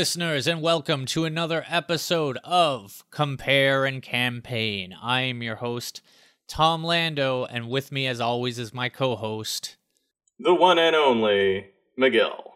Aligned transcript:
Listeners, 0.00 0.46
and 0.46 0.62
welcome 0.62 1.04
to 1.04 1.26
another 1.26 1.62
episode 1.68 2.38
of 2.42 3.04
Compare 3.10 3.84
and 3.84 4.02
Campaign. 4.02 4.94
I 4.98 5.20
am 5.20 5.42
your 5.42 5.56
host, 5.56 6.00
Tom 6.48 6.82
Lando, 6.82 7.44
and 7.44 7.68
with 7.68 7.92
me, 7.92 8.06
as 8.06 8.18
always, 8.18 8.58
is 8.58 8.72
my 8.72 8.88
co 8.88 9.14
host, 9.14 9.76
The 10.38 10.54
one 10.54 10.78
and 10.78 10.96
only 10.96 11.72
Miguel. 11.98 12.54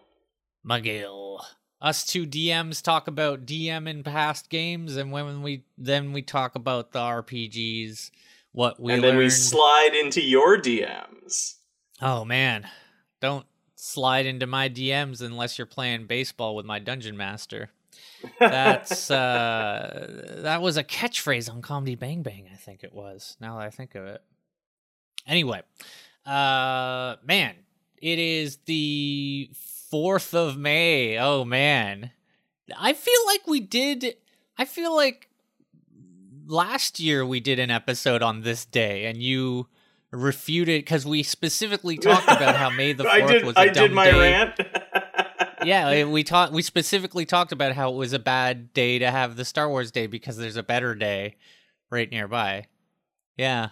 McGill. 0.67 1.43
Us 1.83 2.07
two 2.07 2.27
DMs 2.27 2.81
talk 2.81 3.09
about 3.09 3.45
DM 3.45 3.87
in 3.91 4.03
past 4.03 4.49
games, 4.49 4.97
and 4.97 5.13
when 5.13 5.43
we 5.43 5.67
then 5.77 6.15
we 6.15 6.23
talk 6.23 6.55
about 6.55 6.93
the 6.93 7.01
RPGs, 7.01 8.11
what 8.53 8.81
we 8.81 8.95
and 8.95 9.05
then 9.05 9.19
we 9.19 9.29
slide 9.29 9.93
into 9.93 10.23
your 10.23 10.57
DMs. 10.57 11.57
oh 12.01 12.25
man, 12.25 12.67
don't 13.21 13.45
slide 13.85 14.25
into 14.25 14.47
my 14.47 14.69
DMs 14.69 15.21
unless 15.21 15.59
you're 15.59 15.67
playing 15.67 16.07
baseball 16.07 16.57
with 16.57 16.65
my 16.65 16.79
dungeon 16.79 17.17
master. 17.17 17.71
That's 18.41 19.11
uh 19.11 20.39
that 20.43 20.63
was 20.63 20.77
a 20.77 20.85
catchphrase 20.85 21.51
on 21.51 21.61
Comedy 21.61 21.95
Bang 21.95 22.23
Bang, 22.23 22.49
I 22.51 22.57
think 22.57 22.83
it 22.83 22.95
was. 22.95 23.37
Now 23.41 23.59
that 23.59 23.67
I 23.67 23.71
think 23.71 23.95
of 23.95 24.07
it. 24.07 24.23
Anyway, 25.27 25.61
uh 26.25 27.17
man, 27.25 27.55
it 27.99 28.19
is 28.19 28.57
the 28.65 29.51
4th 29.93 30.33
of 30.35 30.57
May. 30.57 31.19
Oh 31.19 31.45
man. 31.45 32.11
I 32.77 32.95
feel 32.95 33.27
like 33.27 33.47
we 33.47 33.61
did 33.61 34.17
I 34.57 34.65
feel 34.65 34.97
like 34.97 35.29
last 36.47 36.99
year 36.99 37.25
we 37.25 37.41
did 37.41 37.59
an 37.59 37.71
episode 37.71 38.23
on 38.23 38.41
this 38.41 38.65
day 38.65 39.05
and 39.05 39.23
you 39.23 39.69
refuted 40.15 40.87
cuz 40.87 41.05
we 41.05 41.23
specifically 41.23 41.97
talked 41.97 42.29
about 42.31 42.57
how 42.57 42.71
May 42.71 42.93
the 42.93 43.05
4th 43.05 43.09
I 43.11 43.27
did. 43.27 43.45
was 43.45 43.57
a 43.57 43.61
I 43.61 43.69
dumb 43.69 43.89
did 43.89 43.93
my 43.93 44.11
day 44.11 44.19
rant. 44.33 44.61
yeah, 45.65 46.05
we 46.05 46.23
talked. 46.25 46.53
We 46.53 46.63
specifically 46.63 47.27
talked 47.27 47.53
about 47.53 47.73
how 47.73 47.93
it 47.93 47.97
was 47.97 48.13
a 48.13 48.19
bad 48.19 48.73
day 48.73 48.99
to 48.99 49.11
have 49.11 49.37
the 49.37 49.45
Star 49.45 49.69
Wars 49.69 49.91
Day 49.91 50.07
because 50.07 50.37
there's 50.37 50.57
a 50.57 50.63
better 50.63 50.95
day 50.95 51.37
right 51.91 52.11
nearby. 52.11 52.67
Yeah, 53.37 53.71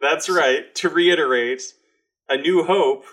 That's 0.00 0.28
right. 0.30 0.72
To 0.76 0.88
reiterate, 0.88 1.62
A 2.28 2.36
New 2.36 2.62
Hope 2.64 3.04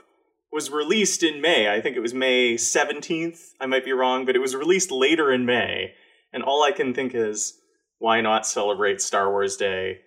was 0.51 0.69
released 0.69 1.23
in 1.23 1.41
May. 1.41 1.73
I 1.73 1.81
think 1.81 1.97
it 1.97 2.01
was 2.01 2.13
May 2.13 2.55
seventeenth. 2.57 3.53
I 3.59 3.65
might 3.65 3.83
be 3.85 3.93
wrong, 3.93 4.25
but 4.25 4.35
it 4.35 4.39
was 4.39 4.55
released 4.55 4.91
later 4.91 5.31
in 5.31 5.45
May. 5.45 5.93
And 6.31 6.43
all 6.43 6.61
I 6.63 6.71
can 6.71 6.93
think 6.93 7.15
is, 7.15 7.57
why 7.99 8.21
not 8.21 8.45
celebrate 8.45 9.01
Star 9.01 9.31
Wars 9.31 9.57
Day 9.57 10.01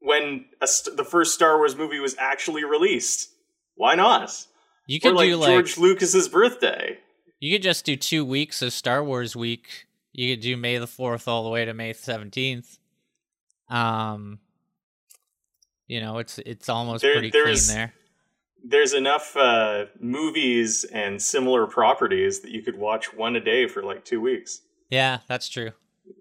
when 0.00 0.46
a 0.60 0.66
st- 0.66 0.96
the 0.96 1.04
first 1.04 1.34
Star 1.34 1.56
Wars 1.58 1.76
movie 1.76 2.00
was 2.00 2.16
actually 2.18 2.64
released? 2.64 3.30
Why 3.76 3.94
not? 3.94 4.46
you 4.86 4.98
Or 4.98 5.00
could 5.10 5.14
like 5.14 5.28
do 5.28 5.36
like 5.36 5.48
George 5.48 5.78
Lucas's 5.78 6.28
birthday. 6.28 6.98
you 7.38 7.54
could 7.54 7.62
just 7.62 7.84
do 7.84 7.96
two 7.96 8.24
weeks 8.24 8.60
of 8.62 8.72
Star 8.72 9.02
Wars 9.04 9.34
week. 9.36 9.86
You 10.12 10.34
could 10.34 10.42
do 10.42 10.56
May 10.56 10.78
the 10.78 10.86
fourth 10.88 11.28
all 11.28 11.44
the 11.44 11.50
way 11.50 11.64
to 11.64 11.72
May 11.74 11.92
seventeenth. 11.92 12.78
Um, 13.68 14.40
you 15.86 16.00
know, 16.00 16.18
it's 16.18 16.38
it's 16.38 16.68
almost 16.68 17.02
There- 17.02 17.12
pretty 17.14 17.30
clean 17.30 17.56
there. 17.68 17.94
there's 18.64 18.92
enough 18.92 19.36
uh, 19.36 19.86
movies 20.00 20.84
and 20.84 21.20
similar 21.22 21.66
properties 21.66 22.40
that 22.40 22.50
you 22.50 22.62
could 22.62 22.76
watch 22.76 23.14
one 23.14 23.36
a 23.36 23.40
day 23.40 23.66
for 23.68 23.82
like 23.82 24.04
two 24.04 24.20
weeks. 24.20 24.60
Yeah, 24.90 25.18
that's 25.28 25.48
true. 25.48 25.70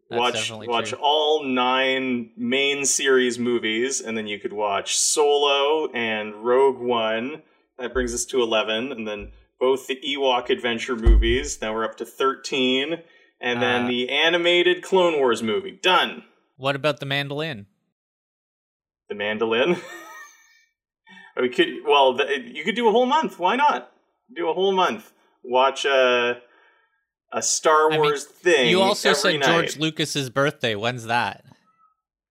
That's 0.10 0.20
watch 0.20 0.52
watch 0.68 0.90
true. 0.90 1.00
all 1.02 1.44
nine 1.44 2.32
main 2.36 2.86
series 2.86 3.38
movies, 3.38 4.02
and 4.02 4.18
then 4.18 4.28
you 4.28 4.40
could 4.40 4.54
watch 4.54 4.98
Solo 4.98 5.92
and 5.94 6.44
Rogue 6.44 6.80
One. 6.80 7.44
That 7.78 7.94
brings 7.94 8.14
us 8.14 8.26
to 8.26 8.42
eleven, 8.42 8.92
and 8.92 9.08
then 9.08 9.32
both 9.60 9.88
the 9.88 10.00
Ewok 10.04 10.50
adventure 10.50 10.96
movies. 10.96 11.60
Now 11.62 11.74
we're 11.74 11.86
up 11.86 11.96
to 11.98 12.06
thirteen, 12.06 13.04
and 13.40 13.62
then 13.62 13.86
Uh, 13.86 13.88
the 13.88 14.10
animated 14.10 14.82
Clone 14.84 15.18
Wars 15.18 15.44
movie. 15.44 15.72
Done. 15.72 16.24
What 16.58 16.76
about 16.76 17.00
the 17.00 17.06
mandolin? 17.06 17.68
The 19.10 19.16
Mandolin. 19.16 19.78
we 21.40 21.50
could 21.50 21.70
well, 21.86 22.20
you 22.46 22.64
could 22.64 22.76
do 22.76 22.88
a 22.88 22.92
whole 22.92 23.06
month. 23.06 23.40
Why 23.40 23.56
not 23.56 23.92
do 24.36 24.50
a 24.50 24.54
whole 24.54 24.72
month? 24.72 25.12
Watch 25.44 25.86
a 25.86 26.42
a 27.32 27.42
Star 27.42 27.88
I 27.88 27.92
mean, 27.92 28.00
Wars 28.00 28.26
thing. 28.26 28.70
You 28.70 28.82
also 28.82 29.14
said 29.14 29.40
night. 29.40 29.46
George 29.46 29.78
Lucas's 29.78 30.30
birthday. 30.30 30.76
When's 30.76 31.06
that? 31.06 31.46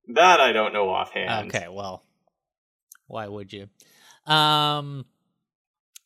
That 0.09 0.41
I 0.41 0.53
don't 0.53 0.73
know 0.73 0.89
offhand. 0.89 1.49
Okay, 1.49 1.69
well, 1.69 2.03
why 3.07 3.29
would 3.29 3.53
you? 3.53 3.69
Um, 4.33 5.05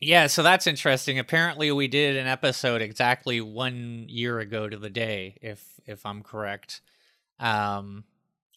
yeah, 0.01 0.27
so 0.27 0.43
that's 0.43 0.67
interesting. 0.67 1.19
Apparently, 1.19 1.71
we 1.71 1.89
did 1.89 2.17
an 2.17 2.27
episode 2.27 2.83
exactly 2.83 3.41
one 3.41 4.07
year 4.09 4.41
ago 4.41 4.69
to 4.69 4.77
the 4.77 4.91
day, 4.91 5.39
if 5.41 5.81
if 5.87 6.05
I'm 6.05 6.23
correct. 6.23 6.81
Um, 7.39 8.05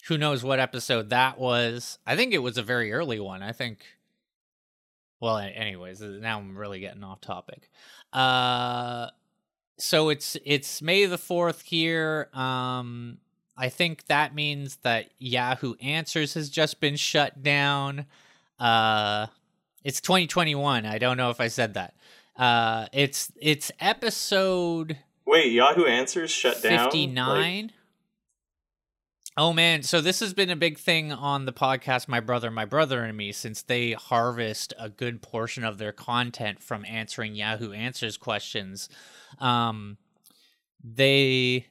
who 0.08 0.18
knows 0.18 0.44
what 0.44 0.60
episode 0.60 1.10
that 1.12 1.40
was? 1.40 2.00
I 2.06 2.16
think 2.16 2.34
it 2.34 2.40
was 2.40 2.58
a 2.58 2.64
very 2.64 2.92
early 2.92 3.20
one. 3.20 3.44
I 3.44 3.52
think. 3.52 3.86
Well, 5.20 5.38
anyways, 5.38 6.02
now 6.02 6.40
I'm 6.40 6.58
really 6.58 6.80
getting 6.80 7.04
off 7.04 7.22
topic. 7.22 7.70
Uh, 8.12 9.08
so 9.78 10.10
it's 10.10 10.38
it's 10.46 10.82
May 10.82 11.06
the 11.06 11.18
fourth 11.18 11.62
here. 11.62 12.30
Um, 12.34 13.18
I 13.58 13.70
think 13.70 14.06
that 14.08 14.36
means 14.36 14.78
that 14.78 15.10
Yahoo 15.20 15.76
Answers 15.82 16.34
has 16.34 16.50
just 16.50 16.80
been 16.80 16.96
shut 16.96 17.42
down. 17.42 18.06
Uh 18.60 19.28
it's 19.84 20.02
2021. 20.02 20.86
I 20.86 20.98
don't 20.98 21.18
know 21.18 21.30
if 21.30 21.40
I 21.40 21.48
said 21.48 21.74
that. 21.76 21.94
Uh 22.38 22.88
it's 22.92 23.32
it's 23.42 23.72
episode 23.80 24.98
Wait, 25.26 25.52
Yahoo 25.52 25.86
Answers 25.86 26.32
shut 26.32 26.62
down. 26.62 26.78
Like, 26.78 26.92
59. 26.92 27.72
Oh 29.38 29.52
man, 29.52 29.84
so 29.84 30.00
this 30.00 30.22
has 30.22 30.34
been 30.34 30.50
a 30.50 30.56
big 30.56 30.78
thing 30.78 31.12
on 31.12 31.44
the 31.44 31.52
podcast 31.52 32.08
My 32.08 32.22
Brother, 32.22 32.50
My 32.50 32.64
Brother 32.64 33.04
and 33.04 33.18
Me 33.18 33.34
since 33.34 33.62
they 33.62 33.92
harvest 33.92 34.74
a 34.80 34.88
good 34.88 35.22
portion 35.22 35.66
of 35.66 35.78
their 35.78 35.92
content 35.92 36.64
from 36.64 36.86
answering 36.86 37.36
Yahoo 37.36 37.74
Answers 37.74 38.16
questions. 38.16 38.88
Um 39.40 39.98
they 40.82 41.66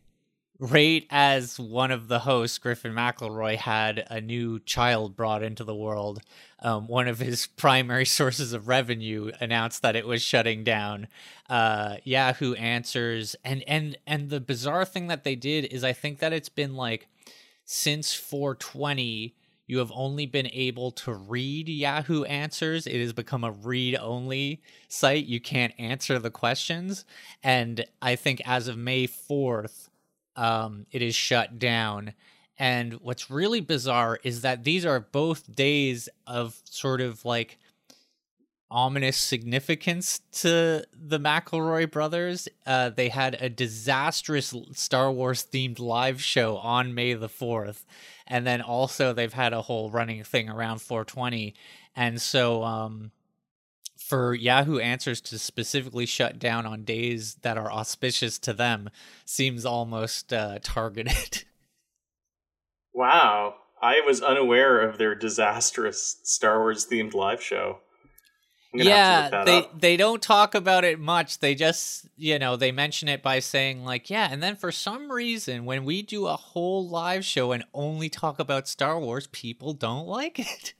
rate 0.59 1.07
as 1.09 1.59
one 1.59 1.91
of 1.91 2.09
the 2.09 2.19
hosts, 2.21 2.59
Griffin 2.59 2.93
McElroy, 2.93 3.57
had 3.57 4.07
a 4.11 4.21
new 4.21 4.59
child 4.61 5.17
brought 5.17 5.43
into 5.43 5.65
the 5.65 5.75
world. 5.75 6.21
Um, 6.61 6.87
one 6.87 7.09
of 7.09 7.19
his 7.19 7.47
primary 7.57 8.05
sources 8.05 8.53
of 8.53 8.69
revenue 8.69 9.31
announced 9.41 9.81
that 9.81 9.97
it 9.97 10.07
was 10.07 10.21
shutting 10.21 10.65
down. 10.65 11.09
Uh, 11.49 11.97
Yahoo 12.05 12.53
Answers, 12.55 13.37
and 13.43 13.63
and 13.67 13.97
and 14.07 14.29
the 14.29 14.41
bizarre 14.41 14.85
thing 14.85 15.07
that 15.07 15.25
they 15.25 15.35
did 15.35 15.65
is, 15.67 15.83
I 15.83 15.95
think 15.95 16.19
that 16.19 16.35
it's 16.35 16.51
been 16.51 16.75
like 16.75 17.09
since 17.65 18.15
420. 18.15 19.35
You 19.67 19.79
have 19.79 19.93
only 19.95 20.27
been 20.27 20.49
able 20.53 20.91
to 20.93 21.15
read 21.15 21.69
Yahoo 21.69 22.25
Answers. 22.25 22.87
It 22.87 23.01
has 23.01 23.13
become 23.13 23.45
a 23.45 23.51
read 23.51 23.97
only 23.97 24.61
site. 24.89 25.25
You 25.25 25.41
can't 25.41 25.73
answer 25.79 26.19
the 26.19 26.31
questions. 26.31 27.05
And 27.43 27.87
I 28.03 28.17
think 28.17 28.43
as 28.45 28.69
of 28.69 28.77
May 28.77 29.07
4th, 29.07 29.89
um, 30.37 30.87
it 30.91 31.01
is 31.01 31.15
shut 31.15 31.59
down. 31.59 32.13
And 32.59 32.95
what's 32.95 33.31
really 33.31 33.61
bizarre 33.61 34.21
is 34.23 34.43
that 34.43 34.65
these 34.65 34.85
are 34.85 35.01
both 35.01 35.55
days 35.55 36.09
of 36.27 36.61
sort 36.65 37.01
of 37.01 37.25
like 37.25 37.59
ominous 38.75 39.17
significance 39.17 40.21
to 40.33 40.85
the 40.93 41.21
McElroy 41.21 41.91
brothers. 41.91 42.49
Uh, 42.67 42.91
they 42.91 43.09
had 43.09 43.37
a 43.41 43.49
disastrous 43.49 44.53
Star 44.73 45.11
Wars 45.13 45.47
themed 45.51 45.79
live 45.79 46.21
show 46.21 46.57
on 46.59 46.93
May 46.93 47.15
the 47.15 47.29
4th. 47.29 47.85
And 48.27 48.47
then 48.47 48.61
also 48.61 49.13
they've 49.13 49.33
had 49.33 49.53
a 49.53 49.63
whole 49.63 49.91
running 49.91 50.25
thing 50.25 50.51
around 50.51 50.83
420. 50.83 51.55
And 51.95 52.21
so, 52.21 52.65
um, 52.65 53.13
for 53.97 54.35
Yahoo 54.35 54.79
Answers 54.79 55.21
to 55.23 55.39
specifically 55.39 56.05
shut 56.05 56.39
down 56.39 56.67
on 56.67 56.85
days 56.85 57.37
that 57.37 57.57
are 57.57 57.73
auspicious 57.73 58.39
to 58.41 58.53
them 58.53 58.91
seems 59.25 59.65
almost 59.65 60.33
uh, 60.33 60.59
targeted. 60.63 61.45
Wow, 62.97 63.57
I 63.83 64.03
was 64.07 64.23
unaware 64.23 64.81
of 64.81 64.99
their 64.99 65.17
disastrous 65.17 66.21
Star 66.23 66.61
Wars 66.61 66.87
themed 66.87 67.13
live 67.13 67.43
show. 67.43 67.81
I'm 67.81 67.81
gonna 67.81 67.81
have 67.81 67.81
to 67.83 68.64
yeah, 68.75 69.45
they 69.45 69.59
up. 69.59 69.81
they 69.81 69.97
don't 69.97 70.21
talk 70.21 70.55
about 70.55 70.85
it 70.85 70.99
much. 70.99 71.39
They 71.39 71.55
just 71.55 72.07
you 72.17 72.39
know 72.39 72.57
they 72.57 72.73
mention 72.73 73.09
it 73.09 73.23
by 73.23 73.39
saying 73.39 73.85
like 73.85 74.11
yeah, 74.11 74.29
and 74.31 74.43
then 74.43 74.57
for 74.57 74.73
some 74.73 75.11
reason 75.11 75.65
when 75.65 75.85
we 75.85 76.03
do 76.03 76.27
a 76.27 76.37
whole 76.37 76.89
live 76.89 77.25
show 77.25 77.53
and 77.53 77.65
only 77.73 78.09
talk 78.09 78.39
about 78.39 78.69
Star 78.69 78.99
Wars, 78.99 79.27
people 79.29 79.73
don't 79.73 80.07
like 80.07 80.39
it. 80.39 80.75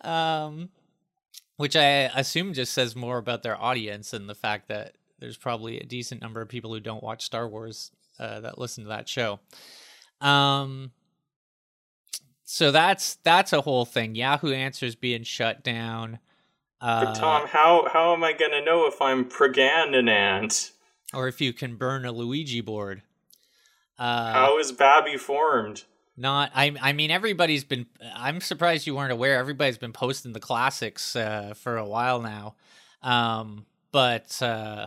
um, 0.02 0.70
which 1.56 1.76
I 1.76 2.10
assume 2.14 2.52
just 2.52 2.72
says 2.72 2.94
more 2.94 3.18
about 3.18 3.42
their 3.42 3.60
audience 3.60 4.12
and 4.12 4.28
the 4.28 4.34
fact 4.34 4.68
that 4.68 4.96
there's 5.18 5.36
probably 5.36 5.78
a 5.80 5.86
decent 5.86 6.20
number 6.20 6.40
of 6.40 6.48
people 6.48 6.72
who 6.72 6.80
don't 6.80 7.02
watch 7.02 7.24
Star 7.24 7.48
Wars 7.48 7.90
uh, 8.18 8.40
that 8.40 8.58
listen 8.58 8.84
to 8.84 8.88
that 8.88 9.08
show. 9.08 9.40
Um, 10.20 10.92
so 12.44 12.70
that's 12.70 13.16
that's 13.16 13.52
a 13.52 13.60
whole 13.60 13.84
thing. 13.84 14.14
Yahoo 14.14 14.52
Answers 14.52 14.94
being 14.94 15.22
shut 15.22 15.64
down. 15.64 16.18
Uh, 16.80 17.06
But 17.06 17.14
Tom, 17.14 17.46
how 17.48 17.88
how 17.92 18.12
am 18.12 18.22
I 18.22 18.32
gonna 18.32 18.64
know 18.64 18.86
if 18.86 19.00
I'm 19.00 19.24
pregnant? 19.24 20.72
or 21.14 21.28
if 21.28 21.40
you 21.40 21.52
can 21.52 21.76
burn 21.76 22.04
a 22.04 22.12
Luigi 22.12 22.60
board. 22.60 23.02
Uh, 23.98 24.32
How 24.32 24.58
is 24.58 24.72
Babby 24.72 25.16
formed? 25.16 25.84
Not, 26.16 26.50
I. 26.54 26.74
I 26.80 26.92
mean, 26.92 27.10
everybody's 27.10 27.64
been. 27.64 27.86
I'm 28.14 28.40
surprised 28.40 28.86
you 28.86 28.94
weren't 28.94 29.12
aware. 29.12 29.38
Everybody's 29.38 29.78
been 29.78 29.92
posting 29.92 30.32
the 30.32 30.40
classics 30.40 31.14
uh, 31.14 31.54
for 31.54 31.76
a 31.76 31.86
while 31.86 32.20
now, 32.20 32.54
um, 33.02 33.66
but 33.92 34.40
uh, 34.42 34.86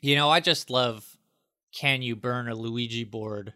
you 0.00 0.16
know, 0.16 0.30
I 0.30 0.40
just 0.40 0.70
love. 0.70 1.16
Can 1.72 2.00
you 2.00 2.16
burn 2.16 2.48
a 2.48 2.54
Luigi 2.54 3.04
board? 3.04 3.52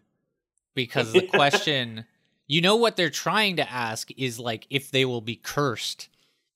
Because 0.75 1.11
the 1.11 1.21
question, 1.33 2.05
you 2.45 2.61
know, 2.61 2.75
what 2.75 2.95
they're 2.95 3.09
trying 3.09 3.55
to 3.55 3.71
ask 3.71 4.11
is 4.15 4.39
like 4.39 4.67
if 4.69 4.91
they 4.91 5.03
will 5.03 5.21
be 5.21 5.35
cursed 5.35 6.09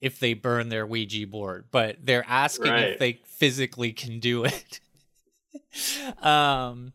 if 0.06 0.20
they 0.20 0.34
burn 0.36 0.70
their 0.70 0.86
Ouija 0.86 1.26
board, 1.28 1.66
but 1.72 1.98
they're 2.04 2.26
asking 2.28 2.72
Right. 2.72 2.84
if 2.92 3.00
they 3.00 3.20
physically 3.26 3.92
can 3.92 4.20
do 4.20 4.46
it. 4.46 4.80
um. 6.24 6.94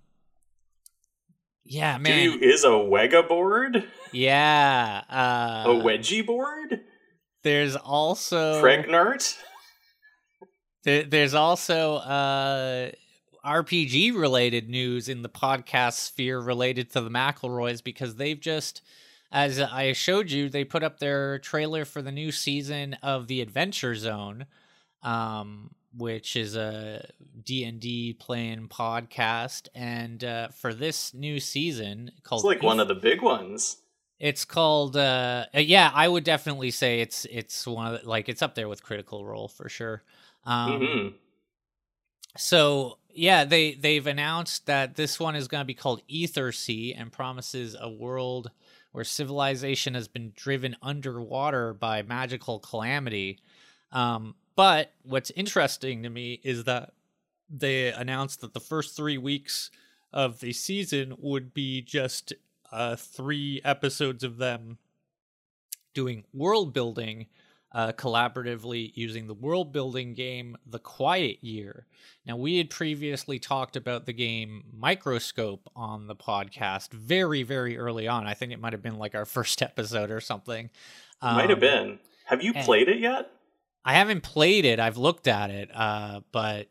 Yeah, 1.65 1.99
man. 1.99 2.39
is 2.43 2.65
a 2.65 2.69
Wega 2.69 3.29
board? 3.29 3.85
Yeah. 4.13 5.03
Uh, 5.09 5.71
a 5.71 5.75
wedgie 5.75 6.27
board? 6.27 6.81
There's 7.45 7.77
also 7.77 8.61
Pregnart? 8.61 9.39
there, 10.83 11.05
there's 11.05 11.33
also 11.35 11.97
uh, 11.99 12.91
RPG 13.45 14.19
related 14.19 14.69
news 14.69 15.09
in 15.09 15.23
the 15.23 15.29
podcast 15.29 15.93
sphere 15.95 16.41
related 16.41 16.91
to 16.93 17.01
the 17.03 17.11
McElroys 17.11 17.85
because 17.85 18.17
they've 18.17 18.41
just, 18.41 18.83
as 19.33 19.61
I 19.61 19.93
showed 19.93 20.31
you, 20.31 20.49
they 20.49 20.65
put 20.65 20.83
up 20.83 20.99
their 20.99 21.39
trailer 21.39 21.85
for 21.85 22.03
the 22.03 22.13
new 22.13 22.33
season 22.33 22.95
of 23.03 23.27
the 23.27 23.41
Adventure 23.41 23.95
Zone, 23.95 24.47
um, 25.03 25.71
which 25.97 26.37
is 26.37 26.57
a 26.57 27.09
D 27.45 27.65
and 27.65 27.81
D 27.81 28.13
playing 28.13 28.69
podcast, 28.69 29.69
and 29.75 30.23
uh, 30.25 30.49
for 30.49 30.75
this 30.75 31.15
new 31.15 31.41
season 31.41 32.13
called 32.23 32.41
It's 32.41 32.47
like 32.47 32.63
one 32.63 32.81
of 32.81 32.89
the 32.89 32.95
big 32.95 33.23
ones. 33.23 33.79
It's 34.19 34.45
called 34.45 34.97
uh 34.97 35.47
uh, 35.55 35.61
yeah, 35.61 35.91
I 35.95 36.07
would 36.07 36.25
definitely 36.25 36.71
say 36.71 37.01
it's 37.01 37.25
it's 37.31 37.67
one 37.67 37.95
of 37.95 38.03
the, 38.03 38.09
like 38.09 38.29
it's 38.29 38.43
up 38.43 38.55
there 38.55 38.69
with 38.69 38.83
Critical 38.83 39.25
Role 39.25 39.49
for 39.49 39.69
sure. 39.69 40.03
Um 40.45 40.87
hmm 40.87 41.09
so 42.37 42.99
yeah, 43.13 43.45
they 43.45 43.75
they've 43.75 44.07
announced 44.07 44.67
that 44.67 44.97
this 44.97 45.19
one 45.19 45.35
is 45.35 45.49
going 45.49 45.63
to 45.63 45.67
be 45.67 45.75
called 45.75 46.03
Ethersea 46.09 46.95
and 46.97 47.11
promises 47.11 47.77
a 47.79 47.89
world 47.91 48.51
where 48.93 49.05
civilization 49.05 49.95
has 49.95 50.09
been 50.09 50.33
driven 50.35 50.77
underwater 50.83 51.73
by 51.73 52.03
magical 52.03 52.59
calamity. 52.59 53.39
Um 53.93 54.35
but 54.57 54.93
what's 55.03 55.31
interesting 55.31 56.03
to 56.03 56.11
me 56.11 56.41
is 56.43 56.65
that 56.65 56.93
they 57.49 57.93
announced 57.93 58.41
that 58.43 58.53
the 58.53 58.61
first 58.61 58.97
3 58.97 59.17
weeks 59.19 59.71
of 60.13 60.41
the 60.41 60.53
season 60.53 61.15
would 61.19 61.55
be 61.55 61.83
just 61.83 62.33
uh 62.73 62.97
3 62.97 63.61
episodes 63.65 64.23
of 64.25 64.39
them 64.39 64.79
doing 65.95 66.25
world 66.33 66.73
building 66.73 67.27
uh, 67.73 67.93
collaboratively 67.93 68.93
using 68.95 69.27
the 69.27 69.35
world 69.35 69.73
building 69.73 70.15
game 70.15 70.57
The 70.67 70.79
Quiet 70.81 71.39
Year. 71.43 71.87
Now, 72.27 72.37
we 72.37 72.59
had 72.59 72.69
previously 72.71 73.39
talked 73.39 73.77
about 73.77 74.07
the 74.07 74.13
game 74.13 74.65
Microscope 74.77 75.71
on 75.77 76.07
the 76.07 76.17
podcast 76.17 76.93
very, 76.93 77.43
very 77.43 77.79
early 77.79 78.09
on. 78.09 78.27
I 78.27 78.35
think 78.35 78.53
it 78.53 78.61
might 78.61 78.73
have 78.73 78.83
been 78.83 78.99
like 78.99 79.15
our 79.15 79.25
first 79.37 79.63
episode 79.63 80.11
or 80.11 80.21
something. 80.21 80.71
Might 81.23 81.51
have 81.51 81.59
Um, 81.59 81.61
been. 81.61 81.99
Have 82.27 82.43
you 82.43 82.53
played 82.55 82.89
it 82.89 82.99
yet? 82.99 83.31
I 83.85 83.95
haven't 83.95 84.23
played 84.23 84.65
it. 84.65 84.79
I've 84.79 84.97
looked 84.99 85.27
at 85.29 85.51
it, 85.51 85.71
uh, 85.75 86.21
but 86.33 86.69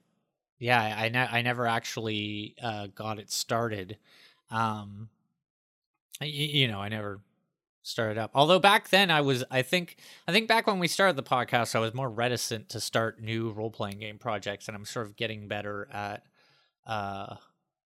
yeah, 0.60 0.80
I 0.82 1.06
I, 1.06 1.10
ne- 1.10 1.28
I 1.32 1.42
never 1.42 1.66
actually 1.66 2.56
uh, 2.62 2.88
got 2.94 3.20
it 3.20 3.32
started. 3.32 3.98
Um, 4.52 5.10
you 6.22 6.68
know, 6.68 6.80
I 6.80 6.90
never 6.90 7.20
started 7.82 8.18
up. 8.18 8.32
Although 8.34 8.60
back 8.60 8.90
then, 8.90 9.12
I 9.12 9.22
was. 9.22 9.44
I 9.50 9.62
think. 9.62 9.98
I 10.28 10.32
think 10.32 10.48
back 10.48 10.68
when 10.68 10.80
we 10.80 10.88
started 10.88 11.16
the 11.16 11.24
podcast, 11.24 11.76
I 11.76 11.80
was 11.80 11.94
more 11.94 12.10
reticent 12.10 12.70
to 12.70 12.80
start 12.80 13.22
new 13.22 13.52
role 13.52 13.72
playing 13.72 14.00
game 14.00 14.18
projects, 14.18 14.68
and 14.68 14.76
I'm 14.76 14.86
sort 14.86 15.08
of 15.08 15.16
getting 15.16 15.48
better 15.48 15.88
at, 15.92 16.24
uh, 16.86 17.36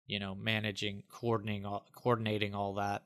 you 0.06 0.18
know, 0.18 0.34
managing, 0.34 1.02
coordinating, 1.10 1.66
all, 1.66 1.86
coordinating 1.94 2.54
all 2.54 2.74
that. 2.74 3.02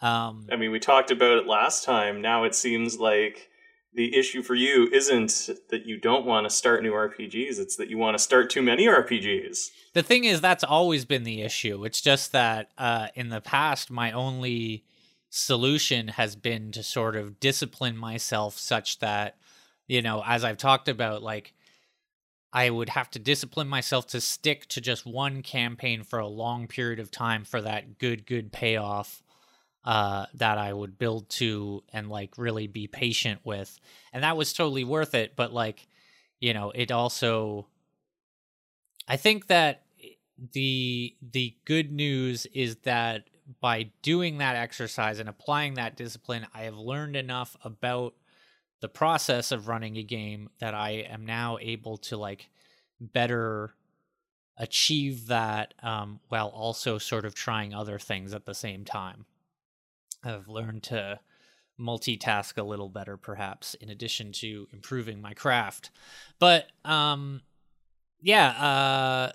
Um, 0.00 0.46
I 0.50 0.56
mean, 0.56 0.70
we 0.70 0.78
talked 0.78 1.10
about 1.10 1.38
it 1.38 1.46
last 1.46 1.84
time. 1.84 2.22
Now 2.22 2.44
it 2.44 2.54
seems 2.54 2.98
like 2.98 3.50
the 3.92 4.16
issue 4.16 4.42
for 4.42 4.54
you 4.54 4.88
isn't 4.92 5.50
that 5.70 5.84
you 5.84 5.98
don't 5.98 6.24
want 6.24 6.48
to 6.48 6.50
start 6.50 6.82
new 6.82 6.92
RPGs, 6.92 7.58
it's 7.58 7.76
that 7.76 7.90
you 7.90 7.98
want 7.98 8.16
to 8.16 8.22
start 8.22 8.48
too 8.50 8.62
many 8.62 8.86
RPGs. 8.86 9.70
The 9.94 10.02
thing 10.02 10.24
is, 10.24 10.40
that's 10.40 10.62
always 10.62 11.04
been 11.04 11.24
the 11.24 11.42
issue. 11.42 11.84
It's 11.84 12.00
just 12.00 12.32
that 12.32 12.70
uh, 12.78 13.08
in 13.14 13.28
the 13.30 13.40
past, 13.40 13.90
my 13.90 14.12
only 14.12 14.84
solution 15.30 16.08
has 16.08 16.36
been 16.36 16.72
to 16.72 16.82
sort 16.82 17.16
of 17.16 17.40
discipline 17.40 17.96
myself 17.96 18.58
such 18.58 18.98
that, 18.98 19.36
you 19.86 20.02
know, 20.02 20.22
as 20.26 20.44
I've 20.44 20.58
talked 20.58 20.88
about, 20.88 21.22
like, 21.22 21.54
I 22.52 22.68
would 22.68 22.88
have 22.88 23.10
to 23.12 23.20
discipline 23.20 23.68
myself 23.68 24.08
to 24.08 24.20
stick 24.20 24.66
to 24.70 24.80
just 24.80 25.06
one 25.06 25.42
campaign 25.42 26.02
for 26.02 26.18
a 26.18 26.26
long 26.26 26.66
period 26.66 26.98
of 26.98 27.10
time 27.10 27.44
for 27.44 27.60
that 27.62 27.98
good, 27.98 28.26
good 28.26 28.52
payoff 28.52 29.22
uh, 29.84 30.26
that 30.34 30.58
I 30.58 30.72
would 30.72 30.98
build 30.98 31.30
to 31.30 31.84
and 31.92 32.10
like 32.10 32.36
really 32.36 32.66
be 32.66 32.88
patient 32.88 33.40
with. 33.44 33.78
And 34.12 34.24
that 34.24 34.36
was 34.36 34.52
totally 34.52 34.84
worth 34.84 35.14
it. 35.14 35.36
But 35.36 35.52
like, 35.52 35.86
you 36.40 36.52
know, 36.52 36.72
it 36.74 36.90
also, 36.90 37.68
I 39.06 39.16
think 39.16 39.46
that 39.46 39.82
the 40.52 41.14
the 41.20 41.54
good 41.66 41.92
news 41.92 42.46
is 42.46 42.76
that 42.84 43.29
by 43.60 43.90
doing 44.02 44.38
that 44.38 44.56
exercise 44.56 45.18
and 45.18 45.28
applying 45.28 45.74
that 45.74 45.96
discipline, 45.96 46.46
I 46.54 46.62
have 46.62 46.76
learned 46.76 47.16
enough 47.16 47.56
about 47.64 48.14
the 48.80 48.88
process 48.88 49.52
of 49.52 49.68
running 49.68 49.96
a 49.96 50.02
game 50.02 50.48
that 50.58 50.74
I 50.74 50.90
am 51.08 51.26
now 51.26 51.58
able 51.60 51.98
to 51.98 52.16
like 52.16 52.48
better 53.00 53.74
achieve 54.56 55.26
that 55.28 55.74
um, 55.82 56.20
while 56.28 56.48
also 56.48 56.98
sort 56.98 57.24
of 57.24 57.34
trying 57.34 57.74
other 57.74 57.98
things 57.98 58.34
at 58.34 58.44
the 58.44 58.54
same 58.54 58.84
time. 58.84 59.24
I've 60.22 60.48
learned 60.48 60.82
to 60.84 61.20
multitask 61.80 62.58
a 62.58 62.62
little 62.62 62.90
better, 62.90 63.16
perhaps, 63.16 63.74
in 63.74 63.88
addition 63.88 64.32
to 64.32 64.68
improving 64.72 65.20
my 65.20 65.32
craft. 65.32 65.90
But 66.38 66.66
um, 66.84 67.40
yeah, 68.20 68.48
uh, 68.50 69.32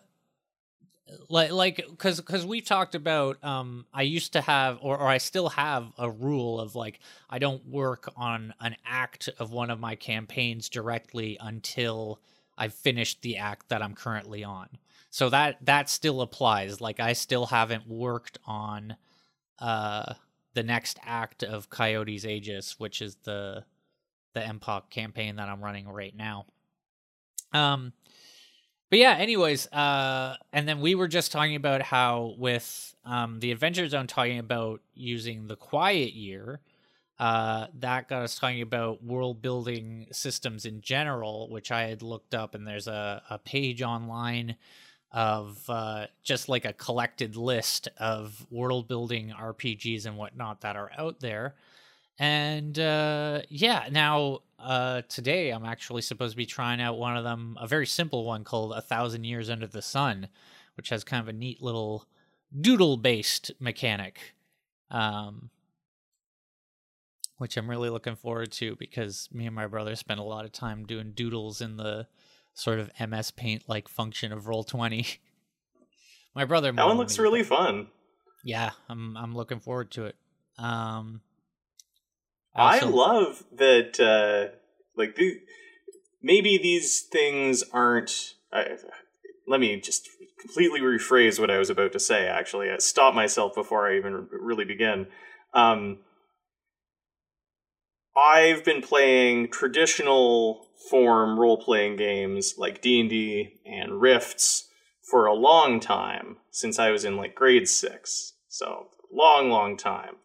like 1.29 1.51
like 1.51 1.85
because 1.89 2.19
because 2.19 2.45
we've 2.45 2.65
talked 2.65 2.95
about 2.95 3.41
um 3.43 3.85
i 3.93 4.01
used 4.01 4.33
to 4.33 4.41
have 4.41 4.79
or, 4.81 4.97
or 4.97 5.07
i 5.07 5.17
still 5.17 5.50
have 5.50 5.91
a 6.00 6.09
rule 6.09 6.59
of 6.59 6.75
like 6.75 7.00
i 7.29 7.38
don't 7.38 7.65
work 7.67 8.12
on 8.17 8.53
an 8.59 8.75
act 8.85 9.29
of 9.39 9.51
one 9.51 9.69
of 9.69 9.79
my 9.79 9.95
campaigns 9.95 10.67
directly 10.67 11.38
until 11.39 12.19
i've 12.57 12.74
finished 12.74 13.21
the 13.21 13.38
act 13.38 13.69
that 13.69 13.81
i'm 13.81 13.93
currently 13.93 14.43
on. 14.43 14.67
So 15.12 15.29
that 15.29 15.63
that 15.65 15.89
still 15.89 16.21
applies. 16.21 16.81
Like 16.81 17.00
i 17.00 17.13
still 17.13 17.45
haven't 17.45 17.88
worked 17.88 18.38
on 18.45 18.95
uh 19.59 20.13
the 20.55 20.63
next 20.63 21.00
act 21.03 21.43
of 21.43 21.69
coyotes 21.69 22.25
aegis 22.25 22.79
which 22.79 23.01
is 23.01 23.15
the 23.24 23.63
the 24.33 24.39
empok 24.41 24.89
campaign 24.89 25.35
that 25.35 25.50
i'm 25.50 25.63
running 25.63 25.88
right 25.88 26.15
now. 26.15 26.45
Um 27.53 27.93
but 28.96 29.02
yeah 29.02 29.18
anyways 29.18 29.68
uh 29.74 30.38
and 30.54 30.66
then 30.66 30.80
we 30.80 30.96
were 30.96 31.10
just 31.10 31.34
talking 31.34 31.58
about 31.58 31.82
how 31.82 32.34
with 32.38 32.96
um 33.04 33.42
the 33.42 33.52
adventure 33.52 33.90
zone 33.90 34.08
talking 34.08 34.40
about 34.40 34.80
using 34.94 35.48
the 35.48 35.58
quiet 35.58 36.14
year 36.14 36.62
uh 37.20 37.68
that 37.78 38.08
got 38.08 38.22
us 38.22 38.40
talking 38.40 38.62
about 38.62 39.04
world 39.04 39.42
building 39.42 40.08
systems 40.14 40.66
in 40.66 40.80
general 40.80 41.50
which 41.50 41.74
i 41.74 41.82
had 41.82 42.02
looked 42.02 42.34
up 42.34 42.56
and 42.56 42.66
there's 42.66 42.88
a, 42.88 43.22
a 43.30 43.38
page 43.38 43.82
online 43.82 44.56
of 45.12 45.62
uh 45.68 46.06
just 46.24 46.48
like 46.48 46.64
a 46.64 46.72
collected 46.72 47.36
list 47.36 47.90
of 47.98 48.48
world 48.50 48.88
building 48.88 49.34
rpgs 49.38 50.06
and 50.06 50.16
whatnot 50.16 50.62
that 50.62 50.78
are 50.78 50.92
out 50.98 51.20
there 51.20 51.54
and 52.19 52.79
uh 52.79 53.41
yeah 53.50 53.88
now 53.91 54.39
uh 54.60 55.01
today 55.10 55.50
i'm 55.50 55.65
actually 55.65 56.01
supposed 56.01 56.31
to 56.31 56.38
be 56.38 56.45
trying 56.45 56.79
out 56.81 56.98
one 56.98 57.17
of 57.17 57.24
them 57.24 57.57
a 57.60 57.67
very 57.67 57.86
simple 57.86 58.24
one 58.24 58.43
called 58.43 58.72
a 58.74 58.81
thousand 58.81 59.24
years 59.25 59.50
under 59.50 59.67
the 59.67 59.81
sun 59.81 60.27
which 60.75 60.89
has 60.89 61.03
kind 61.03 61.22
of 61.22 61.27
a 61.27 61.34
neat 61.34 61.62
little 61.62 62.05
doodle 62.62 62.95
based 62.98 63.51
mechanic 63.60 64.34
um 64.91 65.50
which 67.38 67.57
i'm 67.57 67.69
really 67.69 67.89
looking 67.89 68.15
forward 68.15 68.51
to 68.51 68.75
because 68.77 69.27
me 69.34 69.45
and 69.45 69.55
my 69.55 69.67
brother 69.67 69.95
spent 69.95 70.19
a 70.19 70.24
lot 70.24 70.45
of 70.45 70.51
time 70.53 70.86
doing 70.86 71.12
doodles 71.13 71.60
in 71.60 71.75
the 71.75 72.07
sort 72.53 72.79
of 72.79 72.89
ms 73.10 73.31
paint 73.31 73.63
like 73.67 73.89
function 73.89 74.31
of 74.31 74.48
roll 74.48 74.63
20 74.63 75.05
my 76.36 76.45
brother 76.45 76.72
That 76.72 76.86
one 76.88 76.98
looks 76.98 77.17
me, 77.17 77.24
really 77.24 77.43
fun. 77.43 77.88
yeah 78.45 78.72
i'm 78.88 79.17
i'm 79.17 79.36
looking 79.36 79.60
forward 79.60 79.91
to 79.91 80.05
it 80.05 80.15
um 80.57 81.19
I 82.55 82.79
love 82.79 83.43
that. 83.53 84.00
Uh, 84.00 84.55
like 84.97 85.15
the 85.15 85.39
maybe 86.21 86.57
these 86.57 87.01
things 87.01 87.63
aren't. 87.74 88.35
I, 88.51 88.77
let 89.47 89.59
me 89.59 89.79
just 89.79 90.09
completely 90.39 90.79
rephrase 90.79 91.39
what 91.39 91.51
I 91.51 91.57
was 91.57 91.69
about 91.69 91.91
to 91.93 92.00
say. 92.00 92.27
Actually, 92.27 92.69
I 92.69 92.77
stopped 92.77 93.15
myself 93.15 93.53
before 93.55 93.89
I 93.89 93.97
even 93.97 94.27
really 94.31 94.65
begin. 94.65 95.07
Um, 95.53 96.00
I've 98.15 98.63
been 98.63 98.81
playing 98.81 99.50
traditional 99.50 100.67
form 100.89 101.39
role 101.39 101.57
playing 101.57 101.97
games 101.97 102.55
like 102.57 102.81
D 102.81 103.00
and 103.00 103.09
D 103.09 103.59
and 103.65 104.00
Rifts 104.00 104.69
for 105.01 105.25
a 105.25 105.33
long 105.33 105.79
time 105.79 106.38
since 106.50 106.79
I 106.79 106.91
was 106.91 107.03
in 107.03 107.17
like 107.17 107.35
grade 107.35 107.67
six. 107.67 108.33
So 108.47 108.88
long, 109.12 109.50
long 109.50 109.75
time. 109.77 110.15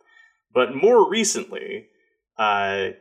But 0.52 0.74
more 0.74 1.08
recently, 1.08 1.88
uh, 2.40 2.92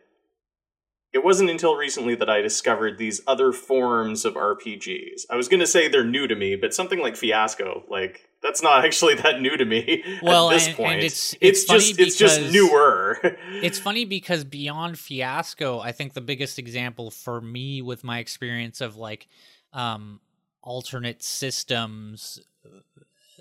it 1.11 1.23
wasn't 1.23 1.49
until 1.49 1.75
recently 1.75 2.13
that 2.15 2.29
I 2.29 2.41
discovered 2.41 2.97
these 2.97 3.21
other 3.25 3.51
forms 3.51 4.25
of 4.25 4.35
RPGs. 4.35 5.21
I 5.29 5.37
was 5.37 5.47
going 5.47 5.61
to 5.61 5.65
say 5.65 5.87
they're 5.87 6.03
new 6.03 6.27
to 6.27 6.35
me, 6.35 6.55
but 6.55 6.73
something 6.73 6.99
like 6.99 7.15
Fiasco, 7.15 7.83
like 7.89 8.29
that's 8.43 8.61
not 8.61 8.85
actually 8.85 9.15
that 9.15 9.41
new 9.41 9.55
to 9.57 9.65
me 9.65 10.03
well, 10.21 10.51
at 10.51 10.55
this 10.55 10.67
and, 10.67 10.75
point. 10.75 10.93
And 10.95 11.03
it's, 11.03 11.33
it's, 11.41 11.63
it's 11.63 11.65
just 11.65 11.99
it's 11.99 12.15
just 12.17 12.51
newer. 12.51 13.17
it's 13.63 13.79
funny 13.79 14.05
because 14.05 14.43
beyond 14.43 14.99
Fiasco, 14.99 15.79
I 15.79 15.93
think 15.93 16.13
the 16.13 16.21
biggest 16.21 16.59
example 16.59 17.09
for 17.09 17.39
me 17.39 17.81
with 17.81 18.03
my 18.03 18.19
experience 18.19 18.81
of 18.81 18.97
like 18.97 19.27
um 19.71 20.19
alternate 20.61 21.23
systems 21.23 22.41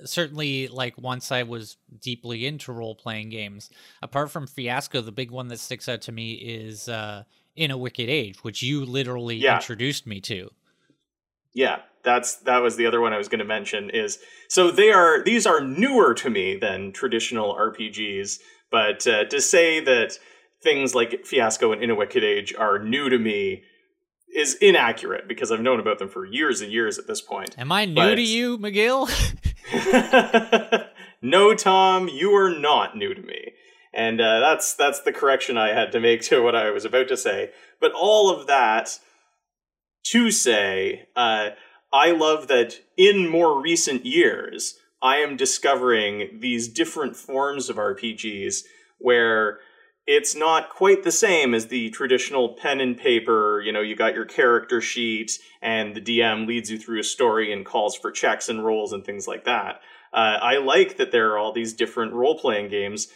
certainly 0.04 0.68
like 0.68 0.96
once 0.98 1.30
I 1.32 1.42
was 1.42 1.76
deeply 2.00 2.46
into 2.46 2.72
role 2.72 2.94
playing 2.94 3.30
games. 3.30 3.70
Apart 4.02 4.30
from 4.30 4.46
Fiasco, 4.46 5.00
the 5.00 5.12
big 5.12 5.30
one 5.30 5.48
that 5.48 5.60
sticks 5.60 5.88
out 5.88 6.02
to 6.02 6.12
me 6.12 6.32
is 6.32 6.88
uh, 6.88 7.24
In 7.56 7.70
a 7.70 7.76
Wicked 7.78 8.08
Age, 8.08 8.42
which 8.44 8.62
you 8.62 8.84
literally 8.84 9.36
Yeah. 9.36 9.56
introduced 9.56 10.06
me 10.06 10.20
to. 10.22 10.50
Yeah, 11.54 11.80
that's 12.04 12.36
that 12.36 12.58
was 12.58 12.76
the 12.76 12.86
other 12.86 13.00
one 13.00 13.12
I 13.12 13.18
was 13.18 13.28
going 13.28 13.40
to 13.40 13.44
mention 13.44 13.90
is 13.90 14.18
so 14.48 14.70
they 14.70 14.90
are 14.92 15.22
these 15.22 15.46
are 15.46 15.60
newer 15.60 16.14
to 16.14 16.30
me 16.30 16.56
than 16.56 16.92
traditional 16.92 17.54
RPGs, 17.54 18.38
but 18.70 19.06
uh, 19.06 19.24
to 19.24 19.40
say 19.40 19.80
that 19.80 20.18
things 20.62 20.94
like 20.94 21.24
Fiasco 21.24 21.72
and 21.72 21.82
In 21.82 21.90
a 21.90 21.94
Wicked 21.94 22.22
Age 22.22 22.54
are 22.54 22.78
new 22.78 23.08
to 23.08 23.18
me 23.18 23.62
is 24.34 24.54
inaccurate 24.54 25.26
because 25.28 25.50
I've 25.50 25.60
known 25.60 25.80
about 25.80 25.98
them 25.98 26.08
for 26.08 26.24
years 26.24 26.60
and 26.60 26.70
years 26.72 26.98
at 26.98 27.06
this 27.06 27.20
point. 27.20 27.54
Am 27.58 27.72
I 27.72 27.84
new 27.84 27.94
But- 27.94 28.14
to 28.16 28.22
you, 28.22 28.58
McGill? 28.58 29.08
no, 31.22 31.54
Tom, 31.54 32.08
you 32.08 32.34
are 32.34 32.50
not 32.50 32.96
new 32.96 33.14
to 33.14 33.22
me. 33.22 33.52
And 33.92 34.20
uh, 34.20 34.40
that's 34.40 34.74
that's 34.74 35.00
the 35.00 35.12
correction 35.12 35.56
I 35.56 35.68
had 35.72 35.92
to 35.92 36.00
make 36.00 36.22
to 36.24 36.42
what 36.42 36.54
I 36.54 36.70
was 36.70 36.84
about 36.84 37.08
to 37.08 37.16
say. 37.16 37.50
But 37.80 37.92
all 37.92 38.30
of 38.30 38.46
that 38.46 38.98
to 40.12 40.30
say, 40.30 41.08
uh, 41.16 41.50
I 41.92 42.12
love 42.12 42.48
that 42.48 42.80
in 42.96 43.28
more 43.28 43.60
recent 43.60 44.04
years, 44.04 44.74
I 45.02 45.16
am 45.16 45.36
discovering 45.36 46.38
these 46.40 46.68
different 46.68 47.16
forms 47.16 47.68
of 47.70 47.76
RPGs 47.76 48.58
where 48.98 49.58
it's 50.08 50.34
not 50.34 50.70
quite 50.70 51.02
the 51.02 51.12
same 51.12 51.54
as 51.54 51.66
the 51.66 51.90
traditional 51.90 52.54
pen 52.54 52.80
and 52.80 52.96
paper. 52.96 53.60
You 53.62 53.72
know, 53.72 53.82
you 53.82 53.94
got 53.94 54.14
your 54.14 54.24
character 54.24 54.80
sheet, 54.80 55.38
and 55.60 55.94
the 55.94 56.00
DM 56.00 56.46
leads 56.46 56.70
you 56.70 56.78
through 56.78 57.00
a 57.00 57.04
story 57.04 57.52
and 57.52 57.64
calls 57.64 57.94
for 57.94 58.10
checks 58.10 58.48
and 58.48 58.64
rolls 58.64 58.94
and 58.94 59.04
things 59.04 59.28
like 59.28 59.44
that. 59.44 59.82
Uh, 60.10 60.38
I 60.40 60.56
like 60.56 60.96
that 60.96 61.12
there 61.12 61.32
are 61.32 61.38
all 61.38 61.52
these 61.52 61.74
different 61.74 62.14
role 62.14 62.38
playing 62.38 62.70
games, 62.70 63.08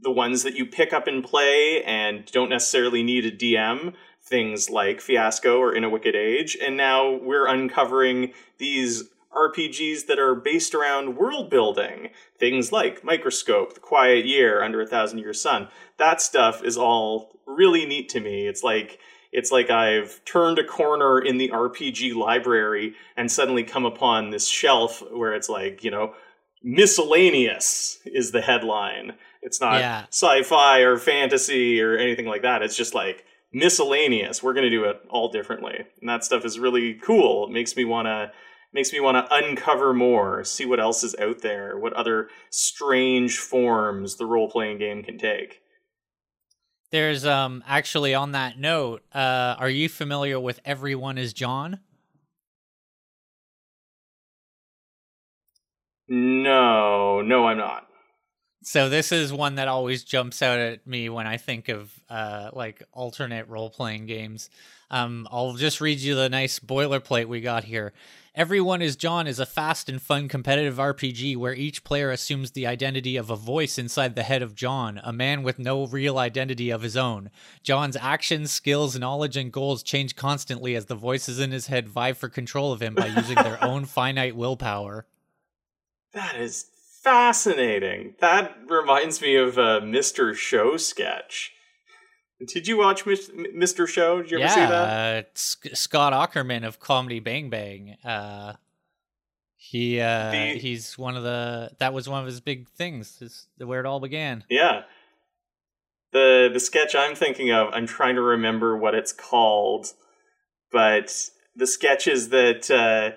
the 0.00 0.12
ones 0.12 0.44
that 0.44 0.54
you 0.54 0.66
pick 0.66 0.92
up 0.92 1.08
and 1.08 1.24
play 1.24 1.82
and 1.82 2.24
don't 2.26 2.50
necessarily 2.50 3.02
need 3.02 3.26
a 3.26 3.32
DM, 3.32 3.94
things 4.22 4.70
like 4.70 5.00
Fiasco 5.00 5.58
or 5.58 5.74
In 5.74 5.82
a 5.82 5.90
Wicked 5.90 6.14
Age. 6.14 6.56
And 6.64 6.76
now 6.76 7.10
we're 7.10 7.48
uncovering 7.48 8.32
these 8.58 9.02
RPGs 9.36 10.06
that 10.06 10.18
are 10.18 10.34
based 10.34 10.74
around 10.74 11.16
world 11.16 11.50
building, 11.50 12.08
things 12.38 12.72
like 12.72 13.04
Microscope, 13.04 13.74
The 13.74 13.80
Quiet 13.80 14.24
Year, 14.24 14.62
Under 14.62 14.80
a 14.80 14.86
Thousand 14.86 15.18
Year 15.18 15.32
Sun. 15.34 15.68
That 15.98 16.20
stuff 16.20 16.64
is 16.64 16.76
all 16.76 17.38
really 17.46 17.84
neat 17.86 18.08
to 18.10 18.20
me. 18.20 18.46
It's 18.48 18.62
like 18.62 18.98
it's 19.32 19.52
like 19.52 19.68
I've 19.70 20.24
turned 20.24 20.58
a 20.58 20.64
corner 20.64 21.18
in 21.20 21.36
the 21.36 21.50
RPG 21.50 22.14
library 22.14 22.94
and 23.16 23.30
suddenly 23.30 23.64
come 23.64 23.84
upon 23.84 24.30
this 24.30 24.48
shelf 24.48 25.02
where 25.12 25.34
it's 25.34 25.48
like, 25.48 25.84
you 25.84 25.90
know, 25.90 26.14
miscellaneous 26.62 27.98
is 28.06 28.30
the 28.32 28.40
headline. 28.40 29.14
It's 29.42 29.60
not 29.60 29.80
Yeah. 29.80 30.04
sci-fi 30.10 30.80
or 30.80 30.96
fantasy 30.96 31.80
or 31.82 31.96
anything 31.96 32.26
like 32.26 32.42
that. 32.42 32.62
It's 32.62 32.76
just 32.76 32.94
like 32.94 33.24
miscellaneous. 33.52 34.42
We're 34.42 34.54
going 34.54 34.64
to 34.64 34.70
do 34.70 34.84
it 34.84 35.00
all 35.10 35.28
differently. 35.28 35.84
And 36.00 36.08
that 36.08 36.24
stuff 36.24 36.44
is 36.44 36.58
really 36.58 36.94
cool. 36.94 37.46
It 37.46 37.52
makes 37.52 37.76
me 37.76 37.84
want 37.84 38.06
to 38.06 38.32
makes 38.72 38.92
me 38.92 39.00
want 39.00 39.16
to 39.16 39.34
uncover 39.34 39.92
more, 39.94 40.44
see 40.44 40.66
what 40.66 40.80
else 40.80 41.02
is 41.02 41.14
out 41.18 41.40
there, 41.40 41.78
what 41.78 41.92
other 41.94 42.28
strange 42.50 43.38
forms 43.38 44.16
the 44.16 44.26
role-playing 44.26 44.78
game 44.78 45.02
can 45.02 45.18
take. 45.18 45.60
There's 46.92 47.26
um 47.26 47.64
actually 47.66 48.14
on 48.14 48.32
that 48.32 48.58
note, 48.58 49.02
uh, 49.12 49.56
are 49.58 49.68
you 49.68 49.88
familiar 49.88 50.38
with 50.38 50.60
Everyone 50.64 51.18
is 51.18 51.32
John? 51.32 51.80
No, 56.08 57.20
no 57.22 57.48
I'm 57.48 57.58
not. 57.58 57.85
So 58.66 58.88
this 58.88 59.12
is 59.12 59.32
one 59.32 59.54
that 59.54 59.68
always 59.68 60.02
jumps 60.02 60.42
out 60.42 60.58
at 60.58 60.84
me 60.88 61.08
when 61.08 61.24
I 61.24 61.36
think 61.36 61.68
of 61.68 61.88
uh, 62.10 62.50
like 62.52 62.82
alternate 62.92 63.46
role 63.46 63.70
playing 63.70 64.06
games. 64.06 64.50
Um, 64.90 65.28
I'll 65.30 65.52
just 65.52 65.80
read 65.80 66.00
you 66.00 66.16
the 66.16 66.28
nice 66.28 66.58
boilerplate 66.58 67.26
we 67.26 67.40
got 67.40 67.62
here. 67.62 67.92
Everyone 68.34 68.82
is 68.82 68.96
John 68.96 69.28
is 69.28 69.38
a 69.38 69.46
fast 69.46 69.88
and 69.88 70.02
fun 70.02 70.26
competitive 70.26 70.78
RPG 70.78 71.36
where 71.36 71.54
each 71.54 71.84
player 71.84 72.10
assumes 72.10 72.50
the 72.50 72.66
identity 72.66 73.16
of 73.16 73.30
a 73.30 73.36
voice 73.36 73.78
inside 73.78 74.16
the 74.16 74.24
head 74.24 74.42
of 74.42 74.56
John, 74.56 75.00
a 75.04 75.12
man 75.12 75.44
with 75.44 75.60
no 75.60 75.86
real 75.86 76.18
identity 76.18 76.70
of 76.70 76.82
his 76.82 76.96
own. 76.96 77.30
John's 77.62 77.96
actions, 77.96 78.50
skills, 78.50 78.98
knowledge, 78.98 79.36
and 79.36 79.52
goals 79.52 79.84
change 79.84 80.16
constantly 80.16 80.74
as 80.74 80.86
the 80.86 80.96
voices 80.96 81.38
in 81.38 81.52
his 81.52 81.68
head 81.68 81.88
vie 81.88 82.12
for 82.14 82.28
control 82.28 82.72
of 82.72 82.82
him 82.82 82.96
by 82.96 83.06
using 83.06 83.36
their 83.36 83.62
own 83.64 83.84
finite 83.84 84.34
willpower. 84.34 85.06
That 86.12 86.34
is 86.34 86.66
fascinating. 87.06 88.14
That 88.20 88.56
reminds 88.68 89.22
me 89.22 89.36
of 89.36 89.58
a 89.58 89.80
Mr. 89.80 90.34
Show 90.34 90.76
sketch. 90.76 91.52
Did 92.44 92.66
you 92.66 92.76
watch 92.78 93.04
Mr. 93.04 93.86
Show? 93.88 94.22
Did 94.22 94.32
you 94.32 94.38
ever 94.38 94.46
yeah, 94.46 94.54
see 94.54 94.60
that? 94.60 95.24
Uh, 95.24 95.28
Sc- 95.34 95.76
Scott 95.76 96.12
Aukerman 96.12 96.66
of 96.66 96.80
Comedy 96.80 97.20
Bang 97.20 97.48
Bang. 97.48 97.96
Uh, 98.04 98.54
he 99.54 100.00
uh, 100.00 100.32
The- 100.32 100.58
he's 100.58 100.98
one 100.98 101.16
of 101.16 101.22
the 101.22 101.70
that 101.78 101.94
was 101.94 102.08
one 102.08 102.20
of 102.20 102.26
his 102.26 102.40
big 102.40 102.68
things. 102.68 103.22
Is 103.22 103.46
where 103.56 103.80
it 103.80 103.86
all 103.86 104.00
began. 104.00 104.42
Yeah. 104.50 104.82
The 106.12 106.50
the 106.52 106.60
sketch 106.60 106.96
I'm 106.96 107.14
thinking 107.14 107.52
of, 107.52 107.68
I'm 107.72 107.86
trying 107.86 108.16
to 108.16 108.22
remember 108.22 108.76
what 108.76 108.94
it's 108.94 109.12
called, 109.12 109.92
but 110.72 111.14
the 111.54 111.66
sketch 111.66 112.06
is 112.08 112.30
that 112.30 112.70
uh, 112.70 113.16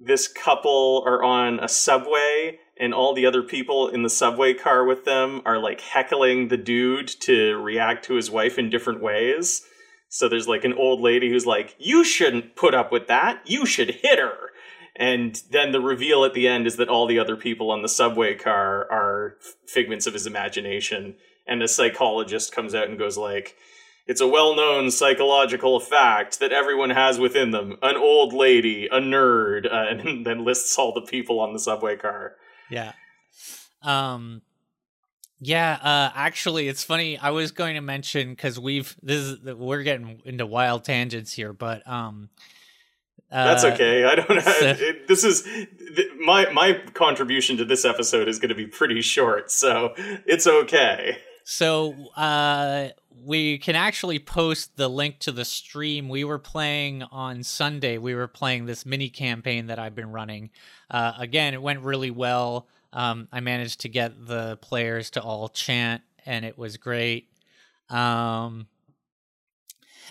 this 0.00 0.28
couple 0.28 1.04
are 1.06 1.22
on 1.22 1.60
a 1.60 1.68
subway 1.68 2.58
and 2.82 2.92
all 2.92 3.14
the 3.14 3.26
other 3.26 3.44
people 3.44 3.86
in 3.86 4.02
the 4.02 4.10
subway 4.10 4.52
car 4.52 4.84
with 4.84 5.04
them 5.04 5.40
are 5.46 5.56
like 5.56 5.80
heckling 5.80 6.48
the 6.48 6.56
dude 6.56 7.06
to 7.06 7.54
react 7.54 8.04
to 8.04 8.14
his 8.14 8.28
wife 8.28 8.58
in 8.58 8.70
different 8.70 9.00
ways. 9.00 9.62
So 10.08 10.28
there's 10.28 10.48
like 10.48 10.64
an 10.64 10.72
old 10.72 11.00
lady 11.00 11.30
who's 11.30 11.46
like, 11.46 11.76
"You 11.78 12.02
shouldn't 12.02 12.56
put 12.56 12.74
up 12.74 12.90
with 12.90 13.06
that. 13.06 13.40
You 13.46 13.66
should 13.66 13.90
hit 14.02 14.18
her." 14.18 14.50
And 14.96 15.40
then 15.52 15.70
the 15.70 15.80
reveal 15.80 16.24
at 16.24 16.34
the 16.34 16.48
end 16.48 16.66
is 16.66 16.74
that 16.76 16.88
all 16.88 17.06
the 17.06 17.20
other 17.20 17.36
people 17.36 17.70
on 17.70 17.82
the 17.82 17.88
subway 17.88 18.34
car 18.34 18.90
are 18.90 19.36
figments 19.64 20.08
of 20.08 20.12
his 20.12 20.26
imagination. 20.26 21.14
And 21.46 21.62
a 21.62 21.68
psychologist 21.68 22.52
comes 22.52 22.74
out 22.74 22.88
and 22.88 22.98
goes 22.98 23.16
like, 23.16 23.54
"It's 24.08 24.20
a 24.20 24.26
well-known 24.26 24.90
psychological 24.90 25.78
fact 25.78 26.40
that 26.40 26.52
everyone 26.52 26.90
has 26.90 27.20
within 27.20 27.52
them 27.52 27.76
an 27.80 27.96
old 27.96 28.32
lady, 28.32 28.86
a 28.86 28.98
nerd," 28.98 29.72
uh, 29.72 29.86
and 29.88 30.26
then 30.26 30.44
lists 30.44 30.76
all 30.76 30.92
the 30.92 31.00
people 31.00 31.38
on 31.38 31.52
the 31.52 31.60
subway 31.60 31.94
car. 31.94 32.34
Yeah. 32.72 32.92
Um. 33.82 34.42
Yeah. 35.40 35.78
Uh. 35.82 36.10
Actually, 36.14 36.68
it's 36.68 36.82
funny. 36.84 37.18
I 37.18 37.30
was 37.30 37.50
going 37.52 37.74
to 37.74 37.80
mention 37.80 38.30
because 38.30 38.58
we've 38.58 38.96
this 39.02 39.20
is 39.20 39.42
we're 39.42 39.82
getting 39.82 40.22
into 40.24 40.46
wild 40.46 40.84
tangents 40.84 41.32
here, 41.32 41.52
but 41.52 41.86
um. 41.88 42.28
That's 43.30 43.64
uh, 43.64 43.68
okay. 43.68 44.04
I 44.04 44.14
don't. 44.14 44.42
so- 44.42 44.50
it, 44.78 45.08
this 45.08 45.24
is 45.24 45.42
th- 45.42 46.08
my 46.20 46.50
my 46.50 46.74
contribution 46.92 47.56
to 47.56 47.64
this 47.64 47.84
episode 47.86 48.28
is 48.28 48.38
going 48.38 48.50
to 48.50 48.54
be 48.54 48.66
pretty 48.66 49.00
short, 49.00 49.50
so 49.50 49.94
it's 50.26 50.46
okay. 50.46 51.16
So 51.44 51.94
uh, 52.14 52.88
we 53.24 53.58
can 53.58 53.76
actually 53.76 54.18
post 54.18 54.76
the 54.76 54.88
link 54.88 55.18
to 55.20 55.32
the 55.32 55.44
stream. 55.44 56.08
We 56.08 56.24
were 56.24 56.38
playing 56.38 57.02
on 57.04 57.42
Sunday. 57.42 57.98
We 57.98 58.14
were 58.14 58.28
playing 58.28 58.66
this 58.66 58.84
mini 58.84 59.08
campaign 59.08 59.66
that 59.66 59.78
I've 59.78 59.94
been 59.94 60.10
running. 60.10 60.50
Uh, 60.90 61.12
again, 61.18 61.54
it 61.54 61.62
went 61.62 61.80
really 61.80 62.10
well. 62.10 62.66
Um, 62.92 63.28
I 63.32 63.40
managed 63.40 63.80
to 63.80 63.88
get 63.88 64.26
the 64.26 64.58
players 64.58 65.10
to 65.10 65.22
all 65.22 65.48
chant, 65.48 66.02
and 66.26 66.44
it 66.44 66.58
was 66.58 66.76
great. 66.76 67.28
Um, 67.88 68.66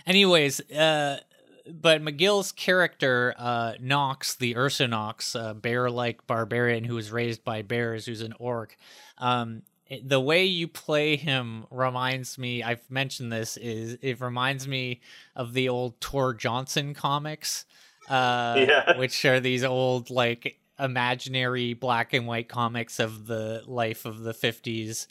anyways, 0.06 0.62
uh, 0.72 1.20
but 1.68 2.01
McGill's 2.01 2.51
character, 2.51 3.36
uh, 3.38 3.74
Nox, 3.80 4.36
the 4.36 4.56
Ursa 4.56 4.88
Nox, 4.88 5.36
a 5.36 5.53
bear-like 5.53 6.25
barbarian 6.27 6.84
who 6.84 6.96
was 6.96 7.12
raised 7.12 7.44
by 7.44 7.62
bears, 7.62 8.06
who's 8.06 8.22
an 8.22 8.34
orc. 8.39 8.77
Um, 9.18 9.63
the 10.03 10.19
way 10.19 10.45
you 10.45 10.67
play 10.67 11.15
him 11.15 11.65
reminds 11.69 12.38
me. 12.38 12.63
I've 12.63 12.89
mentioned 12.89 13.31
this. 13.31 13.57
Is 13.57 13.98
it 14.01 14.21
reminds 14.21 14.67
me 14.67 15.01
of 15.36 15.53
the 15.53 15.69
old 15.69 16.00
Tor 16.00 16.33
Johnson 16.33 16.93
comics, 16.93 17.65
uh, 18.10 18.55
Yeah. 18.67 18.98
which 18.98 19.25
are 19.25 19.39
these 19.39 19.63
old 19.63 20.10
like 20.10 20.60
imaginary 20.79 21.74
black 21.74 22.13
and 22.13 22.25
white 22.25 22.48
comics 22.50 23.00
of 23.00 23.27
the 23.27 23.63
life 23.67 24.05
of 24.05 24.21
the 24.21 24.33
fifties 24.33 25.07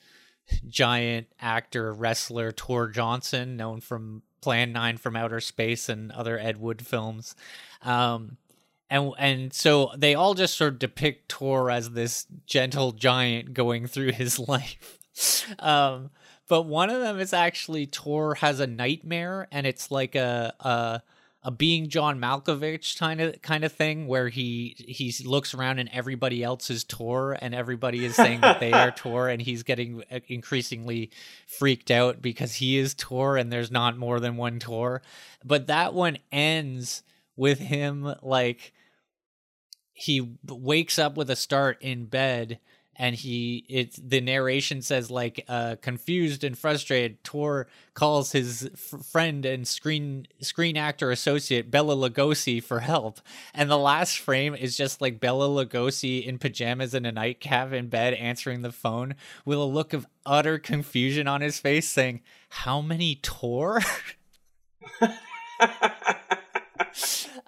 giant 0.66 1.28
actor 1.38 1.92
wrestler 1.92 2.50
Tor 2.50 2.88
Johnson, 2.88 3.56
known 3.56 3.80
from 3.80 4.22
Plan 4.40 4.72
Nine 4.72 4.96
from 4.96 5.14
Outer 5.14 5.40
Space 5.40 5.88
and 5.88 6.10
other 6.10 6.38
Ed 6.38 6.56
Wood 6.58 6.84
films. 6.84 7.36
Um, 7.82 8.36
and 8.90 9.12
and 9.18 9.52
so 9.52 9.92
they 9.96 10.14
all 10.14 10.34
just 10.34 10.56
sort 10.58 10.74
of 10.74 10.78
depict 10.80 11.28
Tor 11.28 11.70
as 11.70 11.90
this 11.90 12.26
gentle 12.46 12.92
giant 12.92 13.54
going 13.54 13.86
through 13.86 14.12
his 14.12 14.38
life. 14.38 14.98
um, 15.58 16.10
but 16.48 16.62
one 16.62 16.90
of 16.90 17.00
them 17.00 17.20
is 17.20 17.32
actually 17.32 17.86
Tor 17.86 18.34
has 18.36 18.60
a 18.60 18.66
nightmare, 18.66 19.46
and 19.52 19.66
it's 19.66 19.90
like 19.90 20.16
a 20.16 20.52
a 20.60 21.02
a 21.42 21.50
being 21.50 21.88
John 21.88 22.20
Malkovich 22.20 22.98
kind 22.98 23.20
of 23.20 23.40
kind 23.40 23.64
of 23.64 23.72
thing 23.72 24.06
where 24.06 24.28
he 24.28 24.74
he 24.78 25.14
looks 25.24 25.54
around 25.54 25.78
and 25.78 25.88
everybody 25.92 26.42
else 26.42 26.68
is 26.68 26.84
Tor 26.84 27.38
and 27.40 27.54
everybody 27.54 28.04
is 28.04 28.14
saying 28.14 28.40
that 28.42 28.60
they 28.60 28.72
are 28.72 28.90
Tor 28.96 29.28
and 29.28 29.40
he's 29.40 29.62
getting 29.62 30.02
uh, 30.10 30.20
increasingly 30.28 31.10
freaked 31.46 31.90
out 31.90 32.20
because 32.20 32.54
he 32.56 32.76
is 32.76 32.94
Tor 32.94 33.36
and 33.38 33.50
there's 33.50 33.70
not 33.70 33.96
more 33.96 34.20
than 34.20 34.36
one 34.36 34.58
Tor. 34.58 35.00
But 35.42 35.68
that 35.68 35.94
one 35.94 36.18
ends 36.30 37.02
with 37.36 37.58
him 37.58 38.14
like 38.20 38.74
he 40.00 40.36
wakes 40.48 40.98
up 40.98 41.16
with 41.16 41.28
a 41.30 41.36
start 41.36 41.76
in 41.82 42.06
bed 42.06 42.58
and 42.96 43.14
he 43.16 43.64
it's 43.68 43.96
the 43.96 44.20
narration 44.20 44.80
says 44.82 45.10
like 45.10 45.44
uh 45.48 45.76
confused 45.80 46.42
and 46.42 46.58
frustrated 46.58 47.22
tor 47.22 47.66
calls 47.94 48.32
his 48.32 48.70
f- 48.72 49.04
friend 49.06 49.44
and 49.44 49.68
screen 49.68 50.26
screen 50.40 50.76
actor 50.76 51.10
associate 51.10 51.70
Bela 51.70 51.94
Lugosi 51.94 52.62
for 52.62 52.80
help. 52.80 53.20
And 53.54 53.70
the 53.70 53.78
last 53.78 54.18
frame 54.18 54.54
is 54.54 54.76
just 54.76 55.00
like 55.00 55.20
Bela 55.20 55.48
Lugosi 55.48 56.24
in 56.24 56.38
pajamas 56.38 56.94
and 56.94 57.06
a 57.06 57.12
nightcap 57.12 57.72
in 57.72 57.88
bed 57.88 58.14
answering 58.14 58.62
the 58.62 58.72
phone 58.72 59.14
with 59.44 59.58
a 59.58 59.64
look 59.64 59.92
of 59.92 60.06
utter 60.24 60.58
confusion 60.58 61.26
on 61.26 61.42
his 61.42 61.58
face 61.58 61.88
saying 61.88 62.22
how 62.48 62.80
many 62.80 63.16
tor? 63.16 63.80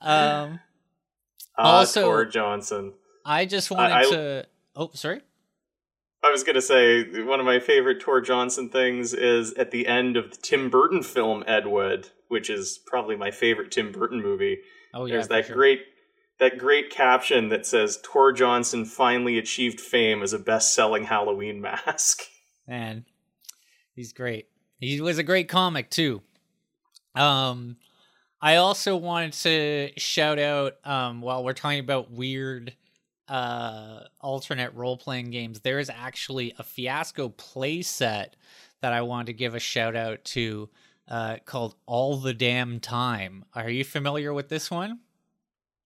Um 0.04 0.60
Ah, 1.56 1.78
Also- 1.78 2.02
Tor 2.02 2.24
Johnson. 2.24 2.94
i 3.24 3.44
just 3.46 3.70
wanted 3.70 3.92
I- 3.92 4.02
to 4.10 4.46
oh 4.76 4.90
sorry 4.94 5.20
I 6.24 6.30
was 6.30 6.44
gonna 6.44 6.62
say 6.62 7.02
one 7.24 7.40
of 7.40 7.46
my 7.46 7.58
favorite 7.58 8.00
Tor 8.00 8.20
Johnson 8.20 8.68
things 8.68 9.12
is 9.12 9.52
at 9.54 9.72
the 9.72 9.86
end 9.88 10.16
of 10.16 10.30
the 10.30 10.36
Tim 10.36 10.70
Burton 10.70 11.02
film 11.02 11.42
Ed 11.48 11.66
Wood, 11.66 12.10
which 12.28 12.48
is 12.48 12.78
probably 12.86 13.16
my 13.16 13.32
favorite 13.32 13.72
Tim 13.72 13.90
Burton 13.90 14.22
movie. 14.22 14.58
oh 14.94 15.04
yeah 15.06 15.14
There's 15.14 15.28
that 15.28 15.46
sure. 15.46 15.56
great 15.56 15.80
that 16.38 16.58
great 16.58 16.90
caption 16.90 17.48
that 17.48 17.66
says 17.66 17.98
Tor 18.04 18.32
Johnson 18.32 18.84
finally 18.84 19.36
achieved 19.36 19.80
fame 19.80 20.22
as 20.22 20.32
a 20.32 20.38
best-selling 20.38 21.04
Halloween 21.04 21.60
mask. 21.60 22.22
Man, 22.68 23.04
he's 23.94 24.12
great. 24.12 24.46
He 24.78 25.00
was 25.00 25.18
a 25.18 25.22
great 25.24 25.48
comic 25.48 25.90
too. 25.90 26.22
Um, 27.14 27.76
I 28.42 28.56
also 28.56 28.96
wanted 28.96 29.32
to 29.34 29.90
shout 29.96 30.38
out 30.38 30.74
um, 30.84 31.22
while 31.22 31.44
we're 31.44 31.52
talking 31.54 31.80
about 31.80 32.10
weird 32.10 32.74
uh 33.28 34.00
alternate 34.20 34.74
role 34.74 34.96
playing 34.96 35.30
games 35.30 35.60
there 35.60 35.78
is 35.78 35.88
actually 35.88 36.52
a 36.58 36.62
fiasco 36.64 37.28
play 37.28 37.80
set 37.80 38.34
that 38.80 38.92
i 38.92 39.00
wanted 39.00 39.26
to 39.26 39.32
give 39.32 39.54
a 39.54 39.60
shout 39.60 39.94
out 39.94 40.22
to 40.24 40.68
uh 41.08 41.36
called 41.44 41.76
all 41.86 42.16
the 42.16 42.34
damn 42.34 42.80
time 42.80 43.44
are 43.54 43.70
you 43.70 43.84
familiar 43.84 44.34
with 44.34 44.48
this 44.48 44.72
one 44.72 44.98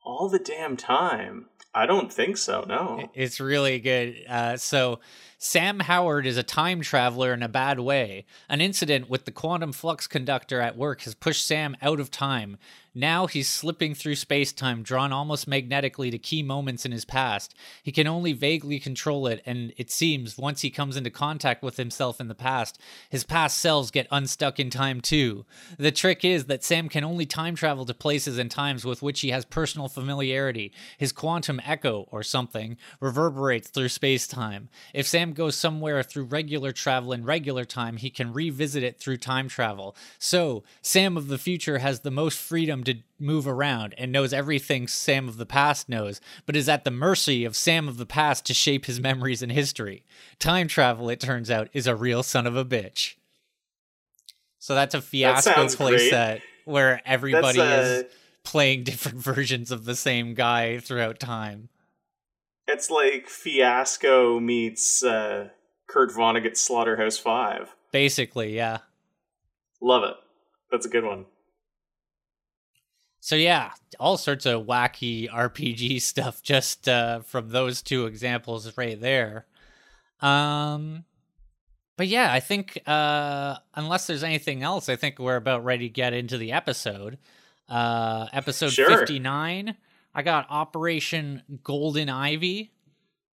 All 0.02 0.28
the 0.30 0.38
damn 0.38 0.76
time. 0.78 1.46
I 1.74 1.84
don't 1.84 2.10
think 2.12 2.38
so. 2.38 2.64
No. 2.66 3.10
It's 3.12 3.38
really 3.40 3.80
good. 3.80 4.24
Uh, 4.28 4.56
so, 4.56 5.00
Sam 5.38 5.80
Howard 5.80 6.26
is 6.26 6.38
a 6.38 6.42
time 6.42 6.80
traveler 6.80 7.34
in 7.34 7.42
a 7.42 7.48
bad 7.48 7.78
way. 7.78 8.24
An 8.48 8.62
incident 8.62 9.10
with 9.10 9.26
the 9.26 9.30
quantum 9.30 9.70
flux 9.70 10.06
conductor 10.06 10.62
at 10.62 10.78
work 10.78 11.02
has 11.02 11.14
pushed 11.14 11.46
Sam 11.46 11.76
out 11.82 12.00
of 12.00 12.10
time. 12.10 12.56
Now 12.98 13.26
he's 13.26 13.46
slipping 13.46 13.94
through 13.94 14.14
space 14.14 14.54
time, 14.54 14.82
drawn 14.82 15.12
almost 15.12 15.46
magnetically 15.46 16.10
to 16.10 16.16
key 16.16 16.42
moments 16.42 16.86
in 16.86 16.92
his 16.92 17.04
past. 17.04 17.54
He 17.82 17.92
can 17.92 18.06
only 18.06 18.32
vaguely 18.32 18.78
control 18.78 19.26
it, 19.26 19.42
and 19.44 19.74
it 19.76 19.90
seems 19.90 20.38
once 20.38 20.62
he 20.62 20.70
comes 20.70 20.96
into 20.96 21.10
contact 21.10 21.62
with 21.62 21.76
himself 21.76 22.22
in 22.22 22.28
the 22.28 22.34
past, 22.34 22.80
his 23.10 23.22
past 23.22 23.58
selves 23.58 23.90
get 23.90 24.06
unstuck 24.10 24.58
in 24.58 24.70
time 24.70 25.02
too. 25.02 25.44
The 25.76 25.92
trick 25.92 26.24
is 26.24 26.46
that 26.46 26.64
Sam 26.64 26.88
can 26.88 27.04
only 27.04 27.26
time 27.26 27.54
travel 27.54 27.84
to 27.84 27.92
places 27.92 28.38
and 28.38 28.50
times 28.50 28.86
with 28.86 29.02
which 29.02 29.20
he 29.20 29.28
has 29.28 29.44
personal 29.44 29.88
familiarity. 29.88 30.72
His 30.96 31.12
quantum 31.12 31.60
echo, 31.66 32.08
or 32.10 32.22
something, 32.22 32.78
reverberates 32.98 33.68
through 33.68 33.90
space 33.90 34.26
time. 34.26 34.70
If 34.94 35.06
Sam 35.06 35.25
goes 35.32 35.56
somewhere 35.56 36.02
through 36.02 36.24
regular 36.24 36.72
travel 36.72 37.12
in 37.12 37.24
regular 37.24 37.64
time, 37.64 37.96
he 37.96 38.10
can 38.10 38.32
revisit 38.32 38.82
it 38.82 38.98
through 38.98 39.18
time 39.18 39.48
travel. 39.48 39.96
So, 40.18 40.64
Sam 40.82 41.16
of 41.16 41.28
the 41.28 41.38
future 41.38 41.78
has 41.78 42.00
the 42.00 42.10
most 42.10 42.38
freedom 42.38 42.84
to 42.84 42.96
move 43.18 43.46
around 43.46 43.94
and 43.98 44.12
knows 44.12 44.32
everything 44.32 44.88
Sam 44.88 45.28
of 45.28 45.36
the 45.36 45.46
past 45.46 45.88
knows, 45.88 46.20
but 46.44 46.56
is 46.56 46.68
at 46.68 46.84
the 46.84 46.90
mercy 46.90 47.44
of 47.44 47.56
Sam 47.56 47.88
of 47.88 47.96
the 47.96 48.06
past 48.06 48.44
to 48.46 48.54
shape 48.54 48.86
his 48.86 49.00
memories 49.00 49.42
and 49.42 49.52
history. 49.52 50.04
Time 50.38 50.68
travel, 50.68 51.08
it 51.08 51.20
turns 51.20 51.50
out, 51.50 51.68
is 51.72 51.86
a 51.86 51.96
real 51.96 52.22
son 52.22 52.46
of 52.46 52.56
a 52.56 52.64
bitch. 52.64 53.14
So 54.58 54.74
that's 54.74 54.94
a 54.94 55.00
fiasco 55.00 55.52
sounds 55.52 55.76
play 55.76 55.92
great. 55.92 56.10
set 56.10 56.42
where 56.64 57.00
everybody 57.06 57.58
That's, 57.58 57.86
is 57.86 58.02
uh, 58.02 58.08
playing 58.42 58.82
different 58.84 59.18
versions 59.18 59.70
of 59.70 59.84
the 59.84 59.96
same 59.96 60.34
guy 60.34 60.78
throughout 60.78 61.18
time. 61.18 61.68
It's 62.68 62.90
like 62.90 63.28
Fiasco 63.28 64.40
meets 64.40 65.02
uh, 65.04 65.48
Kurt 65.88 66.10
Vonnegut's 66.10 66.60
Slaughterhouse 66.60 67.18
Five. 67.18 67.74
Basically, 67.92 68.54
yeah. 68.56 68.78
Love 69.80 70.04
it. 70.04 70.16
That's 70.70 70.86
a 70.86 70.88
good 70.88 71.04
one. 71.04 71.26
So 73.20 73.34
yeah, 73.36 73.72
all 73.98 74.16
sorts 74.16 74.46
of 74.46 74.66
wacky 74.66 75.28
RPG 75.28 76.00
stuff 76.02 76.42
just 76.42 76.88
uh, 76.88 77.20
from 77.20 77.50
those 77.50 77.82
two 77.82 78.06
examples 78.06 78.76
right 78.76 79.00
there. 79.00 79.46
Um, 80.20 81.04
but 81.96 82.08
yeah, 82.08 82.32
I 82.32 82.40
think 82.40 82.80
uh, 82.86 83.56
unless 83.74 84.06
there's 84.06 84.22
anything 84.22 84.62
else, 84.62 84.88
I 84.88 84.96
think 84.96 85.18
we're 85.18 85.36
about 85.36 85.64
ready 85.64 85.88
to 85.88 85.92
get 85.92 86.12
into 86.12 86.38
the 86.38 86.52
episode. 86.52 87.18
Uh, 87.68 88.26
episode 88.32 88.72
Sure. 88.72 88.98
59. 88.98 89.76
I 90.16 90.22
got 90.22 90.46
Operation 90.48 91.42
Golden 91.62 92.08
Ivy. 92.08 92.72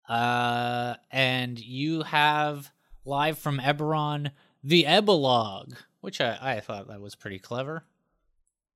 Uh, 0.06 0.96
and 1.10 1.58
you 1.58 2.02
have 2.02 2.70
live 3.06 3.38
from 3.38 3.58
Eberron 3.58 4.30
the 4.62 4.84
Epilogue, 4.84 5.72
which 6.02 6.20
I, 6.20 6.38
I 6.40 6.60
thought 6.60 6.86
that 6.88 7.00
was 7.00 7.14
pretty 7.14 7.38
clever. 7.38 7.84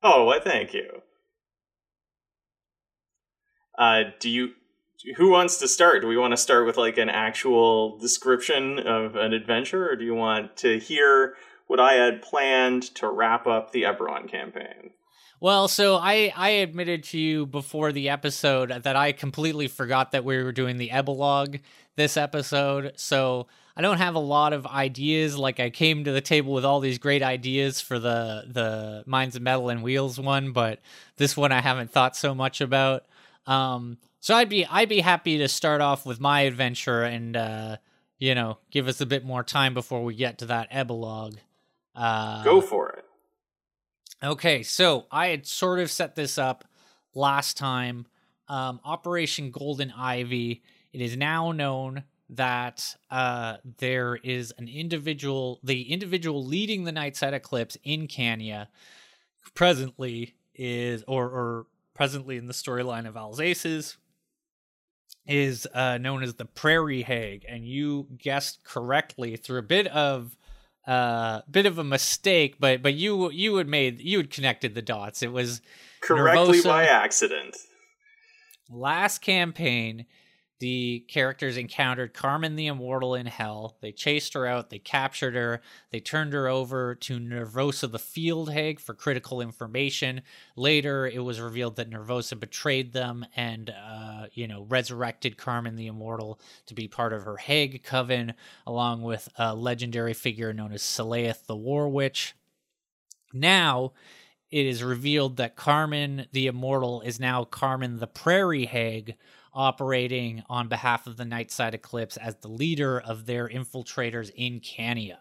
Oh, 0.02 0.24
well, 0.24 0.40
thank 0.40 0.72
you. 0.72 1.02
Uh, 3.76 4.04
do 4.18 4.30
you? 4.30 4.52
Who 5.16 5.30
wants 5.30 5.58
to 5.58 5.68
start? 5.68 6.00
Do 6.00 6.08
we 6.08 6.16
want 6.16 6.32
to 6.32 6.36
start 6.38 6.66
with 6.66 6.78
like 6.78 6.96
an 6.96 7.10
actual 7.10 7.98
description 7.98 8.78
of 8.78 9.14
an 9.14 9.34
adventure, 9.34 9.90
or 9.90 9.96
do 9.96 10.04
you 10.04 10.14
want 10.14 10.56
to 10.58 10.78
hear 10.78 11.34
what 11.66 11.80
I 11.80 11.94
had 11.94 12.22
planned 12.22 12.82
to 12.96 13.08
wrap 13.08 13.46
up 13.46 13.72
the 13.72 13.82
Eberron 13.82 14.28
campaign? 14.28 14.90
Well, 15.42 15.68
so 15.68 15.96
I 15.96 16.32
I 16.36 16.50
admitted 16.50 17.04
to 17.04 17.18
you 17.18 17.46
before 17.46 17.92
the 17.92 18.10
episode 18.10 18.68
that 18.82 18.94
I 18.94 19.12
completely 19.12 19.68
forgot 19.68 20.12
that 20.12 20.24
we 20.24 20.42
were 20.42 20.52
doing 20.52 20.76
the 20.76 20.90
epilogue 20.90 21.56
this 21.96 22.18
episode. 22.18 22.92
So 22.96 23.46
I 23.74 23.80
don't 23.80 23.96
have 23.96 24.14
a 24.14 24.20
lot 24.20 24.52
of 24.52 24.66
ideas. 24.66 25.38
Like 25.38 25.58
I 25.58 25.70
came 25.70 26.04
to 26.04 26.12
the 26.12 26.20
table 26.20 26.52
with 26.52 26.66
all 26.66 26.80
these 26.80 26.98
great 26.98 27.22
ideas 27.22 27.80
for 27.80 27.98
the 27.98 28.44
the 28.46 29.02
Minds 29.06 29.34
of 29.34 29.40
Metal 29.40 29.70
and 29.70 29.82
Wheels 29.82 30.20
one, 30.20 30.52
but 30.52 30.80
this 31.16 31.38
one 31.38 31.52
I 31.52 31.62
haven't 31.62 31.90
thought 31.90 32.16
so 32.16 32.34
much 32.34 32.60
about. 32.60 33.06
Um, 33.46 33.96
so 34.20 34.34
I'd 34.34 34.50
be 34.50 34.66
I'd 34.66 34.90
be 34.90 35.00
happy 35.00 35.38
to 35.38 35.48
start 35.48 35.80
off 35.80 36.04
with 36.04 36.20
my 36.20 36.42
adventure 36.42 37.02
and 37.02 37.34
uh, 37.34 37.76
you 38.18 38.34
know 38.34 38.58
give 38.70 38.88
us 38.88 39.00
a 39.00 39.06
bit 39.06 39.24
more 39.24 39.42
time 39.42 39.72
before 39.72 40.04
we 40.04 40.14
get 40.14 40.36
to 40.38 40.46
that 40.46 40.68
epilogue. 40.70 41.36
Uh, 41.96 42.44
Go 42.44 42.60
for 42.60 42.90
it. 42.90 43.04
Okay, 44.22 44.62
so 44.62 45.06
I 45.10 45.28
had 45.28 45.46
sort 45.46 45.78
of 45.78 45.90
set 45.90 46.14
this 46.14 46.36
up 46.36 46.64
last 47.14 47.56
time. 47.56 48.06
Um, 48.48 48.80
Operation 48.84 49.50
Golden 49.50 49.90
Ivy. 49.90 50.62
It 50.92 51.00
is 51.00 51.16
now 51.16 51.52
known 51.52 52.04
that 52.28 52.96
uh, 53.10 53.56
there 53.78 54.16
is 54.16 54.52
an 54.58 54.68
individual, 54.68 55.58
the 55.62 55.90
individual 55.90 56.44
leading 56.44 56.84
the 56.84 56.92
Nightside 56.92 57.32
Eclipse 57.32 57.78
in 57.82 58.08
Cania, 58.08 58.66
presently 59.54 60.34
is, 60.54 61.02
or 61.08 61.24
or 61.24 61.66
presently 61.94 62.36
in 62.36 62.46
the 62.46 62.52
storyline 62.52 63.08
of 63.08 63.16
Alsaces, 63.16 63.96
is 65.26 65.66
uh, 65.72 65.96
known 65.96 66.22
as 66.22 66.34
the 66.34 66.44
Prairie 66.44 67.02
Hag, 67.02 67.46
and 67.48 67.64
you 67.64 68.06
guessed 68.18 68.64
correctly 68.64 69.36
through 69.36 69.60
a 69.60 69.62
bit 69.62 69.86
of 69.86 70.36
uh 70.86 71.40
bit 71.50 71.66
of 71.66 71.78
a 71.78 71.84
mistake 71.84 72.56
but 72.58 72.82
but 72.82 72.94
you 72.94 73.30
you 73.30 73.56
had 73.56 73.68
made 73.68 74.00
you 74.00 74.16
had 74.18 74.30
connected 74.30 74.74
the 74.74 74.82
dots 74.82 75.22
it 75.22 75.32
was 75.32 75.60
correctly 76.00 76.58
Nervosa. 76.58 76.64
by 76.64 76.84
accident. 76.86 77.56
last 78.70 79.18
campaign 79.18 80.06
the 80.60 81.04
characters 81.08 81.56
encountered 81.56 82.12
Carmen 82.12 82.54
the 82.54 82.66
Immortal 82.66 83.14
in 83.14 83.26
Hell. 83.26 83.78
They 83.80 83.92
chased 83.92 84.34
her 84.34 84.46
out, 84.46 84.68
they 84.68 84.78
captured 84.78 85.34
her, 85.34 85.62
they 85.90 86.00
turned 86.00 86.34
her 86.34 86.48
over 86.48 86.94
to 86.94 87.18
Nervosa 87.18 87.90
the 87.90 87.98
Field 87.98 88.52
Hag 88.52 88.78
for 88.78 88.94
critical 88.94 89.40
information. 89.40 90.20
Later, 90.56 91.06
it 91.06 91.24
was 91.24 91.40
revealed 91.40 91.76
that 91.76 91.90
Nervosa 91.90 92.38
betrayed 92.38 92.92
them 92.92 93.24
and, 93.34 93.70
uh, 93.70 94.26
you 94.34 94.46
know, 94.46 94.66
resurrected 94.68 95.38
Carmen 95.38 95.76
the 95.76 95.86
Immortal 95.86 96.38
to 96.66 96.74
be 96.74 96.86
part 96.86 97.14
of 97.14 97.24
her 97.24 97.38
Hag 97.38 97.82
coven, 97.82 98.34
along 98.66 99.02
with 99.02 99.30
a 99.38 99.54
legendary 99.54 100.14
figure 100.14 100.52
known 100.52 100.72
as 100.72 100.82
Saleath 100.82 101.46
the 101.46 101.56
War 101.56 101.88
Witch. 101.88 102.34
Now, 103.32 103.92
it 104.50 104.66
is 104.66 104.82
revealed 104.82 105.38
that 105.38 105.56
Carmen 105.56 106.26
the 106.32 106.48
Immortal 106.48 107.00
is 107.00 107.18
now 107.18 107.44
Carmen 107.44 107.98
the 107.98 108.06
Prairie 108.06 108.66
Hag, 108.66 109.16
operating 109.52 110.42
on 110.48 110.68
behalf 110.68 111.06
of 111.06 111.16
the 111.16 111.24
Nightside 111.24 111.74
Eclipse 111.74 112.16
as 112.16 112.36
the 112.36 112.48
leader 112.48 113.00
of 113.00 113.26
their 113.26 113.48
infiltrators 113.48 114.30
in 114.34 114.60
Cania. 114.60 115.18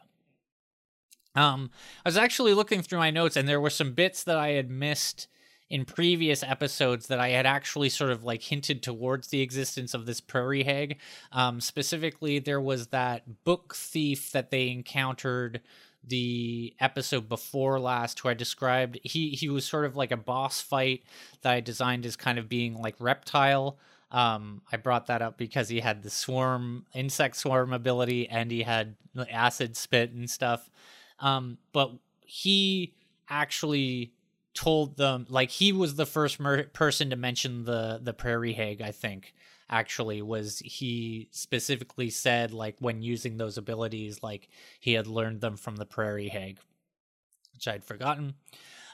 Um, 1.36 1.72
I 2.06 2.10
was 2.10 2.18
actually 2.18 2.54
looking 2.54 2.82
through 2.82 3.00
my 3.00 3.12
notes, 3.12 3.36
and 3.36 3.48
there 3.48 3.62
were 3.62 3.70
some 3.70 3.94
bits 3.94 4.24
that 4.24 4.38
I 4.38 4.50
had 4.50 4.70
missed 4.70 5.28
in 5.70 5.86
previous 5.86 6.42
episodes 6.42 7.08
that 7.08 7.20
I 7.20 7.30
had 7.30 7.46
actually 7.46 7.90
sort 7.90 8.10
of 8.12 8.24
like 8.24 8.42
hinted 8.42 8.82
towards 8.82 9.28
the 9.28 9.42
existence 9.42 9.94
of 9.94 10.06
this 10.06 10.20
prairie 10.20 10.64
hag. 10.64 10.98
Um, 11.32 11.62
specifically, 11.62 12.40
there 12.40 12.62
was 12.62 12.88
that 12.88 13.44
book 13.44 13.76
thief 13.76 14.32
that 14.32 14.50
they 14.50 14.70
encountered 14.70 15.62
the 16.04 16.74
episode 16.80 17.30
before 17.30 17.80
last 17.80 18.20
who 18.20 18.30
I 18.30 18.34
described. 18.34 19.00
He 19.04 19.32
he 19.32 19.50
was 19.50 19.66
sort 19.66 19.86
of 19.86 19.96
like 19.96 20.12
a 20.12 20.18
boss 20.18 20.62
fight 20.62 21.04
that 21.42 21.54
I 21.54 21.60
designed 21.60 22.06
as 22.06 22.16
kind 22.16 22.40
of 22.40 22.50
being 22.50 22.76
like 22.76 22.96
reptile. 23.00 23.78
Um, 24.12 24.64
I 24.72 24.78
brought 24.78 25.08
that 25.08 25.22
up 25.22 25.38
because 25.38 25.70
he 25.70 25.80
had 25.80 26.02
the 26.02 26.10
swarm 26.10 26.86
insect 26.96 27.38
swarm 27.38 27.74
ability 27.74 28.28
and 28.28 28.50
he 28.50 28.64
had 28.64 28.96
acid 29.30 29.78
spit 29.78 30.12
and 30.12 30.30
stuff. 30.30 30.70
Um, 31.20 31.58
but 31.74 31.92
he 32.22 32.96
actually 33.30 34.14
told 34.54 34.98
them 34.98 35.26
like 35.30 35.52
he 35.52 35.72
was 35.72 35.96
the 35.96 36.06
first 36.06 36.40
mer- 36.40 36.66
person 36.66 37.12
to 37.12 37.16
mention 37.16 37.64
the 37.64 38.00
the 38.02 38.14
prairie 38.14 38.54
hag 38.54 38.82
i 38.82 38.92
think 38.92 39.34
actually 39.70 40.22
was 40.22 40.60
he 40.66 41.30
specifically 41.32 42.10
said 42.10 42.52
like 42.52 42.76
when 42.80 43.02
using 43.02 43.38
those 43.38 43.58
abilities 43.58 44.24
like 44.24 44.50
he 44.80 44.94
had 44.94 45.06
learned 45.06 45.40
them 45.40 45.56
from 45.56 45.76
the 45.76 45.86
prairie 45.86 46.30
hag 46.30 46.58
which 47.54 47.68
i'd 47.68 47.84
forgotten 47.84 48.34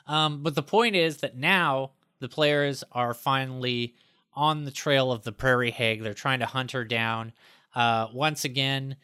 um, 0.08 0.44
but 0.44 0.54
the 0.54 0.62
point 0.62 0.96
is 0.96 1.18
that 1.18 1.36
now 1.36 1.92
the 2.20 2.30
players 2.30 2.84
are 2.92 3.14
finally 3.16 3.96
on 4.36 4.66
the 4.66 4.72
trail 4.72 5.12
of 5.12 5.24
the 5.24 5.32
prairie 5.32 5.72
hag 5.72 6.02
they're 6.02 6.14
trying 6.14 6.40
to 6.40 6.46
hunt 6.46 6.72
her 6.72 6.84
down 6.84 7.34
uh, 7.76 8.08
once 8.14 8.46
again 8.46 8.96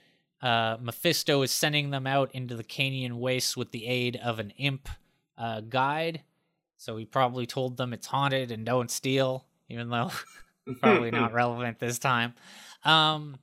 uh, 0.42 0.78
mephisto 0.82 1.42
is 1.42 1.52
sending 1.52 1.92
them 1.92 2.08
out 2.08 2.32
into 2.34 2.56
the 2.56 2.64
canian 2.64 3.14
wastes 3.14 3.56
with 3.56 3.72
the 3.72 3.86
aid 3.86 4.16
of 4.24 4.40
an 4.40 4.52
imp 4.58 4.90
uh, 5.38 5.62
guide 5.62 6.24
so 6.82 6.98
he 6.98 7.06
probably 7.06 7.46
told 7.46 7.78
them 7.78 7.94
it's 7.94 8.08
haunted 8.08 8.50
and 8.50 8.66
don't 8.66 8.90
steal, 8.90 9.46
even 9.70 9.90
though 9.90 10.10
probably 10.82 11.12
not 11.12 11.32
relevant 11.32 11.78
this 11.78 12.00
time. 12.00 12.34
Um, 12.84 13.38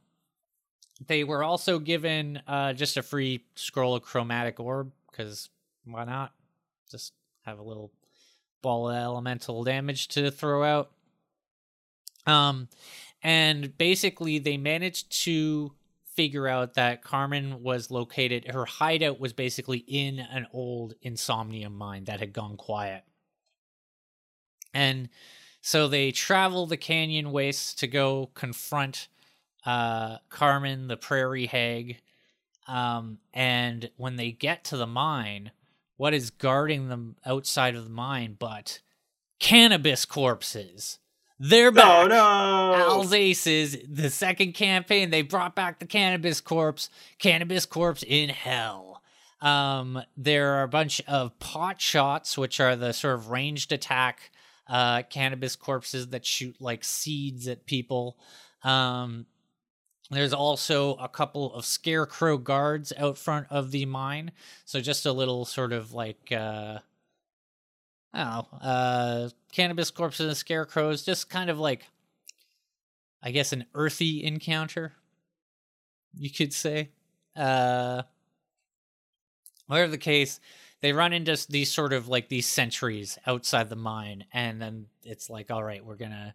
they 1.07 1.23
were 1.23 1.45
also 1.45 1.79
given 1.79 2.43
uh, 2.49 2.73
just 2.73 2.97
a 2.97 3.03
free 3.03 3.45
scroll 3.55 3.95
of 3.95 4.03
chromatic 4.03 4.59
orb 4.59 4.91
because 5.09 5.51
why 5.85 6.03
not? 6.05 6.33
Just 6.91 7.13
have 7.43 7.61
a 7.61 7.63
little 7.63 7.93
ball 8.61 8.91
of 8.91 8.97
elemental 8.97 9.63
damage 9.63 10.09
to 10.09 10.33
throw 10.33 10.65
out. 10.65 10.91
Um, 12.29 12.69
and 13.23 13.77
basically, 13.77 14.39
they 14.39 14.57
managed 14.57 15.11
to 15.25 15.73
figure 16.15 16.47
out 16.47 16.75
that 16.75 17.03
Carmen 17.03 17.63
was 17.63 17.91
located. 17.91 18.53
Her 18.53 18.65
hideout 18.65 19.19
was 19.19 19.33
basically 19.33 19.79
in 19.79 20.19
an 20.19 20.47
old 20.53 20.95
insomnia 21.01 21.71
mine 21.71 22.05
that 22.05 22.21
had 22.21 22.33
gone 22.33 22.57
quiet. 22.57 23.05
And 24.75 25.09
so 25.61 25.89
they 25.89 26.13
travel 26.13 26.67
the 26.67 26.77
Canian 26.77 27.31
wastes 27.31 27.75
to 27.75 27.87
go 27.87 28.31
confront 28.35 29.09
uh, 29.65 30.19
Carmen, 30.29 30.89
the 30.89 30.97
prairie 30.97 31.47
hag. 31.47 32.01
Um, 32.67 33.19
and 33.33 33.91
when 33.97 34.17
they 34.17 34.31
get 34.31 34.65
to 34.65 34.77
the 34.77 34.87
mine, 34.87 35.53
what 35.97 36.15
is 36.15 36.31
guarding 36.31 36.89
them 36.89 37.17
outside 37.25 37.75
of 37.75 37.85
the 37.85 37.91
mine 37.91 38.37
but 38.39 38.81
cannabis 39.39 40.05
corpses? 40.05 40.99
They're 41.41 41.71
back. 41.71 42.05
Oh 42.05 42.07
no! 42.09 42.91
Alsaces, 42.91 43.77
the 43.89 44.11
second 44.11 44.55
campaign, 44.55 45.11
they 45.11 45.23
brought 45.23 45.55
back 45.55 45.79
the 45.79 45.87
cannabis 45.87 46.41
corpse, 46.41 46.91
cannabis 47.19 47.65
corpse 47.65 48.03
in 48.03 48.29
hell. 48.29 49.03
Um, 49.41 50.03
there 50.17 50.55
are 50.55 50.65
a 50.65 50.69
bunch 50.69 51.01
of 51.07 51.39
pot 51.39 51.81
shots, 51.81 52.37
which 52.37 52.59
are 52.59 52.75
the 52.75 52.93
sort 52.93 53.15
of 53.15 53.31
ranged 53.31 53.71
attack 53.71 54.33
uh, 54.69 55.03
cannabis 55.03 55.55
corpses 55.55 56.09
that 56.09 56.27
shoot 56.27 56.57
like 56.61 56.83
seeds 56.83 57.47
at 57.47 57.67
people. 57.67 58.19
Um, 58.65 59.27
there's 60.11 60.33
also 60.33 60.95
a 60.95 61.09
couple 61.09 61.55
of 61.55 61.65
scarecrow 61.65 62.39
guards 62.39 62.93
out 62.99 63.19
front 63.19 63.47
of 63.51 63.71
the 63.71 63.85
mine. 63.87 64.33
So 64.65 64.81
just 64.81 65.07
a 65.07 65.13
little 65.13 65.45
sort 65.45 65.73
of 65.73 65.93
like 65.93 66.33
uh 66.33 66.79
I 68.13 68.25
don't 68.25 68.53
know, 68.53 68.59
uh 68.69 69.29
cannabis 69.53 69.91
corpses 69.91 70.27
and 70.29 70.37
scarecrows, 70.37 71.03
just 71.05 71.29
kind 71.31 71.51
of 71.51 71.59
like 71.59 71.87
I 73.23 73.31
guess 73.33 73.53
an 73.53 73.67
earthy 73.75 74.23
encounter, 74.25 74.95
you 76.15 76.31
could 76.31 76.53
say. 76.53 76.91
Uh 77.37 78.03
whatever 79.67 79.91
the 79.91 79.99
case, 79.99 80.41
they 80.81 80.93
run 80.93 81.13
into 81.13 81.37
these 81.49 81.73
sort 81.73 81.93
of 81.93 82.09
like 82.09 82.29
these 82.29 82.47
sentries 82.47 83.19
outside 83.27 83.69
the 83.69 83.77
mine, 83.77 84.25
and 84.33 84.61
then 84.61 84.87
it's 85.05 85.29
like, 85.29 85.51
all 85.51 85.63
right, 85.63 85.85
we're 85.85 85.97
gonna 85.97 86.35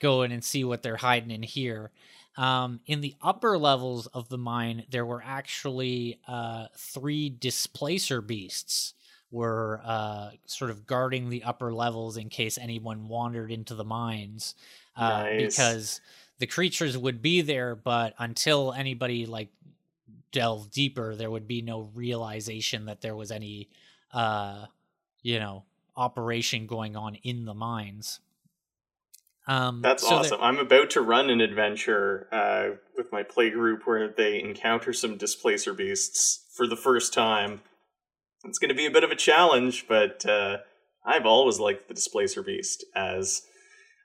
go 0.00 0.22
in 0.22 0.32
and 0.32 0.44
see 0.44 0.64
what 0.64 0.82
they're 0.82 0.96
hiding 0.96 1.30
in 1.30 1.42
here. 1.42 1.90
Um, 2.36 2.80
in 2.86 3.00
the 3.00 3.14
upper 3.22 3.56
levels 3.56 4.06
of 4.08 4.28
the 4.28 4.38
mine, 4.38 4.84
there 4.90 5.06
were 5.06 5.22
actually 5.24 6.18
uh, 6.26 6.66
three 6.76 7.28
displacer 7.30 8.20
beasts 8.20 8.94
were 9.34 9.80
uh, 9.84 10.30
sort 10.46 10.70
of 10.70 10.86
guarding 10.86 11.28
the 11.28 11.42
upper 11.42 11.74
levels 11.74 12.16
in 12.16 12.28
case 12.28 12.56
anyone 12.56 13.08
wandered 13.08 13.50
into 13.50 13.74
the 13.74 13.84
mines, 13.84 14.54
uh, 14.96 15.24
Nice. 15.24 15.56
because 15.56 16.00
the 16.38 16.46
creatures 16.46 16.96
would 16.96 17.20
be 17.20 17.40
there, 17.42 17.74
but 17.74 18.14
until 18.18 18.72
anybody 18.72 19.26
like 19.26 19.48
delved 20.30 20.70
deeper, 20.70 21.16
there 21.16 21.30
would 21.30 21.48
be 21.48 21.62
no 21.62 21.90
realization 21.94 22.86
that 22.86 23.00
there 23.00 23.16
was 23.16 23.32
any, 23.32 23.68
uh, 24.12 24.66
you 25.22 25.40
know, 25.40 25.64
operation 25.96 26.66
going 26.66 26.96
on 26.96 27.16
in 27.16 27.44
the 27.44 27.54
mines. 27.54 28.20
Um, 29.46 29.82
That's 29.82 30.06
so 30.06 30.16
awesome. 30.16 30.40
I'm 30.40 30.58
about 30.58 30.90
to 30.90 31.02
run 31.02 31.28
an 31.28 31.40
adventure 31.40 32.28
uh, 32.32 32.76
with 32.96 33.12
my 33.12 33.22
play 33.24 33.50
group 33.50 33.86
where 33.86 34.08
they 34.08 34.40
encounter 34.40 34.92
some 34.92 35.16
displacer 35.16 35.74
beasts 35.74 36.44
for 36.52 36.66
the 36.66 36.76
first 36.76 37.12
time. 37.12 37.60
It's 38.44 38.58
going 38.58 38.68
to 38.68 38.74
be 38.74 38.86
a 38.86 38.90
bit 38.90 39.04
of 39.04 39.10
a 39.10 39.16
challenge, 39.16 39.86
but 39.88 40.24
uh, 40.26 40.58
I've 41.04 41.26
always 41.26 41.58
liked 41.58 41.88
the 41.88 41.94
displacer 41.94 42.42
beast 42.42 42.84
as 42.94 43.42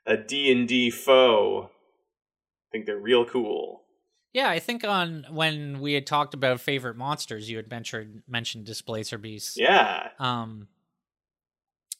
a 0.06 0.16
D&D 0.16 0.90
foe. 0.90 1.70
I 1.70 2.68
think 2.72 2.86
they're 2.86 2.98
real 2.98 3.24
cool. 3.24 3.82
Yeah, 4.32 4.48
I 4.48 4.60
think 4.60 4.84
on 4.84 5.26
when 5.30 5.80
we 5.80 5.94
had 5.94 6.06
talked 6.06 6.34
about 6.34 6.60
favorite 6.60 6.96
monsters, 6.96 7.50
you 7.50 7.56
had 7.56 7.68
mentioned 7.68 8.22
mentioned 8.28 8.64
displacer 8.64 9.18
beasts. 9.18 9.56
Yeah. 9.58 10.08
Um, 10.20 10.68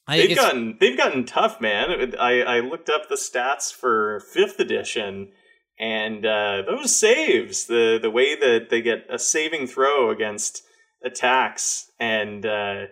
I 0.07 0.19
They've 0.19 0.37
gotten 0.37 0.77
they've 0.81 0.97
gotten 0.97 1.25
tough, 1.25 1.61
man. 1.61 2.15
I, 2.19 2.43
I 2.43 2.61
looked 2.61 2.89
up 2.89 3.09
the 3.09 3.17
stats 3.17 3.73
for 3.73 4.21
fifth 4.33 4.61
edition, 4.61 5.33
and 5.79 6.25
uh, 6.25 6.63
those 6.67 6.95
saves 6.95 7.67
the 7.67 7.99
the 8.01 8.11
way 8.11 8.37
that 8.37 8.71
they 8.71 8.81
get 8.81 9.07
a 9.09 9.19
saving 9.19 9.67
throw 9.67 10.11
against 10.11 10.63
attacks, 11.05 11.91
and 11.99 12.45
uh, 12.45 12.87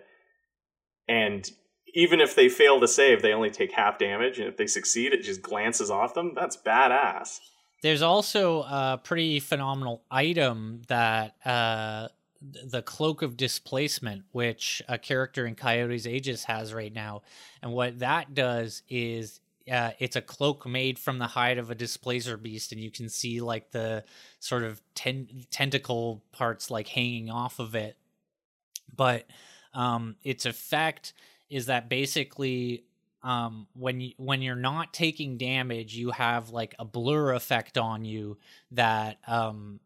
and 1.07 1.51
even 1.93 2.19
if 2.21 2.35
they 2.35 2.49
fail 2.49 2.79
to 2.79 2.87
save, 2.87 3.21
they 3.21 3.33
only 3.33 3.49
take 3.49 3.71
half 3.71 3.97
damage, 3.97 4.39
and 4.39 4.47
if 4.47 4.57
they 4.57 4.67
succeed, 4.67 5.13
it 5.13 5.23
just 5.23 5.41
glances 5.41 5.89
off 5.89 6.13
them. 6.13 6.33
That's 6.35 6.57
badass. 6.57 7.39
there's 7.81 8.01
also 8.01 8.61
a 8.61 8.99
pretty 9.03 9.39
phenomenal 9.39 10.03
item 10.11 10.81
that 10.87 11.35
uh, 11.45 12.09
the 12.41 12.81
cloak 12.81 13.21
of 13.21 13.37
displacement, 13.37 14.23
which 14.31 14.81
a 14.87 14.97
character 14.97 15.45
in 15.45 15.55
Coyote's 15.55 16.05
Aegis 16.05 16.43
has 16.45 16.73
right 16.73 16.93
now, 16.93 17.21
and 17.61 17.73
what 17.73 17.99
that 17.99 18.33
does 18.33 18.83
is 18.89 19.39
uh, 19.71 19.91
it's 19.99 20.15
a 20.15 20.21
cloak 20.21 20.65
made 20.65 20.97
from 20.97 21.19
the 21.19 21.27
hide 21.27 21.57
of 21.57 21.69
a 21.69 21.75
displacer 21.75 22.37
beast, 22.37 22.71
and 22.71 22.81
you 22.81 22.91
can 22.91 23.09
see 23.09 23.41
like 23.41 23.71
the 23.71 24.03
sort 24.39 24.63
of 24.63 24.81
ten- 24.95 25.45
tentacle 25.51 26.23
parts 26.31 26.71
like 26.71 26.87
hanging 26.87 27.29
off 27.29 27.59
of 27.59 27.75
it. 27.75 27.97
But 28.95 29.25
um, 29.73 30.15
its 30.23 30.45
effect 30.45 31.13
is 31.49 31.67
that 31.67 31.89
basically 31.89 32.83
um, 33.23 33.67
when 33.73 33.99
you 33.99 34.13
when 34.17 34.41
you're 34.41 34.55
not 34.55 34.93
taking 34.93 35.37
damage, 35.37 35.95
you 35.95 36.11
have 36.11 36.49
like 36.49 36.75
a 36.79 36.85
blur 36.85 37.33
effect 37.33 37.77
on 37.77 38.05
you 38.05 38.37
that 38.71 39.17
um, 39.27 39.79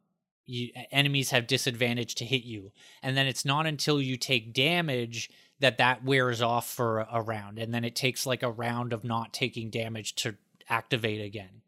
you, 0.46 0.70
enemies 0.92 1.32
have 1.32 1.48
disadvantage 1.48 2.16
to 2.16 2.26
hit 2.26 2.44
you, 2.44 2.72
and 3.02 3.18
then 3.18 3.28
it's 3.28 3.46
not 3.46 3.66
until 3.66 4.02
you 4.02 4.18
take 4.18 4.54
damage 4.54 5.30
that 5.64 5.78
that 5.78 6.04
wears 6.04 6.42
off 6.42 6.70
for 6.70 7.00
a, 7.00 7.22
round, 7.22 7.58
and 7.58 7.74
then 7.74 7.86
it 7.86 7.96
takes 7.96 8.26
like 8.26 8.44
a 8.44 8.52
round 8.52 8.92
of 8.92 9.04
not 9.04 9.32
taking 9.32 9.70
damage 9.70 10.14
to 10.16 10.36
activate 10.70 11.22
again. 11.22 11.62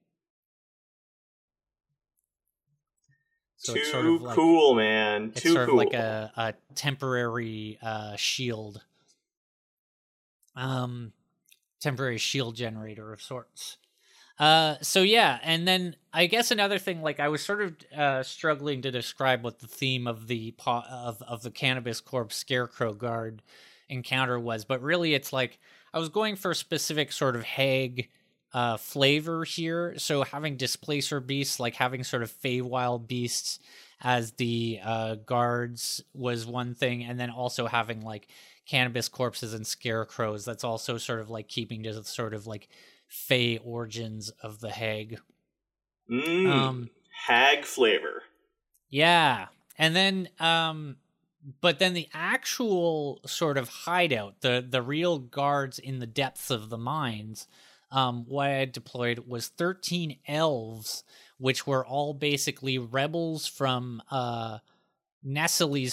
So 3.55 3.73
Too 3.73 3.83
sort 3.85 4.05
of 4.05 4.21
like, 4.21 4.35
cool, 4.35 4.75
man. 4.75 5.31
Too 5.31 5.31
it's 5.35 5.53
sort 5.53 5.69
cool. 5.69 5.79
of 5.79 5.85
like 5.85 5.93
a, 5.93 6.31
a 6.35 6.53
temporary 6.75 7.79
uh, 7.81 8.17
shield. 8.17 8.81
Um, 10.55 11.13
temporary 11.79 12.17
shield 12.17 12.55
generator 12.55 13.13
of 13.13 13.21
sorts. 13.21 13.77
Uh, 14.37 14.75
so 14.81 15.01
yeah, 15.01 15.39
and 15.43 15.65
then 15.65 15.95
I 16.11 16.25
guess 16.25 16.51
another 16.51 16.77
thing, 16.79 17.01
like 17.01 17.21
I 17.21 17.29
was 17.29 17.41
sort 17.41 17.61
of 17.61 17.75
uh, 17.97 18.23
struggling 18.23 18.81
to 18.81 18.91
describe 18.91 19.43
what 19.43 19.59
the 19.59 19.67
theme 19.67 20.05
of 20.05 20.27
the 20.27 20.51
po- 20.51 20.83
of 20.91 21.21
of 21.21 21.41
the 21.43 21.51
cannabis 21.51 22.01
corp 22.01 22.33
scarecrow 22.33 22.93
guard 22.93 23.41
encounter 23.89 24.39
was, 24.39 24.65
but 24.65 24.81
really 24.81 25.13
it's 25.13 25.33
like 25.33 25.59
I 25.93 25.99
was 25.99 26.09
going 26.09 26.35
for 26.35 26.51
a 26.51 26.55
specific 26.55 27.11
sort 27.11 27.35
of 27.35 27.43
hag 27.43 28.09
uh, 28.53 28.77
flavor 28.77 29.43
here. 29.43 29.95
So 29.97 30.23
having 30.23 30.57
displacer 30.57 31.19
beasts, 31.19 31.59
like 31.59 31.75
having 31.75 32.03
sort 32.03 32.23
of 32.23 32.31
Feywild 32.31 33.07
beasts 33.07 33.59
as 34.01 34.31
the 34.33 34.79
uh, 34.83 35.15
guards 35.15 36.03
was 36.13 36.45
one 36.45 36.73
thing, 36.73 37.03
and 37.03 37.19
then 37.19 37.29
also 37.29 37.67
having 37.67 38.01
like 38.01 38.27
cannabis 38.65 39.09
corpses 39.09 39.53
and 39.53 39.65
scarecrows. 39.65 40.45
That's 40.45 40.63
also 40.63 40.97
sort 40.97 41.19
of 41.19 41.29
like 41.29 41.47
keeping 41.47 41.83
to 41.83 41.93
the 41.93 42.03
sort 42.03 42.33
of 42.33 42.47
like 42.47 42.69
Fey 43.07 43.57
origins 43.57 44.29
of 44.41 44.59
the 44.59 44.71
hag. 44.71 45.19
Mm, 46.09 46.47
um, 46.47 46.89
hag 47.27 47.65
flavor. 47.65 48.23
Yeah, 48.89 49.47
and 49.77 49.95
then 49.95 50.29
um, 50.39 50.97
but 51.61 51.79
then 51.79 51.93
the 51.93 52.09
actual 52.13 53.21
sort 53.25 53.57
of 53.57 53.69
hideout, 53.69 54.41
the 54.41 54.65
the 54.67 54.81
real 54.81 55.19
guards 55.19 55.79
in 55.79 55.99
the 55.99 56.07
depths 56.07 56.49
of 56.49 56.69
the 56.69 56.77
mines, 56.77 57.47
um, 57.91 58.25
what 58.27 58.49
I 58.49 58.65
deployed 58.65 59.19
was 59.27 59.47
thirteen 59.47 60.17
elves, 60.27 61.03
which 61.37 61.67
were 61.67 61.85
all 61.85 62.13
basically 62.13 62.77
rebels 62.77 63.47
from 63.47 64.01
uh. 64.11 64.59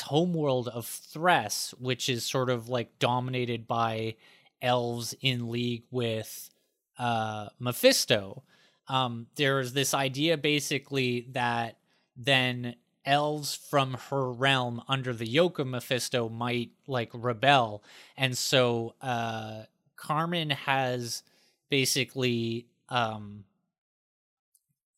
Homeworld 0.02 0.68
of 0.68 0.84
Thress, 0.84 1.72
which 1.78 2.10
is 2.10 2.22
sort 2.22 2.50
of 2.50 2.68
like 2.68 2.98
dominated 2.98 3.66
by 3.66 4.16
elves 4.60 5.14
in 5.22 5.50
league 5.50 5.84
with 5.90 6.50
uh, 6.98 7.48
Mephisto, 7.58 8.42
um, 8.88 9.26
there's 9.36 9.72
this 9.72 9.94
idea 9.94 10.36
basically 10.36 11.26
that 11.32 11.78
then 12.16 12.76
elves 13.04 13.54
from 13.54 13.94
her 14.10 14.30
realm 14.30 14.82
under 14.88 15.12
the 15.12 15.28
yoke 15.28 15.58
of 15.58 15.66
Mephisto 15.66 16.28
might 16.28 16.70
like 16.86 17.10
rebel. 17.12 17.82
And 18.16 18.36
so 18.36 18.94
uh, 19.00 19.62
Carmen 19.96 20.50
has 20.50 21.22
basically 21.68 22.66
um, 22.88 23.44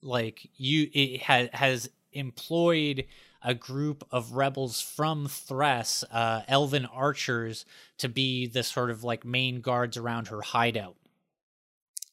like 0.03 0.49
you 0.57 0.89
it 0.93 1.23
ha- 1.23 1.49
has 1.53 1.91
employed 2.13 3.07
a 3.43 3.55
group 3.55 4.07
of 4.11 4.33
rebels 4.33 4.81
from 4.81 5.27
Thress, 5.29 6.03
uh, 6.11 6.43
elven 6.49 6.87
archers, 6.87 7.67
to 7.99 8.09
be 8.09 8.47
the 8.47 8.63
sort 8.63 8.91
of 8.91 9.05
like 9.05 9.25
main 9.25 9.61
guards 9.61 9.97
around 9.97 10.29
her 10.29 10.41
hideout. 10.41 10.97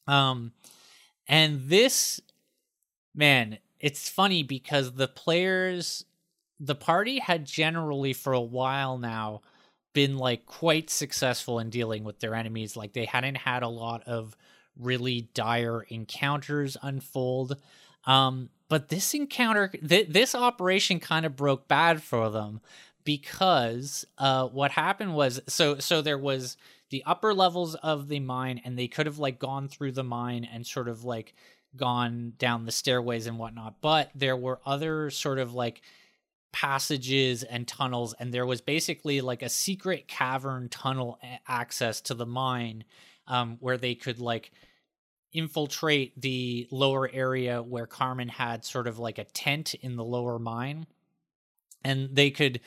Um, 0.06 0.52
and 1.26 1.68
this, 1.68 2.20
man, 3.14 3.58
it's 3.82 4.08
funny 4.08 4.42
because 4.42 4.92
the 4.92 5.08
players, 5.08 6.06
the 6.58 6.76
party 6.76 7.18
had 7.18 7.44
generally 7.44 8.12
for 8.12 8.32
a 8.32 8.40
while 8.40 8.96
now 8.96 9.42
been 9.92 10.16
like 10.16 10.46
quite 10.46 10.88
successful 10.88 11.58
in 11.58 11.68
dealing 11.68 12.04
with 12.04 12.20
their 12.20 12.34
enemies. 12.34 12.76
Like 12.76 12.92
they 12.92 13.04
hadn't 13.04 13.36
had 13.36 13.62
a 13.62 13.68
lot 13.68 14.04
of 14.06 14.36
really 14.78 15.28
dire 15.34 15.82
encounters 15.88 16.76
unfold. 16.80 17.56
Um, 18.06 18.48
but 18.68 18.88
this 18.88 19.12
encounter, 19.12 19.68
th- 19.68 20.08
this 20.08 20.34
operation 20.34 20.98
kind 20.98 21.26
of 21.26 21.36
broke 21.36 21.68
bad 21.68 22.02
for 22.02 22.30
them 22.30 22.60
because 23.04 24.06
uh, 24.16 24.46
what 24.46 24.70
happened 24.70 25.14
was 25.14 25.40
so 25.48 25.78
so 25.78 26.00
there 26.00 26.18
was 26.18 26.56
the 26.90 27.02
upper 27.04 27.34
levels 27.34 27.74
of 27.76 28.08
the 28.08 28.20
mine 28.20 28.60
and 28.64 28.78
they 28.78 28.86
could 28.86 29.06
have 29.06 29.18
like 29.18 29.38
gone 29.38 29.66
through 29.68 29.92
the 29.92 30.04
mine 30.04 30.48
and 30.50 30.66
sort 30.66 30.88
of 30.88 31.04
like 31.04 31.34
gone 31.76 32.32
down 32.38 32.64
the 32.64 32.72
stairways 32.72 33.26
and 33.26 33.38
whatnot 33.38 33.76
but 33.80 34.10
there 34.14 34.36
were 34.36 34.60
other 34.66 35.10
sort 35.10 35.38
of 35.38 35.54
like 35.54 35.82
passages 36.52 37.42
and 37.42 37.66
tunnels 37.66 38.14
and 38.18 38.32
there 38.32 38.46
was 38.46 38.60
basically 38.60 39.20
like 39.20 39.42
a 39.42 39.48
secret 39.48 40.06
cavern 40.06 40.68
tunnel 40.68 41.18
access 41.48 42.00
to 42.00 42.14
the 42.14 42.26
mine 42.26 42.84
um, 43.26 43.56
where 43.60 43.78
they 43.78 43.94
could 43.94 44.20
like 44.20 44.52
infiltrate 45.32 46.20
the 46.20 46.68
lower 46.70 47.08
area 47.10 47.62
where 47.62 47.86
carmen 47.86 48.28
had 48.28 48.64
sort 48.64 48.86
of 48.86 48.98
like 48.98 49.16
a 49.16 49.24
tent 49.24 49.72
in 49.74 49.96
the 49.96 50.04
lower 50.04 50.38
mine 50.38 50.86
and 51.82 52.14
they 52.14 52.30
could 52.30 52.60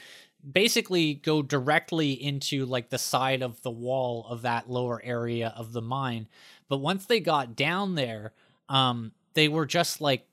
basically 0.49 1.15
go 1.15 1.41
directly 1.41 2.11
into 2.11 2.65
like 2.65 2.89
the 2.89 2.97
side 2.97 3.41
of 3.41 3.61
the 3.61 3.71
wall 3.71 4.25
of 4.29 4.43
that 4.43 4.69
lower 4.69 5.01
area 5.03 5.53
of 5.55 5.73
the 5.73 5.81
mine. 5.81 6.27
But 6.67 6.77
once 6.77 7.05
they 7.05 7.19
got 7.19 7.55
down 7.55 7.95
there, 7.95 8.33
um, 8.69 9.11
they 9.33 9.47
were 9.47 9.65
just 9.65 10.01
like 10.01 10.25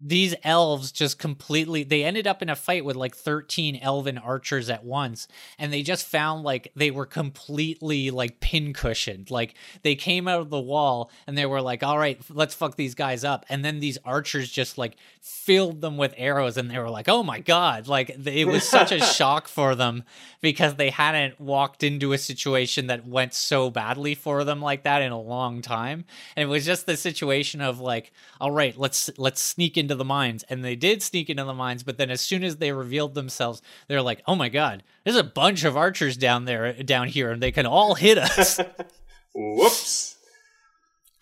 these 0.00 0.34
elves 0.44 0.92
just 0.92 1.18
completely 1.18 1.82
they 1.82 2.04
ended 2.04 2.26
up 2.26 2.40
in 2.40 2.48
a 2.48 2.54
fight 2.54 2.84
with 2.84 2.94
like 2.94 3.16
13 3.16 3.80
elven 3.82 4.16
archers 4.16 4.70
at 4.70 4.84
once 4.84 5.26
and 5.58 5.72
they 5.72 5.82
just 5.82 6.06
found 6.06 6.44
like 6.44 6.70
they 6.76 6.92
were 6.92 7.06
completely 7.06 8.10
like 8.12 8.38
pincushioned. 8.38 9.28
Like 9.28 9.54
they 9.82 9.96
came 9.96 10.28
out 10.28 10.40
of 10.40 10.50
the 10.50 10.60
wall 10.60 11.10
and 11.26 11.36
they 11.36 11.46
were 11.46 11.60
like 11.60 11.82
all 11.82 11.98
right 11.98 12.20
let's 12.30 12.54
fuck 12.54 12.76
these 12.76 12.94
guys 12.94 13.24
up. 13.24 13.44
And 13.48 13.64
then 13.64 13.80
these 13.80 13.98
archers 14.04 14.48
just 14.50 14.78
like 14.78 14.96
filled 15.20 15.80
them 15.80 15.96
with 15.96 16.14
arrows 16.16 16.56
and 16.56 16.70
they 16.70 16.78
were 16.78 16.90
like 16.90 17.08
oh 17.08 17.24
my 17.24 17.40
god. 17.40 17.88
Like 17.88 18.10
it 18.24 18.46
was 18.46 18.68
such 18.68 18.92
a 18.92 19.00
shock 19.04 19.48
for 19.48 19.74
them 19.74 20.04
because 20.40 20.76
they 20.76 20.90
hadn't 20.90 21.40
walked 21.40 21.82
into 21.82 22.12
a 22.12 22.18
situation 22.18 22.86
that 22.86 23.04
went 23.04 23.34
so 23.34 23.68
badly 23.68 24.14
for 24.14 24.44
them 24.44 24.62
like 24.62 24.84
that 24.84 25.02
in 25.02 25.10
a 25.10 25.20
long 25.20 25.60
time. 25.60 26.04
And 26.36 26.44
it 26.44 26.46
was 26.46 26.64
just 26.64 26.86
the 26.86 26.96
situation 26.96 27.60
of 27.60 27.80
like 27.80 28.12
all 28.40 28.52
right 28.52 28.78
let's 28.78 29.10
let's 29.18 29.42
sneak 29.42 29.76
in 29.76 29.87
into 29.88 29.94
the 29.96 30.04
mines, 30.04 30.44
and 30.44 30.64
they 30.64 30.76
did 30.76 31.02
sneak 31.02 31.30
into 31.30 31.44
the 31.44 31.54
mines. 31.54 31.82
But 31.82 31.98
then, 31.98 32.10
as 32.10 32.20
soon 32.20 32.44
as 32.44 32.56
they 32.56 32.72
revealed 32.72 33.14
themselves, 33.14 33.62
they're 33.88 34.02
like, 34.02 34.22
"Oh 34.26 34.34
my 34.34 34.48
god, 34.48 34.82
there's 35.04 35.16
a 35.16 35.24
bunch 35.24 35.64
of 35.64 35.76
archers 35.76 36.16
down 36.16 36.44
there, 36.44 36.72
down 36.82 37.08
here, 37.08 37.30
and 37.30 37.42
they 37.42 37.52
can 37.52 37.66
all 37.66 37.94
hit 37.94 38.18
us." 38.18 38.60
Whoops. 39.34 40.16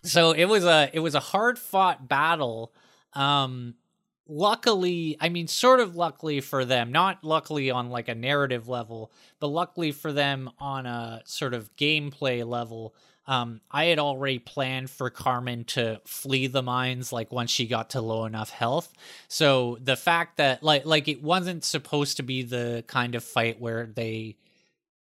So 0.02 0.32
it 0.32 0.46
was 0.46 0.64
a 0.64 0.90
it 0.92 1.00
was 1.00 1.14
a 1.14 1.20
hard 1.20 1.58
fought 1.58 2.08
battle. 2.08 2.72
Um, 3.14 3.74
luckily, 4.28 5.16
I 5.20 5.28
mean, 5.28 5.48
sort 5.48 5.80
of 5.80 5.96
luckily 5.96 6.40
for 6.40 6.64
them, 6.64 6.92
not 6.92 7.24
luckily 7.24 7.70
on 7.70 7.90
like 7.90 8.08
a 8.08 8.14
narrative 8.14 8.68
level, 8.68 9.12
but 9.40 9.48
luckily 9.48 9.92
for 9.92 10.12
them 10.12 10.50
on 10.58 10.86
a 10.86 11.22
sort 11.24 11.54
of 11.54 11.74
gameplay 11.76 12.46
level 12.46 12.94
um, 13.26 13.60
I 13.70 13.86
had 13.86 13.98
already 13.98 14.38
planned 14.38 14.90
for 14.90 15.10
Carmen 15.10 15.64
to 15.64 16.00
flee 16.04 16.46
the 16.46 16.62
mines 16.62 17.12
like 17.12 17.32
once 17.32 17.50
she 17.50 17.66
got 17.66 17.90
to 17.90 18.00
low 18.00 18.24
enough 18.24 18.50
health. 18.50 18.92
So 19.28 19.78
the 19.82 19.96
fact 19.96 20.36
that 20.36 20.62
like 20.62 20.86
like 20.86 21.08
it 21.08 21.22
wasn't 21.22 21.64
supposed 21.64 22.18
to 22.18 22.22
be 22.22 22.42
the 22.42 22.84
kind 22.86 23.14
of 23.14 23.24
fight 23.24 23.60
where 23.60 23.86
they 23.86 24.36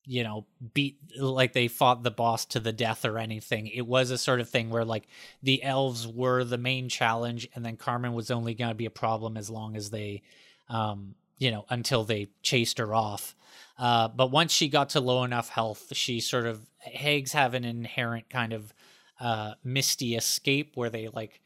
you 0.05 0.25
know 0.25 0.47
beat 0.75 0.99
like 1.19 1.53
they 1.53 1.69
fought 1.69 2.03
the 2.03 2.11
boss 2.11 2.45
to 2.47 2.61
the 2.61 2.73
death 2.73 3.05
or 3.05 3.19
anything 3.19 3.67
it 3.67 3.87
was 3.87 4.11
a 4.11 4.17
sort 4.17 4.41
of 4.41 4.49
thing 4.49 4.71
where 4.71 4.85
like 4.85 5.07
the 5.43 5.63
elves 5.63 6.09
were 6.09 6.43
the 6.43 6.57
main 6.57 6.89
challenge 6.89 7.47
and 7.55 7.67
then 7.67 7.77
carmen 7.77 8.15
was 8.15 8.31
only 8.31 8.55
going 8.55 8.71
to 8.71 8.75
be 8.75 8.87
a 8.87 8.91
problem 8.91 9.37
as 9.37 9.51
long 9.51 9.77
as 9.77 9.91
they 9.91 10.23
um 10.71 11.15
you 11.37 11.51
know 11.51 11.67
until 11.69 12.03
they 12.03 12.29
chased 12.43 12.79
her 12.79 12.95
off 12.95 13.37
uh, 13.81 14.09
but 14.09 14.31
once 14.31 14.53
she 14.53 14.69
got 14.69 14.91
to 14.91 15.01
low 15.01 15.25
enough 15.25 15.49
health, 15.49 15.97
she 15.97 16.21
sort 16.21 16.45
of 16.45 16.61
hags 16.81 17.33
have 17.33 17.55
an 17.55 17.65
inherent 17.65 18.29
kind 18.31 18.53
of 18.53 18.73
uh, 19.21 19.55
misty 19.63 20.17
escape 20.17 20.73
where 20.75 20.91
they 20.91 21.09
like 21.09 21.41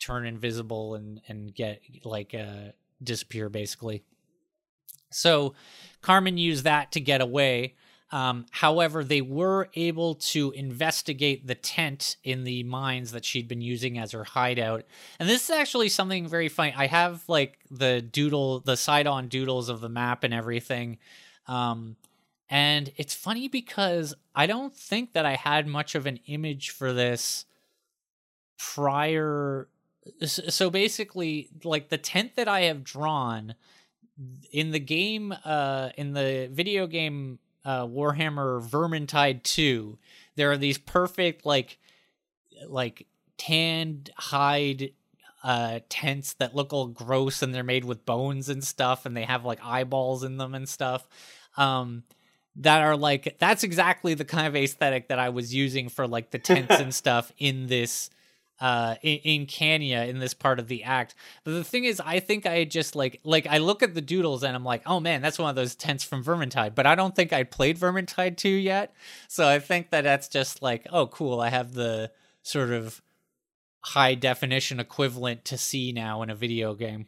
turn 0.00 0.24
invisible 0.26 0.94
and 0.94 1.20
and 1.28 1.54
get 1.54 1.80
like 2.04 2.34
uh, 2.34 2.72
disappear 3.02 3.48
basically. 3.48 4.02
So 5.10 5.54
Carmen 6.02 6.38
used 6.38 6.64
that 6.64 6.92
to 6.92 7.00
get 7.00 7.20
away. 7.20 7.74
Um, 8.10 8.46
however, 8.50 9.04
they 9.04 9.20
were 9.20 9.68
able 9.74 10.14
to 10.14 10.50
investigate 10.52 11.46
the 11.46 11.54
tent 11.54 12.16
in 12.24 12.44
the 12.44 12.62
mines 12.62 13.12
that 13.12 13.24
she'd 13.24 13.48
been 13.48 13.60
using 13.60 13.98
as 13.98 14.12
her 14.12 14.24
hideout. 14.24 14.84
And 15.18 15.28
this 15.28 15.44
is 15.44 15.50
actually 15.50 15.90
something 15.90 16.26
very 16.26 16.48
funny. 16.48 16.72
I 16.74 16.86
have 16.86 17.22
like 17.28 17.58
the 17.70 18.00
doodle, 18.00 18.60
the 18.60 18.78
side 18.78 19.06
on 19.06 19.28
doodles 19.28 19.68
of 19.68 19.80
the 19.80 19.90
map 19.90 20.24
and 20.24 20.32
everything. 20.32 20.98
Um, 21.46 21.96
and 22.50 22.90
it's 22.96 23.14
funny 23.14 23.48
because 23.48 24.14
I 24.34 24.46
don't 24.46 24.74
think 24.74 25.12
that 25.12 25.26
I 25.26 25.34
had 25.34 25.66
much 25.66 25.94
of 25.94 26.06
an 26.06 26.18
image 26.26 26.70
for 26.70 26.92
this 26.92 27.44
prior. 28.58 29.68
So 30.24 30.70
basically, 30.70 31.50
like 31.62 31.90
the 31.90 31.98
tent 31.98 32.36
that 32.36 32.48
I 32.48 32.62
have 32.62 32.84
drawn 32.84 33.54
in 34.50 34.70
the 34.70 34.80
game, 34.80 35.34
uh, 35.44 35.90
in 35.96 36.14
the 36.14 36.48
video 36.50 36.86
game 36.86 37.38
uh, 37.64 37.86
Warhammer 37.86 38.66
Vermintide 38.66 39.42
2, 39.42 39.98
there 40.36 40.50
are 40.50 40.56
these 40.56 40.78
perfect 40.78 41.44
like 41.44 41.78
like 42.66 43.06
tanned 43.36 44.10
hide 44.16 44.90
uh 45.44 45.78
tents 45.88 46.32
that 46.34 46.56
look 46.56 46.72
all 46.72 46.86
gross 46.88 47.42
and 47.42 47.54
they're 47.54 47.62
made 47.62 47.84
with 47.84 48.04
bones 48.04 48.48
and 48.48 48.64
stuff 48.64 49.06
and 49.06 49.16
they 49.16 49.22
have 49.22 49.44
like 49.44 49.60
eyeballs 49.62 50.24
in 50.24 50.36
them 50.38 50.54
and 50.54 50.68
stuff. 50.68 51.06
Um 51.56 52.02
that 52.58 52.82
are 52.82 52.96
like 52.96 53.36
that's 53.38 53.62
exactly 53.62 54.14
the 54.14 54.24
kind 54.24 54.46
of 54.46 54.56
aesthetic 54.56 55.08
that 55.08 55.18
I 55.18 55.28
was 55.30 55.54
using 55.54 55.88
for 55.88 56.06
like 56.06 56.30
the 56.30 56.38
tents 56.38 56.78
and 56.78 56.94
stuff 57.02 57.32
in 57.38 57.68
this 57.68 58.10
uh 58.60 58.96
in, 59.02 59.18
in 59.18 59.46
Cania 59.46 60.08
in 60.08 60.18
this 60.18 60.34
part 60.34 60.58
of 60.58 60.66
the 60.66 60.82
act. 60.82 61.14
But 61.44 61.52
the 61.52 61.64
thing 61.64 61.84
is 61.84 62.00
I 62.04 62.18
think 62.18 62.46
I 62.46 62.64
just 62.64 62.96
like 62.96 63.20
like 63.22 63.46
I 63.46 63.58
look 63.58 63.82
at 63.82 63.94
the 63.94 64.00
doodles 64.00 64.42
and 64.42 64.56
I'm 64.56 64.64
like, 64.64 64.82
"Oh 64.86 64.98
man, 64.98 65.22
that's 65.22 65.38
one 65.38 65.48
of 65.50 65.56
those 65.56 65.76
tents 65.76 66.02
from 66.02 66.24
Vermintide." 66.24 66.74
But 66.74 66.86
I 66.86 66.96
don't 66.96 67.14
think 67.14 67.32
I 67.32 67.44
played 67.44 67.78
Vermintide 67.78 68.36
2 68.36 68.48
yet. 68.48 68.92
So 69.28 69.48
I 69.48 69.60
think 69.60 69.90
that 69.90 70.02
that's 70.02 70.28
just 70.28 70.60
like, 70.60 70.86
"Oh 70.90 71.06
cool, 71.06 71.40
I 71.40 71.50
have 71.50 71.74
the 71.74 72.10
sort 72.42 72.70
of 72.70 73.00
high 73.82 74.14
definition 74.14 74.80
equivalent 74.80 75.44
to 75.46 75.56
see 75.56 75.92
now 75.92 76.22
in 76.22 76.30
a 76.30 76.34
video 76.34 76.74
game." 76.74 77.06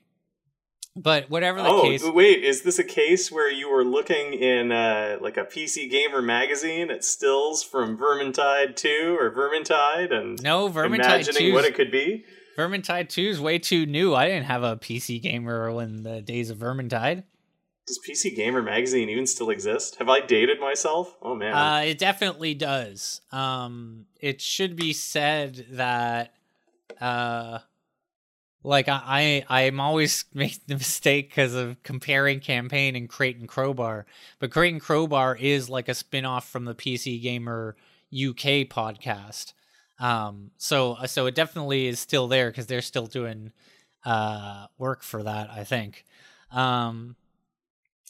But 0.96 1.30
whatever 1.30 1.62
the 1.62 1.68
oh, 1.68 1.82
case. 1.82 2.04
wait, 2.04 2.42
is 2.42 2.62
this 2.62 2.78
a 2.78 2.84
case 2.84 3.30
where 3.30 3.50
you 3.50 3.70
were 3.70 3.84
looking 3.84 4.34
in 4.34 4.72
uh, 4.72 5.18
like 5.20 5.36
a 5.36 5.44
PC 5.44 5.88
Gamer 5.88 6.20
magazine 6.20 6.90
at 6.90 7.04
stills 7.04 7.62
from 7.62 7.96
Vermintide 7.96 8.74
2 8.74 9.16
or 9.18 9.30
Vermintide 9.30 10.12
and 10.12 10.42
no, 10.42 10.68
Vermintide 10.68 10.94
imagining 10.94 11.42
2's 11.42 11.54
what 11.54 11.64
it 11.64 11.74
could 11.76 11.92
be? 11.92 12.24
Vermintide 12.56 13.08
2 13.08 13.22
is 13.22 13.40
way 13.40 13.58
too 13.58 13.86
new. 13.86 14.14
I 14.14 14.26
didn't 14.26 14.46
have 14.46 14.64
a 14.64 14.76
PC 14.76 15.22
Gamer 15.22 15.80
in 15.80 16.02
the 16.02 16.20
days 16.20 16.50
of 16.50 16.58
Vermintide. 16.58 17.22
Does 17.86 18.00
PC 18.08 18.34
Gamer 18.34 18.62
magazine 18.62 19.08
even 19.08 19.26
still 19.26 19.50
exist? 19.50 19.96
Have 19.96 20.08
I 20.08 20.20
dated 20.20 20.60
myself? 20.60 21.16
Oh 21.22 21.34
man. 21.34 21.54
Uh, 21.54 21.82
it 21.86 21.98
definitely 21.98 22.54
does. 22.54 23.20
Um, 23.32 24.06
it 24.20 24.40
should 24.40 24.76
be 24.76 24.92
said 24.92 25.66
that 25.70 26.34
uh, 27.00 27.60
like 28.62 28.88
I, 28.88 29.44
I'm 29.48 29.80
always 29.80 30.24
making 30.34 30.62
the 30.66 30.74
mistake 30.74 31.30
because 31.30 31.54
of 31.54 31.82
comparing 31.82 32.40
campaign 32.40 32.96
and 32.96 33.08
Crate 33.08 33.38
and 33.38 33.48
Crowbar, 33.48 34.06
but 34.38 34.50
Crate 34.50 34.72
and 34.72 34.82
Crowbar 34.82 35.36
is 35.36 35.68
like 35.68 35.88
a 35.88 35.94
spin-off 35.94 36.48
from 36.48 36.64
the 36.64 36.74
PC 36.74 37.20
Gamer 37.22 37.76
UK 38.12 38.68
podcast. 38.68 39.52
Um, 39.98 40.50
so 40.56 40.96
so 41.06 41.26
it 41.26 41.34
definitely 41.34 41.86
is 41.86 42.00
still 42.00 42.26
there 42.26 42.50
because 42.50 42.66
they're 42.66 42.80
still 42.80 43.06
doing 43.06 43.52
uh 44.04 44.66
work 44.78 45.02
for 45.02 45.22
that, 45.22 45.50
I 45.50 45.64
think. 45.64 46.04
Um, 46.50 47.16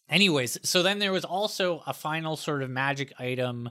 anyways, 0.09 0.59
so 0.63 0.83
then 0.83 1.01
there 1.01 1.13
was 1.13 1.25
also 1.25 1.83
a 1.87 1.93
final 1.93 2.37
sort 2.37 2.63
of 2.63 2.71
magic 2.71 3.13
item, 3.19 3.71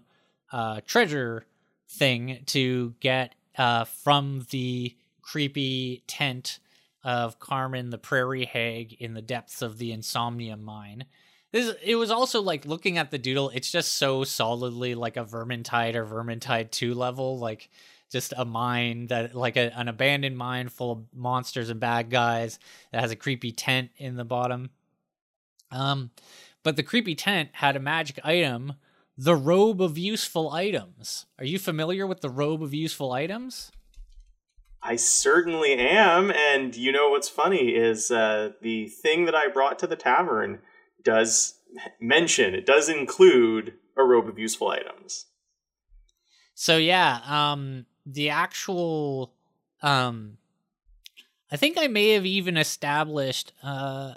uh, 0.51 0.81
treasure 0.85 1.45
thing 1.87 2.43
to 2.47 2.93
get 2.99 3.35
uh 3.57 3.85
from 3.85 4.45
the 4.51 4.95
creepy 5.21 6.03
tent 6.07 6.59
of 7.03 7.39
Carmen 7.39 7.89
the 7.89 7.97
Prairie 7.97 8.45
Hag 8.45 8.93
in 8.93 9.13
the 9.13 9.21
depths 9.21 9.61
of 9.61 9.77
the 9.77 9.91
Insomnia 9.91 10.57
mine. 10.57 11.05
This 11.51 11.73
it 11.83 11.95
was 11.95 12.11
also 12.11 12.41
like 12.41 12.65
looking 12.65 12.97
at 12.97 13.11
the 13.11 13.17
doodle, 13.17 13.49
it's 13.49 13.71
just 13.71 13.95
so 13.95 14.23
solidly 14.23 14.95
like 14.95 15.17
a 15.17 15.25
Vermintide 15.25 15.95
or 15.95 16.05
Vermintide 16.05 16.71
2 16.71 16.93
level, 16.93 17.39
like 17.39 17.69
just 18.11 18.33
a 18.37 18.45
mine 18.45 19.07
that 19.07 19.35
like 19.35 19.57
a, 19.57 19.71
an 19.77 19.87
abandoned 19.87 20.37
mine 20.37 20.69
full 20.69 20.91
of 20.91 21.05
monsters 21.13 21.69
and 21.69 21.79
bad 21.79 22.09
guys 22.09 22.59
that 22.91 23.01
has 23.01 23.11
a 23.11 23.15
creepy 23.15 23.51
tent 23.51 23.91
in 23.97 24.15
the 24.15 24.25
bottom. 24.25 24.69
Um 25.71 26.11
but 26.61 26.75
the 26.75 26.83
creepy 26.83 27.15
tent 27.15 27.49
had 27.53 27.75
a 27.75 27.79
magic 27.79 28.19
item, 28.23 28.73
the 29.17 29.35
robe 29.35 29.81
of 29.81 29.97
useful 29.97 30.51
items. 30.51 31.25
Are 31.39 31.45
you 31.45 31.57
familiar 31.57 32.05
with 32.05 32.21
the 32.21 32.29
robe 32.29 32.61
of 32.61 32.73
useful 32.73 33.11
items? 33.11 33.71
I 34.81 34.95
certainly 34.95 35.73
am, 35.73 36.31
and 36.31 36.75
you 36.75 36.91
know 36.91 37.09
what's 37.09 37.29
funny 37.29 37.75
is 37.75 38.11
uh, 38.11 38.51
the 38.61 38.87
thing 38.87 39.25
that 39.25 39.35
I 39.35 39.47
brought 39.47 39.77
to 39.79 39.87
the 39.87 39.95
tavern 39.95 40.59
does 41.03 41.59
mention 41.99 42.55
it 42.55 42.65
does 42.65 42.89
include 42.89 43.73
a 43.97 44.03
robe 44.03 44.27
of 44.27 44.39
useful 44.39 44.69
items. 44.69 45.25
So 46.53 46.77
yeah, 46.77 47.19
um, 47.27 47.85
the 48.05 48.29
actual, 48.29 49.33
um, 49.81 50.37
I 51.51 51.57
think 51.57 51.77
I 51.77 51.87
may 51.87 52.09
have 52.11 52.25
even 52.25 52.57
established. 52.57 53.53
Uh, 53.61 54.13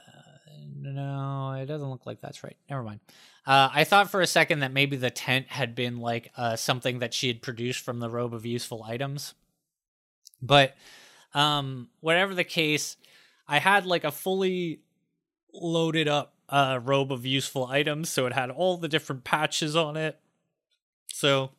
no, 0.75 1.53
it 1.53 1.67
doesn't 1.67 1.89
look 1.89 2.07
like 2.07 2.21
that's 2.21 2.43
right. 2.43 2.57
Never 2.69 2.83
mind. 2.83 3.01
Uh, 3.47 3.69
I 3.73 3.85
thought 3.85 4.11
for 4.11 4.21
a 4.21 4.27
second 4.27 4.61
that 4.61 4.73
maybe 4.73 4.97
the 4.97 5.11
tent 5.11 5.47
had 5.49 5.75
been 5.75 5.99
like 5.99 6.31
uh, 6.37 6.57
something 6.57 7.01
that 7.01 7.13
she 7.13 7.29
had 7.29 7.43
produced 7.43 7.85
from 7.85 7.99
the 7.99 8.09
robe 8.11 8.35
of 8.35 8.47
useful 8.47 8.85
items. 8.85 9.35
But 10.43 10.75
um, 11.33 11.89
whatever 12.01 12.35
the 12.35 12.45
case, 12.45 12.97
I 13.49 13.59
had 13.59 13.87
like 13.87 14.05
a 14.05 14.11
fully 14.11 14.81
loaded 15.55 16.09
up 16.09 16.35
uh, 16.49 16.81
robe 16.83 17.13
of 17.13 17.25
useful 17.25 17.67
items, 17.67 18.11
so 18.11 18.27
it 18.27 18.33
had 18.33 18.51
all 18.51 18.77
the 18.77 18.89
different 18.89 19.25
patches 19.25 19.75
on 19.77 19.97
it. 19.97 20.19
So, 21.13 21.51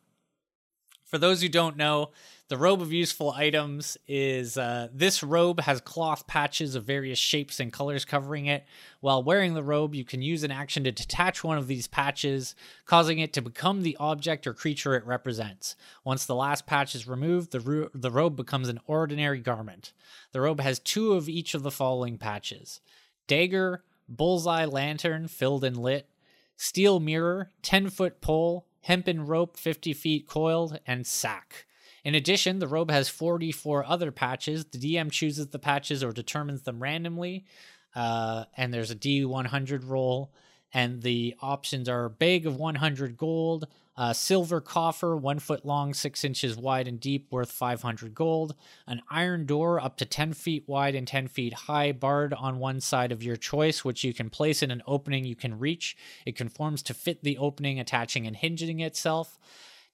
for 1.04 1.18
those 1.18 1.42
who 1.42 1.48
don't 1.48 1.76
know, 1.76 2.10
the 2.48 2.56
robe 2.58 2.82
of 2.82 2.92
useful 2.92 3.30
items 3.30 3.96
is 4.06 4.58
uh, 4.58 4.88
this 4.92 5.22
robe 5.22 5.60
has 5.60 5.80
cloth 5.80 6.26
patches 6.26 6.74
of 6.74 6.84
various 6.84 7.18
shapes 7.18 7.58
and 7.58 7.72
colors 7.72 8.04
covering 8.04 8.46
it. 8.46 8.66
While 9.00 9.22
wearing 9.22 9.54
the 9.54 9.62
robe, 9.62 9.94
you 9.94 10.04
can 10.04 10.20
use 10.20 10.44
an 10.44 10.50
action 10.50 10.84
to 10.84 10.92
detach 10.92 11.42
one 11.42 11.56
of 11.56 11.68
these 11.68 11.86
patches, 11.86 12.54
causing 12.84 13.18
it 13.18 13.32
to 13.32 13.42
become 13.42 13.82
the 13.82 13.96
object 13.98 14.46
or 14.46 14.52
creature 14.52 14.94
it 14.94 15.06
represents. 15.06 15.74
Once 16.04 16.26
the 16.26 16.34
last 16.34 16.66
patch 16.66 16.94
is 16.94 17.08
removed, 17.08 17.50
the, 17.50 17.60
ro- 17.60 17.88
the 17.94 18.10
robe 18.10 18.36
becomes 18.36 18.68
an 18.68 18.80
ordinary 18.86 19.40
garment. 19.40 19.94
The 20.32 20.42
robe 20.42 20.60
has 20.60 20.78
two 20.78 21.14
of 21.14 21.28
each 21.28 21.54
of 21.54 21.62
the 21.62 21.70
following 21.70 22.18
patches 22.18 22.80
dagger, 23.26 23.82
bullseye 24.06 24.66
lantern 24.66 25.28
filled 25.28 25.64
and 25.64 25.78
lit, 25.78 26.10
steel 26.58 27.00
mirror, 27.00 27.50
10 27.62 27.88
foot 27.88 28.20
pole, 28.20 28.66
hempen 28.84 29.26
rope 29.26 29.56
50 29.56 29.94
feet 29.94 30.28
coiled, 30.28 30.78
and 30.86 31.06
sack. 31.06 31.66
In 32.04 32.14
addition, 32.14 32.58
the 32.58 32.68
robe 32.68 32.90
has 32.90 33.08
44 33.08 33.84
other 33.86 34.12
patches. 34.12 34.66
The 34.66 34.78
DM 34.78 35.10
chooses 35.10 35.48
the 35.48 35.58
patches 35.58 36.04
or 36.04 36.12
determines 36.12 36.62
them 36.62 36.82
randomly. 36.82 37.46
Uh, 37.94 38.44
and 38.56 38.74
there's 38.74 38.90
a 38.90 38.96
D100 38.96 39.88
roll. 39.88 40.32
And 40.74 41.02
the 41.02 41.36
options 41.40 41.88
are 41.88 42.04
a 42.04 42.10
bag 42.10 42.46
of 42.46 42.56
100 42.56 43.16
gold, 43.16 43.68
a 43.96 44.12
silver 44.12 44.60
coffer, 44.60 45.16
one 45.16 45.38
foot 45.38 45.64
long, 45.64 45.94
six 45.94 46.24
inches 46.24 46.56
wide 46.56 46.88
and 46.88 46.98
deep, 46.98 47.28
worth 47.30 47.52
500 47.52 48.12
gold, 48.12 48.56
an 48.88 49.00
iron 49.08 49.46
door 49.46 49.78
up 49.78 49.96
to 49.98 50.04
10 50.04 50.32
feet 50.32 50.64
wide 50.66 50.96
and 50.96 51.06
10 51.06 51.28
feet 51.28 51.54
high, 51.54 51.92
barred 51.92 52.34
on 52.34 52.58
one 52.58 52.80
side 52.80 53.12
of 53.12 53.22
your 53.22 53.36
choice, 53.36 53.84
which 53.84 54.02
you 54.02 54.12
can 54.12 54.30
place 54.30 54.64
in 54.64 54.72
an 54.72 54.82
opening 54.84 55.24
you 55.24 55.36
can 55.36 55.60
reach. 55.60 55.96
It 56.26 56.34
conforms 56.34 56.82
to 56.82 56.94
fit 56.94 57.22
the 57.22 57.38
opening, 57.38 57.78
attaching 57.78 58.26
and 58.26 58.34
hinging 58.34 58.80
itself. 58.80 59.38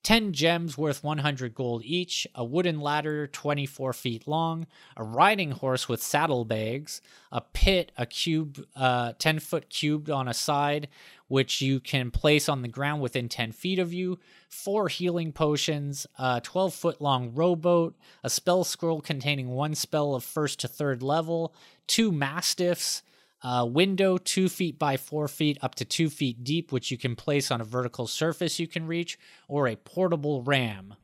10 0.02 0.32
gems 0.32 0.78
worth 0.78 1.04
100 1.04 1.54
gold 1.54 1.82
each, 1.84 2.26
a 2.34 2.44
wooden 2.44 2.80
ladder 2.80 3.26
24 3.26 3.92
feet 3.92 4.26
long, 4.26 4.66
a 4.96 5.04
riding 5.04 5.50
horse 5.50 5.88
with 5.88 6.02
saddlebags, 6.02 7.02
a 7.30 7.40
pit, 7.40 7.92
a 7.98 8.06
cube, 8.06 8.64
uh, 8.74 9.12
10 9.18 9.38
foot 9.40 9.68
cubed 9.68 10.08
on 10.08 10.26
a 10.26 10.34
side, 10.34 10.88
which 11.28 11.60
you 11.60 11.80
can 11.80 12.10
place 12.10 12.48
on 12.48 12.62
the 12.62 12.68
ground 12.68 13.02
within 13.02 13.28
10 13.28 13.52
feet 13.52 13.78
of 13.78 13.92
you, 13.92 14.18
four 14.48 14.88
healing 14.88 15.32
potions, 15.32 16.06
a 16.18 16.40
12 16.40 16.74
foot 16.74 17.00
long 17.00 17.34
rowboat, 17.34 17.94
a 18.24 18.30
spell 18.30 18.64
scroll 18.64 19.00
containing 19.00 19.48
one 19.48 19.74
spell 19.74 20.14
of 20.14 20.24
first 20.24 20.60
to 20.60 20.68
third 20.68 21.02
level, 21.02 21.54
two 21.86 22.10
mastiffs, 22.10 23.02
uh, 23.42 23.66
window 23.68 24.18
two 24.18 24.48
feet 24.48 24.78
by 24.78 24.96
four 24.96 25.28
feet 25.28 25.58
up 25.62 25.74
to 25.76 25.84
two 25.84 26.10
feet 26.10 26.44
deep, 26.44 26.72
which 26.72 26.90
you 26.90 26.98
can 26.98 27.16
place 27.16 27.50
on 27.50 27.60
a 27.60 27.64
vertical 27.64 28.06
surface 28.06 28.58
you 28.58 28.66
can 28.66 28.86
reach, 28.86 29.18
or 29.48 29.66
a 29.66 29.76
portable 29.76 30.42
ram. 30.42 30.94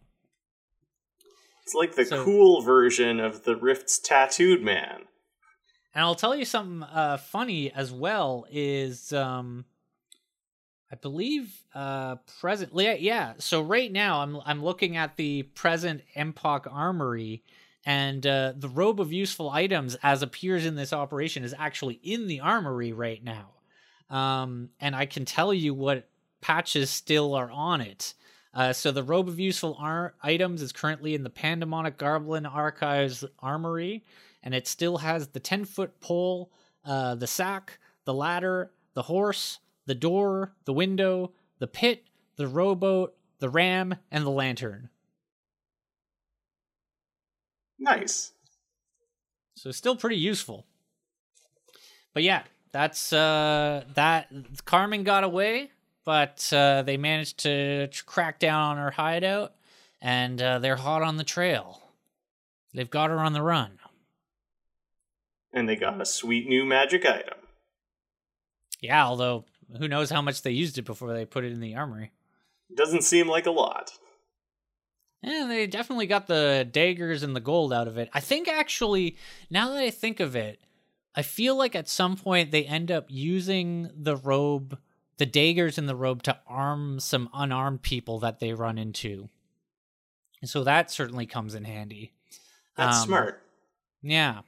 It's 1.62 1.74
like 1.74 1.94
the 1.96 2.04
So- 2.04 2.24
cool 2.24 2.62
version 2.62 3.18
of 3.20 3.44
the 3.44 3.56
Rift's 3.56 3.98
tattooed 3.98 4.62
man. 4.62 5.02
And 5.94 6.04
I'll 6.04 6.14
tell 6.14 6.36
you 6.36 6.44
something 6.44 6.82
uh, 6.82 7.16
funny 7.16 7.72
as 7.72 7.90
well 7.90 8.44
is 8.50 9.14
um, 9.14 9.64
I 10.92 10.96
believe 10.96 11.64
uh, 11.74 12.16
present 12.38 12.70
yeah, 12.74 12.92
yeah. 12.92 13.32
So 13.38 13.62
right 13.62 13.90
now 13.90 14.20
I'm 14.20 14.38
I'm 14.44 14.62
looking 14.62 14.98
at 14.98 15.16
the 15.16 15.44
present 15.44 16.02
Empok 16.14 16.70
Armory 16.70 17.42
and 17.86 18.26
uh, 18.26 18.52
the 18.56 18.68
robe 18.68 19.00
of 19.00 19.12
useful 19.12 19.48
items 19.48 19.96
as 20.02 20.22
appears 20.22 20.66
in 20.66 20.74
this 20.74 20.92
operation 20.92 21.44
is 21.44 21.54
actually 21.56 22.00
in 22.02 22.26
the 22.26 22.40
armory 22.40 22.92
right 22.92 23.22
now. 23.22 23.52
Um, 24.10 24.70
and 24.80 24.94
I 24.94 25.06
can 25.06 25.24
tell 25.24 25.54
you 25.54 25.72
what 25.72 26.08
patches 26.40 26.90
still 26.90 27.34
are 27.34 27.50
on 27.50 27.80
it. 27.80 28.14
Uh, 28.52 28.72
so 28.72 28.90
the 28.90 29.04
robe 29.04 29.28
of 29.28 29.38
useful 29.38 29.76
ar- 29.78 30.14
items 30.20 30.62
is 30.62 30.72
currently 30.72 31.14
in 31.14 31.22
the 31.22 31.30
Pandemonic 31.30 31.96
Goblin 31.96 32.44
Archives 32.44 33.24
armory, 33.38 34.04
and 34.42 34.52
it 34.52 34.66
still 34.66 34.98
has 34.98 35.28
the 35.28 35.40
10 35.40 35.64
foot 35.64 36.00
pole, 36.00 36.50
uh, 36.84 37.14
the 37.14 37.26
sack, 37.26 37.78
the 38.04 38.14
ladder, 38.14 38.72
the 38.94 39.02
horse, 39.02 39.60
the 39.86 39.94
door, 39.94 40.54
the 40.64 40.72
window, 40.72 41.32
the 41.60 41.66
pit, 41.68 42.04
the 42.36 42.48
rowboat, 42.48 43.14
the 43.38 43.48
ram, 43.48 43.94
and 44.10 44.24
the 44.24 44.30
lantern. 44.30 44.88
Nice. 47.78 48.32
So 49.54 49.70
still 49.70 49.96
pretty 49.96 50.16
useful. 50.16 50.66
But 52.14 52.22
yeah, 52.22 52.42
that's 52.72 53.12
uh 53.12 53.84
that 53.94 54.28
Carmen 54.64 55.04
got 55.04 55.24
away, 55.24 55.70
but 56.04 56.48
uh 56.52 56.82
they 56.82 56.96
managed 56.96 57.38
to 57.40 57.88
tr- 57.88 58.04
crack 58.04 58.38
down 58.38 58.62
on 58.62 58.76
her 58.78 58.90
hideout 58.90 59.54
and 60.00 60.40
uh, 60.40 60.58
they're 60.58 60.76
hot 60.76 61.02
on 61.02 61.16
the 61.16 61.24
trail. 61.24 61.82
They've 62.74 62.90
got 62.90 63.10
her 63.10 63.18
on 63.18 63.32
the 63.32 63.42
run. 63.42 63.78
And 65.52 65.68
they 65.68 65.76
got 65.76 66.00
a 66.00 66.06
sweet 66.06 66.46
new 66.46 66.64
magic 66.64 67.06
item. 67.06 67.38
Yeah, 68.80 69.06
although 69.06 69.46
who 69.78 69.88
knows 69.88 70.10
how 70.10 70.20
much 70.20 70.42
they 70.42 70.50
used 70.50 70.78
it 70.78 70.82
before 70.82 71.12
they 71.14 71.24
put 71.24 71.44
it 71.44 71.52
in 71.52 71.60
the 71.60 71.74
armory. 71.74 72.12
Doesn't 72.74 73.02
seem 73.02 73.28
like 73.28 73.46
a 73.46 73.50
lot. 73.50 73.92
Yeah, 75.22 75.46
they 75.48 75.66
definitely 75.66 76.06
got 76.06 76.26
the 76.26 76.68
daggers 76.70 77.22
and 77.22 77.34
the 77.34 77.40
gold 77.40 77.72
out 77.72 77.88
of 77.88 77.98
it. 77.98 78.08
I 78.12 78.20
think 78.20 78.48
actually, 78.48 79.16
now 79.50 79.70
that 79.70 79.78
I 79.78 79.90
think 79.90 80.20
of 80.20 80.36
it, 80.36 80.60
I 81.14 81.22
feel 81.22 81.56
like 81.56 81.74
at 81.74 81.88
some 81.88 82.16
point 82.16 82.50
they 82.50 82.64
end 82.64 82.90
up 82.90 83.06
using 83.08 83.90
the 83.96 84.16
robe, 84.16 84.78
the 85.16 85.26
daggers 85.26 85.78
in 85.78 85.86
the 85.86 85.96
robe 85.96 86.22
to 86.24 86.38
arm 86.46 87.00
some 87.00 87.30
unarmed 87.34 87.82
people 87.82 88.18
that 88.20 88.38
they 88.38 88.52
run 88.52 88.78
into. 88.78 89.28
And 90.42 90.50
so 90.50 90.62
that 90.64 90.90
certainly 90.90 91.26
comes 91.26 91.54
in 91.54 91.64
handy. 91.64 92.12
That's 92.76 92.98
Um, 92.98 93.06
smart. 93.06 93.42
Yeah. 94.02 94.40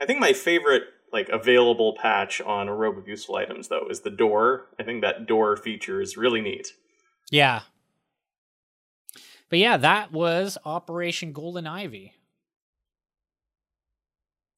I 0.00 0.04
think 0.06 0.18
my 0.18 0.32
favorite 0.32 0.82
like 1.12 1.28
available 1.28 1.94
patch 1.94 2.40
on 2.40 2.68
a 2.68 2.74
robe 2.74 2.98
of 2.98 3.06
useful 3.06 3.36
items 3.36 3.68
though 3.68 3.86
is 3.88 4.00
the 4.00 4.10
door. 4.10 4.66
I 4.80 4.82
think 4.82 5.02
that 5.02 5.26
door 5.26 5.56
feature 5.56 6.00
is 6.00 6.16
really 6.16 6.40
neat. 6.40 6.72
Yeah. 7.30 7.60
But 9.52 9.58
yeah, 9.58 9.76
that 9.76 10.12
was 10.12 10.56
Operation 10.64 11.34
Golden 11.34 11.66
Ivy. 11.66 12.14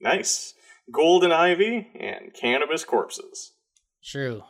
Nice. 0.01 0.55
Golden 0.93 1.33
ivy 1.33 1.89
and 1.99 2.33
cannabis 2.33 2.85
corpses. 2.85 3.55
True. 4.05 4.45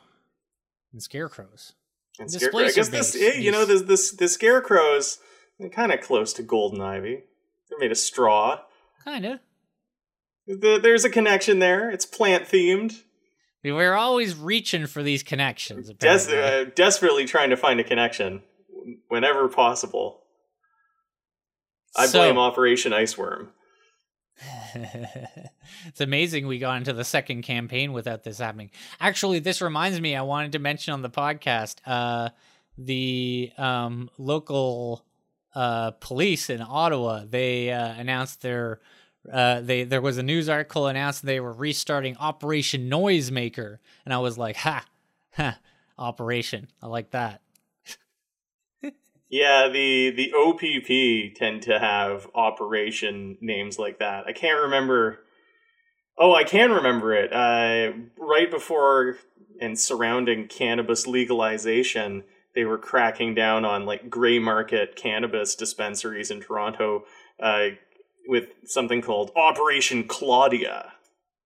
And 0.93 1.03
scarecrows. 1.03 1.73
And 2.19 2.31
scarecrows. 2.31 2.73
I 2.73 2.75
guess 2.75 2.89
this, 2.91 3.13
base. 3.15 3.37
eh, 3.37 3.39
you 3.39 3.53
know, 3.53 3.65
this 3.65 3.83
this 3.83 4.11
the 4.11 4.29
scarecrows 4.29 5.19
they're 5.59 5.71
kind 5.71 5.91
of 5.91 6.03
close 6.03 6.35
to 6.35 6.43
golden 6.43 6.83
ivy. 6.83 7.23
They're 7.71 7.79
made 7.79 7.91
of 7.93 7.97
straw. 7.97 8.61
Kinda. 9.03 9.41
The, 10.47 10.79
there's 10.79 11.07
a 11.07 11.11
connection 11.11 11.59
there. 11.59 11.91
It's 11.91 12.05
plant 12.05 12.45
themed. 12.45 13.01
We 13.63 13.73
were 13.73 13.95
always 13.95 14.37
reaching 14.37 14.89
for 14.89 15.03
these 15.03 15.23
connections. 15.23 15.91
Des- 15.95 16.37
uh, 16.37 16.71
desperately 16.75 17.25
trying 17.25 17.49
to 17.49 17.57
find 17.57 17.81
a 17.81 17.85
connection 17.85 18.43
whenever 19.09 19.49
possible. 19.49 20.21
I 21.97 22.07
So- 22.07 22.19
blame 22.19 22.39
Operation 22.39 22.93
Iceworm. 22.93 23.49
it's 25.87 26.01
amazing 26.01 26.47
we 26.47 26.59
got 26.59 26.77
into 26.79 26.93
the 26.93 27.05
second 27.05 27.43
campaign 27.43 27.93
without 27.93 28.25
this 28.25 28.39
happening. 28.39 28.71
Actually, 29.01 29.39
this 29.39 29.63
reminds 29.63 30.01
me, 30.01 30.17
I 30.17 30.23
wanted 30.23 30.53
to 30.53 30.59
mention 30.59 30.93
on 30.93 31.03
the 31.03 31.11
podcast 31.11 31.77
uh, 31.87 32.31
the 32.77 33.53
um, 33.57 34.11
local 34.19 35.05
uh, 35.55 35.93
police 35.93 36.51
in 36.51 36.61
Ottawa. 36.61 37.25
They 37.29 37.71
uh, 37.71 37.95
announced 37.95 38.43
their 38.43 38.81
uh, 39.33 39.61
they 39.61 39.85
there 39.85 40.01
was 40.03 40.19
a 40.19 40.23
news 40.23 40.49
article 40.49 40.87
announced 40.89 41.25
they 41.25 41.41
were 41.41 41.53
restarting 41.53 42.17
Operation 42.19 42.91
Noisemaker, 42.91 43.79
and 44.05 44.13
I 44.13 44.19
was 44.19 44.37
like, 44.37 44.57
ha, 44.57 44.85
ha, 45.33 45.59
Operation. 45.97 46.69
I 46.83 46.89
like 46.89 47.13
that. 47.13 47.41
Yeah, 49.35 49.67
the 49.67 50.11
the 50.11 50.33
OPP 50.33 51.35
tend 51.35 51.63
to 51.63 51.81
have 51.81 52.31
operation 52.37 53.37
names 53.41 53.81
like 53.81 53.99
that. 53.99 54.27
I 54.29 54.33
can't 54.33 54.63
remember. 54.63 55.25
Oh, 56.17 56.37
I 56.37 56.45
can 56.45 56.71
remember 56.71 57.13
it. 57.13 57.33
Uh, 57.33 57.99
right 58.17 58.49
before 58.49 59.17
and 59.61 59.77
surrounding 59.77 60.47
cannabis 60.47 61.09
legalization, 61.09 62.23
they 62.55 62.65
were 62.65 62.79
cracking 62.79 63.35
down 63.35 63.65
on 63.65 63.87
like 63.87 64.09
gray 64.09 64.39
market 64.39 64.95
cannabis 64.95 65.57
dispensaries 65.57 66.31
in 66.31 66.41
Toronto 66.41 67.05
uh, 67.41 67.71
with 68.29 68.51
something 68.65 69.03
called 69.03 69.33
Operation 69.35 70.05
Claudia. 70.05 70.93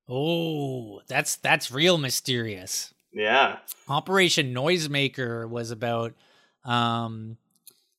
Oh, 0.07 1.01
that's 1.07 1.37
that's 1.37 1.73
real 1.73 1.97
mysterious. 1.97 2.93
Yeah, 3.15 3.61
Operation 3.89 4.53
Noisemaker 4.53 5.49
was 5.49 5.71
about 5.71 6.13
um 6.67 7.39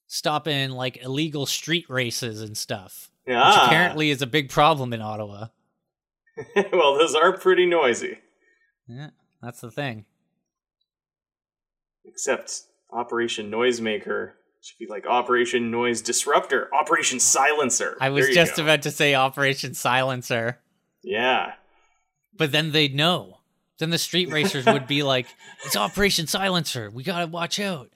stopping 0.10 0.72
like 0.72 1.01
illegal 1.03 1.45
street 1.45 1.86
races 1.88 2.41
and 2.41 2.57
stuff. 2.57 3.10
yeah. 3.26 3.47
Which 3.47 3.57
ah. 3.57 3.66
apparently 3.68 4.10
is 4.10 4.22
a 4.22 4.28
big 4.28 4.49
problem 4.49 4.91
in 4.91 5.01
Ottawa. 5.01 5.47
well, 6.74 6.97
those 6.97 7.16
are 7.16 7.38
pretty 7.38 7.66
noisy. 7.66 8.18
Yeah, 8.88 9.12
that's 9.41 9.62
the 9.62 9.72
thing. 9.72 10.05
Except 12.03 12.64
Operation 12.91 13.51
Noisemaker 13.51 14.32
should 14.62 14.80
be 14.80 14.88
like 14.88 15.05
Operation 15.05 15.70
Noise 15.70 16.01
Disruptor, 16.01 16.70
Operation 16.74 17.18
oh. 17.18 17.20
Silencer. 17.20 17.95
I 18.01 18.10
was 18.10 18.30
just 18.30 18.55
go. 18.55 18.64
about 18.64 18.82
to 18.82 18.91
say 18.91 19.14
Operation 19.14 19.76
Silencer, 19.76 20.60
Yeah. 21.03 21.53
but 22.36 22.51
then 22.51 22.72
they'd 22.72 22.95
know. 22.95 23.38
Then 23.78 23.91
the 23.91 23.97
street 23.97 24.30
racers 24.30 24.66
would 24.66 24.88
be 24.88 25.03
like, 25.03 25.28
"It's 25.66 25.78
Operation 25.78 26.28
Silencer. 26.28 26.89
We 26.89 27.03
gotta 27.03 27.28
watch 27.28 27.60
out. 27.60 27.89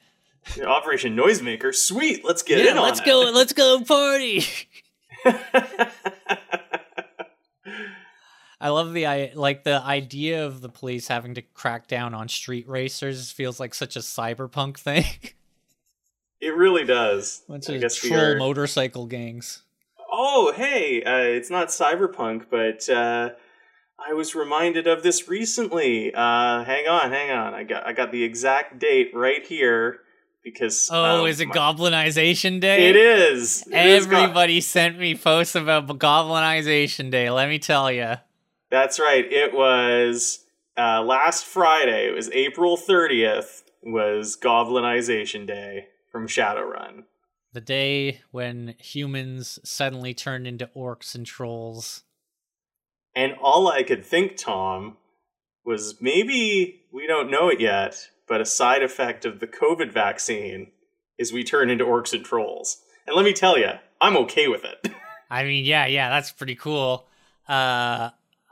Operation 0.65 1.15
Noisemaker. 1.15 1.73
Sweet. 1.73 2.23
Let's 2.25 2.43
get 2.43 2.63
yeah, 2.63 2.71
in 2.71 2.77
on 2.77 2.83
let's 2.83 2.99
it. 2.99 3.05
go. 3.05 3.31
Let's 3.33 3.53
go 3.53 3.81
party." 3.81 4.45
I 8.59 8.69
love 8.69 8.93
the 8.93 9.05
I 9.05 9.31
like 9.35 9.65
the 9.65 9.81
idea 9.83 10.45
of 10.45 10.61
the 10.61 10.69
police 10.69 11.09
having 11.09 11.35
to 11.35 11.41
crack 11.41 11.87
down 11.87 12.13
on 12.13 12.29
street 12.29 12.67
racers 12.67 13.29
feels 13.29 13.59
like 13.59 13.73
such 13.73 13.97
a 13.97 13.99
cyberpunk 13.99 14.77
thing. 14.77 15.03
it 16.39 16.55
really 16.55 16.85
does. 16.85 17.43
Bunch 17.49 17.69
I 17.69 17.73
of 17.73 17.81
guess 17.81 17.95
troll 17.95 18.19
are- 18.19 18.37
motorcycle 18.37 19.05
gangs. 19.05 19.63
Oh, 20.15 20.53
hey, 20.55 21.01
uh, 21.03 21.17
it's 21.17 21.49
not 21.49 21.69
cyberpunk, 21.69 22.45
but 22.49 22.87
uh, 22.87 23.31
I 23.99 24.13
was 24.13 24.35
reminded 24.35 24.85
of 24.85 25.01
this 25.01 25.27
recently. 25.27 26.13
Uh, 26.13 26.63
hang 26.63 26.87
on, 26.87 27.09
hang 27.11 27.31
on. 27.31 27.53
I 27.53 27.63
got 27.63 27.85
I 27.85 27.91
got 27.93 28.11
the 28.13 28.23
exact 28.23 28.79
date 28.79 29.09
right 29.13 29.45
here 29.45 30.01
because 30.43 30.89
Oh, 30.91 31.21
um, 31.21 31.27
is 31.27 31.39
it 31.39 31.47
my- 31.47 31.55
Goblinization 31.55 32.59
Day? 32.59 32.89
It 32.89 32.95
is. 32.95 33.65
It 33.67 33.85
is 33.85 34.05
go- 34.05 34.17
Everybody 34.17 34.61
sent 34.61 34.99
me 34.99 35.15
posts 35.15 35.55
about 35.55 35.87
Goblinization 35.87 37.09
Day. 37.11 37.29
Let 37.29 37.49
me 37.49 37.59
tell 37.59 37.91
you. 37.91 38.15
That's 38.69 38.99
right. 38.99 39.25
It 39.31 39.53
was 39.53 40.45
uh, 40.77 41.01
last 41.03 41.45
Friday. 41.45 42.07
It 42.07 42.15
was 42.15 42.29
April 42.31 42.77
30th. 42.77 43.61
Was 43.85 44.37
Goblinization 44.41 45.45
Day 45.45 45.87
from 46.09 46.25
Shadowrun. 46.25 47.03
The 47.51 47.59
day 47.59 48.21
when 48.31 48.75
humans 48.79 49.59
suddenly 49.65 50.13
turned 50.13 50.47
into 50.47 50.69
orcs 50.75 51.13
and 51.15 51.25
trolls. 51.25 52.03
And 53.13 53.33
all 53.41 53.67
I 53.67 53.83
could 53.83 54.05
think, 54.05 54.37
Tom, 54.37 54.95
was 55.65 55.95
maybe 56.01 56.83
we 56.93 57.05
don't 57.07 57.29
know 57.29 57.49
it 57.49 57.59
yet, 57.59 58.09
but 58.27 58.41
a 58.41 58.45
side 58.45 58.83
effect 58.83 59.25
of 59.25 59.39
the 59.39 59.47
COVID 59.47 59.91
vaccine 59.91 60.71
is 61.17 61.33
we 61.33 61.43
turn 61.43 61.69
into 61.69 61.85
orcs 61.85 62.13
and 62.13 62.25
trolls. 62.25 62.81
And 63.05 63.15
let 63.15 63.25
me 63.25 63.33
tell 63.33 63.57
you, 63.57 63.71
I'm 64.01 64.17
okay 64.17 64.47
with 64.47 64.63
it. 64.63 64.91
I 65.29 65.43
mean, 65.43 65.65
yeah, 65.65 65.85
yeah, 65.85 66.09
that's 66.09 66.31
pretty 66.31 66.55
cool. 66.55 67.07
Uh 67.47 68.09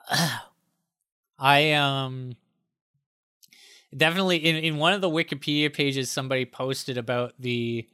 I 1.40 1.72
um 1.74 2.36
definitely 3.96 4.38
in 4.38 4.58
in 4.58 4.78
one 4.78 4.94
of 4.94 5.02
the 5.02 5.10
Wikipedia 5.10 5.74
pages 5.74 6.12
somebody 6.12 6.46
posted 6.46 6.98
about 6.98 7.34
the 7.40 7.88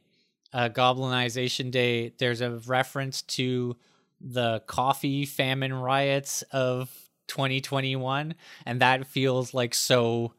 uh 0.52 0.68
Goblinization 0.70 1.70
Day, 1.70 2.12
there's 2.18 2.40
a 2.40 2.58
reference 2.66 3.22
to 3.22 3.76
the 4.20 4.60
coffee 4.66 5.24
famine 5.24 5.72
riots 5.72 6.42
of 6.50 6.90
2021 7.28 8.34
and 8.66 8.80
that 8.80 9.06
feels 9.06 9.54
like 9.54 9.74
so 9.74 10.32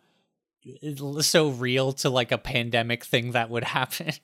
so 1.22 1.50
real 1.50 1.94
to 1.94 2.10
like 2.10 2.32
a 2.32 2.38
pandemic 2.38 3.04
thing 3.06 3.32
that 3.32 3.50
would 3.50 3.66
happen. 3.66 4.14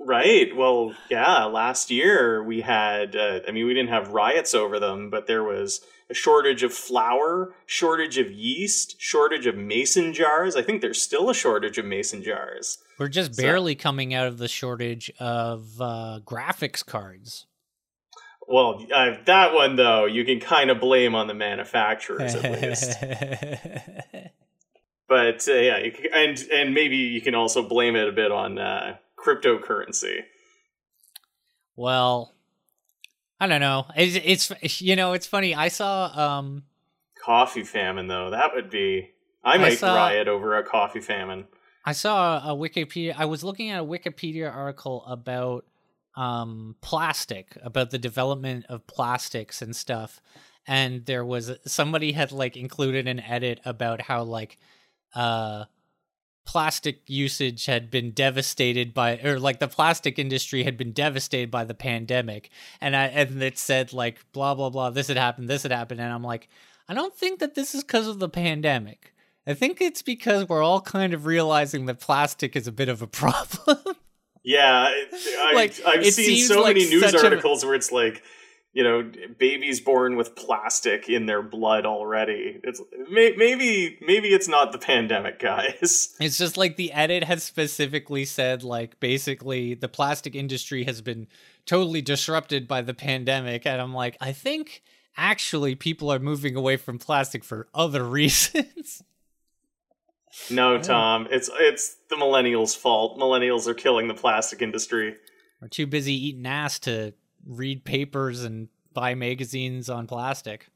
Right. 0.00 0.54
Well, 0.54 0.94
yeah, 1.10 1.44
last 1.44 1.92
year 1.92 2.42
we 2.42 2.60
had 2.60 3.14
uh, 3.14 3.40
I 3.46 3.52
mean 3.52 3.66
we 3.66 3.74
didn't 3.74 3.90
have 3.90 4.08
riots 4.08 4.52
over 4.52 4.80
them, 4.80 5.10
but 5.10 5.28
there 5.28 5.44
was 5.44 5.80
a 6.10 6.14
shortage 6.14 6.62
of 6.62 6.72
flour, 6.72 7.54
shortage 7.66 8.18
of 8.18 8.30
yeast, 8.30 9.00
shortage 9.00 9.46
of 9.46 9.56
mason 9.56 10.12
jars. 10.12 10.56
I 10.56 10.62
think 10.62 10.80
there's 10.80 11.00
still 11.00 11.30
a 11.30 11.34
shortage 11.34 11.78
of 11.78 11.84
mason 11.84 12.22
jars. 12.22 12.78
We're 12.98 13.08
just 13.08 13.34
so, 13.34 13.42
barely 13.42 13.74
coming 13.74 14.14
out 14.14 14.26
of 14.26 14.38
the 14.38 14.48
shortage 14.48 15.10
of 15.18 15.80
uh, 15.80 16.20
graphics 16.24 16.84
cards. 16.84 17.46
Well, 18.48 18.86
uh, 18.94 19.16
that 19.24 19.54
one 19.54 19.76
though, 19.76 20.06
you 20.06 20.24
can 20.24 20.40
kind 20.40 20.70
of 20.70 20.80
blame 20.80 21.14
on 21.14 21.26
the 21.26 21.34
manufacturers 21.48 22.34
at 22.34 22.62
least. 22.62 22.96
but 25.08 25.48
uh, 25.48 25.54
yeah, 25.54 25.78
and 26.14 26.38
and 26.52 26.74
maybe 26.74 26.96
you 26.96 27.20
can 27.20 27.34
also 27.34 27.66
blame 27.66 27.96
it 27.96 28.08
a 28.08 28.12
bit 28.12 28.30
on 28.30 28.58
uh, 28.58 28.96
cryptocurrency. 29.18 30.20
Well, 31.76 32.34
I 33.38 33.46
don't 33.46 33.60
know. 33.60 33.86
It's, 33.96 34.50
it's 34.58 34.80
you 34.80 34.96
know 34.96 35.12
it's 35.12 35.26
funny. 35.26 35.54
I 35.54 35.68
saw 35.68 36.06
um 36.36 36.64
coffee 37.22 37.64
famine 37.64 38.08
though. 38.08 38.30
That 38.30 38.54
would 38.54 38.70
be 38.70 39.10
I 39.44 39.58
might 39.58 39.72
I 39.72 39.76
saw, 39.76 39.94
riot 39.94 40.28
over 40.28 40.56
a 40.56 40.64
coffee 40.64 41.00
famine. 41.00 41.46
I 41.84 41.92
saw 41.92 42.38
a 42.38 42.56
Wikipedia. 42.56 43.14
I 43.16 43.26
was 43.26 43.44
looking 43.44 43.70
at 43.70 43.80
a 43.80 43.84
Wikipedia 43.84 44.52
article 44.52 45.04
about 45.06 45.66
um 46.16 46.76
plastic, 46.80 47.58
about 47.62 47.90
the 47.90 47.98
development 47.98 48.64
of 48.68 48.86
plastics 48.86 49.60
and 49.60 49.76
stuff. 49.76 50.20
And 50.66 51.04
there 51.06 51.24
was 51.24 51.52
somebody 51.66 52.12
had 52.12 52.32
like 52.32 52.56
included 52.56 53.06
an 53.06 53.20
edit 53.20 53.60
about 53.64 54.00
how 54.00 54.22
like 54.24 54.58
uh 55.14 55.64
plastic 56.44 57.00
usage 57.08 57.66
had 57.66 57.90
been 57.90 58.12
devastated 58.12 58.94
by 58.94 59.18
or 59.18 59.38
like 59.38 59.58
the 59.58 59.66
plastic 59.66 60.16
industry 60.16 60.62
had 60.62 60.76
been 60.76 60.92
devastated 60.92 61.50
by 61.50 61.64
the 61.64 61.74
pandemic 61.74 62.50
and 62.80 62.94
I 62.94 63.06
and 63.06 63.42
it 63.42 63.58
said 63.58 63.92
like 63.92 64.24
blah 64.32 64.54
blah 64.54 64.70
blah 64.70 64.90
this 64.90 65.08
had 65.08 65.16
happened 65.16 65.48
this 65.48 65.64
had 65.64 65.72
happened 65.72 66.00
and 66.00 66.12
I'm 66.12 66.22
like 66.22 66.48
I 66.88 66.94
don't 66.94 67.14
think 67.14 67.40
that 67.40 67.54
this 67.54 67.74
is 67.74 67.82
because 67.82 68.06
of 68.06 68.18
the 68.18 68.28
pandemic. 68.28 69.12
I 69.46 69.54
think 69.54 69.80
it's 69.80 70.02
because 70.02 70.48
we're 70.48 70.62
all 70.62 70.80
kind 70.80 71.14
of 71.14 71.26
realizing 71.26 71.86
that 71.86 72.00
plastic 72.00 72.56
is 72.56 72.66
a 72.66 72.72
bit 72.72 72.88
of 72.88 73.02
a 73.02 73.06
problem. 73.06 73.96
Yeah, 74.42 74.92
I, 74.92 75.52
like, 75.54 75.74
I've 75.84 76.06
seen 76.06 76.44
so 76.44 76.62
like 76.62 76.76
many 76.76 76.88
news 76.88 77.14
articles 77.14 77.64
a... 77.64 77.66
where 77.66 77.74
it's 77.74 77.90
like 77.90 78.22
you 78.76 78.84
know 78.84 79.10
babies 79.38 79.80
born 79.80 80.16
with 80.16 80.36
plastic 80.36 81.08
in 81.08 81.24
their 81.24 81.40
blood 81.40 81.86
already. 81.86 82.60
It's 82.62 82.78
may, 83.10 83.32
maybe 83.34 83.98
maybe 84.06 84.28
it's 84.28 84.48
not 84.48 84.70
the 84.70 84.78
pandemic 84.78 85.38
guys. 85.38 86.14
It's 86.20 86.36
just 86.36 86.58
like 86.58 86.76
the 86.76 86.92
edit 86.92 87.24
has 87.24 87.42
specifically 87.42 88.26
said 88.26 88.62
like 88.62 89.00
basically 89.00 89.72
the 89.72 89.88
plastic 89.88 90.34
industry 90.34 90.84
has 90.84 91.00
been 91.00 91.26
totally 91.64 92.02
disrupted 92.02 92.68
by 92.68 92.82
the 92.82 92.92
pandemic 92.92 93.66
and 93.66 93.80
i'm 93.80 93.94
like 93.94 94.16
i 94.20 94.32
think 94.32 94.82
actually 95.16 95.74
people 95.74 96.12
are 96.12 96.18
moving 96.18 96.54
away 96.54 96.76
from 96.76 96.98
plastic 96.98 97.42
for 97.44 97.68
other 97.74 98.04
reasons. 98.20 99.02
No 100.50 100.78
tom 100.78 101.28
it's 101.30 101.48
it's 101.58 101.96
the 102.10 102.16
millennials 102.16 102.76
fault. 102.76 103.18
Millennials 103.18 103.66
are 103.66 103.74
killing 103.74 104.06
the 104.06 104.14
plastic 104.14 104.60
industry. 104.60 105.16
We're 105.62 105.68
too 105.68 105.86
busy 105.86 106.12
eating 106.12 106.44
ass 106.44 106.78
to 106.80 107.14
read 107.46 107.84
papers 107.84 108.42
and 108.44 108.68
buy 108.92 109.14
magazines 109.14 109.88
on 109.88 110.06
plastic. 110.06 110.68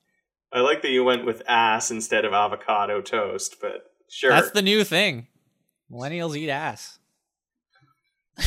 I 0.53 0.61
like 0.61 0.83
that 0.83 0.91
you 0.91 1.05
went 1.05 1.25
with 1.25 1.43
ass 1.47 1.91
instead 1.91 2.25
of 2.25 2.33
avocado 2.33 3.01
toast, 3.01 3.57
but 3.61 3.93
sure. 4.09 4.31
That's 4.31 4.51
the 4.51 4.63
new 4.63 4.85
thing. 4.85 5.29
Millennials 5.91 6.37
eat 6.37 6.51
ass. 6.51 6.99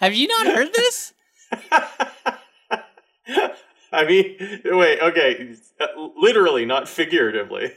Have 0.00 0.14
you 0.14 0.28
not 0.28 0.46
heard 0.46 0.72
this? 0.72 1.12
I 3.92 4.04
mean, 4.06 4.36
wait, 4.64 5.00
okay, 5.00 5.54
literally, 6.20 6.64
not 6.66 6.88
figuratively. 6.88 7.72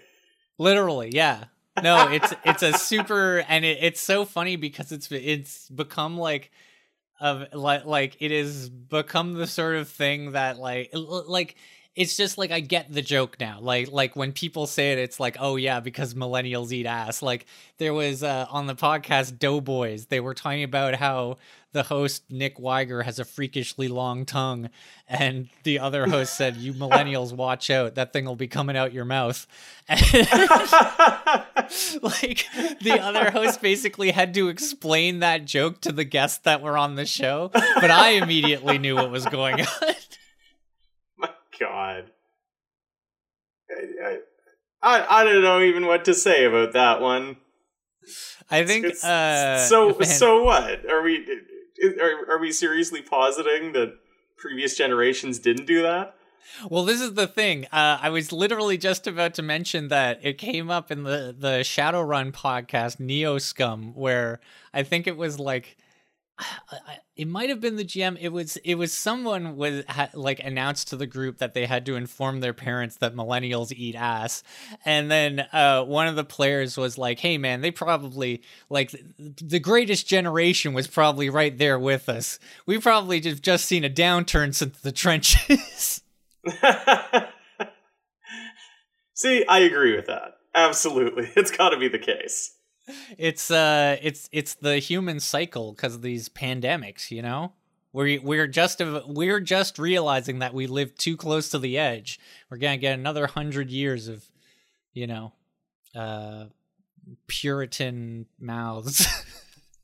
Literally, 0.57 1.11
yeah. 1.13 1.45
No, 1.83 2.09
it's 2.09 2.33
it's 2.43 2.63
a 2.63 2.73
super, 2.73 3.45
and 3.47 3.63
it, 3.63 3.77
it's 3.81 4.01
so 4.01 4.25
funny 4.25 4.55
because 4.55 4.91
it's 4.91 5.11
it's 5.11 5.69
become 5.69 6.17
like 6.17 6.51
of 7.19 7.53
like 7.53 7.85
like 7.85 8.17
it 8.19 8.31
has 8.31 8.69
become 8.69 9.33
the 9.33 9.47
sort 9.47 9.75
of 9.75 9.87
thing 9.87 10.31
that 10.33 10.57
like 10.57 10.91
like 10.93 11.55
it's 11.97 12.15
just 12.15 12.37
like 12.37 12.51
I 12.51 12.59
get 12.59 12.93
the 12.93 13.01
joke 13.01 13.37
now. 13.39 13.59
Like 13.59 13.91
like 13.91 14.15
when 14.15 14.31
people 14.31 14.67
say 14.67 14.93
it, 14.93 14.99
it's 14.99 15.19
like, 15.19 15.35
oh 15.39 15.55
yeah, 15.55 15.79
because 15.79 16.13
millennials 16.13 16.71
eat 16.71 16.85
ass. 16.85 17.23
Like 17.23 17.47
there 17.79 17.93
was 17.93 18.21
uh, 18.21 18.45
on 18.51 18.67
the 18.67 18.75
podcast 18.75 19.39
Doughboys, 19.39 20.05
they 20.05 20.19
were 20.19 20.35
talking 20.35 20.63
about 20.63 20.93
how 20.93 21.37
the 21.71 21.81
host 21.83 22.23
Nick 22.29 22.59
Wiger 22.59 23.01
has 23.01 23.17
a 23.17 23.25
freakishly 23.25 23.87
long 23.87 24.25
tongue, 24.25 24.69
and 25.07 25.49
the 25.63 25.79
other 25.79 26.05
host 26.05 26.37
said, 26.37 26.55
"You 26.55 26.71
millennials, 26.73 27.33
watch 27.35 27.71
out! 27.71 27.95
That 27.95 28.13
thing 28.13 28.25
will 28.25 28.35
be 28.35 28.47
coming 28.47 28.77
out 28.77 28.93
your 28.93 29.05
mouth." 29.05 29.47
like 29.89 30.05
the 32.81 32.99
other 33.01 33.31
host 33.31 33.59
basically 33.59 34.11
had 34.11 34.35
to 34.35 34.49
explain 34.49 35.19
that 35.19 35.45
joke 35.45 35.81
to 35.81 35.91
the 35.91 36.03
guests 36.03 36.37
that 36.39 36.61
were 36.61 36.77
on 36.77 36.93
the 36.93 37.07
show, 37.07 37.49
but 37.53 37.89
I 37.89 38.11
immediately 38.11 38.77
knew 38.77 38.95
what 38.95 39.09
was 39.09 39.25
going 39.25 39.61
on. 39.61 39.93
God. 41.59 42.11
I, 43.69 44.17
I, 44.81 45.21
I 45.21 45.23
don't 45.23 45.41
know 45.41 45.61
even 45.61 45.85
what 45.85 46.05
to 46.05 46.13
say 46.13 46.45
about 46.45 46.73
that 46.73 47.01
one. 47.01 47.37
I 48.49 48.63
think 48.65 48.85
uh, 49.03 49.59
so. 49.59 49.97
So 50.03 50.43
what 50.43 50.89
are 50.89 51.01
we? 51.01 51.25
Are, 52.01 52.35
are 52.35 52.39
we 52.39 52.51
seriously 52.51 53.01
positing 53.01 53.73
that 53.73 53.93
previous 54.37 54.77
generations 54.77 55.39
didn't 55.39 55.65
do 55.65 55.81
that? 55.81 56.15
Well, 56.69 56.85
this 56.85 57.01
is 57.01 57.13
the 57.13 57.27
thing. 57.27 57.65
Uh, 57.65 57.99
I 58.01 58.09
was 58.09 58.31
literally 58.31 58.77
just 58.77 59.05
about 59.05 59.33
to 59.35 59.41
mention 59.41 59.89
that 59.89 60.19
it 60.23 60.37
came 60.37 60.69
up 60.69 60.91
in 60.91 61.03
the 61.03 61.35
the 61.37 61.59
Shadowrun 61.59 62.31
podcast, 62.31 62.99
Neo 62.99 63.37
Scum, 63.37 63.93
where 63.93 64.39
I 64.73 64.83
think 64.83 65.07
it 65.07 65.17
was 65.17 65.39
like 65.39 65.77
it 67.15 67.27
might 67.27 67.49
have 67.49 67.59
been 67.59 67.75
the 67.75 67.85
GM. 67.85 68.17
It 68.19 68.29
was 68.29 68.57
it 68.57 68.75
was 68.75 68.93
someone 68.93 69.55
was 69.55 69.83
ha, 69.87 70.09
like 70.13 70.39
announced 70.39 70.89
to 70.89 70.95
the 70.95 71.07
group 71.07 71.37
that 71.39 71.53
they 71.53 71.65
had 71.65 71.85
to 71.87 71.95
inform 71.95 72.39
their 72.39 72.53
parents 72.53 72.97
that 72.97 73.15
millennials 73.15 73.71
eat 73.71 73.95
ass, 73.95 74.43
and 74.85 75.09
then 75.09 75.45
uh, 75.51 75.83
one 75.83 76.07
of 76.07 76.15
the 76.15 76.23
players 76.23 76.77
was 76.77 76.97
like, 76.97 77.19
"Hey 77.19 77.37
man, 77.37 77.61
they 77.61 77.71
probably 77.71 78.41
like 78.69 78.95
the 79.17 79.59
greatest 79.59 80.07
generation 80.07 80.73
was 80.73 80.87
probably 80.87 81.29
right 81.29 81.57
there 81.57 81.79
with 81.79 82.09
us. 82.09 82.39
We 82.65 82.79
probably 82.79 83.19
just 83.19 83.43
just 83.43 83.65
seen 83.65 83.83
a 83.83 83.89
downturn 83.89 84.53
since 84.53 84.79
the 84.79 84.91
trenches." 84.91 86.01
See, 89.13 89.43
I 89.47 89.59
agree 89.59 89.95
with 89.95 90.05
that. 90.07 90.33
Absolutely, 90.53 91.31
it's 91.35 91.51
got 91.51 91.69
to 91.69 91.77
be 91.77 91.87
the 91.87 91.99
case 91.99 92.56
it's 93.17 93.51
uh 93.51 93.97
it's 94.01 94.29
it's 94.31 94.55
the 94.55 94.79
human 94.79 95.19
cycle 95.19 95.73
because 95.73 95.95
of 95.95 96.01
these 96.01 96.29
pandemics 96.29 97.11
you 97.11 97.21
know? 97.21 97.53
We 97.93 98.19
we're 98.19 98.47
just 98.47 98.81
we're 99.07 99.39
just 99.39 99.79
realizing 99.79 100.39
that 100.39 100.53
we 100.53 100.67
live 100.67 100.95
too 100.95 101.17
close 101.17 101.49
to 101.49 101.57
the 101.59 101.77
edge. 101.77 102.19
We're 102.49 102.57
gonna 102.57 102.77
get 102.77 102.93
another 102.99 103.27
hundred 103.27 103.71
years 103.71 104.07
of 104.07 104.25
you 104.93 105.07
know 105.07 105.33
uh 105.95 106.45
puritan 107.27 108.27
mouths. 108.39 109.07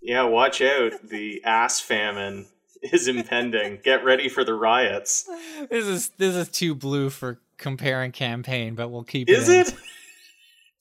Yeah 0.06 0.24
watch 0.24 0.62
out. 0.62 0.92
The 1.02 1.42
ass 1.46 1.80
famine 1.80 2.48
is 2.82 3.08
impending. 3.08 3.80
Get 3.86 4.04
ready 4.04 4.28
for 4.28 4.44
the 4.44 4.54
riots. 4.54 5.30
This 5.70 5.88
is 5.88 6.10
this 6.18 6.36
is 6.36 6.50
too 6.50 6.76
blue 6.76 7.10
for 7.10 7.40
comparing 7.58 8.12
campaign 8.12 8.76
but 8.76 8.90
we'll 8.90 9.06
keep 9.06 9.30
is 9.30 9.48
it, 9.48 9.70
it? 9.70 9.76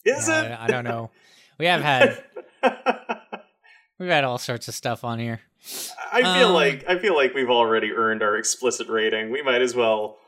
is 0.05 0.29
yeah, 0.29 0.43
it? 0.43 0.51
I, 0.51 0.65
I 0.65 0.67
don't 0.67 0.83
know 0.83 1.13
we 1.59 1.67
have 1.67 1.83
had 1.83 2.23
we've 3.99 4.09
had 4.09 4.25
all 4.25 4.39
sorts 4.39 4.69
of 4.69 4.75
stuff 4.75 5.05
on 5.05 5.19
here. 5.19 5.41
I 6.13 6.23
feel 6.23 6.49
um, 6.49 6.55
like 6.55 6.85
I 6.89 6.99
feel 6.99 7.15
like 7.15 7.35
we've 7.35 7.51
already 7.51 7.93
earned 7.93 8.23
our 8.23 8.37
explicit 8.37 8.89
rating. 8.89 9.31
We 9.31 9.43
might 9.43 9.63
as 9.63 9.75
well 9.75 10.19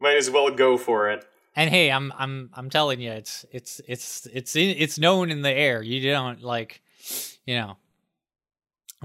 might 0.00 0.16
as 0.16 0.30
well 0.30 0.50
go 0.50 0.76
for 0.76 1.10
it. 1.10 1.24
And 1.54 1.70
hey, 1.70 1.90
I'm 1.90 2.12
I'm 2.16 2.50
I'm 2.54 2.70
telling 2.70 3.00
you, 3.00 3.12
it's 3.12 3.44
it's 3.50 3.80
it's 3.86 4.26
it's 4.32 4.56
in, 4.56 4.76
it's 4.78 4.98
known 4.98 5.30
in 5.30 5.42
the 5.42 5.52
air. 5.52 5.82
You 5.82 6.10
don't 6.10 6.42
like, 6.42 6.82
you 7.46 7.56
know. 7.56 7.76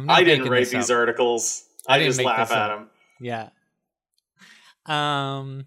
I 0.08 0.24
didn't 0.24 0.50
write 0.50 0.70
these 0.70 0.90
up. 0.90 0.98
articles. 0.98 1.66
I, 1.88 1.98
I 1.98 2.04
just 2.04 2.22
laugh 2.22 2.52
at 2.52 2.68
them. 2.70 2.90
Yeah. 3.20 3.50
Um. 4.86 5.66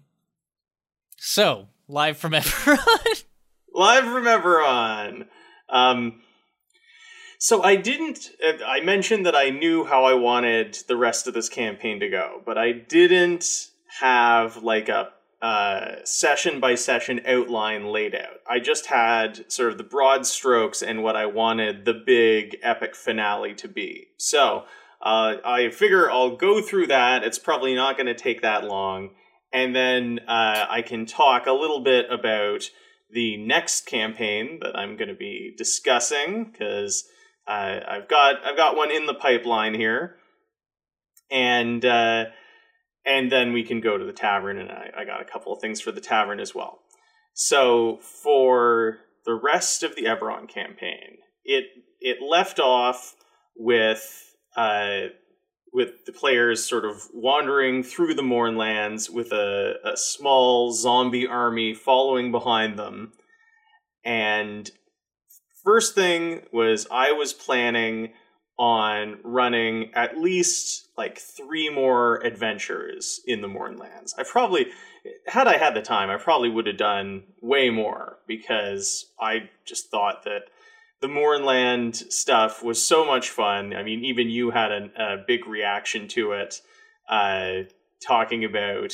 So 1.17 1.67
live 1.87 2.17
from 2.17 2.33
Eberron. 2.33 3.23
live 3.73 4.03
from 4.03 4.25
Eberron. 4.25 5.27
Um, 5.69 6.21
so 7.39 7.61
I 7.61 7.75
didn't. 7.75 8.31
Uh, 8.45 8.63
I 8.65 8.81
mentioned 8.81 9.25
that 9.25 9.35
I 9.35 9.49
knew 9.49 9.85
how 9.85 10.05
I 10.05 10.13
wanted 10.13 10.77
the 10.87 10.97
rest 10.97 11.27
of 11.27 11.33
this 11.33 11.49
campaign 11.49 11.99
to 11.99 12.09
go, 12.09 12.41
but 12.45 12.57
I 12.57 12.71
didn't 12.71 13.69
have 13.99 14.57
like 14.63 14.89
a 14.89 15.09
uh, 15.41 15.97
session 16.03 16.59
by 16.59 16.73
session 16.73 17.21
outline 17.25 17.85
laid 17.85 18.15
out. 18.15 18.39
I 18.49 18.59
just 18.59 18.87
had 18.87 19.51
sort 19.51 19.71
of 19.71 19.77
the 19.77 19.83
broad 19.83 20.25
strokes 20.25 20.81
and 20.81 21.03
what 21.03 21.15
I 21.15 21.27
wanted 21.27 21.85
the 21.85 21.93
big 21.93 22.57
epic 22.63 22.95
finale 22.95 23.53
to 23.55 23.67
be. 23.67 24.07
So 24.17 24.63
uh, 24.99 25.35
I 25.45 25.69
figure 25.69 26.09
I'll 26.09 26.35
go 26.35 26.61
through 26.61 26.87
that. 26.87 27.23
It's 27.23 27.37
probably 27.37 27.75
not 27.75 27.97
going 27.97 28.07
to 28.07 28.15
take 28.15 28.41
that 28.41 28.63
long. 28.63 29.11
And 29.53 29.75
then 29.75 30.19
uh, 30.27 30.65
I 30.69 30.81
can 30.81 31.05
talk 31.05 31.45
a 31.45 31.53
little 31.53 31.81
bit 31.81 32.07
about 32.11 32.63
the 33.09 33.37
next 33.37 33.85
campaign 33.85 34.59
that 34.61 34.77
I'm 34.77 34.97
going 34.97 35.09
to 35.09 35.15
be 35.15 35.53
discussing 35.57 36.51
because 36.51 37.07
uh, 37.47 37.79
I've 37.87 38.07
got 38.09 38.35
I've 38.45 38.57
got 38.57 38.75
one 38.75 38.91
in 38.91 39.05
the 39.05 39.13
pipeline 39.13 39.73
here, 39.73 40.17
and 41.31 41.83
uh, 41.85 42.25
and 43.05 43.31
then 43.31 43.53
we 43.53 43.63
can 43.63 43.79
go 43.79 43.97
to 43.97 44.05
the 44.05 44.13
tavern, 44.13 44.57
and 44.59 44.69
I, 44.69 44.91
I 44.99 45.05
got 45.05 45.21
a 45.21 45.25
couple 45.25 45.53
of 45.53 45.61
things 45.61 45.79
for 45.79 45.91
the 45.91 46.01
tavern 46.01 46.39
as 46.39 46.53
well. 46.53 46.79
So 47.33 47.99
for 48.23 48.97
the 49.25 49.35
rest 49.35 49.83
of 49.83 49.95
the 49.95 50.03
Eberron 50.03 50.49
campaign, 50.49 51.17
it 51.45 51.65
it 52.01 52.17
left 52.21 52.59
off 52.59 53.15
with 53.55 54.35
uh, 54.55 55.07
with 55.73 56.05
the 56.05 56.11
players 56.11 56.65
sort 56.65 56.85
of 56.85 57.03
wandering 57.13 57.83
through 57.83 58.13
the 58.13 58.21
Mournlands 58.21 59.09
with 59.09 59.31
a, 59.31 59.75
a 59.83 59.97
small 59.97 60.71
zombie 60.71 61.27
army 61.27 61.73
following 61.73 62.31
behind 62.31 62.79
them. 62.79 63.13
And 64.03 64.69
first 65.63 65.95
thing 65.95 66.43
was 66.51 66.87
I 66.89 67.11
was 67.11 67.33
planning 67.33 68.13
on 68.57 69.19
running 69.23 69.91
at 69.93 70.17
least 70.17 70.89
like 70.97 71.19
three 71.19 71.69
more 71.69 72.23
adventures 72.25 73.21
in 73.27 73.41
the 73.41 73.47
Mournlands. 73.47 74.13
I 74.17 74.23
probably, 74.23 74.67
had 75.27 75.47
I 75.47 75.57
had 75.57 75.75
the 75.75 75.81
time, 75.81 76.09
I 76.09 76.17
probably 76.17 76.49
would 76.49 76.65
have 76.65 76.77
done 76.77 77.23
way 77.41 77.69
more 77.69 78.17
because 78.27 79.11
I 79.19 79.49
just 79.65 79.91
thought 79.91 80.23
that 80.23 80.43
the 81.01 81.07
Mournland 81.07 81.95
stuff 81.95 82.63
was 82.63 82.83
so 82.83 83.05
much 83.05 83.29
fun. 83.29 83.73
I 83.73 83.83
mean, 83.83 84.03
even 84.03 84.29
you 84.29 84.51
had 84.51 84.71
a, 84.71 84.89
a 84.97 85.17
big 85.25 85.47
reaction 85.47 86.07
to 86.09 86.33
it, 86.33 86.61
uh, 87.09 87.63
talking 88.05 88.43
about 88.43 88.89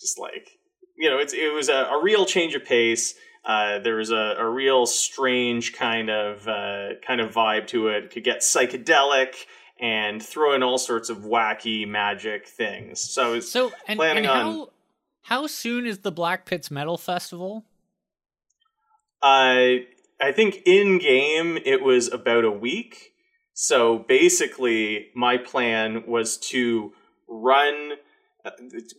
just 0.00 0.18
like 0.18 0.58
you 0.96 1.10
know, 1.10 1.18
it's 1.18 1.32
it 1.32 1.52
was 1.52 1.68
a, 1.68 1.84
a 1.84 2.02
real 2.02 2.24
change 2.24 2.54
of 2.54 2.64
pace. 2.64 3.14
Uh, 3.44 3.78
there 3.78 3.96
was 3.96 4.10
a, 4.10 4.36
a 4.38 4.48
real 4.48 4.86
strange 4.86 5.74
kind 5.74 6.08
of 6.08 6.48
uh, 6.48 6.90
kind 7.06 7.20
of 7.20 7.32
vibe 7.32 7.66
to 7.68 7.88
it. 7.88 8.04
it. 8.04 8.10
Could 8.10 8.24
get 8.24 8.40
psychedelic 8.40 9.34
and 9.80 10.22
throw 10.22 10.54
in 10.54 10.62
all 10.62 10.78
sorts 10.78 11.10
of 11.10 11.18
wacky 11.18 11.86
magic 11.86 12.46
things. 12.46 13.00
So 13.00 13.40
so 13.40 13.72
and, 13.86 13.98
planning 13.98 14.26
and 14.26 14.32
on. 14.32 14.40
how 14.40 14.68
how 15.22 15.46
soon 15.46 15.86
is 15.86 15.98
the 15.98 16.12
Black 16.12 16.46
Pits 16.46 16.70
Metal 16.70 16.96
Festival? 16.96 17.64
Uh, 19.20 19.76
I 20.24 20.32
think 20.32 20.62
in 20.64 20.98
game 20.98 21.58
it 21.64 21.82
was 21.82 22.12
about 22.12 22.44
a 22.44 22.50
week. 22.50 23.12
So 23.52 23.98
basically, 23.98 25.08
my 25.14 25.36
plan 25.36 26.04
was 26.06 26.36
to 26.48 26.92
run, 27.28 27.92
uh, 28.44 28.50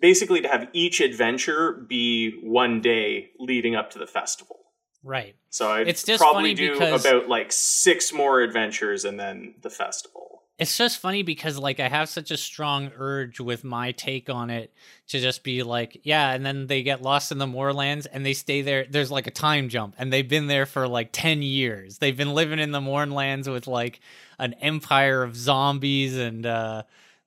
basically 0.01 0.41
to 0.41 0.47
have 0.47 0.69
each 0.71 1.01
adventure 1.01 1.73
be 1.73 2.39
one 2.41 2.82
day 2.82 3.32
leading 3.39 3.76
up 3.76 3.91
to 3.91 3.99
the 3.99 4.07
festival. 4.07 4.59
Right. 5.03 5.36
So 5.49 5.71
I'd 5.71 5.88
It's 5.88 6.03
just 6.03 6.21
probably 6.21 6.53
do 6.53 6.78
about 6.78 7.28
like 7.28 7.51
six 7.51 8.13
more 8.13 8.41
adventures 8.41 9.05
and 9.05 9.19
then 9.19 9.55
the 9.61 9.69
festival. 9.69 10.34
It's 10.57 10.77
just 10.77 10.99
funny 10.99 11.21
because 11.21 11.57
like 11.57 11.81
I 11.81 11.89
have 11.89 12.07
such 12.07 12.31
a 12.31 12.37
strong 12.37 12.91
urge 12.97 13.41
with 13.41 13.65
my 13.65 13.91
take 13.91 14.29
on 14.29 14.49
it 14.49 14.73
to 15.07 15.19
just 15.19 15.43
be 15.43 15.63
like, 15.63 15.99
yeah, 16.03 16.31
and 16.31 16.45
then 16.45 16.67
they 16.67 16.81
get 16.81 17.01
lost 17.01 17.33
in 17.33 17.39
the 17.39 17.45
Mournlands 17.45 18.07
and 18.11 18.25
they 18.25 18.33
stay 18.33 18.61
there. 18.61 18.85
There's 18.89 19.11
like 19.11 19.27
a 19.27 19.31
time 19.31 19.67
jump, 19.67 19.95
and 19.97 20.13
they've 20.13 20.27
been 20.27 20.47
there 20.47 20.65
for 20.65 20.87
like 20.87 21.09
ten 21.11 21.41
years. 21.41 21.97
They've 21.97 22.15
been 22.15 22.33
living 22.33 22.59
in 22.59 22.71
the 22.71 22.79
Mournlands 22.79 23.51
with 23.51 23.67
like 23.67 23.99
an 24.39 24.53
empire 24.55 25.23
of 25.23 25.35
zombies, 25.35 26.17
and 26.17 26.45
uh, 26.45 26.83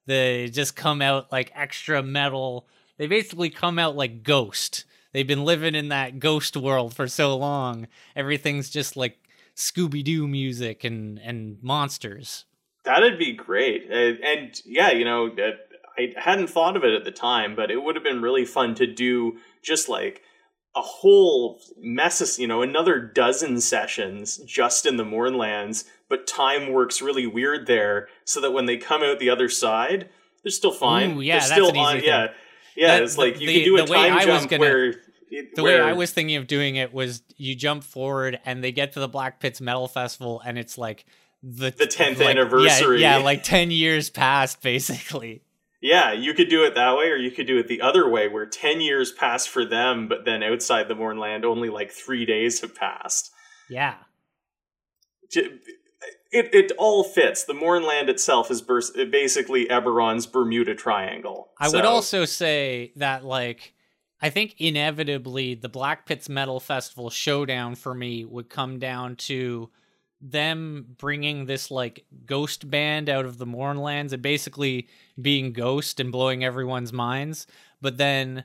they 0.06 0.48
just 0.48 0.74
come 0.74 1.02
out 1.02 1.30
like 1.30 1.52
extra 1.54 2.02
metal. 2.02 2.66
They 2.96 3.08
basically 3.08 3.50
come 3.50 3.78
out 3.78 3.94
like 3.94 4.22
Ghost. 4.22 4.84
They've 5.12 5.26
been 5.26 5.44
living 5.44 5.74
in 5.74 5.88
that 5.88 6.18
ghost 6.18 6.56
world 6.56 6.94
for 6.94 7.08
so 7.08 7.36
long. 7.36 7.88
Everything's 8.16 8.70
just 8.70 8.96
like 8.96 9.18
Scooby 9.54 10.02
Doo 10.02 10.26
music 10.26 10.84
and 10.84 11.18
and 11.18 11.58
monsters. 11.62 12.44
That'd 12.88 13.18
be 13.18 13.32
great. 13.32 13.88
Uh, 13.90 14.14
and 14.24 14.60
yeah, 14.64 14.90
you 14.92 15.04
know, 15.04 15.30
I 15.98 16.12
hadn't 16.16 16.48
thought 16.48 16.76
of 16.76 16.84
it 16.84 16.94
at 16.94 17.04
the 17.04 17.10
time, 17.10 17.54
but 17.54 17.70
it 17.70 17.82
would 17.82 17.94
have 17.96 18.04
been 18.04 18.22
really 18.22 18.44
fun 18.44 18.74
to 18.76 18.86
do 18.86 19.38
just 19.62 19.88
like 19.88 20.22
a 20.76 20.80
whole 20.80 21.60
mess 21.78 22.20
of, 22.20 22.38
you 22.40 22.46
know, 22.46 22.62
another 22.62 23.00
dozen 23.00 23.60
sessions 23.60 24.38
just 24.46 24.86
in 24.86 24.96
the 24.96 25.04
Mournlands, 25.04 25.84
but 26.08 26.26
time 26.26 26.72
works 26.72 27.02
really 27.02 27.26
weird 27.26 27.66
there 27.66 28.08
so 28.24 28.40
that 28.40 28.52
when 28.52 28.66
they 28.66 28.76
come 28.76 29.02
out 29.02 29.18
the 29.18 29.30
other 29.30 29.48
side, 29.48 30.08
they're 30.44 30.50
still 30.52 30.72
fine. 30.72 31.16
Ooh, 31.18 31.20
yeah, 31.20 31.40
they're 31.40 31.48
still 31.48 31.76
on, 31.78 31.96
thing. 31.96 32.04
yeah. 32.06 32.28
Yeah, 32.76 32.86
That- 32.98 33.02
it's 33.02 33.18
like 33.18 33.40
you 33.40 33.46
the- 33.48 33.54
can 33.54 33.64
do 33.64 33.76
a 33.78 33.82
I 33.82 34.08
time 34.08 34.26
jump 34.26 34.50
gonna- 34.50 34.60
where 34.60 34.94
The 35.54 35.62
where, 35.62 35.82
way 35.84 35.90
I 35.90 35.92
was 35.94 36.12
thinking 36.12 36.36
of 36.36 36.46
doing 36.46 36.76
it 36.76 36.92
was 36.94 37.22
you 37.36 37.54
jump 37.54 37.82
forward 37.84 38.38
and 38.46 38.62
they 38.64 38.72
get 38.72 38.92
to 38.92 39.00
the 39.00 39.08
Black 39.08 39.40
Pits 39.40 39.60
Metal 39.60 39.86
Festival 39.88 40.40
and 40.46 40.58
it's 40.58 40.78
like 40.78 41.04
the 41.42 41.70
The 41.70 41.86
10th 41.86 42.18
like- 42.18 42.28
anniversary. 42.28 43.00
Yeah, 43.00 43.16
like 43.18 43.42
ten 43.42 43.70
years 43.70 44.10
past 44.10 44.62
basically. 44.62 45.42
Yeah, 45.80 46.12
you 46.12 46.34
could 46.34 46.48
do 46.48 46.64
it 46.64 46.74
that 46.74 46.96
way, 46.96 47.04
or 47.06 47.16
you 47.16 47.30
could 47.30 47.46
do 47.46 47.56
it 47.58 47.68
the 47.68 47.80
other 47.82 48.08
way, 48.08 48.26
where 48.26 48.44
10 48.46 48.80
years 48.80 49.12
pass 49.12 49.46
for 49.46 49.64
them, 49.64 50.08
but 50.08 50.24
then 50.24 50.42
outside 50.42 50.88
the 50.88 50.96
Mournland, 50.96 51.44
only 51.44 51.68
like 51.68 51.92
three 51.92 52.26
days 52.26 52.60
have 52.62 52.74
passed. 52.74 53.30
Yeah. 53.70 53.94
J- 55.30 55.58
It, 56.32 56.52
it 56.52 56.72
all 56.78 57.04
fits. 57.04 57.44
The 57.44 57.54
Mournland 57.54 58.08
itself 58.10 58.50
is 58.50 58.60
basically 58.60 59.66
Eberron's 59.66 60.26
Bermuda 60.26 60.74
Triangle. 60.74 61.50
I 61.58 61.68
would 61.70 61.84
also 61.86 62.24
say 62.24 62.92
that 62.96 63.24
like 63.24 63.72
I 64.20 64.28
think 64.30 64.56
inevitably 64.58 65.54
the 65.54 65.68
Black 65.68 66.06
Pits 66.06 66.28
Metal 66.28 66.58
Festival 66.60 67.08
showdown 67.08 67.76
for 67.76 67.94
me 67.94 68.24
would 68.24 68.50
come 68.50 68.78
down 68.80 69.14
to 69.16 69.70
them 70.20 70.86
bringing 70.98 71.46
this 71.46 71.70
like 71.70 72.04
ghost 72.26 72.70
band 72.70 73.08
out 73.08 73.24
of 73.24 73.38
the 73.38 73.46
Mournlands 73.46 74.12
and 74.12 74.22
basically 74.22 74.88
being 75.20 75.52
ghost 75.52 76.00
and 76.00 76.10
blowing 76.10 76.44
everyone's 76.44 76.92
minds. 76.92 77.46
But 77.80 77.98
then, 77.98 78.44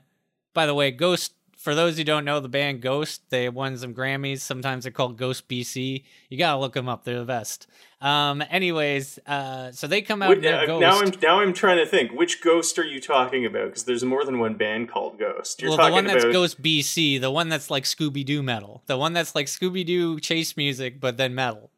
by 0.52 0.66
the 0.66 0.74
way, 0.74 0.90
Ghost. 0.90 1.34
For 1.64 1.74
those 1.74 1.96
who 1.96 2.04
don't 2.04 2.26
know 2.26 2.40
the 2.40 2.48
band 2.50 2.82
Ghost, 2.82 3.22
they 3.30 3.48
won 3.48 3.78
some 3.78 3.94
Grammys. 3.94 4.40
Sometimes 4.40 4.84
they're 4.84 4.92
called 4.92 5.16
Ghost 5.16 5.48
BC. 5.48 6.04
You 6.28 6.36
gotta 6.36 6.60
look 6.60 6.74
them 6.74 6.90
up; 6.90 7.04
they're 7.04 7.20
the 7.20 7.24
best. 7.24 7.66
Um, 8.02 8.44
anyways, 8.50 9.18
uh, 9.26 9.72
so 9.72 9.86
they 9.86 10.02
come 10.02 10.20
out 10.20 10.28
Wait, 10.28 10.36
and 10.36 10.44
they're 10.44 10.66
Ghost. 10.66 10.80
now 10.82 11.00
I'm 11.00 11.10
now 11.22 11.40
I'm 11.40 11.54
trying 11.54 11.78
to 11.78 11.86
think 11.86 12.12
which 12.12 12.42
Ghost 12.42 12.78
are 12.78 12.84
you 12.84 13.00
talking 13.00 13.46
about? 13.46 13.68
Because 13.68 13.84
there's 13.84 14.04
more 14.04 14.26
than 14.26 14.40
one 14.40 14.56
band 14.56 14.90
called 14.90 15.18
Ghost. 15.18 15.62
You're 15.62 15.70
well, 15.74 15.86
the 15.86 15.90
one 15.90 16.04
that's 16.04 16.24
about 16.24 16.34
Ghost 16.34 16.62
BC, 16.62 17.18
the 17.18 17.30
one 17.30 17.48
that's 17.48 17.70
like 17.70 17.84
Scooby 17.84 18.26
Doo 18.26 18.42
metal, 18.42 18.82
the 18.84 18.98
one 18.98 19.14
that's 19.14 19.34
like 19.34 19.46
Scooby 19.46 19.86
Doo 19.86 20.20
chase 20.20 20.58
music, 20.58 21.00
but 21.00 21.16
then 21.16 21.34
metal. 21.34 21.70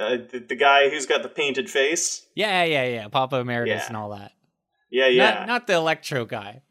uh, 0.00 0.16
the, 0.30 0.42
the 0.48 0.56
guy 0.56 0.88
who's 0.88 1.04
got 1.04 1.22
the 1.22 1.28
painted 1.28 1.68
face. 1.68 2.26
Yeah, 2.34 2.64
yeah, 2.64 2.86
yeah, 2.86 3.08
Papa 3.08 3.36
Emeritus 3.36 3.82
Yeah. 3.82 3.86
and 3.88 3.98
all 3.98 4.08
that. 4.16 4.32
Yeah, 4.88 5.08
yeah. 5.08 5.34
Not, 5.40 5.46
not 5.46 5.66
the 5.66 5.74
electro 5.74 6.24
guy. 6.24 6.62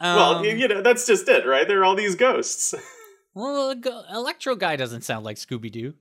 Um, 0.00 0.16
well, 0.16 0.46
you 0.46 0.66
know 0.66 0.82
that's 0.82 1.06
just 1.06 1.28
it, 1.28 1.46
right? 1.46 1.68
There 1.68 1.80
are 1.80 1.84
all 1.84 1.94
these 1.94 2.14
ghosts. 2.14 2.74
well, 3.34 3.74
go- 3.74 4.04
electro 4.10 4.56
guy 4.56 4.76
doesn't 4.76 5.02
sound 5.02 5.24
like 5.24 5.36
Scooby 5.36 5.70
Doo. 5.70 5.94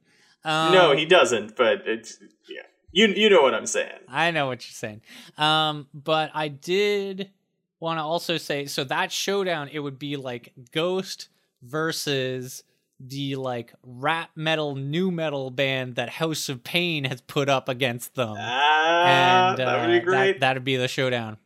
Um, 0.44 0.74
no, 0.74 0.96
he 0.96 1.06
doesn't. 1.06 1.56
But 1.56 1.84
it's 1.86 2.18
yeah. 2.48 2.62
You 2.92 3.08
you 3.08 3.30
know 3.30 3.42
what 3.42 3.54
I'm 3.54 3.66
saying. 3.66 4.00
I 4.08 4.32
know 4.32 4.48
what 4.48 4.66
you're 4.66 4.74
saying. 4.74 5.02
Um, 5.38 5.88
but 5.94 6.32
I 6.34 6.48
did 6.48 7.32
want 7.80 8.00
to 8.00 8.04
also 8.04 8.38
say 8.38 8.66
so 8.66 8.84
that 8.86 9.12
showdown 9.12 9.70
it 9.72 9.80
would 9.80 10.00
be 10.00 10.16
like 10.16 10.54
Ghost 10.72 11.30
versus 11.62 12.64
the 13.00 13.36
like 13.36 13.74
rap 13.84 14.32
metal 14.36 14.76
new 14.76 15.12
metal 15.12 15.52
band 15.52 15.96
that 15.96 16.10
House 16.10 16.50
of 16.50 16.64
Pain 16.64 17.06
has 17.06 17.22
put 17.22 17.50
up 17.50 17.70
against 17.70 18.16
them. 18.16 18.36
Ah, 18.38 19.50
and 19.50 19.58
that 19.58 19.82
would 19.82 19.94
be 19.94 20.00
uh, 20.00 20.04
great. 20.04 20.40
That, 20.42 20.56
would 20.56 20.66
be 20.66 20.76
the 20.76 20.88
showdown. 20.88 21.38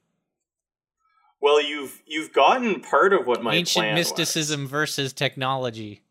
Well, 1.43 1.61
you've 1.61 2.01
you've 2.07 2.31
gotten 2.31 2.79
part 2.79 3.11
of 3.11 3.27
what 3.27 3.43
my 3.43 3.53
Ancient 3.53 3.93
mysticism 3.93 4.61
Was. 4.61 4.71
versus 4.71 5.11
technology. 5.11 6.01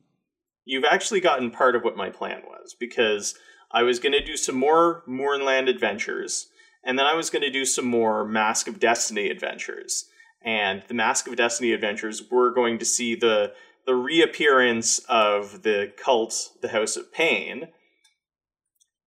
You've 0.67 0.85
actually 0.85 1.21
gotten 1.21 1.51
part 1.51 1.75
of 1.75 1.83
what 1.83 1.97
my 1.97 2.11
plan 2.11 2.43
was 2.47 2.77
because 2.79 3.35
I 3.73 3.83
was 3.83 3.99
going 3.99 4.13
to 4.13 4.23
do 4.23 4.37
some 4.37 4.57
more 4.57 5.03
Mournland 5.07 5.71
adventures, 5.71 6.49
and 6.85 6.99
then 6.99 7.07
I 7.07 7.15
was 7.15 7.31
going 7.31 7.41
to 7.41 7.51
do 7.51 7.65
some 7.65 7.87
more 7.87 8.27
Mask 8.27 8.69
of 8.69 8.79
Destiny 8.79 9.31
adventures. 9.31 10.05
And 10.45 10.83
the 10.87 10.95
Mask 10.95 11.27
of 11.27 11.37
Destiny 11.37 11.73
adventures 11.73 12.23
were 12.31 12.53
going 12.53 12.79
to 12.79 12.85
see 12.85 13.15
the 13.15 13.55
the 13.87 13.95
reappearance 13.95 14.99
of 15.09 15.63
the 15.63 15.95
cult, 15.97 16.51
the 16.61 16.69
House 16.69 16.95
of 16.95 17.11
Pain. 17.11 17.69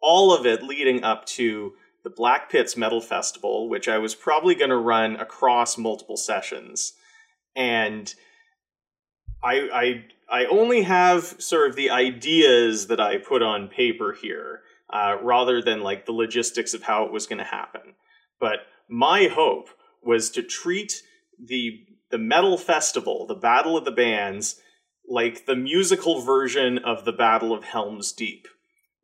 All 0.02 0.34
of 0.34 0.48
it 0.48 0.64
leading 0.64 1.04
up 1.04 1.26
to 1.26 1.74
the 2.06 2.10
Black 2.10 2.50
Pits 2.50 2.78
Metal 2.78 3.02
Festival, 3.02 3.68
which 3.68 3.90
I 3.90 3.98
was 3.98 4.16
probably 4.16 4.56
going 4.56 4.70
to 4.70 4.78
run 4.78 5.18
across 5.18 5.78
multiple 5.78 6.18
sessions. 6.18 6.94
and 7.56 8.14
I 9.44 10.06
I 10.30 10.42
I 10.44 10.46
only 10.46 10.84
have 10.84 11.36
sort 11.40 11.70
of 11.70 11.76
the 11.76 11.90
ideas 11.92 12.88
that 12.88 13.00
I 13.00 13.18
put 13.18 13.44
on 13.44 13.68
paper 13.68 14.14
here, 14.14 14.62
uh, 14.92 15.18
rather 15.22 15.62
than 15.62 15.82
like 15.82 16.06
the 16.06 16.12
logistics 16.14 16.74
of 16.74 16.84
how 16.84 17.06
it 17.06 17.12
was 17.12 17.28
going 17.28 17.38
to 17.40 17.44
happen. 17.44 17.96
But 18.40 18.62
my 18.90 19.26
hope 19.26 19.70
was 20.04 20.30
to 20.32 20.44
treat 20.44 21.04
the 21.44 21.86
the 22.12 22.18
metal 22.18 22.58
festival, 22.58 23.26
the 23.28 23.36
Battle 23.36 23.78
of 23.78 23.86
the 23.86 23.92
Bands, 23.92 24.60
like 25.08 25.46
the 25.46 25.56
musical 25.56 26.22
version 26.22 26.78
of 26.80 27.06
the 27.06 27.14
Battle 27.14 27.54
of 27.54 27.64
Helm's 27.64 28.12
Deep, 28.12 28.48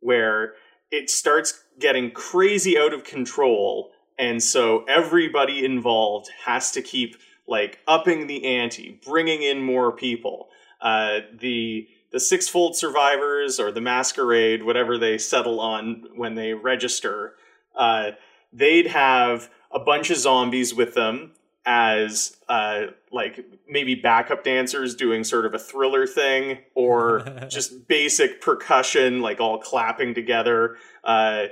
where 0.00 0.54
it 0.90 1.10
starts 1.10 1.61
getting 1.78 2.10
crazy 2.10 2.78
out 2.78 2.92
of 2.92 3.04
control, 3.04 3.92
and 4.18 4.42
so 4.42 4.84
everybody 4.84 5.64
involved 5.64 6.30
has 6.44 6.70
to 6.72 6.82
keep 6.82 7.16
like 7.46 7.80
upping 7.86 8.26
the 8.26 8.44
ante, 8.44 9.00
bringing 9.04 9.42
in 9.42 9.60
more 9.62 9.92
people. 9.92 10.48
Uh, 10.80 11.20
the 11.38 11.88
the 12.10 12.20
sixfold 12.20 12.76
survivors 12.76 13.58
or 13.58 13.72
the 13.72 13.80
masquerade, 13.80 14.62
whatever 14.62 14.98
they 14.98 15.16
settle 15.16 15.60
on 15.60 16.04
when 16.14 16.34
they 16.34 16.52
register, 16.52 17.34
uh, 17.74 18.10
they'd 18.52 18.88
have 18.88 19.50
a 19.70 19.78
bunch 19.78 20.10
of 20.10 20.18
zombies 20.18 20.74
with 20.74 20.94
them 20.94 21.32
as 21.64 22.36
uh, 22.48 22.86
like 23.12 23.44
maybe 23.68 23.94
backup 23.94 24.42
dancers 24.44 24.94
doing 24.94 25.22
sort 25.24 25.46
of 25.46 25.54
a 25.54 25.58
thriller 25.58 26.06
thing 26.06 26.58
or 26.74 27.24
just 27.48 27.86
basic 27.88 28.40
percussion 28.40 29.20
like 29.20 29.40
all 29.40 29.58
clapping 29.58 30.14
together. 30.14 30.76
Uh, 31.04 31.44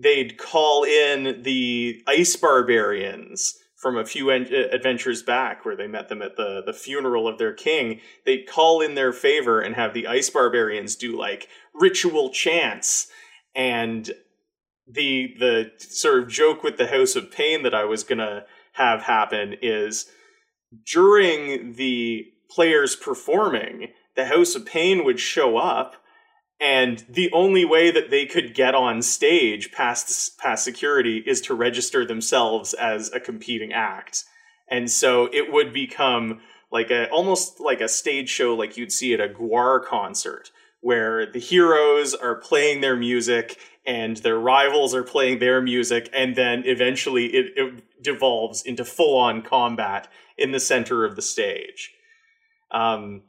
they'd 0.00 0.38
call 0.38 0.84
in 0.84 1.42
the 1.42 2.02
ice 2.08 2.34
barbarians 2.36 3.58
from 3.76 3.98
a 3.98 4.06
few 4.06 4.30
en- 4.30 4.46
adventures 4.72 5.22
back 5.22 5.64
where 5.64 5.76
they 5.76 5.88
met 5.88 6.08
them 6.08 6.22
at 6.22 6.36
the, 6.36 6.62
the 6.64 6.72
funeral 6.72 7.28
of 7.28 7.38
their 7.38 7.52
king. 7.52 8.00
They'd 8.24 8.48
call 8.48 8.80
in 8.80 8.94
their 8.94 9.12
favor 9.12 9.60
and 9.60 9.74
have 9.74 9.92
the 9.92 10.06
ice 10.06 10.30
barbarians 10.30 10.96
do 10.96 11.18
like 11.18 11.48
ritual 11.74 12.30
chants. 12.30 13.08
And 13.54 14.10
the 14.86 15.34
the 15.38 15.70
sort 15.78 16.22
of 16.22 16.28
joke 16.28 16.62
with 16.62 16.76
the 16.76 16.88
house 16.88 17.14
of 17.14 17.30
pain 17.30 17.62
that 17.62 17.74
i 17.74 17.84
was 17.84 18.02
gonna 18.02 18.44
have 18.72 19.02
happen 19.02 19.56
is 19.62 20.06
during 20.86 21.74
the 21.74 22.26
players 22.50 22.96
performing, 22.96 23.88
the 24.16 24.26
House 24.26 24.54
of 24.54 24.66
Pain 24.66 25.04
would 25.04 25.20
show 25.20 25.56
up, 25.56 25.96
and 26.60 27.04
the 27.08 27.30
only 27.32 27.64
way 27.64 27.90
that 27.90 28.10
they 28.10 28.24
could 28.24 28.54
get 28.54 28.74
on 28.74 29.02
stage 29.02 29.72
past 29.72 30.38
past 30.38 30.64
security 30.64 31.22
is 31.26 31.40
to 31.42 31.54
register 31.54 32.04
themselves 32.06 32.72
as 32.74 33.12
a 33.12 33.20
competing 33.20 33.72
act, 33.72 34.24
and 34.68 34.90
so 34.90 35.28
it 35.32 35.52
would 35.52 35.72
become 35.72 36.40
like 36.70 36.90
a 36.90 37.08
almost 37.10 37.60
like 37.60 37.80
a 37.80 37.88
stage 37.88 38.30
show, 38.30 38.54
like 38.54 38.76
you'd 38.76 38.92
see 38.92 39.12
at 39.12 39.20
a 39.20 39.28
Gwar 39.28 39.84
concert, 39.84 40.50
where 40.80 41.30
the 41.30 41.38
heroes 41.38 42.14
are 42.14 42.34
playing 42.34 42.80
their 42.80 42.96
music 42.96 43.58
and 43.84 44.16
their 44.18 44.38
rivals 44.38 44.94
are 44.94 45.02
playing 45.02 45.38
their 45.38 45.60
music, 45.60 46.08
and 46.12 46.36
then 46.36 46.62
eventually 46.66 47.26
it, 47.26 47.52
it 47.56 48.02
devolves 48.02 48.62
into 48.62 48.84
full 48.84 49.18
on 49.18 49.42
combat 49.42 50.08
in 50.38 50.52
the 50.52 50.60
center 50.60 51.04
of 51.04 51.16
the 51.16 51.22
stage. 51.22 51.92
Um, 52.70 53.22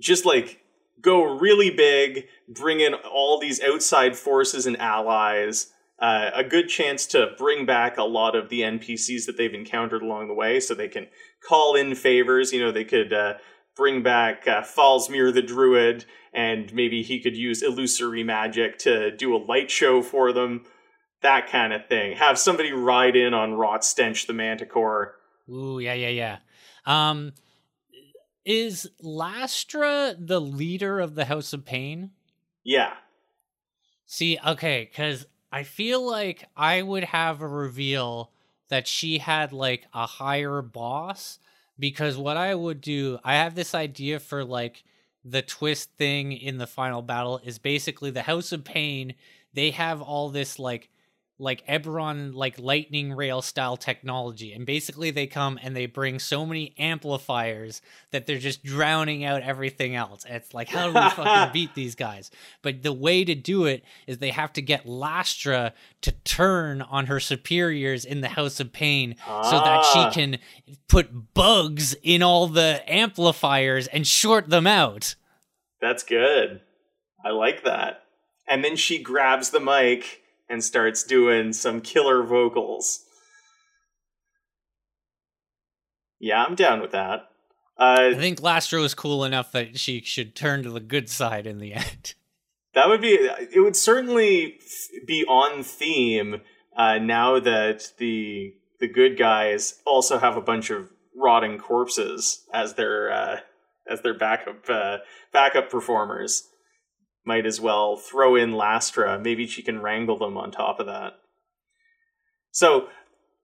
just 0.00 0.24
like 0.24 0.60
go 1.00 1.22
really 1.22 1.70
big, 1.70 2.26
bring 2.48 2.80
in 2.80 2.94
all 2.94 3.38
these 3.38 3.62
outside 3.62 4.16
forces 4.16 4.66
and 4.66 4.78
allies. 4.78 5.68
Uh, 5.98 6.30
a 6.34 6.42
good 6.42 6.68
chance 6.68 7.04
to 7.04 7.28
bring 7.36 7.66
back 7.66 7.98
a 7.98 8.02
lot 8.02 8.34
of 8.34 8.48
the 8.48 8.62
NPCs 8.62 9.26
that 9.26 9.36
they've 9.36 9.52
encountered 9.52 10.02
along 10.02 10.28
the 10.28 10.34
way, 10.34 10.58
so 10.58 10.74
they 10.74 10.88
can 10.88 11.06
call 11.46 11.74
in 11.74 11.94
favors. 11.94 12.52
You 12.52 12.60
know, 12.60 12.72
they 12.72 12.84
could 12.84 13.12
uh, 13.12 13.34
bring 13.80 14.02
back 14.02 14.46
uh, 14.46 14.60
Falsmere 14.60 15.32
the 15.32 15.40
Druid, 15.40 16.04
and 16.34 16.72
maybe 16.74 17.02
he 17.02 17.18
could 17.18 17.34
use 17.34 17.62
illusory 17.62 18.22
magic 18.22 18.76
to 18.80 19.10
do 19.10 19.34
a 19.34 19.38
light 19.38 19.70
show 19.70 20.02
for 20.02 20.34
them 20.34 20.66
that 21.22 21.48
kind 21.48 21.72
of 21.72 21.86
thing. 21.86 22.14
Have 22.18 22.38
somebody 22.38 22.72
ride 22.72 23.16
in 23.16 23.32
on 23.32 23.54
Rot 23.54 23.82
Stench 23.82 24.26
the 24.26 24.34
Manticore. 24.34 25.16
Ooh, 25.48 25.78
yeah, 25.78 25.94
yeah, 25.94 26.08
yeah. 26.08 26.36
Um, 26.84 27.32
is 28.44 28.90
Lastra 29.02 30.14
the 30.18 30.42
leader 30.42 31.00
of 31.00 31.14
the 31.14 31.24
House 31.24 31.54
of 31.54 31.64
Pain? 31.64 32.10
Yeah. 32.62 32.92
See, 34.04 34.38
okay, 34.46 34.90
because 34.90 35.26
I 35.50 35.62
feel 35.62 36.06
like 36.06 36.44
I 36.54 36.82
would 36.82 37.04
have 37.04 37.40
a 37.40 37.48
reveal 37.48 38.30
that 38.68 38.86
she 38.86 39.18
had 39.18 39.54
like 39.54 39.86
a 39.94 40.04
higher 40.04 40.60
boss. 40.60 41.38
Because 41.80 42.16
what 42.16 42.36
I 42.36 42.54
would 42.54 42.80
do, 42.80 43.18
I 43.24 43.34
have 43.34 43.54
this 43.56 43.74
idea 43.74 44.20
for 44.20 44.44
like 44.44 44.84
the 45.24 45.42
twist 45.42 45.90
thing 45.96 46.32
in 46.32 46.58
the 46.58 46.66
final 46.66 47.02
battle 47.02 47.40
is 47.44 47.58
basically 47.58 48.10
the 48.10 48.22
House 48.22 48.52
of 48.52 48.64
Pain. 48.64 49.14
They 49.54 49.70
have 49.70 50.00
all 50.00 50.28
this 50.28 50.58
like 50.58 50.90
like 51.40 51.66
Eberron 51.66 52.34
like 52.34 52.58
lightning 52.58 53.12
rail 53.12 53.42
style 53.42 53.76
technology. 53.76 54.52
And 54.52 54.66
basically 54.66 55.10
they 55.10 55.26
come 55.26 55.58
and 55.62 55.74
they 55.74 55.86
bring 55.86 56.18
so 56.18 56.44
many 56.44 56.74
amplifiers 56.78 57.82
that 58.10 58.26
they're 58.26 58.38
just 58.38 58.62
drowning 58.62 59.24
out 59.24 59.42
everything 59.42 59.96
else. 59.96 60.24
And 60.24 60.36
it's 60.36 60.54
like 60.54 60.68
how 60.68 60.86
do 60.86 60.94
we 60.94 61.10
fucking 61.10 61.52
beat 61.52 61.74
these 61.74 61.94
guys? 61.94 62.30
But 62.62 62.82
the 62.82 62.92
way 62.92 63.24
to 63.24 63.34
do 63.34 63.64
it 63.64 63.84
is 64.06 64.18
they 64.18 64.30
have 64.30 64.52
to 64.54 64.62
get 64.62 64.86
Lastra 64.86 65.72
to 66.02 66.12
turn 66.12 66.82
on 66.82 67.06
her 67.06 67.20
superiors 67.20 68.04
in 68.04 68.20
the 68.20 68.28
House 68.28 68.60
of 68.60 68.72
Pain 68.72 69.16
ah. 69.26 69.42
so 69.42 69.58
that 69.58 69.84
she 69.92 69.98
ah. 70.00 70.10
can 70.10 70.38
put 70.88 71.34
bugs 71.34 71.94
in 72.02 72.22
all 72.22 72.46
the 72.46 72.82
amplifiers 72.86 73.86
and 73.86 74.06
short 74.06 74.48
them 74.48 74.66
out. 74.66 75.14
That's 75.80 76.02
good. 76.02 76.60
I 77.24 77.30
like 77.30 77.64
that. 77.64 78.04
And 78.48 78.64
then 78.64 78.76
she 78.76 78.98
grabs 79.02 79.50
the 79.50 79.60
mic 79.60 80.19
and 80.50 80.62
starts 80.62 81.04
doing 81.04 81.52
some 81.52 81.80
killer 81.80 82.24
vocals. 82.24 83.04
Yeah, 86.18 86.44
I'm 86.44 86.56
down 86.56 86.82
with 86.82 86.90
that. 86.90 87.28
Uh, 87.78 88.10
I 88.12 88.14
think 88.14 88.40
Lastra 88.40 88.84
is 88.84 88.92
cool 88.92 89.24
enough 89.24 89.52
that 89.52 89.78
she 89.78 90.02
should 90.02 90.34
turn 90.34 90.64
to 90.64 90.70
the 90.70 90.80
good 90.80 91.08
side 91.08 91.46
in 91.46 91.58
the 91.58 91.72
end. 91.74 92.14
That 92.74 92.88
would 92.88 93.00
be. 93.00 93.12
It 93.12 93.62
would 93.62 93.76
certainly 93.76 94.58
be 95.06 95.24
on 95.24 95.62
theme 95.62 96.42
uh, 96.76 96.98
now 96.98 97.40
that 97.40 97.92
the 97.98 98.54
the 98.80 98.88
good 98.88 99.16
guys 99.16 99.80
also 99.86 100.18
have 100.18 100.36
a 100.36 100.42
bunch 100.42 100.70
of 100.70 100.90
rotting 101.16 101.58
corpses 101.58 102.44
as 102.52 102.74
their 102.74 103.10
uh, 103.12 103.40
as 103.88 104.02
their 104.02 104.14
backup 104.14 104.68
uh, 104.68 104.98
backup 105.32 105.70
performers 105.70 106.49
might 107.30 107.46
as 107.46 107.60
well 107.60 107.96
throw 107.96 108.34
in 108.34 108.50
Lastra. 108.50 109.22
Maybe 109.22 109.46
she 109.46 109.62
can 109.62 109.80
wrangle 109.80 110.18
them 110.18 110.36
on 110.36 110.50
top 110.50 110.80
of 110.80 110.86
that. 110.86 111.12
So, 112.50 112.88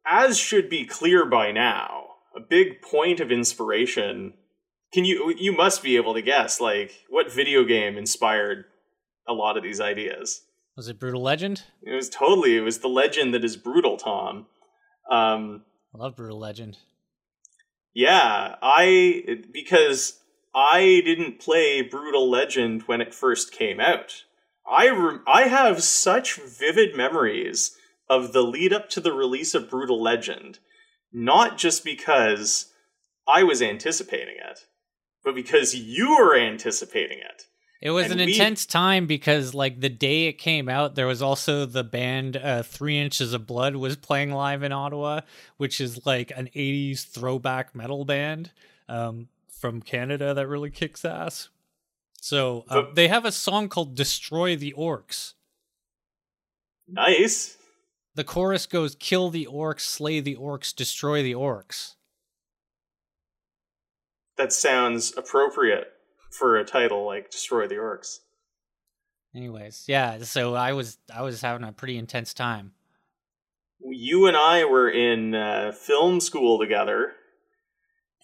as 0.04 0.36
should 0.36 0.68
be 0.68 0.84
clear 0.84 1.24
by 1.24 1.52
now, 1.52 2.06
a 2.34 2.40
big 2.40 2.82
point 2.82 3.20
of 3.20 3.30
inspiration. 3.30 4.34
Can 4.92 5.04
you 5.04 5.32
you 5.38 5.52
must 5.52 5.84
be 5.84 5.94
able 5.94 6.14
to 6.14 6.20
guess 6.20 6.60
like 6.60 7.04
what 7.08 7.32
video 7.32 7.62
game 7.62 7.96
inspired 7.96 8.64
a 9.28 9.32
lot 9.32 9.56
of 9.56 9.62
these 9.62 9.80
ideas? 9.80 10.42
Was 10.76 10.88
it 10.88 10.98
Brutal 10.98 11.22
Legend? 11.22 11.62
It 11.84 11.94
was 11.94 12.08
totally. 12.08 12.56
It 12.56 12.62
was 12.62 12.80
the 12.80 12.88
legend 12.88 13.34
that 13.34 13.44
is 13.44 13.56
brutal, 13.56 13.96
Tom. 13.96 14.46
Um, 15.08 15.62
I 15.94 15.98
love 15.98 16.16
Brutal 16.16 16.40
Legend. 16.40 16.76
Yeah, 17.94 18.56
I 18.60 19.44
because 19.52 20.18
I 20.56 21.02
didn't 21.04 21.38
play 21.38 21.82
Brutal 21.82 22.30
Legend 22.30 22.84
when 22.86 23.02
it 23.02 23.14
first 23.14 23.52
came 23.52 23.78
out. 23.78 24.24
I 24.66 24.88
re- 24.88 25.18
I 25.26 25.42
have 25.42 25.82
such 25.82 26.40
vivid 26.40 26.96
memories 26.96 27.76
of 28.08 28.32
the 28.32 28.42
lead 28.42 28.72
up 28.72 28.88
to 28.90 29.00
the 29.00 29.12
release 29.12 29.54
of 29.54 29.68
Brutal 29.68 30.02
Legend, 30.02 30.58
not 31.12 31.58
just 31.58 31.84
because 31.84 32.72
I 33.28 33.42
was 33.42 33.60
anticipating 33.60 34.36
it, 34.50 34.60
but 35.22 35.34
because 35.34 35.74
you 35.74 36.16
were 36.16 36.34
anticipating 36.34 37.18
it. 37.18 37.44
It 37.82 37.90
was 37.90 38.10
and 38.10 38.18
an 38.18 38.26
we... 38.26 38.32
intense 38.32 38.64
time 38.64 39.06
because, 39.06 39.52
like, 39.52 39.80
the 39.80 39.90
day 39.90 40.26
it 40.26 40.38
came 40.38 40.70
out, 40.70 40.94
there 40.94 41.06
was 41.06 41.20
also 41.20 41.66
the 41.66 41.84
band 41.84 42.38
uh, 42.38 42.62
Three 42.62 42.98
Inches 42.98 43.34
of 43.34 43.46
Blood 43.46 43.76
was 43.76 43.96
playing 43.96 44.32
live 44.32 44.62
in 44.62 44.72
Ottawa, 44.72 45.20
which 45.58 45.82
is 45.82 46.06
like 46.06 46.32
an 46.34 46.48
'80s 46.56 47.06
throwback 47.06 47.74
metal 47.74 48.06
band. 48.06 48.52
Um, 48.88 49.28
from 49.58 49.80
Canada 49.80 50.34
that 50.34 50.46
really 50.46 50.70
kicks 50.70 51.04
ass. 51.04 51.48
So 52.20 52.64
uh, 52.68 52.84
they 52.94 53.08
have 53.08 53.24
a 53.24 53.32
song 53.32 53.68
called 53.68 53.94
"Destroy 53.94 54.56
the 54.56 54.74
Orcs." 54.76 55.34
Nice. 56.88 57.56
The 58.14 58.24
chorus 58.24 58.66
goes, 58.66 58.94
"Kill 58.94 59.30
the 59.30 59.46
orcs, 59.50 59.80
slay 59.80 60.20
the 60.20 60.36
orcs, 60.36 60.74
destroy 60.74 61.22
the 61.22 61.34
orcs." 61.34 61.94
That 64.36 64.52
sounds 64.52 65.16
appropriate 65.16 65.92
for 66.30 66.56
a 66.56 66.64
title 66.64 67.06
like 67.06 67.30
"Destroy 67.30 67.66
the 67.66 67.76
Orcs." 67.76 68.20
Anyways, 69.34 69.84
yeah. 69.86 70.18
So 70.22 70.54
I 70.54 70.72
was 70.72 70.98
I 71.14 71.22
was 71.22 71.42
having 71.42 71.66
a 71.66 71.72
pretty 71.72 71.98
intense 71.98 72.32
time. 72.32 72.72
You 73.80 74.26
and 74.26 74.36
I 74.36 74.64
were 74.64 74.90
in 74.90 75.34
uh, 75.34 75.72
film 75.72 76.20
school 76.20 76.58
together 76.58 77.12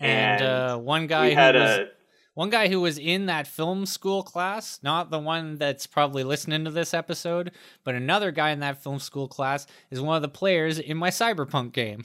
And, 0.02 0.42
And 0.42 0.42
uh, 0.42 0.78
one 0.78 1.06
guy 1.06 1.30
who 1.30 1.58
was 1.58 1.70
a 1.78 1.88
one 2.34 2.48
guy 2.48 2.68
who 2.68 2.80
was 2.80 2.98
in 2.98 3.26
that 3.26 3.46
film 3.46 3.84
school 3.84 4.22
class, 4.22 4.78
not 4.82 5.10
the 5.10 5.18
one 5.18 5.56
that's 5.58 5.86
probably 5.86 6.24
listening 6.24 6.64
to 6.64 6.70
this 6.70 6.94
episode, 6.94 7.52
but 7.84 7.94
another 7.94 8.30
guy 8.30 8.50
in 8.50 8.60
that 8.60 8.82
film 8.82 8.98
school 8.98 9.28
class 9.28 9.66
is 9.90 10.00
one 10.00 10.16
of 10.16 10.22
the 10.22 10.28
players 10.28 10.78
in 10.78 10.96
my 10.96 11.10
Cyberpunk 11.10 11.72
game. 11.72 12.04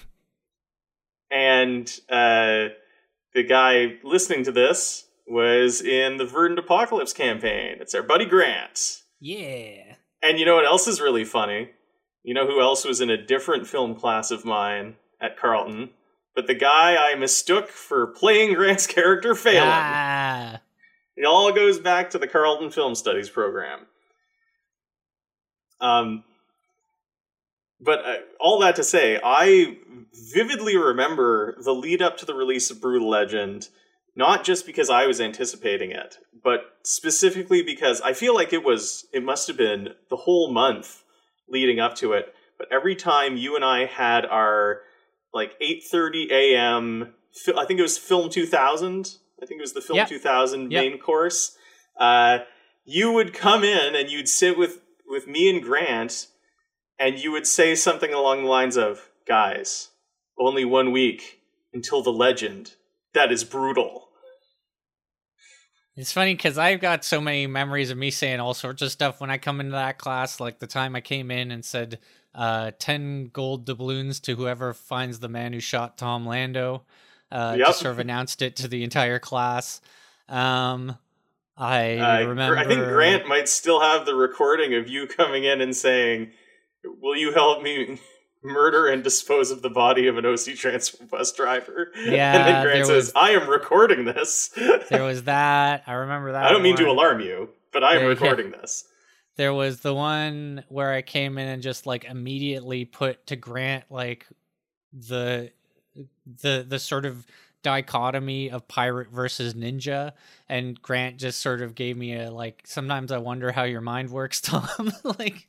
and 1.32 1.88
uh, 2.10 2.70
the 3.34 3.44
guy 3.48 3.98
listening 4.04 4.44
to 4.46 4.52
this 4.52 5.06
was 5.28 5.82
in 5.82 6.18
the 6.18 6.26
Verdant 6.26 6.60
Apocalypse 6.60 7.14
campaign. 7.14 7.78
It's 7.80 7.94
our 7.96 8.04
buddy 8.04 8.26
Grant. 8.26 9.02
Yeah. 9.20 9.96
And 10.22 10.40
you 10.40 10.46
know 10.46 10.56
what 10.56 10.66
else 10.66 10.88
is 10.88 11.02
really 11.02 11.26
funny? 11.26 11.70
You 12.24 12.34
know 12.34 12.48
who 12.48 12.62
else 12.62 12.86
was 12.86 13.02
in 13.02 13.10
a 13.10 13.26
different 13.26 13.68
film 13.68 13.96
class 13.96 14.32
of 14.32 14.46
mine 14.46 14.96
at 15.22 15.38
Carleton? 15.38 15.92
But 16.38 16.46
the 16.46 16.54
guy 16.54 16.96
I 16.96 17.16
mistook 17.16 17.68
for 17.68 18.06
playing 18.06 18.54
Grant's 18.54 18.86
character, 18.86 19.34
Phelan. 19.34 19.64
Ah. 19.66 20.62
It 21.16 21.26
all 21.26 21.52
goes 21.52 21.80
back 21.80 22.12
to 22.12 22.20
the 22.20 22.28
Carleton 22.28 22.70
Film 22.70 22.94
Studies 22.94 23.28
program. 23.28 23.88
Um, 25.82 26.24
but 27.82 28.06
uh, 28.06 28.16
all 28.40 28.60
that 28.60 28.76
to 28.76 28.84
say, 28.84 29.20
I 29.24 29.78
vividly 30.14 30.78
remember 30.78 31.58
the 31.64 31.74
lead 31.74 32.04
up 32.04 32.18
to 32.18 32.26
the 32.28 32.36
release 32.36 32.70
of 32.70 32.82
Brutal 32.82 33.10
Legend, 33.10 33.70
not 34.16 34.44
just 34.44 34.68
because 34.68 34.92
I 34.92 35.08
was 35.08 35.20
anticipating 35.20 35.90
it, 35.90 36.20
but 36.44 36.78
specifically 36.84 37.64
because 37.64 38.00
I 38.02 38.14
feel 38.14 38.36
like 38.36 38.54
it 38.54 38.64
was, 38.64 39.08
it 39.12 39.24
must 39.24 39.48
have 39.48 39.58
been 39.58 39.96
the 40.12 40.18
whole 40.18 40.52
month 40.52 41.02
leading 41.50 41.80
up 41.80 41.96
to 41.96 42.14
it. 42.14 42.32
But 42.60 42.68
every 42.72 42.96
time 42.96 43.38
you 43.38 43.56
and 43.56 43.66
I 43.66 43.86
had 43.86 44.24
our 44.24 44.82
like 45.34 45.60
8:30 45.60 46.32
a.m. 46.32 47.14
I 47.56 47.66
think 47.66 47.80
it 47.80 47.84
was 47.84 47.98
Film 47.98 48.30
2000. 48.30 49.16
I 49.42 49.46
think 49.46 49.60
it 49.60 49.62
was 49.62 49.74
the 49.74 49.82
Film 49.82 49.98
Yep. 49.98 50.08
2000 50.10 50.72
Yep. 50.72 50.84
main 50.84 51.00
course. 51.00 51.56
Uh, 52.00 52.40
you 52.86 53.12
would 53.12 53.34
come 53.34 53.64
in 53.64 53.96
and 53.96 54.10
you'd 54.10 54.30
sit 54.30 54.58
with 54.58 54.82
with 55.08 55.28
me 55.28 55.50
and 55.50 55.64
Grant, 55.64 56.28
and 57.00 57.20
you 57.20 57.32
would 57.32 57.48
say 57.48 57.76
something 57.76 58.14
along 58.14 58.44
the 58.44 58.50
lines 58.50 58.78
of, 58.78 59.10
"Guys, 59.26 59.90
only 60.40 60.66
one 60.66 60.92
week 60.92 61.42
until 61.74 62.02
the 62.02 62.12
legend. 62.12 62.76
That 63.14 63.32
is 63.32 63.44
brutal." 63.44 64.10
It's 65.96 66.12
funny 66.12 66.36
because 66.36 66.60
I've 66.60 66.80
got 66.80 67.04
so 67.04 67.20
many 67.20 67.48
memories 67.48 67.90
of 67.90 67.98
me 67.98 68.12
saying 68.12 68.40
all 68.40 68.54
sorts 68.54 68.84
of 68.84 68.92
stuff 68.92 69.20
when 69.20 69.32
I 69.32 69.40
come 69.40 69.60
into 69.60 69.72
that 69.72 69.98
class. 69.98 70.40
Like 70.40 70.60
the 70.60 70.68
time 70.68 70.96
I 70.96 71.02
came 71.02 71.32
in 71.32 71.50
and 71.50 71.66
said, 71.66 71.98
uh, 72.38 72.72
10 72.80 73.32
gold 73.34 73.66
doubloons 73.66 74.20
to 74.22 74.36
whoever 74.36 74.74
finds 74.74 75.20
the 75.20 75.28
man 75.28 75.52
who 75.54 75.60
shot 75.60 75.98
Tom 75.98 76.26
Lando. 76.26 76.84
Uh, 77.32 77.56
Yep. 77.58 77.68
Just 77.68 77.80
sort 77.80 77.92
of 77.94 78.00
announced 78.00 78.42
it 78.42 78.56
to 78.58 78.68
the 78.70 78.84
entire 78.84 79.20
class. 79.20 79.82
Um, 80.30 80.98
I 81.58 81.98
Uh, 81.98 82.28
remember. 82.28 82.58
I 82.58 82.66
think 82.66 82.86
Grant 82.86 83.28
might 83.28 83.50
still 83.50 83.82
have 83.82 84.06
the 84.06 84.14
recording 84.16 84.76
of 84.76 84.88
you 84.88 85.08
coming 85.08 85.44
in 85.44 85.60
and 85.60 85.76
saying, 85.76 86.32
"Will 87.02 87.16
you 87.16 87.34
help 87.34 87.64
me 87.64 88.00
murder 88.44 88.88
and 88.88 89.04
dispose 89.04 89.50
of 89.52 89.62
the 89.64 89.70
body 89.70 90.08
of 90.08 90.18
an 90.18 90.26
OC 90.26 90.54
Transpo 90.54 91.10
bus 91.10 91.32
driver?" 91.34 91.92
Yeah, 91.98 92.36
and 92.38 92.48
then 92.48 92.64
Grant 92.64 92.86
says, 92.86 93.06
was- 93.08 93.12
"I 93.16 93.32
am 93.32 93.50
recording 93.50 94.06
this." 94.06 94.50
There 94.90 95.04
was 95.04 95.24
that. 95.24 95.84
I 95.88 95.94
remember 95.94 96.34
that. 96.34 96.44
I 96.48 96.52
don't 96.52 96.62
mean 96.62 96.76
to 96.78 96.86
alarm 96.88 97.20
you, 97.22 97.50
but 97.74 97.84
I 97.84 97.96
am 97.96 98.06
recording 98.06 98.52
this. 98.52 98.84
There 99.38 99.54
was 99.54 99.80
the 99.80 99.94
one 99.94 100.64
where 100.68 100.92
I 100.92 101.02
came 101.02 101.38
in 101.38 101.48
and 101.48 101.62
just 101.62 101.86
like 101.86 102.06
immediately 102.06 102.86
put 102.86 103.26
to 103.28 103.36
Grant 103.36 103.86
like 103.90 104.26
the 104.92 105.52
the 106.42 106.66
the 106.68 106.80
sort 106.80 107.06
of 107.06 107.26
dichotomy 107.64 108.50
of 108.50 108.68
pirate 108.68 109.10
versus 109.10 109.54
ninja 109.54 110.14
and 110.48 110.82
Grant 110.82 111.18
just 111.18 111.40
sort 111.40 111.62
of 111.62 111.76
gave 111.76 111.98
me 111.98 112.16
a 112.16 112.32
like 112.32 112.62
sometimes 112.66 113.12
I 113.12 113.18
wonder 113.18 113.52
how 113.52 113.64
your 113.64 113.82
mind 113.82 114.10
works 114.10 114.40
Tom 114.42 114.92
like 115.04 115.48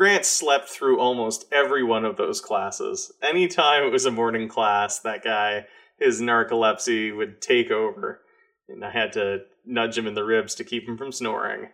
Grant 0.00 0.24
slept 0.24 0.70
through 0.70 0.98
almost 0.98 1.44
every 1.52 1.82
one 1.82 2.06
of 2.06 2.16
those 2.16 2.40
classes. 2.40 3.12
Anytime 3.22 3.84
it 3.84 3.92
was 3.92 4.06
a 4.06 4.10
morning 4.10 4.48
class, 4.48 4.98
that 5.00 5.22
guy, 5.22 5.66
his 5.98 6.22
narcolepsy 6.22 7.14
would 7.14 7.42
take 7.42 7.70
over, 7.70 8.22
and 8.66 8.82
I 8.82 8.90
had 8.90 9.12
to 9.12 9.42
nudge 9.64 9.96
him 9.98 10.06
in 10.06 10.14
the 10.14 10.24
ribs 10.24 10.54
to 10.56 10.64
keep 10.64 10.88
him 10.88 10.96
from 10.96 11.12
snoring. 11.12 11.68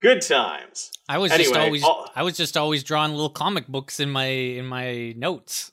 Good 0.00 0.22
times. 0.22 0.92
I 1.08 1.18
was 1.18 1.32
just 1.32 1.54
always 1.54 1.82
all- 1.82 2.08
I 2.14 2.22
was 2.22 2.36
just 2.36 2.56
always 2.56 2.84
drawing 2.84 3.12
little 3.12 3.30
comic 3.30 3.66
books 3.66 3.98
in 3.98 4.10
my 4.10 4.26
in 4.26 4.66
my 4.66 5.12
notes. 5.16 5.72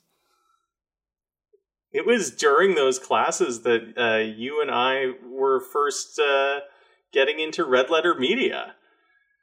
It 1.92 2.04
was 2.04 2.30
during 2.30 2.74
those 2.74 2.98
classes 2.98 3.62
that 3.62 3.94
uh, 3.96 4.18
you 4.18 4.60
and 4.60 4.70
I 4.70 5.12
were 5.26 5.60
first 5.60 6.18
uh, 6.18 6.60
getting 7.12 7.38
into 7.40 7.64
Red 7.64 7.88
Letter 7.88 8.14
Media. 8.14 8.74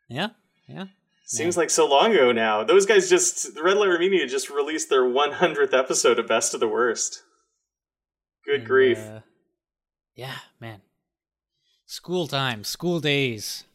Yeah. 0.09 0.29
Yeah. 0.67 0.85
Seems 1.25 1.57
like 1.57 1.71
so 1.71 1.87
long 1.89 2.11
ago 2.13 2.31
now. 2.31 2.63
Those 2.63 2.85
guys 2.85 3.09
just, 3.09 3.55
the 3.55 3.63
Red 3.63 3.77
Letter 3.77 3.97
Media 3.97 4.27
just 4.27 4.51
released 4.51 4.89
their 4.91 5.01
100th 5.03 5.73
episode 5.73 6.19
of 6.19 6.27
Best 6.27 6.53
of 6.53 6.59
the 6.59 6.67
Worst. 6.67 7.23
Good 8.45 8.59
And, 8.59 8.67
grief. 8.67 8.99
uh, 8.99 9.21
yeah, 10.15 10.37
man. 10.59 10.81
School 11.85 12.27
time, 12.27 12.63
school 12.63 12.99
days. 12.99 13.65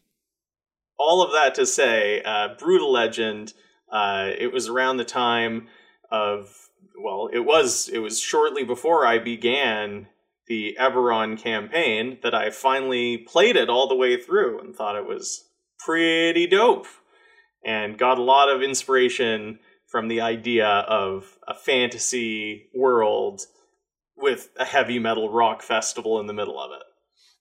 all 0.99 1.23
of 1.23 1.33
that 1.33 1.55
to 1.55 1.65
say, 1.65 2.21
uh, 2.23 2.49
Brutal 2.59 2.93
Legend. 2.93 3.55
Uh, 3.91 4.33
it 4.37 4.53
was 4.53 4.69
around 4.69 4.97
the 4.99 5.05
time 5.05 5.69
of 6.11 6.69
well, 7.03 7.29
it 7.33 7.41
was 7.41 7.89
it 7.89 7.99
was 8.01 8.21
shortly 8.21 8.65
before 8.65 9.07
I 9.07 9.19
began 9.19 10.09
the 10.47 10.77
Eberron 10.81 11.39
campaign 11.39 12.19
that 12.23 12.35
I 12.35 12.51
finally 12.51 13.19
played 13.19 13.57
it 13.57 13.69
all 13.69 13.89
the 13.89 13.95
way 13.97 14.21
through 14.21 14.61
and 14.61 14.75
thought 14.75 14.97
it 14.97 15.07
was 15.07 15.45
pretty 15.79 16.47
dope, 16.47 16.87
and 17.65 17.99
got 17.99 18.19
a 18.19 18.23
lot 18.23 18.49
of 18.49 18.63
inspiration 18.63 19.61
from 19.87 20.09
the 20.09 20.21
idea 20.21 20.67
of 20.67 21.39
a 21.47 21.55
fantasy 21.55 22.69
world 22.75 23.43
with 24.21 24.51
a 24.59 24.65
heavy 24.65 24.99
metal 24.99 25.31
rock 25.31 25.63
festival 25.63 26.21
in 26.21 26.27
the 26.27 26.33
middle 26.33 26.61
of 26.61 26.73
it. 26.73 26.83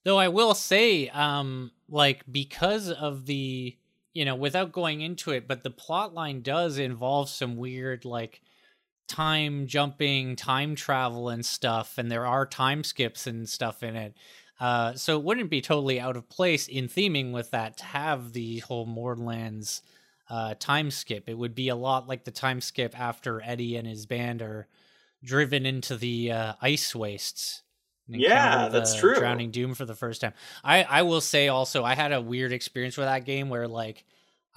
Though 0.04 0.18
I 0.18 0.28
will 0.28 0.54
say, 0.54 1.08
um, 1.08 1.72
like 1.88 2.24
because 2.30 2.90
of 2.90 3.26
the 3.26 3.76
you 4.14 4.24
know, 4.24 4.34
without 4.34 4.72
going 4.72 5.00
into 5.00 5.30
it, 5.30 5.46
but 5.46 5.62
the 5.62 5.70
plot 5.70 6.12
line 6.12 6.42
does 6.42 6.78
involve 6.78 7.28
some 7.28 7.56
weird 7.56 8.04
like 8.04 8.40
time 9.06 9.68
jumping, 9.68 10.34
time 10.34 10.74
travel 10.74 11.28
and 11.28 11.46
stuff, 11.46 11.98
and 11.98 12.10
there 12.10 12.26
are 12.26 12.44
time 12.44 12.82
skips 12.82 13.28
and 13.28 13.48
stuff 13.48 13.82
in 13.82 13.94
it. 13.94 14.16
Uh, 14.58 14.94
so 14.94 15.16
it 15.16 15.24
wouldn't 15.24 15.50
be 15.50 15.60
totally 15.60 16.00
out 16.00 16.16
of 16.16 16.28
place 16.28 16.66
in 16.66 16.88
theming 16.88 17.32
with 17.32 17.52
that 17.52 17.76
to 17.76 17.84
have 17.84 18.32
the 18.32 18.58
whole 18.58 18.88
Mournlands 18.88 19.82
uh, 20.28 20.54
time 20.58 20.90
skip. 20.90 21.28
It 21.28 21.38
would 21.38 21.54
be 21.54 21.68
a 21.68 21.76
lot 21.76 22.08
like 22.08 22.24
the 22.24 22.32
time 22.32 22.60
skip 22.60 22.98
after 22.98 23.40
Eddie 23.40 23.76
and 23.76 23.86
his 23.86 24.04
band 24.04 24.42
are 24.42 24.66
driven 25.22 25.66
into 25.66 25.96
the 25.96 26.32
uh, 26.32 26.52
ice 26.60 26.94
wastes. 26.94 27.62
Yeah, 28.08 28.68
that's 28.68 28.96
true. 28.96 29.16
Drowning 29.16 29.50
Doom 29.50 29.74
for 29.74 29.84
the 29.84 29.94
first 29.94 30.22
time. 30.22 30.32
I 30.64 30.82
I 30.84 31.02
will 31.02 31.20
say 31.20 31.48
also 31.48 31.84
I 31.84 31.94
had 31.94 32.12
a 32.12 32.22
weird 32.22 32.52
experience 32.52 32.96
with 32.96 33.06
that 33.06 33.26
game 33.26 33.50
where 33.50 33.68
like 33.68 34.04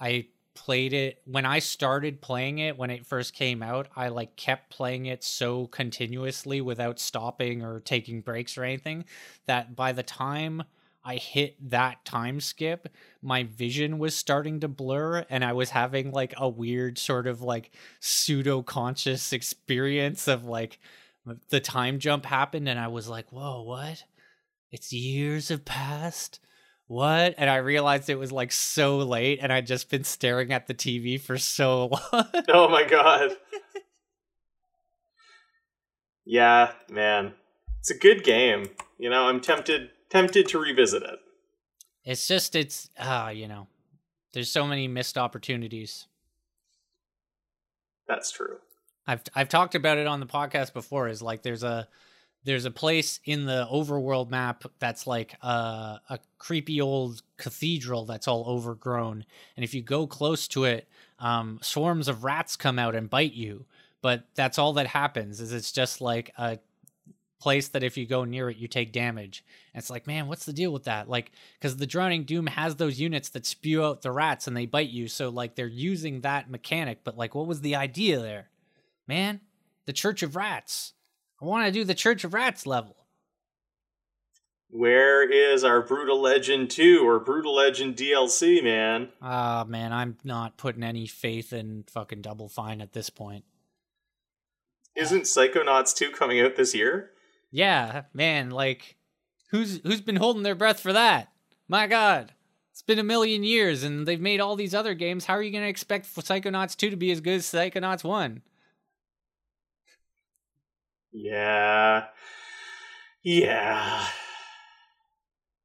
I 0.00 0.28
played 0.54 0.92
it 0.92 1.20
when 1.24 1.44
I 1.46 1.58
started 1.58 2.20
playing 2.20 2.58
it 2.58 2.78
when 2.78 2.90
it 2.90 3.06
first 3.06 3.34
came 3.34 3.62
out. 3.62 3.88
I 3.94 4.08
like 4.08 4.36
kept 4.36 4.70
playing 4.70 5.06
it 5.06 5.22
so 5.22 5.66
continuously 5.66 6.60
without 6.60 6.98
stopping 6.98 7.62
or 7.62 7.80
taking 7.80 8.20
breaks 8.20 8.56
or 8.56 8.64
anything 8.64 9.04
that 9.46 9.76
by 9.76 9.92
the 9.92 10.02
time 10.02 10.62
I 11.04 11.16
hit 11.16 11.70
that 11.70 12.04
time 12.04 12.40
skip, 12.40 12.88
my 13.20 13.44
vision 13.44 13.98
was 13.98 14.14
starting 14.14 14.60
to 14.60 14.68
blur 14.68 15.24
and 15.28 15.44
I 15.44 15.52
was 15.52 15.70
having 15.70 16.12
like 16.12 16.34
a 16.36 16.48
weird 16.48 16.96
sort 16.96 17.26
of 17.26 17.42
like 17.42 17.72
pseudo 18.00 18.62
conscious 18.62 19.32
experience 19.32 20.28
of 20.28 20.44
like 20.44 20.78
the 21.48 21.60
time 21.60 21.98
jump 21.98 22.24
happened 22.24 22.68
and 22.68 22.78
I 22.78 22.88
was 22.88 23.08
like, 23.08 23.32
whoa, 23.32 23.62
what? 23.62 24.04
It's 24.70 24.92
years 24.92 25.48
have 25.48 25.64
passed? 25.64 26.40
What? 26.86 27.34
And 27.36 27.50
I 27.50 27.56
realized 27.56 28.08
it 28.08 28.18
was 28.18 28.32
like 28.32 28.52
so 28.52 28.98
late 28.98 29.40
and 29.42 29.52
I'd 29.52 29.66
just 29.66 29.90
been 29.90 30.04
staring 30.04 30.52
at 30.52 30.66
the 30.66 30.74
TV 30.74 31.20
for 31.20 31.36
so 31.36 31.86
long. 31.86 32.26
Oh 32.48 32.68
my 32.68 32.84
god. 32.84 33.36
yeah, 36.24 36.72
man. 36.88 37.32
It's 37.80 37.90
a 37.90 37.98
good 37.98 38.22
game. 38.22 38.66
You 38.98 39.10
know, 39.10 39.24
I'm 39.24 39.40
tempted 39.40 39.90
tempted 40.12 40.46
to 40.48 40.58
revisit 40.58 41.02
it. 41.02 41.18
it's 42.04 42.26
just, 42.28 42.54
it's, 42.54 42.90
ah, 42.98 43.30
you 43.30 43.48
know, 43.48 43.66
there's 44.32 44.50
so 44.50 44.66
many 44.66 44.88
missed 44.88 45.16
opportunities. 45.18 46.06
That's 48.06 48.30
true. 48.30 48.58
I've 49.06 49.22
I've 49.34 49.48
talked 49.48 49.74
about 49.74 49.98
it 49.98 50.06
on 50.06 50.20
the 50.20 50.26
podcast 50.26 50.72
before. 50.72 51.08
Is 51.08 51.22
like 51.22 51.42
there's 51.42 51.62
a 51.64 51.88
there's 52.44 52.64
a 52.64 52.70
place 52.70 53.20
in 53.24 53.46
the 53.46 53.66
overworld 53.72 54.30
map 54.30 54.64
that's 54.78 55.06
like 55.06 55.34
a 55.42 56.00
a 56.08 56.18
creepy 56.38 56.80
old 56.80 57.22
cathedral 57.36 58.04
that's 58.04 58.28
all 58.28 58.44
overgrown, 58.46 59.24
and 59.56 59.64
if 59.64 59.74
you 59.74 59.82
go 59.82 60.06
close 60.06 60.46
to 60.48 60.64
it, 60.64 60.88
um, 61.18 61.58
swarms 61.62 62.06
of 62.08 62.22
rats 62.24 62.54
come 62.56 62.78
out 62.78 62.94
and 62.94 63.10
bite 63.10 63.32
you. 63.34 63.66
but 64.02 64.24
that's 64.34 64.58
all 64.58 64.72
that 64.74 64.88
happens. 64.88 65.40
Is 65.40 65.52
it's 65.52 65.72
just 65.72 66.00
like 66.00 66.32
a 66.36 66.58
place 67.42 67.68
that 67.68 67.82
if 67.82 67.96
you 67.96 68.06
go 68.06 68.24
near 68.24 68.48
it, 68.48 68.56
you 68.56 68.68
take 68.68 68.92
damage. 68.92 69.44
And 69.74 69.80
it's 69.82 69.90
like, 69.90 70.06
man, 70.06 70.28
what's 70.28 70.46
the 70.46 70.52
deal 70.52 70.72
with 70.72 70.84
that? 70.84 71.08
Like, 71.08 71.32
because 71.58 71.76
the 71.76 71.86
Drowning 71.86 72.22
Doom 72.22 72.46
has 72.46 72.76
those 72.76 73.00
units 73.00 73.30
that 73.30 73.44
spew 73.44 73.84
out 73.84 74.02
the 74.02 74.12
rats 74.12 74.46
and 74.46 74.56
they 74.56 74.66
bite 74.66 74.90
you. 74.90 75.08
So, 75.08 75.28
like, 75.28 75.56
they're 75.56 75.66
using 75.66 76.20
that 76.20 76.48
mechanic. 76.48 77.00
But, 77.02 77.18
like, 77.18 77.34
what 77.34 77.48
was 77.48 77.60
the 77.60 77.74
idea 77.74 78.20
there? 78.20 78.50
Man, 79.08 79.40
the 79.86 79.92
Church 79.92 80.22
of 80.22 80.36
Rats. 80.36 80.92
I 81.40 81.44
want 81.44 81.66
to 81.66 81.72
do 81.72 81.82
the 81.82 81.94
Church 81.94 82.22
of 82.22 82.32
Rats 82.32 82.64
level. 82.64 82.96
Where 84.70 85.28
is 85.28 85.64
our 85.64 85.82
Brutal 85.82 86.22
Legend 86.22 86.70
2 86.70 87.06
or 87.06 87.18
Brutal 87.18 87.56
Legend 87.56 87.96
DLC, 87.96 88.62
man? 88.62 89.08
Ah, 89.20 89.66
man, 89.68 89.92
I'm 89.92 90.16
not 90.22 90.56
putting 90.56 90.84
any 90.84 91.08
faith 91.08 91.52
in 91.52 91.84
fucking 91.88 92.22
Double 92.22 92.48
Fine 92.48 92.80
at 92.80 92.92
this 92.92 93.10
point. 93.10 93.44
Isn't 94.94 95.22
Psychonauts 95.22 95.94
2 95.94 96.12
coming 96.12 96.40
out 96.40 96.56
this 96.56 96.74
year? 96.74 97.10
Yeah, 97.52 98.04
man, 98.14 98.50
like 98.50 98.96
who's 99.50 99.80
who's 99.84 100.00
been 100.00 100.16
holding 100.16 100.42
their 100.42 100.54
breath 100.56 100.80
for 100.80 100.92
that? 100.92 101.28
My 101.68 101.86
god. 101.86 102.32
It's 102.72 102.82
been 102.82 102.98
a 102.98 103.04
million 103.04 103.44
years 103.44 103.82
and 103.82 104.08
they've 104.08 104.20
made 104.20 104.40
all 104.40 104.56
these 104.56 104.74
other 104.74 104.94
games. 104.94 105.26
How 105.26 105.34
are 105.34 105.42
you 105.42 105.52
going 105.52 105.62
to 105.62 105.68
expect 105.68 106.06
Psychonauts 106.06 106.74
2 106.74 106.88
to 106.88 106.96
be 106.96 107.10
as 107.10 107.20
good 107.20 107.34
as 107.34 107.44
Psychonauts 107.44 108.02
1? 108.02 108.40
Yeah. 111.12 112.06
Yeah. 113.22 114.06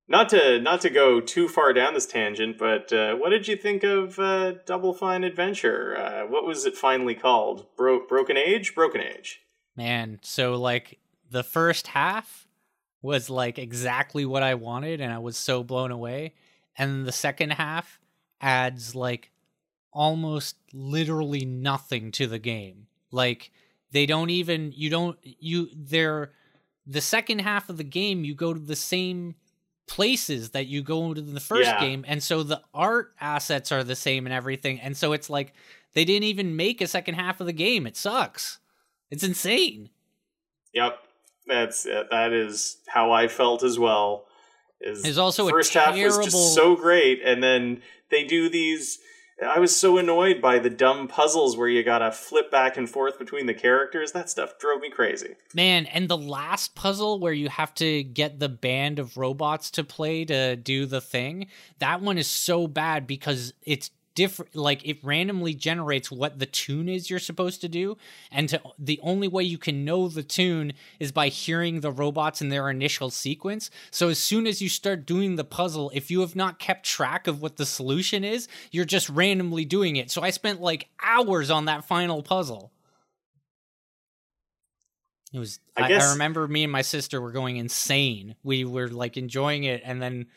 Not 0.09 0.29
to 0.29 0.59
not 0.61 0.81
to 0.81 0.89
go 0.89 1.19
too 1.19 1.47
far 1.47 1.73
down 1.73 1.93
this 1.93 2.05
tangent, 2.05 2.57
but 2.57 2.93
uh, 2.93 3.15
what 3.15 3.29
did 3.29 3.47
you 3.47 3.55
think 3.57 3.83
of 3.83 4.19
uh, 4.19 4.53
Double 4.65 4.93
Fine 4.93 5.23
Adventure? 5.23 5.97
Uh, 5.97 6.27
what 6.27 6.45
was 6.45 6.65
it 6.65 6.75
finally 6.77 7.15
called? 7.15 7.65
Bro- 7.75 8.07
Broken 8.07 8.37
Age? 8.37 8.73
Broken 8.73 9.01
Age. 9.01 9.41
Man, 9.75 10.19
so 10.21 10.55
like 10.55 10.99
the 11.29 11.43
first 11.43 11.87
half 11.87 12.47
was 13.01 13.29
like 13.29 13.59
exactly 13.59 14.25
what 14.25 14.43
I 14.43 14.55
wanted 14.55 15.01
and 15.01 15.13
I 15.13 15.19
was 15.19 15.37
so 15.37 15.63
blown 15.63 15.91
away. 15.91 16.33
And 16.77 17.05
the 17.05 17.11
second 17.11 17.51
half 17.51 17.99
adds 18.41 18.95
like 18.95 19.31
almost 19.91 20.57
literally 20.73 21.45
nothing 21.45 22.11
to 22.13 22.27
the 22.27 22.39
game. 22.39 22.87
Like 23.11 23.51
they 23.91 24.05
don't 24.05 24.29
even 24.29 24.71
you 24.75 24.89
don't 24.89 25.17
you 25.23 25.69
they're 25.75 26.31
the 26.85 27.01
second 27.01 27.39
half 27.39 27.69
of 27.69 27.77
the 27.77 27.83
game 27.83 28.23
you 28.23 28.35
go 28.35 28.53
to 28.53 28.59
the 28.59 28.75
same 28.75 29.35
places 29.87 30.49
that 30.51 30.67
you 30.67 30.81
go 30.81 31.13
to 31.13 31.21
the 31.21 31.39
first 31.39 31.69
yeah. 31.69 31.79
game 31.79 32.03
and 32.07 32.21
so 32.21 32.43
the 32.43 32.61
art 32.73 33.13
assets 33.21 33.71
are 33.71 33.83
the 33.83 33.95
same 33.95 34.25
and 34.25 34.33
everything 34.33 34.79
and 34.81 34.97
so 34.97 35.13
it's 35.13 35.29
like 35.29 35.53
they 35.93 36.03
didn't 36.03 36.25
even 36.25 36.55
make 36.55 36.81
a 36.81 36.87
second 36.87 37.15
half 37.15 37.39
of 37.39 37.47
the 37.47 37.53
game 37.53 37.87
it 37.87 37.95
sucks 37.95 38.59
it's 39.09 39.23
insane 39.23 39.89
yep 40.73 41.06
that's 41.47 41.83
that 41.83 42.33
is 42.33 42.77
how 42.87 43.11
I 43.11 43.27
felt 43.27 43.63
as 43.63 43.79
well. 43.79 44.25
Is 44.79 45.01
There's 45.03 45.17
also 45.17 45.47
first 45.49 45.73
half 45.73 45.95
was 45.95 46.17
just 46.19 46.53
so 46.53 46.75
great, 46.75 47.21
and 47.23 47.41
then 47.41 47.81
they 48.11 48.23
do 48.23 48.49
these. 48.49 48.99
I 49.45 49.59
was 49.59 49.75
so 49.75 49.99
annoyed 49.99 50.41
by 50.41 50.57
the 50.57 50.69
dumb 50.69 51.07
puzzles 51.07 51.55
where 51.55 51.67
you 51.67 51.83
gotta 51.83 52.11
flip 52.11 52.49
back 52.49 52.75
and 52.75 52.89
forth 52.89 53.19
between 53.19 53.45
the 53.45 53.53
characters. 53.53 54.11
That 54.11 54.29
stuff 54.29 54.57
drove 54.59 54.81
me 54.81 54.89
crazy. 54.89 55.35
Man, 55.53 55.85
and 55.87 56.09
the 56.09 56.17
last 56.17 56.75
puzzle 56.75 57.19
where 57.19 57.33
you 57.33 57.49
have 57.49 57.73
to 57.75 58.03
get 58.03 58.39
the 58.39 58.49
band 58.49 58.99
of 58.99 59.17
robots 59.17 59.69
to 59.71 59.83
play 59.83 60.25
to 60.25 60.55
do 60.55 60.85
the 60.85 61.01
thing, 61.01 61.47
that 61.79 62.01
one 62.01 62.17
is 62.17 62.27
so 62.27 62.67
bad 62.67 63.05
because 63.05 63.53
it's 63.63 63.91
different 64.17 64.55
like 64.55 64.83
it 64.83 64.97
randomly 65.03 65.53
generates 65.53 66.11
what 66.11 66.39
the 66.39 66.47
tune 66.47 66.89
is 66.89 67.07
you're 67.07 67.19
supposed 67.19 67.61
to 67.61 67.69
do. 67.69 67.97
And 68.31 68.49
to, 68.49 68.59
the 68.79 68.99
only 69.03 69.27
way 69.27 69.43
you 69.43 69.59
can 69.59 69.85
know 69.85 70.07
the 70.07 70.23
tune 70.23 70.73
is 70.99 71.11
by 71.11 71.27
hearing 71.27 71.81
the 71.81 71.91
robots 71.91 72.41
in 72.41 72.49
their 72.49 72.67
initial 72.67 73.11
sequence. 73.11 73.69
So 73.91 74.09
as 74.09 74.17
soon 74.17 74.47
as 74.47 74.59
you 74.59 74.69
start 74.69 75.05
doing 75.05 75.35
the 75.35 75.43
puzzle 75.43 75.91
if 75.93 76.09
you 76.09 76.21
have 76.21 76.35
not 76.35 76.57
kept 76.57 76.83
track 76.83 77.27
of 77.27 77.43
what 77.43 77.57
the 77.57 77.65
solution 77.65 78.23
is 78.23 78.47
you're 78.71 78.85
just 78.85 79.07
randomly 79.07 79.65
doing 79.65 79.97
it. 79.97 80.09
So 80.09 80.23
i 80.23 80.31
spent 80.31 80.61
like 80.61 80.89
hours 81.03 81.51
on 81.51 81.65
that 81.65 81.85
final 81.85 82.23
puzzle 82.23 82.71
it 85.33 85.39
was. 85.39 85.59
I, 85.75 85.93
I, 85.93 85.97
I, 85.97 86.11
remember 86.11 86.47
me 86.47 86.63
and 86.63 86.71
my 86.71 86.81
sister 86.81 87.19
were 87.19 87.31
going 87.31 87.57
insane. 87.57 88.35
We 88.43 88.63
were 88.63 88.87
like 88.87 89.17
enjoying 89.17 89.65
it, 89.65 89.81
and 89.83 90.01
then 90.01 90.27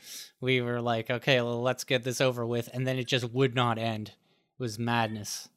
we 0.41 0.61
were 0.61 0.81
like, 0.81 1.11
"Okay, 1.11 1.41
well, 1.41 1.63
let's 1.63 1.85
get 1.85 2.03
this 2.03 2.21
over 2.21 2.45
with." 2.45 2.69
And 2.73 2.87
then 2.87 2.99
it 2.99 3.07
just 3.07 3.31
would 3.33 3.55
not 3.55 3.79
end. 3.79 4.09
It 4.09 4.63
was 4.63 4.79
madness. 4.79 5.49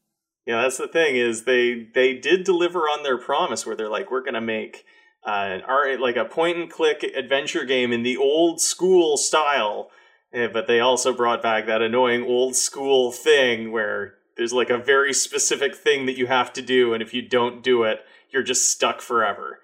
Yeah, 0.46 0.62
that's 0.62 0.78
the 0.78 0.88
thing 0.88 1.16
is 1.16 1.46
they 1.46 1.88
they 1.94 2.14
did 2.14 2.44
deliver 2.44 2.82
on 2.82 3.04
their 3.04 3.18
promise 3.18 3.66
where 3.66 3.76
they're 3.76 3.90
like, 3.90 4.12
"We're 4.12 4.24
gonna 4.24 4.42
make 4.42 4.86
uh, 5.26 5.30
an 5.30 5.62
art 5.62 6.00
like 6.00 6.16
a 6.16 6.26
point 6.26 6.58
and 6.58 6.70
click 6.70 7.04
adventure 7.04 7.66
game 7.66 7.92
in 7.92 8.04
the 8.04 8.18
old 8.18 8.62
school 8.62 9.18
style." 9.18 9.90
Yeah, 10.32 10.48
but 10.52 10.68
they 10.68 10.80
also 10.80 11.14
brought 11.14 11.42
back 11.42 11.66
that 11.66 11.82
annoying 11.82 12.24
old 12.24 12.56
school 12.56 13.12
thing 13.12 13.72
where 13.72 14.16
there's 14.38 14.54
like 14.54 14.70
a 14.70 14.78
very 14.78 15.14
specific 15.14 15.76
thing 15.76 16.06
that 16.06 16.18
you 16.18 16.28
have 16.28 16.54
to 16.54 16.62
do, 16.62 16.94
and 16.94 17.02
if 17.04 17.14
you 17.14 17.22
don't 17.22 17.64
do 17.64 17.84
it 17.84 18.06
you're 18.34 18.44
just 18.44 18.70
stuck 18.70 19.00
forever. 19.00 19.60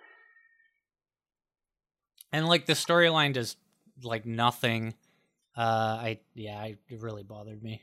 And 2.31 2.47
like 2.47 2.67
the 2.67 2.73
storyline 2.73 3.33
does 3.33 3.57
like 4.03 4.25
nothing. 4.25 4.93
Uh 5.57 5.97
I 5.99 6.19
yeah, 6.35 6.59
I, 6.59 6.77
it 6.87 7.01
really 7.01 7.23
bothered 7.23 7.61
me. 7.61 7.81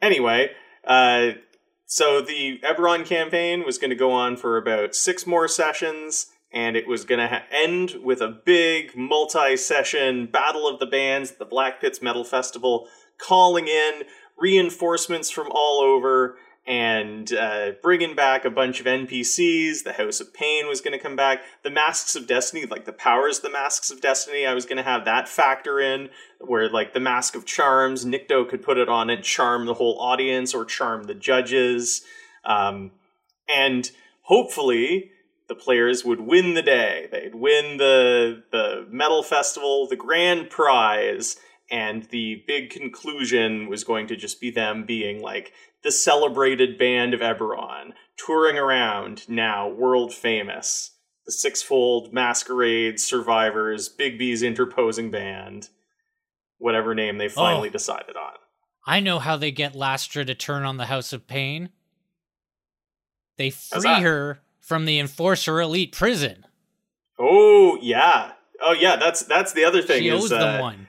Anyway, 0.00 0.50
uh 0.84 1.32
so 1.84 2.20
the 2.20 2.58
Eberron 2.64 3.04
campaign 3.04 3.64
was 3.64 3.78
going 3.78 3.88
to 3.88 3.96
go 3.96 4.12
on 4.12 4.36
for 4.36 4.58
about 4.58 4.94
6 4.94 5.26
more 5.26 5.48
sessions 5.48 6.26
and 6.52 6.76
it 6.76 6.86
was 6.86 7.06
going 7.06 7.18
to 7.18 7.28
ha- 7.28 7.44
end 7.50 7.94
with 8.02 8.20
a 8.20 8.28
big 8.28 8.94
multi-session 8.94 10.26
battle 10.26 10.68
of 10.68 10.80
the 10.80 10.86
bands 10.86 11.32
the 11.32 11.46
Black 11.46 11.80
Pits 11.80 12.02
Metal 12.02 12.24
Festival 12.24 12.88
calling 13.18 13.68
in 13.68 14.02
reinforcements 14.38 15.30
from 15.30 15.48
all 15.50 15.80
over 15.80 16.36
and 16.68 17.32
uh, 17.32 17.70
bringing 17.82 18.14
back 18.14 18.44
a 18.44 18.50
bunch 18.50 18.78
of 18.78 18.84
NPCs. 18.84 19.84
The 19.84 19.94
House 19.94 20.20
of 20.20 20.34
Pain 20.34 20.68
was 20.68 20.82
going 20.82 20.92
to 20.92 21.02
come 21.02 21.16
back. 21.16 21.40
The 21.62 21.70
Masks 21.70 22.14
of 22.14 22.26
Destiny, 22.26 22.66
like 22.66 22.84
the 22.84 22.92
powers, 22.92 23.40
the 23.40 23.48
Masks 23.48 23.90
of 23.90 24.02
Destiny, 24.02 24.44
I 24.44 24.52
was 24.52 24.66
going 24.66 24.76
to 24.76 24.82
have 24.82 25.06
that 25.06 25.30
factor 25.30 25.80
in, 25.80 26.10
where 26.40 26.68
like 26.68 26.92
the 26.92 27.00
Mask 27.00 27.34
of 27.34 27.46
Charms, 27.46 28.04
Nikto 28.04 28.46
could 28.46 28.62
put 28.62 28.76
it 28.76 28.88
on 28.88 29.08
and 29.08 29.24
charm 29.24 29.64
the 29.64 29.74
whole 29.74 29.98
audience 29.98 30.54
or 30.54 30.66
charm 30.66 31.04
the 31.04 31.14
judges, 31.14 32.02
um, 32.44 32.90
and 33.52 33.90
hopefully 34.22 35.10
the 35.48 35.54
players 35.54 36.04
would 36.04 36.20
win 36.20 36.52
the 36.52 36.62
day. 36.62 37.08
They'd 37.10 37.34
win 37.34 37.78
the 37.78 38.42
the 38.52 38.86
metal 38.90 39.22
festival, 39.22 39.86
the 39.88 39.96
grand 39.96 40.50
prize, 40.50 41.36
and 41.70 42.04
the 42.04 42.42
big 42.46 42.70
conclusion 42.70 43.68
was 43.68 43.84
going 43.84 44.06
to 44.08 44.16
just 44.16 44.40
be 44.40 44.50
them 44.50 44.84
being 44.84 45.20
like 45.20 45.52
the 45.82 45.92
celebrated 45.92 46.78
band 46.78 47.14
of 47.14 47.20
Eberron, 47.20 47.92
touring 48.16 48.56
around, 48.56 49.28
now 49.28 49.68
world 49.68 50.12
famous. 50.12 50.92
The 51.26 51.32
Sixfold 51.32 52.12
Masquerade 52.12 52.98
Survivors, 52.98 53.88
Bigby's 53.88 54.42
interposing 54.42 55.10
band, 55.10 55.68
whatever 56.56 56.94
name 56.94 57.18
they 57.18 57.28
finally 57.28 57.68
oh, 57.68 57.72
decided 57.72 58.16
on. 58.16 58.32
I 58.86 59.00
know 59.00 59.18
how 59.18 59.36
they 59.36 59.50
get 59.50 59.74
Lastra 59.74 60.26
to 60.26 60.34
turn 60.34 60.64
on 60.64 60.78
the 60.78 60.86
House 60.86 61.12
of 61.12 61.26
Pain. 61.26 61.68
They 63.36 63.50
free 63.50 64.00
her 64.00 64.40
from 64.58 64.86
the 64.86 64.98
Enforcer 64.98 65.60
Elite 65.60 65.92
prison. 65.92 66.46
Oh 67.18 67.78
yeah, 67.82 68.32
oh 68.60 68.72
yeah. 68.72 68.96
That's 68.96 69.22
that's 69.22 69.52
the 69.52 69.64
other 69.64 69.82
thing. 69.82 70.02
She 70.02 70.08
is, 70.08 70.24
owes 70.24 70.32
uh, 70.32 70.38
them 70.38 70.60
one. 70.60 70.87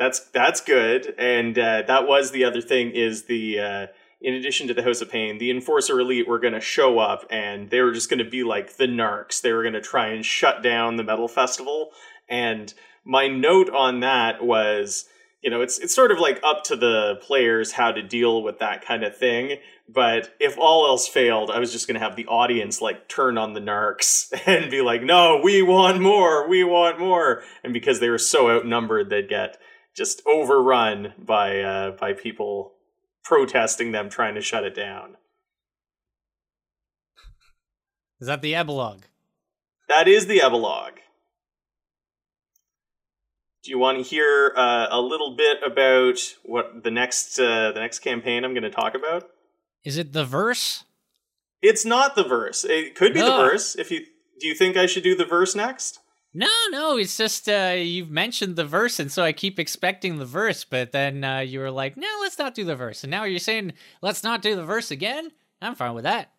That's 0.00 0.20
that's 0.30 0.62
good, 0.62 1.14
and 1.18 1.58
uh, 1.58 1.82
that 1.86 2.08
was 2.08 2.30
the 2.30 2.44
other 2.44 2.62
thing. 2.62 2.92
Is 2.92 3.24
the 3.24 3.60
uh, 3.60 3.86
in 4.22 4.32
addition 4.32 4.66
to 4.68 4.72
the 4.72 4.82
House 4.82 5.02
of 5.02 5.10
Pain, 5.10 5.36
the 5.36 5.50
Enforcer 5.50 6.00
Elite 6.00 6.26
were 6.26 6.38
going 6.38 6.54
to 6.54 6.60
show 6.60 6.98
up, 6.98 7.26
and 7.28 7.68
they 7.68 7.82
were 7.82 7.92
just 7.92 8.08
going 8.08 8.24
to 8.24 8.30
be 8.30 8.42
like 8.42 8.78
the 8.78 8.86
narcs. 8.86 9.42
They 9.42 9.52
were 9.52 9.60
going 9.60 9.74
to 9.74 9.82
try 9.82 10.06
and 10.06 10.24
shut 10.24 10.62
down 10.62 10.96
the 10.96 11.04
metal 11.04 11.28
festival. 11.28 11.90
And 12.30 12.72
my 13.04 13.28
note 13.28 13.68
on 13.68 14.00
that 14.00 14.42
was, 14.42 15.04
you 15.42 15.50
know, 15.50 15.60
it's 15.60 15.78
it's 15.78 15.94
sort 15.94 16.12
of 16.12 16.18
like 16.18 16.40
up 16.42 16.64
to 16.64 16.76
the 16.76 17.16
players 17.20 17.72
how 17.72 17.92
to 17.92 18.02
deal 18.02 18.42
with 18.42 18.58
that 18.60 18.82
kind 18.82 19.04
of 19.04 19.14
thing. 19.14 19.58
But 19.86 20.34
if 20.40 20.56
all 20.56 20.86
else 20.86 21.08
failed, 21.08 21.50
I 21.50 21.58
was 21.58 21.72
just 21.72 21.86
going 21.86 22.00
to 22.00 22.06
have 22.06 22.16
the 22.16 22.26
audience 22.26 22.80
like 22.80 23.06
turn 23.06 23.36
on 23.36 23.52
the 23.52 23.60
narcs 23.60 24.32
and 24.46 24.70
be 24.70 24.80
like, 24.80 25.02
"No, 25.02 25.42
we 25.44 25.60
want 25.60 26.00
more, 26.00 26.48
we 26.48 26.64
want 26.64 26.98
more," 26.98 27.42
and 27.62 27.74
because 27.74 28.00
they 28.00 28.08
were 28.08 28.16
so 28.16 28.50
outnumbered, 28.50 29.10
they'd 29.10 29.28
get 29.28 29.58
just 29.96 30.22
overrun 30.26 31.14
by 31.18 31.60
uh, 31.60 31.90
by 31.92 32.12
people 32.12 32.72
protesting 33.24 33.92
them 33.92 34.08
trying 34.08 34.34
to 34.34 34.40
shut 34.40 34.64
it 34.64 34.74
down. 34.74 35.16
Is 38.20 38.26
that 38.26 38.42
the 38.42 38.54
epilogue? 38.54 39.02
That 39.88 40.06
is 40.06 40.26
the 40.26 40.42
epilogue. 40.42 40.98
Do 43.62 43.70
you 43.70 43.78
want 43.78 43.98
to 43.98 44.02
hear 44.02 44.54
uh, 44.56 44.86
a 44.90 45.00
little 45.00 45.36
bit 45.36 45.58
about 45.64 46.18
what 46.44 46.82
the 46.82 46.90
next 46.90 47.38
uh, 47.38 47.72
the 47.72 47.80
next 47.80 47.98
campaign 47.98 48.44
I'm 48.44 48.52
going 48.54 48.62
to 48.62 48.70
talk 48.70 48.94
about? 48.94 49.28
Is 49.84 49.96
it 49.96 50.12
the 50.12 50.24
verse? 50.24 50.84
It's 51.62 51.84
not 51.84 52.14
the 52.14 52.24
verse. 52.24 52.64
It 52.64 52.94
could 52.94 53.12
be 53.12 53.20
the 53.20 53.26
verse. 53.26 53.76
If 53.76 53.90
you 53.90 54.06
do, 54.40 54.46
you 54.46 54.54
think 54.54 54.76
I 54.76 54.86
should 54.86 55.02
do 55.02 55.14
the 55.14 55.26
verse 55.26 55.54
next? 55.54 56.00
No, 56.32 56.48
no, 56.70 56.96
it's 56.96 57.16
just 57.16 57.48
uh, 57.48 57.74
you've 57.76 58.10
mentioned 58.10 58.54
the 58.54 58.64
verse, 58.64 59.00
and 59.00 59.10
so 59.10 59.24
I 59.24 59.32
keep 59.32 59.58
expecting 59.58 60.18
the 60.18 60.24
verse, 60.24 60.64
but 60.64 60.92
then 60.92 61.24
uh, 61.24 61.40
you 61.40 61.58
were 61.58 61.72
like, 61.72 61.96
no, 61.96 62.08
let's 62.20 62.38
not 62.38 62.54
do 62.54 62.64
the 62.64 62.76
verse. 62.76 63.02
And 63.02 63.10
now 63.10 63.24
you're 63.24 63.40
saying, 63.40 63.72
let's 64.00 64.22
not 64.22 64.40
do 64.40 64.54
the 64.54 64.64
verse 64.64 64.92
again? 64.92 65.32
I'm 65.60 65.74
fine 65.74 65.94
with 65.94 66.04
that. 66.04 66.30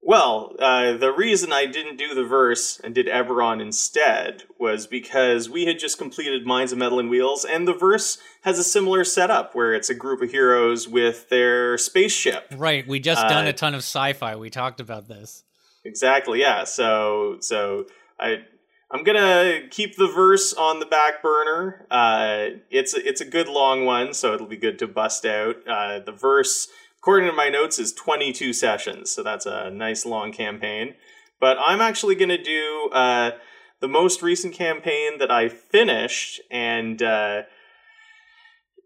Well, 0.00 0.54
uh, 0.60 0.96
the 0.96 1.10
reason 1.10 1.52
I 1.52 1.66
didn't 1.66 1.96
do 1.96 2.14
the 2.14 2.24
verse 2.24 2.80
and 2.82 2.94
did 2.94 3.06
Eberron 3.08 3.60
instead 3.60 4.44
was 4.58 4.86
because 4.86 5.50
we 5.50 5.66
had 5.66 5.80
just 5.80 5.98
completed 5.98 6.46
Minds 6.46 6.70
of 6.72 6.78
Metal 6.78 7.00
and 7.00 7.10
Wheels, 7.10 7.44
and 7.44 7.66
the 7.66 7.74
verse 7.74 8.16
has 8.44 8.58
a 8.58 8.64
similar 8.64 9.04
setup 9.04 9.54
where 9.54 9.74
it's 9.74 9.90
a 9.90 9.94
group 9.94 10.22
of 10.22 10.30
heroes 10.30 10.88
with 10.88 11.28
their 11.28 11.76
spaceship. 11.76 12.46
Right, 12.56 12.86
we 12.86 13.00
just 13.00 13.20
done 13.28 13.46
Uh, 13.46 13.50
a 13.50 13.52
ton 13.52 13.74
of 13.74 13.80
sci 13.80 14.12
fi. 14.12 14.36
We 14.36 14.48
talked 14.48 14.80
about 14.80 15.08
this. 15.08 15.42
Exactly, 15.84 16.40
yeah. 16.40 16.64
So, 16.64 17.38
so 17.40 17.86
I, 18.18 18.44
I'm 18.90 19.02
gonna 19.02 19.62
keep 19.70 19.96
the 19.96 20.06
verse 20.06 20.52
on 20.52 20.78
the 20.78 20.86
back 20.86 21.20
burner. 21.20 21.86
Uh, 21.90 22.58
it's 22.70 22.94
a, 22.94 23.06
it's 23.06 23.20
a 23.20 23.24
good 23.24 23.48
long 23.48 23.84
one, 23.84 24.14
so 24.14 24.32
it'll 24.32 24.46
be 24.46 24.56
good 24.56 24.78
to 24.78 24.86
bust 24.86 25.26
out. 25.26 25.56
Uh, 25.66 25.98
the 25.98 26.12
verse, 26.12 26.68
according 27.00 27.28
to 27.28 27.34
my 27.34 27.48
notes, 27.48 27.80
is 27.80 27.92
22 27.92 28.52
sessions, 28.52 29.10
so 29.10 29.24
that's 29.24 29.44
a 29.44 29.70
nice 29.70 30.06
long 30.06 30.32
campaign. 30.32 30.94
But 31.40 31.56
I'm 31.64 31.80
actually 31.80 32.14
gonna 32.14 32.42
do 32.42 32.88
uh, 32.92 33.32
the 33.80 33.88
most 33.88 34.22
recent 34.22 34.54
campaign 34.54 35.18
that 35.18 35.32
I 35.32 35.48
finished, 35.48 36.40
and 36.48 37.02
uh, 37.02 37.42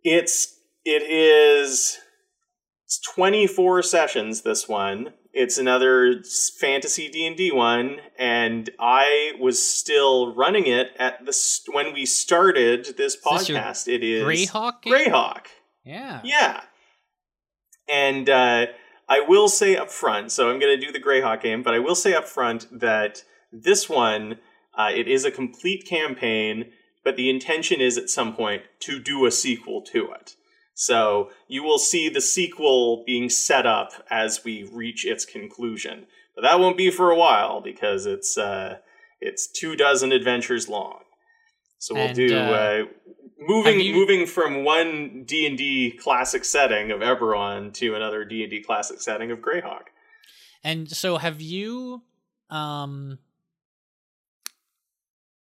it's 0.02 0.56
it 0.84 1.02
is 1.02 1.98
it's 2.86 2.98
24 3.00 3.82
sessions. 3.82 4.42
This 4.42 4.66
one. 4.66 5.12
It's 5.32 5.58
another 5.58 6.22
fantasy 6.58 7.08
D 7.08 7.26
and 7.26 7.36
D 7.36 7.52
one, 7.52 7.98
and 8.18 8.68
I 8.80 9.32
was 9.38 9.64
still 9.64 10.34
running 10.34 10.66
it 10.66 10.88
at 10.98 11.24
the 11.24 11.32
st- 11.32 11.74
when 11.74 11.92
we 11.94 12.04
started 12.04 12.86
this 12.96 12.96
this 12.96 13.16
podcast. 13.24 13.88
it 13.88 14.02
is 14.02 14.24
Greyhawk? 14.24 14.82
game? 14.82 14.94
Greyhawk. 14.94 15.46
Yeah. 15.84 16.20
Yeah. 16.24 16.60
And 17.88 18.28
uh, 18.28 18.66
I 19.08 19.20
will 19.20 19.48
say 19.48 19.76
up 19.76 19.90
front, 19.90 20.32
so 20.32 20.50
I'm 20.50 20.60
going 20.60 20.78
to 20.78 20.86
do 20.86 20.92
the 20.92 21.00
Greyhawk 21.02 21.42
game, 21.42 21.62
but 21.62 21.74
I 21.74 21.78
will 21.78 21.94
say 21.96 22.14
up 22.14 22.26
front 22.26 22.66
that 22.80 23.24
this 23.52 23.88
one, 23.88 24.38
uh, 24.76 24.90
it 24.94 25.08
is 25.08 25.24
a 25.24 25.30
complete 25.30 25.86
campaign, 25.86 26.72
but 27.04 27.16
the 27.16 27.28
intention 27.28 27.80
is 27.80 27.98
at 27.98 28.08
some 28.08 28.34
point 28.34 28.62
to 28.80 29.00
do 29.00 29.26
a 29.26 29.30
sequel 29.30 29.82
to 29.92 30.12
it. 30.12 30.36
So 30.80 31.30
you 31.46 31.62
will 31.62 31.78
see 31.78 32.08
the 32.08 32.22
sequel 32.22 33.04
being 33.04 33.28
set 33.28 33.66
up 33.66 33.92
as 34.10 34.44
we 34.44 34.62
reach 34.62 35.04
its 35.04 35.26
conclusion. 35.26 36.06
But 36.34 36.40
that 36.40 36.58
won't 36.58 36.78
be 36.78 36.90
for 36.90 37.10
a 37.10 37.16
while 37.18 37.60
because 37.60 38.06
it's 38.06 38.38
uh, 38.38 38.78
it's 39.20 39.46
two 39.46 39.76
dozen 39.76 40.10
adventures 40.10 40.70
long. 40.70 41.00
So 41.76 41.94
we'll 41.94 42.06
And, 42.06 42.16
do 42.16 42.34
uh, 42.34 42.40
uh, 42.40 42.84
moving 43.38 43.80
you- 43.80 43.92
moving 43.92 44.24
from 44.24 44.64
one 44.64 45.24
D 45.24 45.46
and 45.46 45.58
D 45.58 45.90
classic 45.90 46.46
setting 46.46 46.90
of 46.90 47.00
Eberron 47.00 47.74
to 47.74 47.94
another 47.94 48.24
D 48.24 48.40
and 48.42 48.50
D 48.50 48.62
classic 48.62 49.02
setting 49.02 49.30
of 49.30 49.40
Greyhawk. 49.40 49.88
And 50.64 50.88
so 50.90 51.18
have 51.18 51.42
you 51.42 52.04
um 52.48 53.18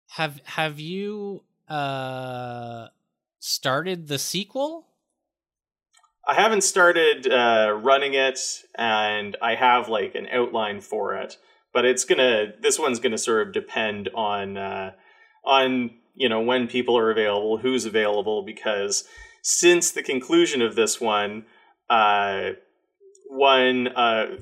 have 0.07 0.41
have 0.45 0.79
you 0.79 1.43
uh 1.67 2.87
started 3.37 4.07
the 4.07 4.17
sequel? 4.17 4.87
I 6.29 6.35
haven't 6.35 6.61
started 6.61 7.27
uh, 7.27 7.75
running 7.81 8.13
it, 8.13 8.39
and 8.75 9.35
I 9.41 9.55
have 9.55 9.89
like 9.89 10.13
an 10.13 10.27
outline 10.31 10.79
for 10.79 11.15
it, 11.15 11.37
but 11.73 11.85
it's 11.85 12.05
gonna. 12.05 12.53
This 12.61 12.77
one's 12.77 12.99
gonna 12.99 13.17
sort 13.17 13.47
of 13.47 13.51
depend 13.51 14.09
on 14.13 14.55
uh, 14.55 14.91
on 15.43 15.89
you 16.13 16.29
know 16.29 16.39
when 16.39 16.67
people 16.67 16.95
are 16.95 17.09
available, 17.09 17.57
who's 17.57 17.85
available, 17.85 18.43
because 18.43 19.05
since 19.41 19.89
the 19.89 20.03
conclusion 20.03 20.61
of 20.61 20.75
this 20.75 21.01
one, 21.01 21.45
uh, 21.89 22.51
one 23.27 23.87
uh, 23.87 24.37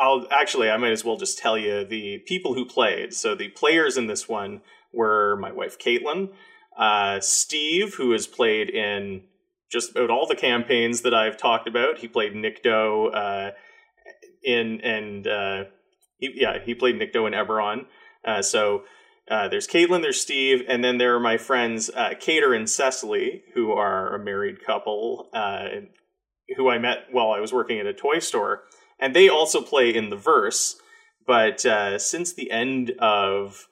I'll 0.00 0.28
actually 0.30 0.70
I 0.70 0.76
might 0.76 0.92
as 0.92 1.04
well 1.04 1.16
just 1.16 1.38
tell 1.38 1.58
you 1.58 1.84
the 1.84 2.18
people 2.18 2.54
who 2.54 2.64
played. 2.64 3.14
So 3.14 3.34
the 3.34 3.48
players 3.48 3.96
in 3.96 4.06
this 4.06 4.28
one 4.28 4.60
were 4.92 5.36
my 5.40 5.50
wife 5.50 5.76
Caitlin, 5.76 6.28
uh, 6.78 7.18
Steve, 7.18 7.94
who 7.96 8.12
has 8.12 8.28
played 8.28 8.70
in 8.70 9.22
just 9.72 9.92
about 9.92 10.10
all 10.10 10.26
the 10.26 10.36
campaigns 10.36 11.00
that 11.02 11.14
I've 11.14 11.36
talked 11.36 11.66
about. 11.66 11.98
He 11.98 12.08
played 12.08 12.34
Nikto 12.34 13.14
uh, 13.14 13.50
in 14.44 14.80
and 14.82 15.26
uh, 15.26 15.64
he, 16.18 16.30
yeah, 16.34 16.58
he 16.62 16.74
played 16.74 16.96
Nikto 16.96 17.26
in 17.26 17.32
Eberron. 17.32 17.86
Uh, 18.24 18.42
so 18.42 18.84
uh, 19.30 19.48
there's 19.48 19.66
Caitlin, 19.66 20.02
there's 20.02 20.20
Steve, 20.20 20.62
and 20.68 20.84
then 20.84 20.98
there 20.98 21.14
are 21.16 21.20
my 21.20 21.38
friends 21.38 21.90
uh, 21.90 22.10
Cater 22.18 22.52
and 22.52 22.68
Cecily, 22.68 23.42
who 23.54 23.72
are 23.72 24.14
a 24.14 24.22
married 24.22 24.64
couple, 24.64 25.30
uh, 25.32 25.68
who 26.56 26.68
I 26.68 26.78
met 26.78 27.06
while 27.10 27.30
I 27.30 27.40
was 27.40 27.52
working 27.52 27.78
at 27.78 27.86
a 27.86 27.94
toy 27.94 28.18
store, 28.18 28.64
and 29.00 29.16
they 29.16 29.28
also 29.28 29.62
play 29.62 29.94
in 29.94 30.10
the 30.10 30.16
verse. 30.16 30.76
But 31.26 31.64
uh, 31.64 31.98
since 31.98 32.32
the 32.32 32.50
end 32.50 32.92
of 32.98 33.68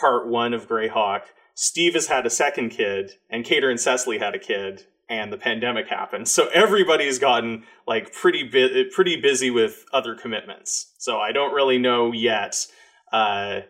part 0.00 0.28
one 0.28 0.54
of 0.54 0.68
Greyhawk, 0.68 1.22
Steve 1.54 1.94
has 1.94 2.08
had 2.08 2.26
a 2.26 2.30
second 2.30 2.70
kid, 2.70 3.12
and 3.30 3.44
Cater 3.44 3.70
and 3.70 3.80
Cecily 3.80 4.18
had 4.18 4.34
a 4.34 4.38
kid, 4.38 4.86
and 5.08 5.32
the 5.32 5.38
pandemic 5.38 5.88
happened. 5.88 6.28
So 6.28 6.48
everybody's 6.48 7.18
gotten 7.18 7.64
like 7.86 8.12
pretty 8.12 8.42
bu- 8.42 8.90
pretty 8.90 9.20
busy 9.20 9.50
with 9.50 9.84
other 9.92 10.14
commitments. 10.14 10.92
So 10.98 11.18
I 11.18 11.32
don't 11.32 11.54
really 11.54 11.78
know 11.78 12.12
yet 12.12 12.66
uh, 13.12 13.60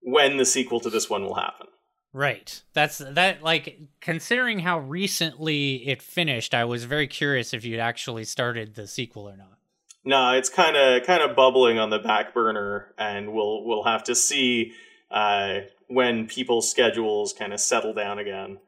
when 0.00 0.36
the 0.36 0.44
sequel 0.44 0.80
to 0.80 0.90
this 0.90 1.08
one 1.08 1.24
will 1.24 1.36
happen. 1.36 1.68
Right. 2.12 2.62
That's 2.74 2.98
that 2.98 3.42
like 3.42 3.78
considering 4.00 4.58
how 4.58 4.80
recently 4.80 5.88
it 5.88 6.02
finished, 6.02 6.54
I 6.54 6.64
was 6.64 6.84
very 6.84 7.06
curious 7.06 7.54
if 7.54 7.64
you'd 7.64 7.80
actually 7.80 8.24
started 8.24 8.74
the 8.74 8.86
sequel 8.86 9.28
or 9.28 9.36
not. 9.36 9.58
No, 10.04 10.32
it's 10.32 10.48
kind 10.48 10.76
of 10.76 11.04
kind 11.04 11.22
of 11.22 11.36
bubbling 11.36 11.78
on 11.78 11.90
the 11.90 12.00
back 12.00 12.34
burner, 12.34 12.92
and 12.98 13.32
we'll 13.32 13.64
we'll 13.64 13.84
have 13.84 14.02
to 14.04 14.14
see 14.14 14.72
uh, 15.10 15.60
when 15.92 16.26
people's 16.26 16.70
schedules 16.70 17.32
kind 17.32 17.52
of 17.52 17.60
settle 17.60 17.92
down 17.92 18.18
again. 18.18 18.58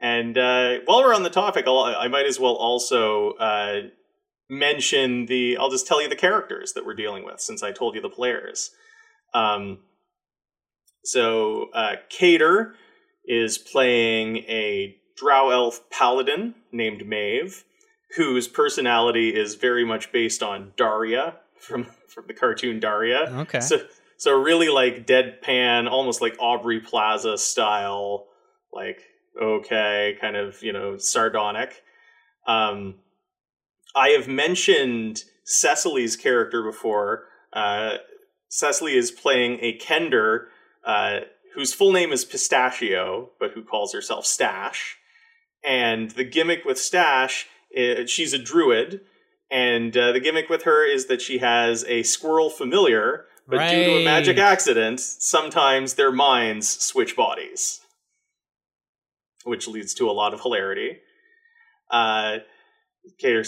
And 0.00 0.36
uh, 0.36 0.78
while 0.84 1.02
we're 1.02 1.14
on 1.14 1.22
the 1.22 1.30
topic, 1.30 1.64
I'll, 1.66 1.80
I 1.80 2.08
might 2.08 2.26
as 2.26 2.38
well 2.38 2.54
also 2.54 3.32
uh, 3.32 3.82
mention 4.48 5.26
the. 5.26 5.56
I'll 5.56 5.70
just 5.70 5.86
tell 5.86 6.02
you 6.02 6.08
the 6.08 6.16
characters 6.16 6.72
that 6.74 6.84
we're 6.84 6.94
dealing 6.94 7.24
with, 7.24 7.40
since 7.40 7.62
I 7.62 7.72
told 7.72 7.94
you 7.94 8.00
the 8.00 8.10
players. 8.10 8.70
Um, 9.32 9.78
so, 11.04 11.70
uh, 11.72 11.96
Cater 12.08 12.74
is 13.26 13.58
playing 13.58 14.38
a 14.38 14.96
drow 15.16 15.50
elf 15.50 15.80
paladin 15.90 16.54
named 16.72 17.06
Maeve, 17.06 17.64
whose 18.16 18.48
personality 18.48 19.34
is 19.34 19.54
very 19.54 19.84
much 19.84 20.12
based 20.12 20.42
on 20.42 20.72
Daria 20.76 21.36
from 21.58 21.86
from 22.08 22.26
the 22.26 22.34
cartoon 22.34 22.80
Daria. 22.80 23.30
Okay. 23.40 23.60
So, 23.60 23.78
so 24.18 24.32
really 24.32 24.68
like 24.68 25.06
deadpan, 25.06 25.90
almost 25.90 26.20
like 26.20 26.36
Aubrey 26.38 26.80
Plaza 26.80 27.38
style, 27.38 28.26
like 28.72 29.00
okay, 29.40 30.16
kind 30.20 30.36
of 30.36 30.62
you 30.62 30.72
know 30.72 30.96
sardonic. 30.96 31.82
Um, 32.46 32.96
I 33.94 34.10
have 34.10 34.28
mentioned 34.28 35.24
Cecily's 35.44 36.16
character 36.16 36.62
before. 36.62 37.24
Uh, 37.52 37.94
Cecily 38.48 38.96
is 38.96 39.10
playing 39.10 39.58
a 39.60 39.78
Kender 39.78 40.46
uh, 40.84 41.20
whose 41.54 41.72
full 41.72 41.92
name 41.92 42.12
is 42.12 42.24
Pistachio, 42.24 43.30
but 43.40 43.52
who 43.52 43.64
calls 43.64 43.92
herself 43.92 44.26
Stash. 44.26 44.98
And 45.64 46.10
the 46.12 46.24
gimmick 46.24 46.64
with 46.64 46.78
Stash, 46.78 47.48
is, 47.70 48.10
she's 48.10 48.32
a 48.32 48.38
druid, 48.38 49.00
and 49.50 49.96
uh, 49.96 50.12
the 50.12 50.20
gimmick 50.20 50.48
with 50.48 50.62
her 50.62 50.86
is 50.86 51.06
that 51.06 51.22
she 51.22 51.38
has 51.38 51.84
a 51.84 52.02
squirrel 52.02 52.50
familiar, 52.50 53.24
but 53.46 53.70
due 53.70 53.84
to 53.84 53.90
a 53.98 54.04
magic 54.04 54.38
accident, 54.38 55.00
sometimes 55.00 55.94
their 55.94 56.12
minds 56.12 56.68
switch 56.68 57.16
bodies, 57.16 57.80
which 59.44 59.68
leads 59.68 59.94
to 59.94 60.10
a 60.10 60.12
lot 60.12 60.34
of 60.34 60.40
hilarity. 60.40 60.98
Uh, 61.90 62.38
Cater. 63.18 63.44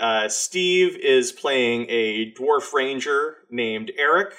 Uh, 0.00 0.28
Steve 0.28 0.96
is 0.96 1.32
playing 1.32 1.86
a 1.88 2.32
dwarf 2.32 2.72
ranger 2.72 3.36
named 3.50 3.92
Eric. 3.98 4.34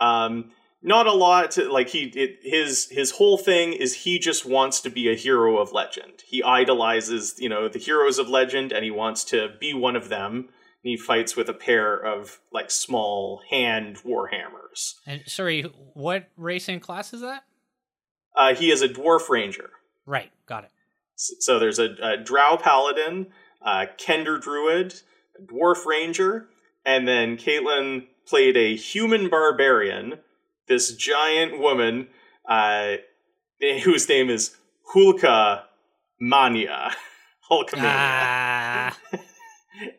Um, 0.00 0.50
not 0.82 1.06
a 1.06 1.12
lot 1.12 1.52
to, 1.52 1.70
like 1.70 1.88
he 1.88 2.04
it, 2.14 2.38
his 2.42 2.88
his 2.90 3.12
whole 3.12 3.38
thing 3.38 3.72
is 3.72 3.94
he 3.94 4.18
just 4.18 4.44
wants 4.46 4.80
to 4.82 4.90
be 4.90 5.10
a 5.10 5.14
hero 5.14 5.58
of 5.58 5.72
legend. 5.72 6.22
He 6.26 6.42
idolizes 6.42 7.34
you 7.38 7.48
know 7.48 7.68
the 7.68 7.78
heroes 7.78 8.18
of 8.18 8.28
legend 8.28 8.72
and 8.72 8.84
he 8.84 8.90
wants 8.90 9.24
to 9.24 9.50
be 9.60 9.72
one 9.72 9.96
of 9.96 10.08
them. 10.08 10.48
And 10.84 10.90
he 10.90 10.96
fights 10.96 11.34
with 11.36 11.48
a 11.48 11.52
pair 11.54 11.96
of 11.96 12.40
like 12.52 12.70
small 12.70 13.42
hand 13.50 13.98
warhammers. 14.04 14.94
And 15.06 15.22
sorry, 15.26 15.62
what 15.94 16.28
race 16.36 16.68
and 16.68 16.80
class 16.80 17.12
is 17.12 17.20
that? 17.22 17.44
Uh, 18.36 18.54
he 18.54 18.70
is 18.70 18.82
a 18.82 18.88
dwarf 18.88 19.28
ranger. 19.28 19.70
Right, 20.04 20.30
got 20.46 20.64
it. 20.64 20.70
S- 21.18 21.32
So 21.40 21.58
there's 21.58 21.78
a, 21.78 21.96
a 22.02 22.16
drow 22.18 22.56
paladin, 22.56 23.28
uh, 23.62 23.86
Kender 23.98 24.40
druid, 24.40 24.94
a 25.38 25.42
dwarf 25.42 25.84
ranger, 25.86 26.48
and 26.84 27.08
then 27.08 27.36
Caitlin 27.36 28.06
played 28.26 28.56
a 28.56 28.76
human 28.76 29.28
barbarian, 29.30 30.18
this 30.68 30.94
giant 30.94 31.58
woman 31.58 32.08
uh, 32.48 32.96
whose 33.82 34.08
name 34.08 34.28
is 34.30 34.56
Hulka 34.94 35.62
Mania. 36.20 36.90
Hulkamania. 37.50 37.82
Ah, 37.84 38.98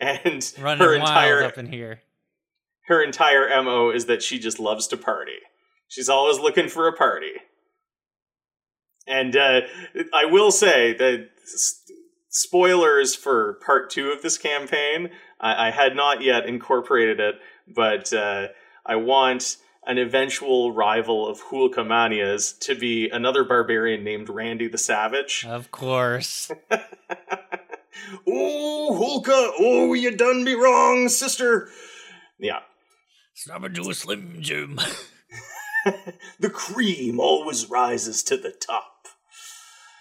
and 0.02 0.54
running 0.60 0.84
her 0.86 0.96
entire 0.96 1.44
up 1.44 1.58
in 1.58 1.72
here. 1.72 2.02
her 2.88 3.04
entire 3.04 3.50
MO 3.64 3.90
is 3.90 4.06
that 4.06 4.24
she 4.24 4.40
just 4.40 4.60
loves 4.60 4.88
to 4.88 4.98
party. 4.98 5.40
She's 5.88 6.10
always 6.10 6.40
looking 6.40 6.68
for 6.68 6.88
a 6.88 6.94
party. 6.94 7.34
And 9.08 9.36
uh, 9.38 9.62
I 10.14 10.26
will 10.26 10.52
say 10.52 10.94
that 10.94 11.30
spoilers 12.30 13.16
for 13.16 13.54
part 13.66 13.90
two 13.90 14.10
of 14.12 14.22
this 14.22 14.38
campaign, 14.38 15.12
I, 15.40 15.68
I 15.68 15.72
had 15.72 15.96
not 15.96 16.22
yet 16.22 16.46
incorporated 16.46 17.20
it, 17.20 17.36
but 17.74 18.12
uh, 18.14 18.48
I 18.86 18.98
want 18.98 19.58
an 19.86 19.98
eventual 19.98 20.74
rival 20.74 21.26
of 21.26 21.42
Hulkamania's 21.46 22.52
to 22.52 22.76
be 22.76 23.10
another 23.10 23.46
barbarian 23.46 24.04
named 24.04 24.28
Randy 24.28 24.68
the 24.68 24.78
Savage. 24.78 25.46
Of 25.48 25.72
course. 25.72 26.52
oh, 28.28 29.22
Hulka! 29.24 29.52
Oh, 29.60 29.94
you 29.94 30.12
done 30.16 30.44
me 30.44 30.54
wrong, 30.54 31.10
sister! 31.10 31.70
Yeah. 32.40 32.60
Stop 33.34 33.64
and 33.64 33.76
do 33.76 33.90
a 33.90 33.94
slim 33.94 34.38
Jim. 34.40 34.80
the 36.40 36.50
cream 36.50 37.20
always 37.20 37.70
rises 37.70 38.24
to 38.24 38.38
the 38.38 38.52
top. 38.52 38.94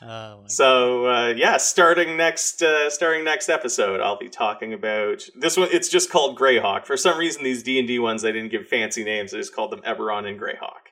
Oh 0.02 0.42
my 0.42 0.48
So 0.48 1.06
uh, 1.06 1.28
yeah, 1.36 1.56
starting 1.56 2.16
next 2.16 2.62
uh, 2.62 2.90
starting 2.90 3.24
next 3.24 3.48
episode, 3.48 4.00
I'll 4.00 4.18
be 4.18 4.28
talking 4.28 4.72
about 4.74 5.22
this 5.38 5.56
one. 5.56 5.68
It's 5.72 5.88
just 5.88 6.10
called 6.10 6.38
Greyhawk. 6.38 6.84
For 6.84 6.96
some 6.96 7.18
reason, 7.18 7.44
these 7.44 7.62
D 7.62 7.78
and 7.78 7.88
D 7.88 7.98
ones 7.98 8.22
they 8.22 8.32
didn't 8.32 8.50
give 8.50 8.66
fancy 8.66 9.04
names. 9.04 9.32
I 9.32 9.38
just 9.38 9.54
called 9.54 9.72
them 9.72 9.80
Eberron 9.82 10.26
and 10.26 10.40
Greyhawk. 10.40 10.86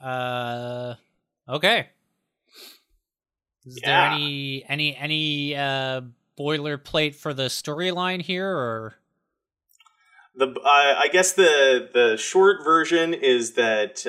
Uh, 0.00 0.94
okay. 1.48 1.90
Is 3.70 3.80
there 3.84 4.10
any 4.10 4.64
any 4.68 4.96
any 4.96 5.56
uh 5.56 6.02
boilerplate 6.38 7.14
for 7.14 7.34
the 7.34 7.44
storyline 7.44 8.22
here, 8.22 8.48
or 8.48 8.94
The 10.34 10.48
uh, 10.48 10.62
I 10.64 11.08
guess 11.12 11.32
the 11.32 11.88
the 11.92 12.16
short 12.16 12.64
version 12.64 13.14
is 13.14 13.52
that 13.52 14.06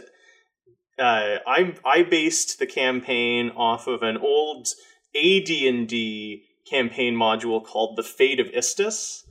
uh, 0.98 1.38
I 1.46 1.76
I 1.86 2.04
based 2.04 2.60
the 2.60 2.66
campaign 2.66 3.52
off 3.56 3.88
of 3.88 4.02
an 4.02 4.18
old 4.18 4.70
AD 5.16 5.50
and 5.50 5.88
D 5.88 6.46
campaign 6.70 7.16
module 7.16 7.64
called 7.64 7.98
the 7.98 8.04
Fate 8.04 8.40
of 8.40 8.48
Istus, 8.48 9.24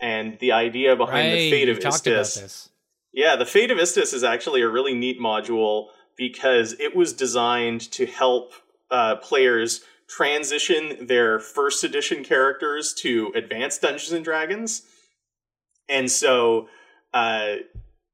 and 0.00 0.38
the 0.40 0.52
idea 0.52 0.96
behind 0.96 1.28
right? 1.28 1.36
the 1.36 1.50
Fate 1.50 1.68
of 1.68 1.78
Istus. 1.78 2.68
Yeah, 3.12 3.36
the 3.36 3.46
Fate 3.46 3.70
of 3.70 3.78
Istus 3.78 4.12
is 4.12 4.24
actually 4.24 4.62
a 4.62 4.68
really 4.68 4.94
neat 4.94 5.20
module 5.20 5.86
because 6.16 6.74
it 6.78 6.94
was 6.94 7.12
designed 7.12 7.80
to 7.92 8.06
help 8.06 8.52
uh, 8.90 9.16
players 9.16 9.82
transition 10.08 11.06
their 11.06 11.38
first 11.38 11.84
edition 11.84 12.24
characters 12.24 12.92
to 12.94 13.32
advanced 13.34 13.82
Dungeons 13.82 14.12
and 14.12 14.24
Dragons. 14.24 14.82
And 15.88 16.10
so 16.10 16.68
uh, 17.14 17.56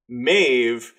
Maeve 0.08 0.92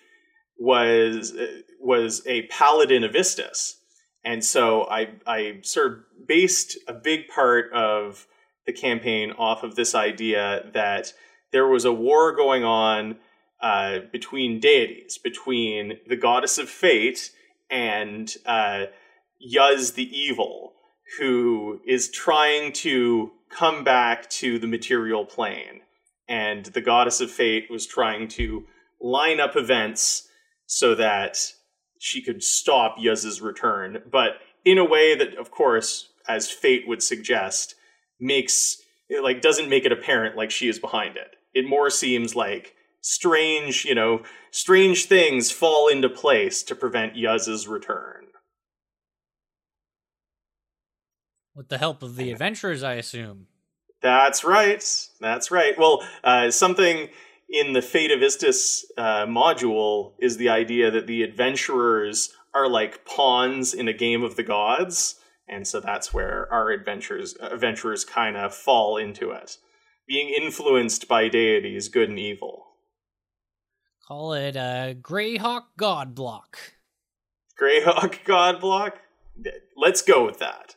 was 0.60 1.34
was 1.80 2.26
a 2.26 2.44
paladin 2.48 3.04
of 3.04 3.12
Istus. 3.12 3.76
And 4.24 4.44
so 4.44 4.88
I 4.90 5.10
I 5.26 5.60
sort 5.62 5.92
of 5.92 6.28
based 6.28 6.78
a 6.88 6.94
big 6.94 7.28
part 7.28 7.72
of 7.74 8.28
the 8.66 8.74
campaign 8.74 9.32
off 9.32 9.64
of 9.64 9.76
this 9.76 9.96
idea 9.96 10.70
that 10.74 11.14
there 11.52 11.68
was 11.68 11.86
a 11.86 11.94
war 11.94 12.36
going 12.36 12.64
on 12.64 13.18
uh, 13.62 14.00
between 14.12 14.60
deities, 14.60 15.18
between 15.18 16.00
the 16.08 16.18
goddess 16.18 16.58
of 16.58 16.70
fate 16.70 17.32
and 17.70 18.36
uh, 18.46 18.86
Iuz 19.42 19.94
the 19.94 20.10
evil, 20.18 20.74
who 21.20 21.80
is 21.88 22.10
trying 22.10 22.72
to 22.74 23.32
come 23.50 23.84
back 23.84 24.30
to 24.30 24.60
the 24.60 24.68
material 24.68 25.26
plane. 25.26 25.82
And 26.28 26.66
the 26.66 26.82
goddess 26.82 27.22
of 27.22 27.32
fate 27.32 27.68
was 27.70 27.88
trying 27.88 28.28
to 28.30 28.66
line 29.00 29.40
up 29.40 29.56
events 29.56 30.28
so 30.66 30.96
that 30.96 31.54
she 32.00 32.22
could 32.22 32.44
stop 32.44 32.98
Iuz's 32.98 33.42
return, 33.42 34.04
but 34.12 34.34
in 34.66 34.78
a 34.78 34.86
way 34.86 35.16
that, 35.16 35.38
of 35.38 35.50
course, 35.50 36.10
as 36.28 36.52
fate 36.52 36.88
would 36.88 37.02
suggest, 37.02 37.76
makes 38.20 38.82
like 39.24 39.42
doesn't 39.42 39.70
make 39.70 39.86
it 39.86 39.92
apparent 39.92 40.36
like 40.36 40.52
she 40.52 40.68
is 40.68 40.80
behind 40.80 41.16
it. 41.16 41.36
It 41.54 41.68
more 41.68 41.90
seems 41.90 42.36
like 42.36 42.76
strange, 43.02 43.86
you 43.86 43.96
know, 43.96 44.24
strange 44.52 45.06
things 45.06 45.50
fall 45.50 45.88
into 45.88 46.10
place 46.10 46.62
to 46.64 46.76
prevent 46.76 47.16
Iuz's 47.16 47.68
return. 47.68 48.27
With 51.58 51.70
the 51.70 51.80
help 51.80 52.04
of 52.04 52.16
the 52.18 52.32
adventurers, 52.32 52.84
I 52.84 52.94
assume. 52.94 53.48
That's 54.04 54.44
right. 54.44 54.84
That's 55.20 55.50
right. 55.50 55.74
Well, 55.76 56.04
uh, 56.24 56.52
something 56.52 57.10
in 57.50 57.74
the 57.74 57.82
Fate 57.82 58.12
of 58.12 58.20
Istus 58.20 58.84
uh, 58.96 59.26
module 59.26 60.14
is 60.20 60.38
the 60.38 60.50
idea 60.50 60.92
that 60.92 61.08
the 61.08 61.24
adventurers 61.24 62.32
are 62.54 62.70
like 62.70 63.06
pawns 63.06 63.74
in 63.74 63.88
a 63.88 63.94
game 63.94 64.24
of 64.24 64.36
the 64.36 64.44
gods, 64.44 65.16
and 65.48 65.68
so 65.68 65.80
that's 65.80 66.14
where 66.14 66.48
our 66.54 66.70
adventures 66.70 67.36
adventurers 67.42 68.06
kind 68.06 68.38
of 68.38 68.54
fall 68.54 68.98
into 68.98 69.32
it, 69.32 69.58
being 70.08 70.30
influenced 70.30 71.08
by 71.08 71.28
deities, 71.28 71.90
good 71.90 72.10
and 72.10 72.20
evil. 72.20 72.66
Call 74.08 74.34
it 74.34 74.56
a 74.56 74.96
Greyhawk 75.02 75.64
God 75.76 76.14
Block. 76.14 76.60
Greyhawk 77.60 78.24
God 78.24 78.62
block. 78.62 79.00
Let's 79.76 80.04
go 80.04 80.24
with 80.24 80.38
that. 80.38 80.77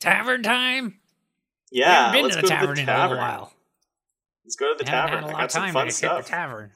Tavern 0.00 0.42
time. 0.42 1.00
Yeah, 1.70 2.12
been 2.12 2.22
let's 2.24 2.36
to 2.36 2.42
go 2.42 2.48
the 2.48 2.54
tavern 2.54 2.74
to 2.76 2.80
in 2.80 2.86
the 2.86 2.92
a 2.92 2.96
tavern. 2.96 3.10
little 3.18 3.24
while. 3.28 3.52
Let's 4.44 4.56
go 4.56 4.72
to 4.72 4.78
the 4.78 4.84
tavern. 4.84 5.14
had 5.14 5.24
a 5.24 5.26
I 5.26 5.30
lot 5.30 5.38
got 5.38 5.44
of 5.44 5.50
some 5.52 5.70
fun 5.72 5.90
stuff. 5.90 6.24
the 6.24 6.30
tavern. 6.30 6.70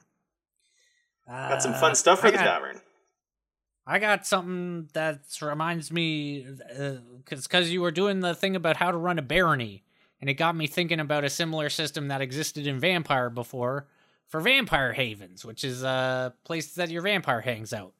Got 1.27 1.61
some 1.63 1.73
Uh, 1.73 1.79
fun 1.79 1.95
stuff 1.95 2.19
for 2.19 2.31
the 2.31 2.37
tavern. 2.37 2.81
I 3.87 3.99
got 3.99 4.27
something 4.27 4.89
that 4.93 5.21
reminds 5.41 5.91
me, 5.91 6.45
because 7.17 7.47
because 7.47 7.71
you 7.71 7.81
were 7.81 7.91
doing 7.91 8.19
the 8.19 8.35
thing 8.35 8.55
about 8.55 8.77
how 8.77 8.91
to 8.91 8.97
run 8.97 9.17
a 9.17 9.21
barony, 9.23 9.83
and 10.19 10.29
it 10.29 10.35
got 10.35 10.55
me 10.55 10.67
thinking 10.67 10.99
about 10.99 11.23
a 11.23 11.29
similar 11.29 11.69
system 11.69 12.07
that 12.09 12.21
existed 12.21 12.67
in 12.67 12.79
Vampire 12.79 13.29
before 13.29 13.87
for 14.27 14.39
Vampire 14.41 14.93
Havens, 14.93 15.43
which 15.45 15.63
is 15.63 15.83
a 15.83 16.33
place 16.43 16.73
that 16.75 16.89
your 16.89 17.01
vampire 17.01 17.41
hangs 17.41 17.73
out. 17.73 17.93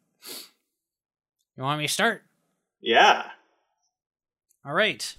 You 1.58 1.64
want 1.64 1.80
me 1.80 1.88
to 1.88 1.94
start? 1.94 2.24
Yeah. 2.80 3.24
All 4.64 4.74
right. 4.74 5.16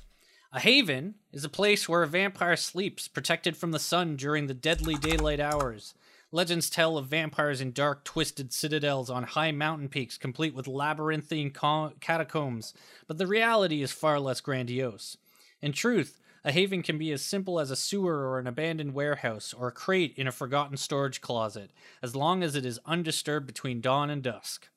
A 0.53 0.61
haven 0.61 1.17
is 1.33 1.45
a 1.45 1.49
place 1.49 1.89
where 1.89 2.05
a 2.05 2.07
vampire 2.07 2.57
sleeps, 2.57 3.09
protected 3.09 3.57
from 3.57 3.73
the 3.73 3.81
sun 3.81 4.15
during 4.15 4.47
the 4.47 4.55
deadly 4.55 4.95
daylight 4.95 5.41
hours. 5.41 5.95
Legends 6.31 6.71
tell 6.71 6.97
of 6.97 7.09
vampires 7.09 7.61
in 7.61 7.73
dark, 7.73 8.05
twisted 8.05 8.53
citadels 8.53 9.11
on 9.11 9.25
high 9.25 9.51
mountain 9.51 9.89
peaks, 9.89 10.17
complete 10.17 10.55
with 10.55 10.69
labyrinthine 10.69 11.53
catacombs, 12.01 12.73
but 13.09 13.19
the 13.19 13.27
reality 13.27 13.83
is 13.83 13.91
far 13.91 14.21
less 14.21 14.41
grandiose. 14.41 15.17
In 15.61 15.73
truth, 15.73 16.21
a 16.45 16.53
haven 16.53 16.83
can 16.83 16.97
be 16.97 17.11
as 17.11 17.25
simple 17.25 17.59
as 17.59 17.71
a 17.71 17.77
sewer 17.77 18.29
or 18.29 18.39
an 18.39 18.47
abandoned 18.47 18.95
warehouse, 18.95 19.53
or 19.53 19.69
a 19.69 19.73
crate 19.73 20.15
in 20.17 20.29
a 20.29 20.33
forgotten 20.33 20.77
storage 20.77 21.21
closet, 21.21 21.71
as 22.01 22.15
long 22.15 22.43
as 22.43 22.55
it 22.55 22.65
is 22.65 22.81
undisturbed 22.87 23.47
between 23.47 23.81
dawn 23.81 24.09
and 24.09 24.23
dusk. 24.23 24.69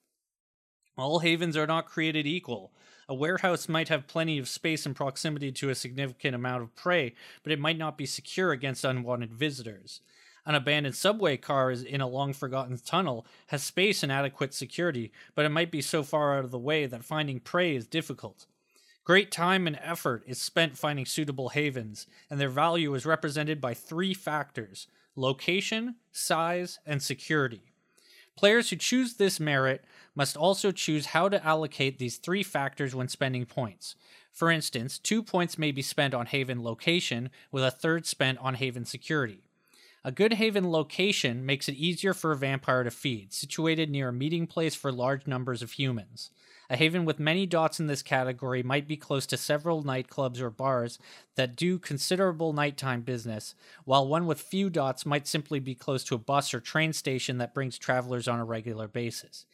All 0.98 1.20
havens 1.20 1.56
are 1.56 1.68
not 1.68 1.88
created 1.88 2.26
equal. 2.26 2.72
A 3.08 3.14
warehouse 3.14 3.70
might 3.70 3.90
have 3.90 4.08
plenty 4.08 4.40
of 4.40 4.48
space 4.48 4.86
and 4.86 4.96
proximity 4.96 5.52
to 5.52 5.70
a 5.70 5.76
significant 5.76 6.34
amount 6.34 6.64
of 6.64 6.76
prey, 6.76 7.14
but 7.44 7.52
it 7.52 7.60
might 7.60 7.78
not 7.78 7.98
be 7.98 8.06
secure 8.08 8.52
against 8.52 8.84
unwanted 8.84 9.32
visitors. 9.32 10.02
An 10.46 10.56
abandoned 10.56 10.96
subway 10.96 11.38
car 11.38 11.72
is 11.72 11.84
in 11.84 12.02
a 12.02 12.08
long 12.08 12.34
forgotten 12.34 12.78
tunnel 12.78 13.26
has 13.48 13.64
space 13.64 14.04
and 14.04 14.12
adequate 14.12 14.54
security, 14.54 15.12
but 15.36 15.46
it 15.46 15.50
might 15.50 15.72
be 15.72 15.82
so 15.82 16.04
far 16.04 16.38
out 16.38 16.46
of 16.46 16.52
the 16.52 16.60
way 16.60 16.86
that 16.86 17.04
finding 17.04 17.40
prey 17.40 17.76
is 17.76 17.88
difficult. 17.88 18.46
Great 19.04 19.32
time 19.32 19.68
and 19.68 19.80
effort 19.84 20.24
is 20.26 20.42
spent 20.42 20.78
finding 20.78 21.06
suitable 21.06 21.50
havens, 21.50 22.08
and 22.30 22.40
their 22.40 22.50
value 22.50 22.94
is 22.96 23.06
represented 23.06 23.62
by 23.62 23.74
three 23.74 24.14
factors 24.14 24.88
location, 25.16 25.96
size, 26.12 26.80
and 26.86 27.02
security. 27.02 27.62
Players 28.36 28.70
who 28.70 28.76
choose 28.76 29.14
this 29.14 29.40
merit 29.40 29.86
must 30.16 30.38
also 30.38 30.72
choose 30.72 31.08
how 31.08 31.30
to 31.30 31.46
allocate 31.46 32.00
these 32.00 32.18
three 32.18 32.42
factors 32.42 32.96
when 32.96 33.08
spending 33.08 33.46
points. 33.46 33.96
For 34.32 34.50
instance, 34.50 34.98
two 34.98 35.22
points 35.22 35.58
may 35.58 35.72
be 35.72 35.82
spent 35.82 36.14
on 36.14 36.26
Haven 36.26 36.64
location, 36.64 37.30
with 37.52 37.64
a 37.64 37.72
third 37.72 38.06
spent 38.06 38.40
on 38.40 38.56
Haven 38.56 38.86
security. 38.86 39.44
A 40.04 40.12
good 40.12 40.34
haven 40.34 40.70
location 40.70 41.48
makes 41.48 41.68
it 41.68 41.74
easier 41.74 42.14
for 42.14 42.32
a 42.32 42.38
vampire 42.38 42.84
to 42.84 42.92
feed, 42.92 43.34
situated 43.34 43.90
near 43.90 44.10
a 44.10 44.14
meeting 44.14 44.46
place 44.46 44.76
for 44.76 44.92
large 44.92 45.26
numbers 45.26 45.64
of 45.64 45.72
humans. 45.72 46.30
A 46.70 46.78
haven 46.78 47.06
with 47.06 47.20
many 47.20 47.48
dots 47.48 47.80
in 47.80 47.88
this 47.88 48.04
category 48.04 48.62
might 48.62 48.88
be 48.88 48.98
close 48.98 49.26
to 49.26 49.38
several 49.38 49.84
nightclubs 49.84 50.40
or 50.40 50.52
bars 50.52 51.00
that 51.36 51.56
do 51.56 51.80
considerable 51.80 52.54
nighttime 52.54 53.02
business, 53.02 53.56
while 53.84 54.08
one 54.08 54.28
with 54.28 54.42
few 54.42 54.70
dots 54.70 55.08
might 55.08 55.28
simply 55.28 55.60
be 55.60 55.74
close 55.74 56.04
to 56.04 56.14
a 56.14 56.20
bus 56.20 56.54
or 56.54 56.60
train 56.60 56.94
station 56.94 57.40
that 57.40 57.56
brings 57.56 57.80
travelers 57.80 58.28
on 58.28 58.40
a 58.40 58.46
regular 58.46 58.88
basis. 58.88 59.48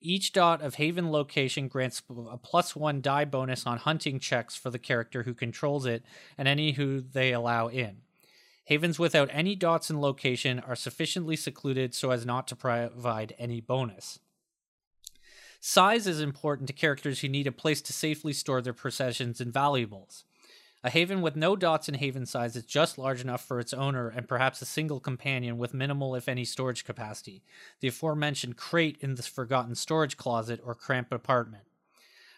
Each 0.00 0.32
dot 0.32 0.62
of 0.62 0.76
haven 0.76 1.10
location 1.10 1.66
grants 1.66 2.02
a 2.30 2.36
plus 2.36 2.76
one 2.76 3.00
die 3.00 3.24
bonus 3.24 3.66
on 3.66 3.78
hunting 3.78 4.20
checks 4.20 4.54
for 4.54 4.70
the 4.70 4.78
character 4.78 5.24
who 5.24 5.34
controls 5.34 5.86
it 5.86 6.04
and 6.36 6.46
any 6.46 6.72
who 6.72 7.00
they 7.00 7.32
allow 7.32 7.68
in. 7.68 8.02
Havens 8.66 8.98
without 8.98 9.30
any 9.32 9.56
dots 9.56 9.90
in 9.90 10.00
location 10.00 10.60
are 10.60 10.76
sufficiently 10.76 11.34
secluded 11.34 11.94
so 11.94 12.10
as 12.10 12.26
not 12.26 12.46
to 12.48 12.54
provide 12.54 13.34
any 13.38 13.60
bonus. 13.60 14.20
Size 15.60 16.06
is 16.06 16.20
important 16.20 16.68
to 16.68 16.72
characters 16.72 17.20
who 17.20 17.28
need 17.28 17.46
a 17.46 17.52
place 17.52 17.82
to 17.82 17.92
safely 17.92 18.32
store 18.32 18.62
their 18.62 18.72
possessions 18.72 19.40
and 19.40 19.52
valuables. 19.52 20.24
A 20.84 20.90
haven 20.90 21.22
with 21.22 21.34
no 21.34 21.56
dots 21.56 21.88
in 21.88 21.94
haven 21.94 22.24
size 22.24 22.54
is 22.54 22.64
just 22.64 22.98
large 22.98 23.20
enough 23.20 23.44
for 23.44 23.58
its 23.58 23.74
owner 23.74 24.08
and 24.08 24.28
perhaps 24.28 24.62
a 24.62 24.66
single 24.66 25.00
companion 25.00 25.58
with 25.58 25.74
minimal, 25.74 26.14
if 26.14 26.28
any, 26.28 26.44
storage 26.44 26.84
capacity. 26.84 27.42
The 27.80 27.88
aforementioned 27.88 28.56
crate 28.56 28.96
in 29.00 29.16
this 29.16 29.26
forgotten 29.26 29.74
storage 29.74 30.16
closet 30.16 30.60
or 30.62 30.76
cramped 30.76 31.12
apartment. 31.12 31.64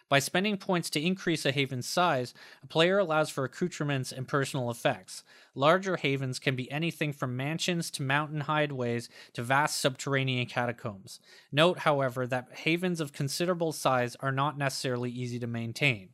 By 0.09 0.19
spending 0.19 0.57
points 0.57 0.89
to 0.89 0.99
increase 0.99 1.45
a 1.45 1.53
haven's 1.53 1.87
size, 1.87 2.33
a 2.61 2.67
player 2.67 2.97
allows 2.97 3.29
for 3.29 3.45
accoutrements 3.45 4.11
and 4.11 4.27
personal 4.27 4.69
effects. 4.69 5.23
Larger 5.55 5.95
havens 5.97 6.37
can 6.37 6.55
be 6.55 6.69
anything 6.69 7.13
from 7.13 7.37
mansions 7.37 7.89
to 7.91 8.03
mountain 8.03 8.41
hideaways 8.41 9.07
to 9.33 9.43
vast 9.43 9.77
subterranean 9.77 10.47
catacombs. 10.47 11.19
Note, 11.51 11.79
however, 11.79 12.27
that 12.27 12.49
havens 12.51 12.99
of 12.99 13.13
considerable 13.13 13.71
size 13.71 14.17
are 14.19 14.33
not 14.33 14.57
necessarily 14.57 15.11
easy 15.11 15.39
to 15.39 15.47
maintain. 15.47 16.09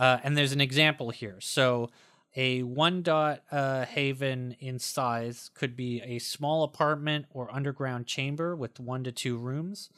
Uh, 0.00 0.18
and 0.24 0.36
there's 0.36 0.52
an 0.52 0.62
example 0.62 1.10
here. 1.10 1.36
So, 1.40 1.90
a 2.34 2.62
one 2.62 3.02
dot 3.02 3.42
uh, 3.50 3.84
haven 3.84 4.56
in 4.60 4.78
size 4.78 5.50
could 5.52 5.76
be 5.76 6.00
a 6.00 6.18
small 6.20 6.62
apartment 6.62 7.26
or 7.30 7.52
underground 7.52 8.06
chamber 8.06 8.56
with 8.56 8.80
one 8.80 9.04
to 9.04 9.12
two 9.12 9.36
rooms. 9.36 9.90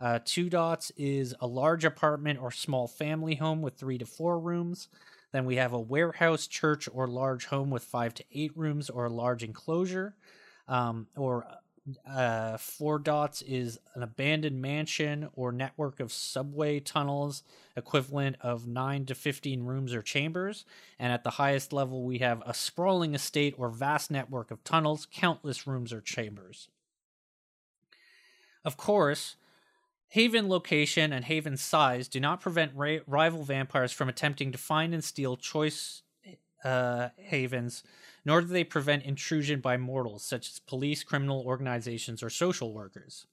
Uh, 0.00 0.20
two 0.24 0.48
dots 0.48 0.90
is 0.96 1.34
a 1.40 1.46
large 1.46 1.84
apartment 1.84 2.38
or 2.40 2.50
small 2.50 2.88
family 2.88 3.34
home 3.34 3.60
with 3.60 3.74
three 3.74 3.98
to 3.98 4.06
four 4.06 4.38
rooms. 4.38 4.88
Then 5.32 5.44
we 5.44 5.56
have 5.56 5.72
a 5.72 5.80
warehouse, 5.80 6.46
church, 6.46 6.88
or 6.90 7.06
large 7.06 7.46
home 7.46 7.70
with 7.70 7.82
five 7.84 8.14
to 8.14 8.24
eight 8.32 8.56
rooms 8.56 8.88
or 8.88 9.04
a 9.04 9.10
large 9.10 9.42
enclosure. 9.42 10.14
Um, 10.68 11.08
or 11.16 11.44
uh, 12.06 12.56
four 12.56 12.98
dots 12.98 13.42
is 13.42 13.78
an 13.94 14.02
abandoned 14.02 14.60
mansion 14.60 15.28
or 15.34 15.52
network 15.52 16.00
of 16.00 16.12
subway 16.12 16.80
tunnels, 16.80 17.42
equivalent 17.76 18.36
of 18.40 18.66
nine 18.66 19.06
to 19.06 19.14
15 19.14 19.62
rooms 19.62 19.94
or 19.94 20.02
chambers. 20.02 20.64
And 20.98 21.12
at 21.12 21.24
the 21.24 21.30
highest 21.30 21.72
level, 21.72 22.04
we 22.04 22.18
have 22.18 22.42
a 22.46 22.54
sprawling 22.54 23.14
estate 23.14 23.54
or 23.58 23.68
vast 23.68 24.10
network 24.10 24.50
of 24.50 24.64
tunnels, 24.64 25.06
countless 25.12 25.66
rooms 25.66 25.92
or 25.92 26.00
chambers. 26.00 26.68
Of 28.64 28.76
course, 28.76 29.36
Haven 30.10 30.48
location 30.48 31.12
and 31.12 31.24
haven 31.24 31.56
size 31.56 32.08
do 32.08 32.18
not 32.18 32.40
prevent 32.40 32.72
ra- 32.74 32.98
rival 33.06 33.44
vampires 33.44 33.92
from 33.92 34.08
attempting 34.08 34.50
to 34.50 34.58
find 34.58 34.92
and 34.92 35.04
steal 35.04 35.36
choice 35.36 36.02
uh, 36.64 37.10
havens, 37.16 37.84
nor 38.24 38.40
do 38.40 38.48
they 38.48 38.64
prevent 38.64 39.04
intrusion 39.04 39.60
by 39.60 39.76
mortals, 39.76 40.24
such 40.24 40.48
as 40.48 40.58
police, 40.58 41.02
criminal 41.02 41.42
organizations, 41.46 42.22
or 42.22 42.30
social 42.30 42.72
workers. 42.72 43.26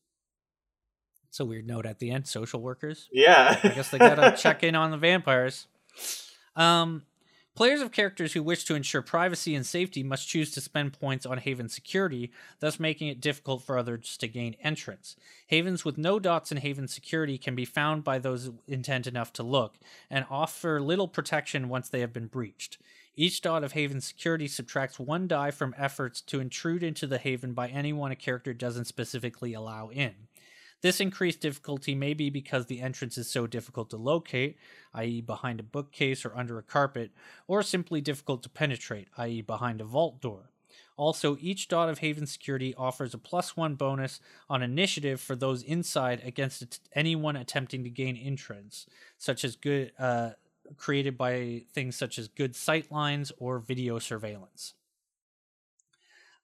It's 1.30 1.39
a 1.39 1.45
weird 1.45 1.68
note 1.68 1.85
at 1.85 1.99
the 1.99 2.11
end. 2.11 2.27
Social 2.27 2.61
workers. 2.61 3.09
Yeah. 3.11 3.59
I 3.64 3.69
guess 3.69 3.89
they 3.89 3.99
gotta 3.99 4.35
check 4.38 4.64
in 4.64 4.76
on 4.76 4.91
the 4.91 4.97
vampires. 4.97 5.68
Um, 6.55 7.03
Players 7.57 7.81
of 7.81 7.91
characters 7.91 8.34
who 8.34 8.43
wish 8.43 8.65
to 8.65 8.76
ensure 8.76 9.01
privacy 9.01 9.55
and 9.55 9.65
safety 9.65 10.03
must 10.03 10.27
choose 10.27 10.51
to 10.51 10.61
spend 10.61 10.93
points 10.93 11.26
on 11.26 11.39
Haven 11.39 11.69
security, 11.69 12.31
thus 12.59 12.80
making 12.80 13.07
it 13.07 13.19
difficult 13.19 13.64
for 13.64 13.80
others 13.80 14.15
to 14.18 14.27
gain 14.27 14.55
entrance. 14.61 15.15
Havens 15.47 15.84
with 15.84 15.97
no 15.97 16.19
dots 16.19 16.51
in 16.51 16.59
Haven 16.59 16.88
security 16.88 17.39
can 17.39 17.55
be 17.55 17.65
found 17.65 18.03
by 18.03 18.19
those 18.19 18.51
intent 18.68 19.07
enough 19.07 19.34
to 19.34 19.41
look, 19.41 19.80
and 20.07 20.27
offer 20.30 20.80
little 20.80 21.07
protection 21.07 21.68
once 21.68 21.89
they 21.89 22.01
have 22.01 22.14
been 22.14 22.27
breached. 22.27 22.77
Each 23.19 23.41
dot 23.41 23.64
of 23.64 23.72
Haven 23.72 23.99
security 23.99 24.48
subtracts 24.48 24.99
one 24.99 25.27
die 25.27 25.49
from 25.49 25.73
efforts 25.76 26.22
to 26.22 26.39
intrude 26.39 26.84
into 26.84 27.07
the 27.07 27.18
Haven 27.18 27.53
by 27.53 27.68
anyone 27.68 28.11
a 28.11 28.15
character 28.15 28.53
doesn't 28.53 28.85
specifically 28.85 29.56
allow 29.56 29.89
in. 29.89 30.14
This 30.81 30.99
increased 30.99 31.41
difficulty 31.41 31.95
may 31.95 32.14
be 32.14 32.30
because 32.30 32.68
the 32.68 32.80
entrance 32.80 33.18
is 33.18 33.27
so 33.27 33.48
difficult 33.48 33.89
to 33.89 33.98
locate, 33.98 34.57
i.e., 34.94 35.22
behind 35.22 35.60
a 35.60 35.64
bookcase 35.64 36.23
or 36.23 36.38
under 36.38 36.60
a 36.60 36.64
carpet, 36.64 37.10
or 37.48 37.64
simply 37.64 38.02
difficult 38.02 38.44
to 38.44 38.49
penetrate, 38.49 39.07
i.e., 39.18 39.41
behind 39.41 39.81
a 39.81 39.85
vault 39.85 40.22
door. 40.22 40.52
Also, 40.95 41.38
each 41.41 41.68
dot 41.68 41.89
of 41.89 41.99
Haven 41.99 42.27
security 42.27 42.76
offers 42.76 43.15
a 43.15 43.18
plus 43.18 43.57
one 43.57 43.73
bonus 43.73 44.19
on 44.48 44.61
initiative 44.61 45.19
for 45.19 45.35
those 45.35 45.64
inside 45.64 46.22
against 46.23 46.88
anyone 46.94 47.35
attempting 47.35 47.84
to 47.84 47.89
gain 47.89 48.15
entrance, 48.15 48.85
such 49.18 49.44
as 49.44 49.56
good 49.56 49.91
uh, 49.98 50.31
created 50.76 51.18
by 51.18 51.64
things 51.73 51.95
such 51.95 52.19
as 52.19 52.27
good 52.27 52.56
sight 52.56 52.91
lines 52.91 53.31
or 53.38 53.60
video 53.60 53.99
surveillance. 53.99 54.73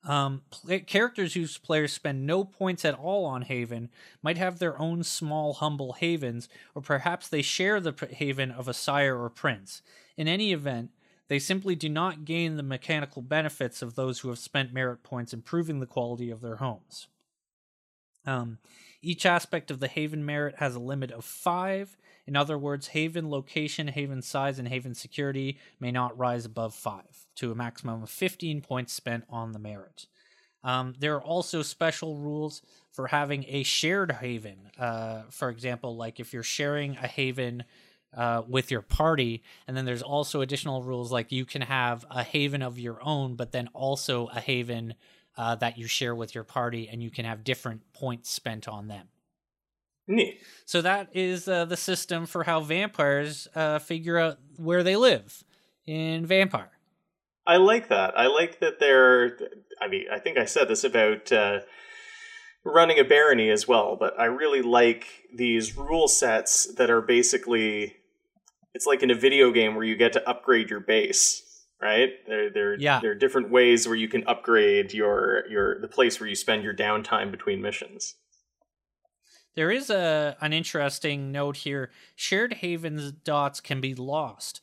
Um, 0.05 0.41
pl- 0.49 0.79
characters 0.81 1.33
whose 1.33 1.57
players 1.57 1.93
spend 1.93 2.25
no 2.25 2.43
points 2.43 2.83
at 2.83 2.95
all 2.95 3.25
on 3.25 3.43
Haven 3.43 3.89
might 4.21 4.37
have 4.37 4.59
their 4.59 4.79
own 4.79 5.03
small, 5.03 5.53
humble 5.53 5.93
havens, 5.93 6.49
or 6.75 6.81
perhaps 6.81 7.27
they 7.29 7.41
share 7.41 7.79
the 7.79 7.93
haven 8.11 8.51
of 8.51 8.67
a 8.67 8.73
sire 8.73 9.21
or 9.21 9.29
prince. 9.29 9.81
In 10.17 10.27
any 10.27 10.51
event, 10.51 10.91
they 11.29 11.39
simply 11.39 11.75
do 11.75 11.87
not 11.87 12.25
gain 12.25 12.57
the 12.57 12.63
mechanical 12.63 13.21
benefits 13.21 13.81
of 13.81 13.95
those 13.95 14.19
who 14.19 14.29
have 14.29 14.39
spent 14.39 14.73
merit 14.73 15.03
points 15.03 15.33
improving 15.33 15.79
the 15.79 15.85
quality 15.85 16.29
of 16.29 16.41
their 16.41 16.57
homes. 16.57 17.07
Um, 18.25 18.57
each 19.01 19.25
aspect 19.25 19.69
of 19.69 19.79
the 19.79 19.87
Haven 19.87 20.25
merit 20.25 20.55
has 20.57 20.75
a 20.75 20.79
limit 20.79 21.11
of 21.11 21.25
five. 21.25 21.97
In 22.25 22.35
other 22.37 22.57
words, 22.57 22.87
Haven 22.87 23.29
location, 23.29 23.89
Haven 23.89 24.21
size, 24.21 24.59
and 24.59 24.67
Haven 24.67 24.95
security 24.95 25.57
may 25.79 25.91
not 25.91 26.17
rise 26.17 26.45
above 26.45 26.73
five, 26.73 27.27
to 27.35 27.51
a 27.51 27.55
maximum 27.55 28.03
of 28.03 28.09
15 28.09 28.61
points 28.61 28.93
spent 28.93 29.25
on 29.29 29.51
the 29.51 29.59
merit. 29.59 30.07
Um, 30.63 30.93
there 30.97 31.15
are 31.15 31.21
also 31.21 31.61
special 31.61 32.17
rules 32.17 32.61
for 32.91 33.07
having 33.07 33.43
a 33.47 33.63
shared 33.63 34.11
haven. 34.13 34.71
Uh, 34.79 35.23
for 35.29 35.49
example, 35.49 35.97
like 35.97 36.19
if 36.19 36.31
you're 36.31 36.43
sharing 36.43 36.95
a 36.95 37.07
haven 37.07 37.63
uh, 38.15 38.43
with 38.47 38.71
your 38.71 38.81
party, 38.81 39.43
and 39.67 39.75
then 39.75 39.85
there's 39.85 40.03
also 40.03 40.41
additional 40.41 40.83
rules 40.83 41.11
like 41.11 41.31
you 41.31 41.45
can 41.45 41.63
have 41.63 42.05
a 42.09 42.23
haven 42.23 42.61
of 42.61 42.79
your 42.79 42.99
own, 43.03 43.35
but 43.35 43.51
then 43.51 43.67
also 43.73 44.27
a 44.27 44.39
haven 44.39 44.93
uh, 45.37 45.55
that 45.55 45.77
you 45.77 45.87
share 45.87 46.15
with 46.15 46.35
your 46.35 46.43
party, 46.43 46.89
and 46.89 47.01
you 47.01 47.09
can 47.09 47.25
have 47.25 47.43
different 47.43 47.81
points 47.93 48.29
spent 48.29 48.67
on 48.67 48.87
them. 48.87 49.07
Neat. 50.07 50.41
So 50.65 50.81
that 50.81 51.09
is 51.13 51.47
uh, 51.47 51.65
the 51.65 51.77
system 51.77 52.25
for 52.25 52.43
how 52.43 52.59
vampires 52.59 53.47
uh, 53.55 53.79
figure 53.79 54.17
out 54.17 54.37
where 54.57 54.83
they 54.83 54.97
live 54.97 55.43
in 55.85 56.25
Vampire. 56.25 56.71
I 57.45 57.57
like 57.57 57.89
that. 57.89 58.17
I 58.17 58.27
like 58.27 58.59
that 58.59 58.79
they're. 58.79 59.37
I 59.81 59.87
mean, 59.87 60.05
I 60.11 60.19
think 60.19 60.37
I 60.37 60.45
said 60.45 60.67
this 60.67 60.83
about 60.83 61.31
uh, 61.31 61.59
running 62.63 62.99
a 62.99 63.03
barony 63.03 63.49
as 63.49 63.67
well, 63.67 63.97
but 63.99 64.17
I 64.19 64.25
really 64.25 64.61
like 64.61 65.05
these 65.33 65.77
rule 65.77 66.07
sets 66.07 66.73
that 66.75 66.89
are 66.89 67.01
basically. 67.01 67.95
It's 68.73 68.85
like 68.85 69.03
in 69.03 69.11
a 69.11 69.15
video 69.15 69.51
game 69.51 69.75
where 69.75 69.85
you 69.85 69.95
get 69.95 70.13
to 70.13 70.27
upgrade 70.27 70.69
your 70.69 70.79
base, 70.79 71.52
right? 71.83 72.11
There, 72.25 72.49
there, 72.49 72.75
Yeah. 72.79 72.99
there 73.01 73.11
are 73.11 73.15
different 73.15 73.49
ways 73.51 73.85
where 73.87 73.95
you 73.95 74.07
can 74.07 74.23
upgrade 74.25 74.93
your 74.93 75.45
your 75.49 75.79
the 75.81 75.87
place 75.87 76.19
where 76.19 76.29
you 76.29 76.35
spend 76.35 76.63
your 76.63 76.73
downtime 76.73 77.29
between 77.29 77.61
missions. 77.61 78.15
There 79.55 79.69
is 79.69 79.89
a 79.89 80.35
an 80.41 80.53
interesting 80.53 81.31
note 81.31 81.57
here. 81.57 81.91
Shared 82.15 82.53
havens 82.55 83.11
dots 83.11 83.59
can 83.59 83.81
be 83.81 83.93
lost. 83.93 84.61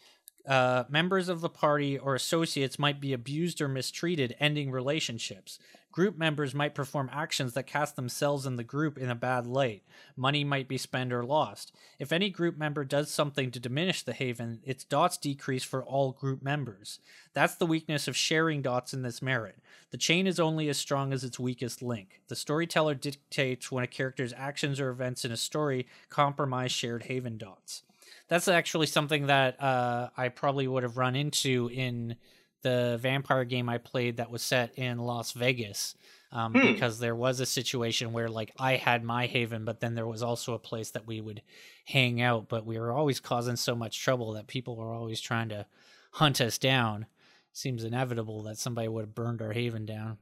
Uh, 0.49 0.85
members 0.89 1.29
of 1.29 1.43
the 1.43 1.51
party 1.51 1.99
or 1.99 2.15
associates 2.15 2.79
might 2.79 3.01
be 3.01 3.13
abused 3.13 3.61
or 3.61 3.69
mistreated, 3.69 4.35
ending 4.41 4.71
relationships. 4.71 5.59
Group 5.93 6.17
members 6.17 6.55
might 6.55 6.75
perform 6.75 7.11
actions 7.13 7.55
that 7.55 7.67
cast 7.67 7.97
themselves 7.97 8.47
and 8.47 8.57
the 8.57 8.65
group 8.65 8.97
in 8.97 9.11
a 9.11 9.15
bad 9.17 9.45
light. 9.45 9.83
Money 10.17 10.45
might 10.45 10.69
be 10.69 10.79
spent 10.79 11.13
or 11.13 11.25
lost. 11.25 11.73
If 11.99 12.13
any 12.13 12.31
group 12.31 12.57
member 12.57 12.85
does 12.85 13.11
something 13.11 13.51
to 13.51 13.59
diminish 13.59 14.03
the 14.03 14.13
haven, 14.13 14.61
its 14.63 14.85
dots 14.85 15.17
decrease 15.17 15.65
for 15.65 15.85
all 15.85 16.13
group 16.13 16.43
members. 16.43 17.01
That's 17.33 17.57
the 17.57 17.67
weakness 17.67 18.07
of 18.07 18.17
sharing 18.17 18.63
dots 18.63 18.95
in 18.95 19.03
this 19.03 19.21
merit. 19.21 19.59
The 19.91 19.99
chain 19.99 20.29
is 20.29 20.39
only 20.39 20.69
as 20.69 20.79
strong 20.79 21.13
as 21.13 21.25
its 21.25 21.41
weakest 21.41 21.83
link. 21.83 22.21
The 22.29 22.37
storyteller 22.37 22.95
dictates 22.95 23.73
when 23.73 23.83
a 23.83 23.89
character's 23.89 24.33
actions 24.37 24.79
or 24.79 24.91
events 24.91 25.25
in 25.25 25.33
a 25.33 25.37
story 25.37 25.89
compromise 26.09 26.71
shared 26.71 27.05
haven 27.05 27.37
dots. 27.37 27.83
That's 28.29 28.47
actually 28.47 28.87
something 28.87 29.27
that 29.27 29.61
uh, 29.61 30.11
I 30.17 30.29
probably 30.29 30.69
would 30.69 30.85
have 30.85 30.97
run 30.97 31.17
into 31.17 31.69
in 31.73 32.15
the 32.63 32.99
vampire 33.01 33.45
game 33.45 33.69
I 33.69 33.79
played 33.79 34.17
that 34.19 34.31
was 34.31 34.43
set 34.43 34.77
in 34.79 34.99
Las 34.99 35.33
Vegas. 35.33 35.95
Um, 36.33 36.53
Hmm. 36.53 36.61
because 36.61 37.01
there 37.01 37.17
was 37.17 37.41
a 37.41 37.47
situation 37.47 38.13
where 38.13 38.29
like 38.29 38.53
I 38.57 38.77
had 38.77 39.03
my 39.03 39.27
haven, 39.27 39.65
but 39.65 39.81
then 39.81 39.97
there 39.97 40.07
was 40.07 40.23
also 40.23 40.55
a 40.55 40.61
place 40.61 40.91
that 40.93 41.05
we 41.05 41.21
would 41.21 41.43
hang 41.87 42.23
out, 42.23 42.49
but 42.49 42.65
we 42.65 42.79
were 42.79 42.93
always 42.93 43.19
causing 43.19 43.57
so 43.57 43.75
much 43.75 44.01
trouble 44.01 44.33
that 44.35 44.47
people 44.47 44.77
were 44.77 44.93
always 44.93 45.21
trying 45.21 45.49
to 45.49 45.67
hunt 46.13 46.41
us 46.41 46.57
down. 46.57 47.07
Seems 47.53 47.83
inevitable 47.83 48.45
that 48.45 48.59
somebody 48.59 48.87
would 48.87 49.01
have 49.07 49.15
burned 49.15 49.43
our 49.43 49.53
haven 49.53 49.85
down. 49.85 50.19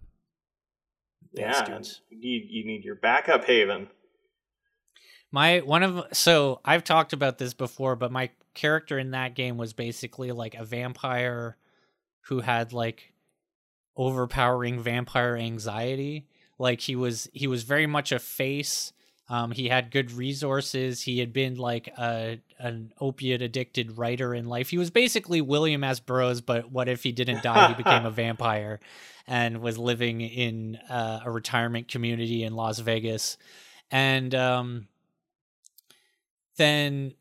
Yeah, 1.35 1.81
you 2.09 2.19
need 2.19 2.47
you 2.48 2.65
need 2.65 2.85
your 2.85 2.94
backup 2.94 3.44
haven. 3.44 3.89
My 5.31 5.59
one 5.59 5.82
of 5.82 6.06
so 6.16 6.60
I've 6.65 6.85
talked 6.85 7.12
about 7.12 7.36
this 7.36 7.52
before, 7.52 7.97
but 7.97 8.10
my 8.10 8.31
character 8.55 8.98
in 8.98 9.10
that 9.10 9.35
game 9.35 9.59
was 9.59 9.74
basically 9.74 10.32
like 10.32 10.55
a 10.55 10.65
vampire 10.65 11.59
who 12.28 12.40
had 12.40 12.72
like 12.72 13.12
overpowering 13.96 14.80
vampire 14.80 15.36
anxiety. 15.36 16.26
Like 16.59 16.80
he 16.80 16.94
was 16.94 17.28
he 17.32 17.46
was 17.46 17.62
very 17.62 17.86
much 17.86 18.12
a 18.12 18.18
face. 18.18 18.92
Um, 19.30 19.50
he 19.50 19.68
had 19.68 19.90
good 19.90 20.12
resources. 20.12 21.02
He 21.02 21.18
had 21.18 21.32
been 21.32 21.56
like 21.56 21.88
a 21.98 22.40
an 22.59 22.92
opiate 23.00 23.42
addicted 23.42 23.96
writer 23.96 24.34
in 24.34 24.46
life. 24.46 24.68
He 24.68 24.78
was 24.78 24.90
basically 24.90 25.40
William 25.40 25.82
S. 25.84 26.00
Burroughs, 26.00 26.40
but 26.40 26.70
what 26.70 26.88
if 26.88 27.02
he 27.02 27.12
didn't 27.12 27.42
die? 27.42 27.68
He 27.68 27.74
became 27.74 28.05
a 28.05 28.10
vampire 28.24 28.78
and 29.26 29.60
was 29.60 29.78
living 29.78 30.20
in 30.20 30.76
uh, 30.88 31.20
a 31.24 31.30
retirement 31.30 31.88
community 31.88 32.44
in 32.44 32.55
Las 32.55 32.78
Vegas. 32.78 33.38
And 33.90 34.34
um, 34.34 34.88
then 36.56 37.14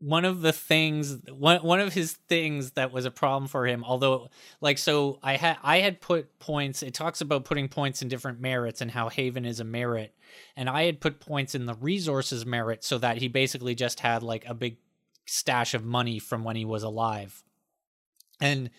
one 0.00 0.24
of 0.24 0.42
the 0.42 0.52
things 0.52 1.18
one 1.28 1.58
one 1.62 1.80
of 1.80 1.92
his 1.92 2.12
things 2.28 2.72
that 2.72 2.92
was 2.92 3.04
a 3.04 3.10
problem 3.10 3.48
for 3.48 3.66
him 3.66 3.82
although 3.84 4.28
like 4.60 4.78
so 4.78 5.18
i 5.24 5.34
had 5.34 5.56
i 5.62 5.78
had 5.78 6.00
put 6.00 6.38
points 6.38 6.84
it 6.84 6.94
talks 6.94 7.20
about 7.20 7.44
putting 7.44 7.68
points 7.68 8.00
in 8.00 8.06
different 8.08 8.40
merits 8.40 8.80
and 8.80 8.92
how 8.92 9.08
haven 9.08 9.44
is 9.44 9.58
a 9.60 9.64
merit. 9.64 10.14
And 10.56 10.68
i 10.68 10.84
had 10.84 11.00
put 11.00 11.20
points 11.20 11.54
in 11.54 11.66
the 11.66 11.74
resources 11.74 12.46
merit 12.46 12.84
so 12.84 12.98
that 12.98 13.18
he 13.18 13.28
basically 13.28 13.74
just 13.74 14.00
had 14.00 14.22
like 14.22 14.46
a 14.46 14.54
big 14.54 14.76
stash 15.26 15.74
of 15.74 15.84
money 15.84 16.18
from 16.18 16.42
when 16.44 16.56
he 16.56 16.64
was 16.64 16.82
alive. 16.82 17.42
And 18.40 18.70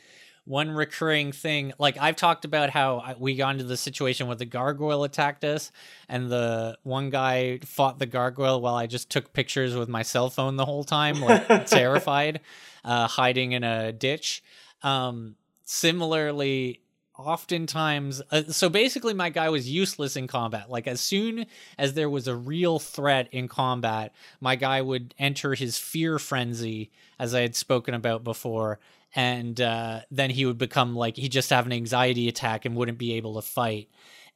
one 0.49 0.71
recurring 0.71 1.31
thing 1.31 1.71
like 1.77 1.97
i've 1.99 2.15
talked 2.15 2.43
about 2.43 2.69
how 2.69 3.15
we 3.19 3.35
got 3.35 3.51
into 3.51 3.63
the 3.63 3.77
situation 3.77 4.27
where 4.27 4.35
the 4.35 4.45
gargoyle 4.45 5.03
attacked 5.03 5.43
us 5.43 5.71
and 6.07 6.31
the 6.31 6.77
one 6.83 7.09
guy 7.09 7.59
fought 7.59 7.99
the 7.99 8.05
gargoyle 8.05 8.59
while 8.59 8.75
i 8.75 8.87
just 8.87 9.09
took 9.09 9.31
pictures 9.31 9.75
with 9.75 9.87
my 9.87 10.01
cell 10.01 10.29
phone 10.29 10.55
the 10.55 10.65
whole 10.65 10.83
time 10.83 11.21
like 11.21 11.65
terrified 11.67 12.39
uh, 12.83 13.07
hiding 13.07 13.51
in 13.53 13.63
a 13.63 13.91
ditch. 13.91 14.43
Um, 14.81 15.35
similarly 15.63 16.81
oftentimes 17.15 18.21
uh, 18.31 18.43
so 18.43 18.69
basically 18.69 19.13
my 19.13 19.29
guy 19.29 19.49
was 19.49 19.69
useless 19.69 20.15
in 20.15 20.25
combat. 20.25 20.69
Like 20.69 20.87
as 20.87 21.01
soon 21.01 21.45
as 21.77 21.93
there 21.93 22.09
was 22.09 22.27
a 22.27 22.35
real 22.35 22.79
threat 22.79 23.27
in 23.31 23.47
combat 23.49 24.13
my 24.39 24.55
guy 24.55 24.81
would 24.81 25.13
enter 25.19 25.53
his 25.53 25.77
fear 25.77 26.17
frenzy 26.17 26.89
as 27.19 27.35
i 27.35 27.41
had 27.41 27.57
spoken 27.57 27.93
about 27.93 28.23
before 28.23 28.79
and 29.15 29.59
uh, 29.59 30.01
then 30.11 30.29
he 30.29 30.45
would 30.45 30.57
become 30.57 30.95
like 30.95 31.15
he'd 31.15 31.31
just 31.31 31.49
have 31.49 31.65
an 31.65 31.73
anxiety 31.73 32.27
attack 32.27 32.65
and 32.65 32.75
wouldn't 32.75 32.97
be 32.97 33.13
able 33.13 33.35
to 33.35 33.41
fight. 33.41 33.89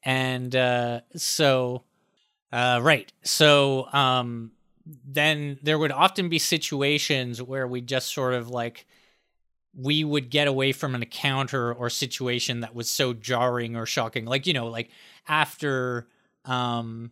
And 0.04 0.56
uh, 0.56 1.02
so 1.16 1.84
uh, 2.52 2.80
right. 2.82 3.12
So 3.24 3.88
um, 3.94 4.52
then 4.86 5.60
there 5.64 5.78
would 5.80 5.91
often 5.91 6.30
be 6.30 6.40
situations 6.40 7.41
where 7.41 7.68
we 7.68 7.82
just 7.82 8.14
sort 8.14 8.34
of 8.34 8.50
like 8.50 8.86
we 9.76 10.04
would 10.04 10.30
get 10.30 10.48
away 10.48 10.72
from 10.72 10.94
an 10.94 11.02
encounter 11.02 11.74
or 11.74 11.90
situation 11.90 12.60
that 12.60 12.76
was 12.76 12.90
so 12.90 13.14
jarring 13.14 13.76
or 13.76 13.86
shocking. 13.86 14.26
Like 14.26 14.45
you 14.45 14.54
know 14.54 14.68
like 14.68 14.90
after 15.28 16.08
um 16.45 17.12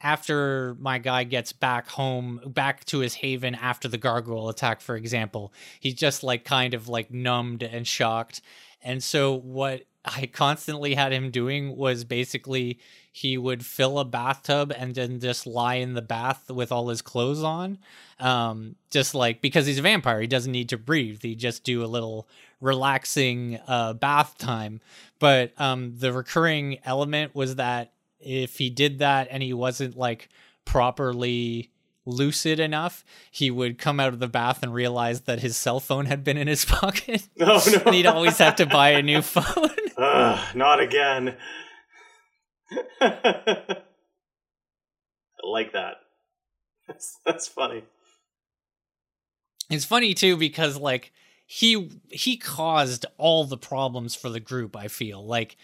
after 0.00 0.76
my 0.78 0.98
guy 0.98 1.24
gets 1.24 1.52
back 1.52 1.88
home 1.88 2.40
back 2.46 2.84
to 2.84 3.00
his 3.00 3.14
haven 3.14 3.54
after 3.54 3.88
the 3.88 3.98
gargoyle 3.98 4.48
attack 4.48 4.80
for 4.80 4.96
example 4.96 5.52
he's 5.80 5.94
just 5.94 6.22
like 6.22 6.44
kind 6.44 6.74
of 6.74 6.88
like 6.88 7.10
numbed 7.10 7.62
and 7.62 7.86
shocked. 7.86 8.40
And 8.82 9.02
so 9.02 9.34
what 9.34 9.82
i 10.04 10.26
constantly 10.26 10.94
had 10.94 11.12
him 11.12 11.30
doing 11.30 11.76
was 11.76 12.04
basically 12.04 12.78
he 13.12 13.36
would 13.36 13.66
fill 13.66 13.98
a 13.98 14.04
bathtub 14.04 14.72
and 14.76 14.94
then 14.94 15.18
just 15.18 15.46
lie 15.46 15.74
in 15.74 15.94
the 15.94 16.02
bath 16.02 16.48
with 16.50 16.70
all 16.70 16.88
his 16.88 17.02
clothes 17.02 17.42
on 17.42 17.76
um 18.20 18.76
just 18.90 19.14
like 19.14 19.42
because 19.42 19.66
he's 19.66 19.80
a 19.80 19.82
vampire 19.82 20.20
he 20.20 20.26
doesn't 20.28 20.52
need 20.52 20.68
to 20.68 20.78
breathe 20.78 21.20
he 21.20 21.34
just 21.34 21.64
do 21.64 21.84
a 21.84 21.86
little 21.86 22.28
relaxing 22.60 23.58
uh 23.66 23.92
bath 23.92 24.36
time. 24.38 24.80
But 25.18 25.52
um 25.60 25.94
the 25.98 26.12
recurring 26.12 26.78
element 26.84 27.34
was 27.34 27.56
that 27.56 27.92
if 28.20 28.58
he 28.58 28.70
did 28.70 28.98
that 28.98 29.28
and 29.30 29.42
he 29.42 29.52
wasn't 29.52 29.96
like 29.96 30.28
properly 30.64 31.70
lucid 32.06 32.58
enough 32.58 33.04
he 33.30 33.50
would 33.50 33.78
come 33.78 34.00
out 34.00 34.14
of 34.14 34.18
the 34.18 34.28
bath 34.28 34.62
and 34.62 34.72
realize 34.72 35.22
that 35.22 35.40
his 35.40 35.56
cell 35.56 35.78
phone 35.78 36.06
had 36.06 36.24
been 36.24 36.38
in 36.38 36.48
his 36.48 36.64
pocket 36.66 37.28
Oh 37.40 37.62
no! 37.70 37.82
and 37.84 37.94
he'd 37.94 38.06
always 38.06 38.38
have 38.38 38.56
to 38.56 38.66
buy 38.66 38.90
a 38.90 39.02
new 39.02 39.20
phone 39.22 39.70
Ugh, 39.98 40.54
not 40.54 40.80
again. 40.80 41.36
I 43.00 43.76
like 45.42 45.72
that. 45.72 45.94
That's, 46.86 47.18
that's 47.26 47.48
funny. 47.48 47.82
It's 49.70 49.84
funny 49.84 50.14
too 50.14 50.36
because 50.36 50.78
like 50.78 51.12
he 51.50 51.90
he 52.10 52.36
caused 52.36 53.06
all 53.16 53.44
the 53.44 53.56
problems 53.56 54.14
for 54.14 54.28
the 54.28 54.38
group, 54.38 54.76
I 54.76 54.88
feel. 54.88 55.24
Like 55.24 55.56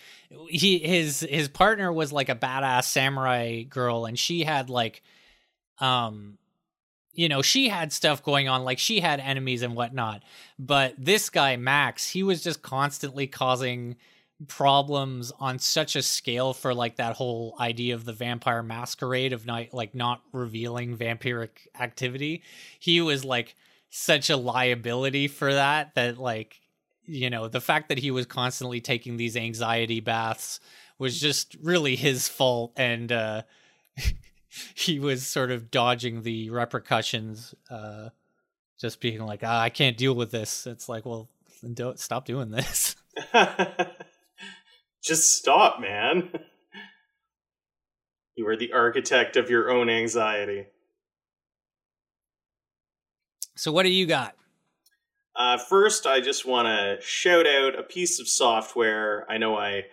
he 0.48 0.78
his 0.78 1.20
his 1.20 1.46
partner 1.46 1.92
was 1.92 2.10
like 2.10 2.30
a 2.30 2.34
badass 2.34 2.84
samurai 2.84 3.64
girl 3.64 4.06
and 4.06 4.18
she 4.18 4.44
had 4.44 4.70
like 4.70 5.02
um 5.80 6.38
you 7.12 7.28
know, 7.28 7.42
she 7.42 7.68
had 7.68 7.92
stuff 7.92 8.22
going 8.22 8.48
on, 8.48 8.64
like 8.64 8.78
she 8.78 9.00
had 9.00 9.20
enemies 9.20 9.60
and 9.60 9.76
whatnot. 9.76 10.22
But 10.58 10.94
this 10.98 11.28
guy, 11.28 11.56
Max, 11.56 12.08
he 12.08 12.22
was 12.22 12.42
just 12.42 12.62
constantly 12.62 13.26
causing 13.26 13.96
problems 14.48 15.32
on 15.38 15.58
such 15.58 15.96
a 15.96 16.02
scale 16.02 16.54
for 16.54 16.74
like 16.74 16.96
that 16.96 17.14
whole 17.14 17.54
idea 17.60 17.94
of 17.94 18.06
the 18.06 18.12
vampire 18.14 18.62
masquerade 18.62 19.34
of 19.34 19.44
not 19.44 19.74
like 19.74 19.94
not 19.94 20.22
revealing 20.32 20.96
vampiric 20.96 21.68
activity. 21.78 22.42
He 22.80 23.02
was 23.02 23.22
like 23.22 23.54
such 23.96 24.30
a 24.30 24.36
liability 24.36 25.28
for 25.28 25.54
that 25.54 25.94
that 25.94 26.18
like 26.18 26.60
you 27.04 27.30
know 27.30 27.48
the 27.48 27.60
fact 27.60 27.88
that 27.88 27.98
he 27.98 28.10
was 28.10 28.26
constantly 28.26 28.80
taking 28.80 29.16
these 29.16 29.36
anxiety 29.36 30.00
baths 30.00 30.58
was 30.98 31.20
just 31.20 31.56
really 31.62 31.96
his 31.96 32.28
fault 32.28 32.72
and 32.76 33.12
uh 33.12 33.42
he 34.74 34.98
was 34.98 35.26
sort 35.26 35.50
of 35.50 35.70
dodging 35.70 36.22
the 36.22 36.50
repercussions 36.50 37.54
uh 37.70 38.08
just 38.80 39.00
being 39.00 39.24
like 39.24 39.40
ah, 39.44 39.60
i 39.60 39.70
can't 39.70 39.96
deal 39.96 40.14
with 40.14 40.30
this 40.30 40.66
it's 40.66 40.88
like 40.88 41.04
well 41.04 41.28
don't 41.74 42.00
stop 42.00 42.24
doing 42.24 42.50
this 42.50 42.96
Just 45.04 45.36
stop, 45.36 45.80
man. 45.80 46.30
You 48.36 48.48
are 48.48 48.56
the 48.56 48.72
architect 48.72 49.36
of 49.36 49.48
your 49.48 49.70
own 49.70 49.88
anxiety. 49.88 50.66
So 53.56 53.72
what 53.72 53.82
do 53.84 53.90
you 53.90 54.06
got 54.06 54.34
Uh, 55.36 55.58
first, 55.58 56.06
I 56.06 56.20
just 56.20 56.46
want 56.46 56.68
to 56.68 56.98
shout 57.00 57.46
out 57.46 57.78
a 57.78 57.82
piece 57.82 58.20
of 58.20 58.28
software. 58.28 59.26
I 59.28 59.36
know 59.38 59.56
I 59.56 59.84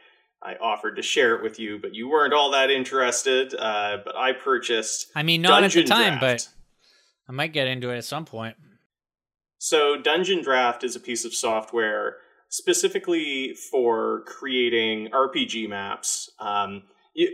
I 0.44 0.56
offered 0.56 0.96
to 0.96 1.02
share 1.04 1.36
it 1.36 1.44
with 1.44 1.60
you, 1.60 1.78
but 1.80 1.94
you 1.94 2.10
weren't 2.10 2.34
all 2.34 2.52
that 2.52 2.70
interested. 2.72 3.54
Uh, 3.54 3.98
but 4.04 4.16
I 4.16 4.34
purchased 4.34 5.08
i 5.16 5.24
mean 5.24 5.42
not 5.42 5.62
Dungeon 5.62 5.82
at 5.82 5.86
the 5.86 5.90
time 5.94 6.20
Draft. 6.20 6.22
but 6.22 6.50
i 7.30 7.32
might 7.32 7.54
get 7.54 7.68
into 7.68 7.90
it 7.92 7.98
at 7.98 8.06
some 8.06 8.26
point 8.26 8.56
So, 9.60 9.98
Dungeon 10.02 10.42
Draft 10.42 10.84
is 10.84 10.96
a 10.96 11.00
piece 11.00 11.24
of 11.26 11.34
software 11.34 12.18
specifically 12.50 13.54
for 13.54 14.24
creating 14.26 15.10
RPG 15.12 15.70
maps. 15.70 16.30
Um, 16.40 16.84
you, 17.14 17.30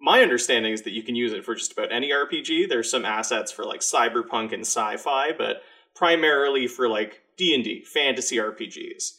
my 0.00 0.20
understanding 0.20 0.72
is 0.72 0.82
that 0.82 0.92
you 0.92 1.02
can 1.02 1.16
use 1.16 1.32
it 1.32 1.44
for 1.44 1.54
just 1.54 1.72
about 1.72 1.92
any 1.92 2.10
RPG. 2.10 2.68
There's 2.68 2.90
some 2.90 3.04
assets 3.04 3.50
for 3.50 3.64
like 3.64 3.80
cyberpunk 3.80 4.52
and 4.52 4.62
sci-fi, 4.62 5.32
but 5.36 5.62
primarily 5.94 6.66
for 6.66 6.88
like 6.88 7.22
D&D, 7.36 7.84
fantasy 7.84 8.36
RPGs. 8.36 9.12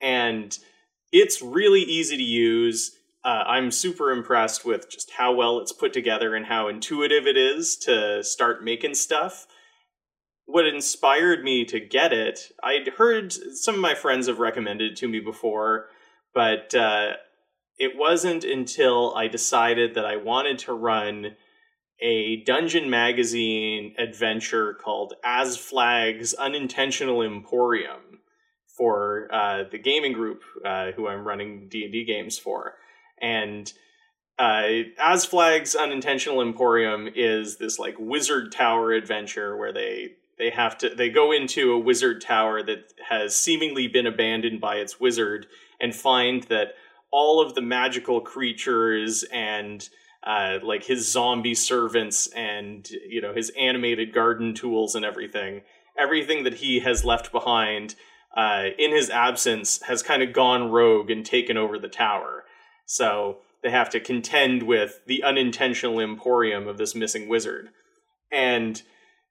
And 0.00 0.56
it's 1.12 1.40
really 1.42 1.80
easy 1.80 2.16
to 2.16 2.22
use. 2.22 2.96
Uh, 3.24 3.44
I'm 3.46 3.70
super 3.70 4.10
impressed 4.10 4.64
with 4.64 4.90
just 4.90 5.10
how 5.12 5.32
well 5.34 5.58
it's 5.58 5.72
put 5.72 5.92
together 5.92 6.34
and 6.34 6.46
how 6.46 6.68
intuitive 6.68 7.26
it 7.26 7.36
is 7.36 7.76
to 7.78 8.22
start 8.22 8.62
making 8.62 8.94
stuff 8.94 9.46
what 10.48 10.66
inspired 10.66 11.44
me 11.44 11.66
to 11.66 11.78
get 11.78 12.10
it, 12.10 12.50
I'd 12.64 12.88
heard 12.96 13.34
some 13.54 13.74
of 13.74 13.82
my 13.82 13.94
friends 13.94 14.28
have 14.28 14.38
recommended 14.38 14.92
it 14.92 14.96
to 14.96 15.06
me 15.06 15.20
before, 15.20 15.88
but 16.32 16.74
uh, 16.74 17.12
it 17.78 17.96
wasn't 17.96 18.44
until 18.44 19.14
I 19.14 19.28
decided 19.28 19.94
that 19.94 20.04
I 20.04 20.16
wanted 20.16 20.58
to 20.60 20.72
run 20.72 21.36
a 22.00 22.42
Dungeon 22.44 22.90
Magazine 22.90 23.94
adventure 23.98 24.74
called 24.74 25.14
Asflag's 25.24 26.34
Unintentional 26.34 27.22
Emporium 27.22 28.20
for 28.76 29.28
uh, 29.32 29.64
the 29.70 29.78
gaming 29.78 30.12
group 30.12 30.42
uh, 30.64 30.92
who 30.92 31.08
I'm 31.08 31.26
running 31.26 31.68
D 31.68 31.84
and 31.84 31.92
D 31.92 32.04
games 32.04 32.38
for, 32.38 32.74
and 33.20 33.72
uh, 34.38 34.84
Asflag's 35.00 35.74
unintentional 35.74 36.40
emporium 36.40 37.08
is 37.12 37.56
this 37.56 37.78
like 37.78 37.96
wizard 37.98 38.52
tower 38.52 38.92
adventure 38.92 39.56
where 39.56 39.72
they 39.72 40.12
they 40.38 40.50
have 40.50 40.78
to 40.78 40.90
they 40.90 41.08
go 41.08 41.32
into 41.32 41.72
a 41.72 41.78
wizard 41.78 42.20
tower 42.20 42.62
that 42.62 42.92
has 43.08 43.34
seemingly 43.34 43.88
been 43.88 44.06
abandoned 44.06 44.60
by 44.60 44.76
its 44.76 45.00
wizard 45.00 45.46
and 45.80 45.92
find 45.92 46.44
that 46.44 46.74
all 47.10 47.40
of 47.40 47.54
the 47.54 47.62
magical 47.62 48.20
creatures 48.20 49.24
and 49.32 49.88
uh, 50.26 50.58
like 50.62 50.84
his 50.84 51.10
zombie 51.10 51.54
servants 51.54 52.26
and 52.28 52.90
you 53.08 53.20
know 53.20 53.32
his 53.32 53.50
animated 53.58 54.12
garden 54.12 54.54
tools 54.54 54.94
and 54.94 55.04
everything. 55.04 55.62
Everything 55.98 56.44
that 56.44 56.54
he 56.54 56.80
has 56.80 57.04
left 57.04 57.32
behind 57.32 57.94
uh, 58.36 58.66
in 58.78 58.92
his 58.92 59.10
absence 59.10 59.82
has 59.82 60.02
kind 60.02 60.22
of 60.22 60.32
gone 60.32 60.70
rogue 60.70 61.10
and 61.10 61.24
taken 61.24 61.56
over 61.56 61.78
the 61.78 61.88
tower. 61.88 62.44
So 62.86 63.38
they 63.62 63.70
have 63.70 63.90
to 63.90 64.00
contend 64.00 64.62
with 64.62 65.00
the 65.06 65.22
unintentional 65.22 66.00
emporium 66.00 66.68
of 66.68 66.78
this 66.78 66.94
missing 66.94 67.28
wizard. 67.28 67.70
And 68.30 68.80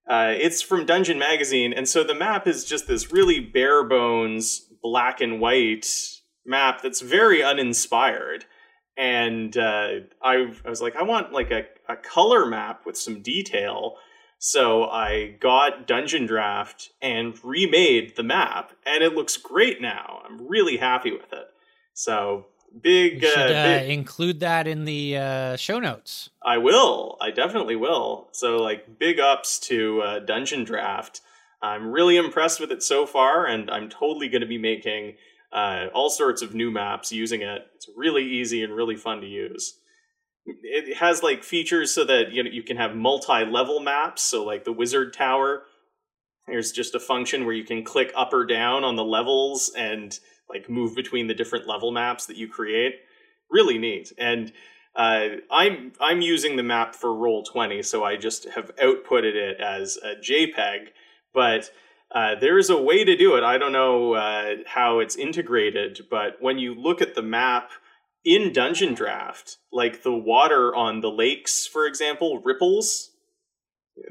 uh, 0.09 0.33
it's 0.35 0.61
from 0.61 0.85
Dungeon 0.85 1.19
Magazine, 1.19 1.73
and 1.73 1.87
so 1.87 2.03
the 2.03 2.15
map 2.15 2.47
is 2.47 2.63
just 2.65 2.87
this 2.87 3.11
really 3.11 3.39
bare 3.39 3.83
bones 3.83 4.61
black 4.81 5.21
and 5.21 5.39
white 5.39 6.16
map 6.47 6.81
that's 6.81 7.01
very 7.01 7.43
uninspired. 7.43 8.45
And 8.97 9.55
uh, 9.55 9.89
I, 10.23 10.51
I 10.65 10.69
was 10.69 10.81
like, 10.81 10.95
I 10.95 11.03
want 11.03 11.31
like 11.31 11.51
a, 11.51 11.65
a 11.87 11.95
color 11.95 12.47
map 12.47 12.85
with 12.85 12.97
some 12.97 13.21
detail. 13.21 13.97
So 14.39 14.85
I 14.85 15.35
got 15.39 15.87
Dungeon 15.87 16.25
Draft 16.25 16.91
and 17.01 17.33
remade 17.43 18.15
the 18.15 18.23
map, 18.23 18.71
and 18.85 19.03
it 19.03 19.15
looks 19.15 19.35
great 19.35 19.81
now. 19.81 20.21
I'm 20.23 20.47
really 20.47 20.77
happy 20.77 21.11
with 21.11 21.33
it. 21.33 21.47
So 21.93 22.45
big, 22.79 23.23
should 23.23 23.51
uh, 23.51 23.79
uh, 23.79 23.83
include 23.87 24.39
that 24.41 24.67
in 24.67 24.85
the 24.85 25.17
uh, 25.17 25.55
show 25.55 25.79
notes. 25.79 26.29
I 26.43 26.59
will. 26.59 27.17
I 27.19 27.31
definitely 27.31 27.75
will. 27.75 28.29
So, 28.31 28.57
like, 28.57 28.99
big 28.99 29.19
ups 29.19 29.57
to 29.61 30.01
uh, 30.01 30.19
Dungeon 30.19 30.63
Draft. 30.63 31.21
I'm 31.61 31.91
really 31.91 32.17
impressed 32.17 32.59
with 32.59 32.71
it 32.71 32.83
so 32.83 33.07
far, 33.07 33.47
and 33.47 33.71
I'm 33.71 33.89
totally 33.89 34.29
going 34.29 34.41
to 34.41 34.47
be 34.47 34.59
making 34.59 35.15
uh, 35.51 35.87
all 35.93 36.09
sorts 36.09 36.41
of 36.41 36.53
new 36.53 36.71
maps 36.71 37.11
using 37.11 37.41
it. 37.41 37.61
It's 37.75 37.89
really 37.95 38.23
easy 38.23 38.63
and 38.63 38.73
really 38.73 38.95
fun 38.95 39.21
to 39.21 39.27
use. 39.27 39.79
It 40.45 40.97
has 40.97 41.23
like 41.23 41.43
features 41.43 41.91
so 41.93 42.05
that 42.05 42.31
you 42.31 42.43
know 42.43 42.49
you 42.49 42.63
can 42.63 42.77
have 42.77 42.95
multi-level 42.95 43.81
maps. 43.81 44.21
So, 44.21 44.45
like 44.45 44.63
the 44.63 44.71
Wizard 44.71 45.13
Tower, 45.13 45.63
there's 46.47 46.71
just 46.71 46.95
a 46.95 46.99
function 46.99 47.45
where 47.45 47.55
you 47.55 47.65
can 47.65 47.83
click 47.83 48.13
up 48.15 48.33
or 48.33 48.45
down 48.45 48.83
on 48.83 48.95
the 48.95 49.03
levels 49.03 49.71
and 49.77 50.17
like 50.49 50.69
move 50.69 50.95
between 50.95 51.27
the 51.27 51.33
different 51.33 51.67
level 51.67 51.91
maps 51.91 52.25
that 52.27 52.37
you 52.37 52.47
create. 52.47 52.95
Really 53.51 53.77
neat. 53.77 54.13
And 54.17 54.53
uh, 54.95 55.27
I'm 55.51 55.93
I'm 55.99 56.21
using 56.21 56.55
the 56.55 56.63
map 56.63 56.95
for 56.95 57.13
Roll 57.13 57.43
Twenty, 57.43 57.83
so 57.83 58.03
I 58.03 58.15
just 58.15 58.47
have 58.49 58.75
outputted 58.77 59.35
it 59.35 59.59
as 59.59 59.97
a 59.97 60.15
JPEG. 60.15 60.87
But 61.33 61.69
uh, 62.11 62.35
there 62.39 62.57
is 62.57 62.69
a 62.69 62.81
way 62.81 63.03
to 63.03 63.17
do 63.17 63.35
it. 63.35 63.43
I 63.43 63.57
don't 63.57 63.71
know 63.71 64.13
uh, 64.13 64.55
how 64.65 64.99
it's 64.99 65.15
integrated, 65.15 66.01
but 66.09 66.37
when 66.39 66.57
you 66.57 66.73
look 66.73 67.01
at 67.01 67.15
the 67.15 67.21
map 67.21 67.71
in 68.23 68.51
Dungeon 68.53 68.93
Draft, 68.93 69.57
like 69.71 70.03
the 70.03 70.13
water 70.13 70.75
on 70.75 71.01
the 71.01 71.09
lakes, 71.11 71.65
for 71.67 71.85
example, 71.85 72.41
ripples. 72.43 73.11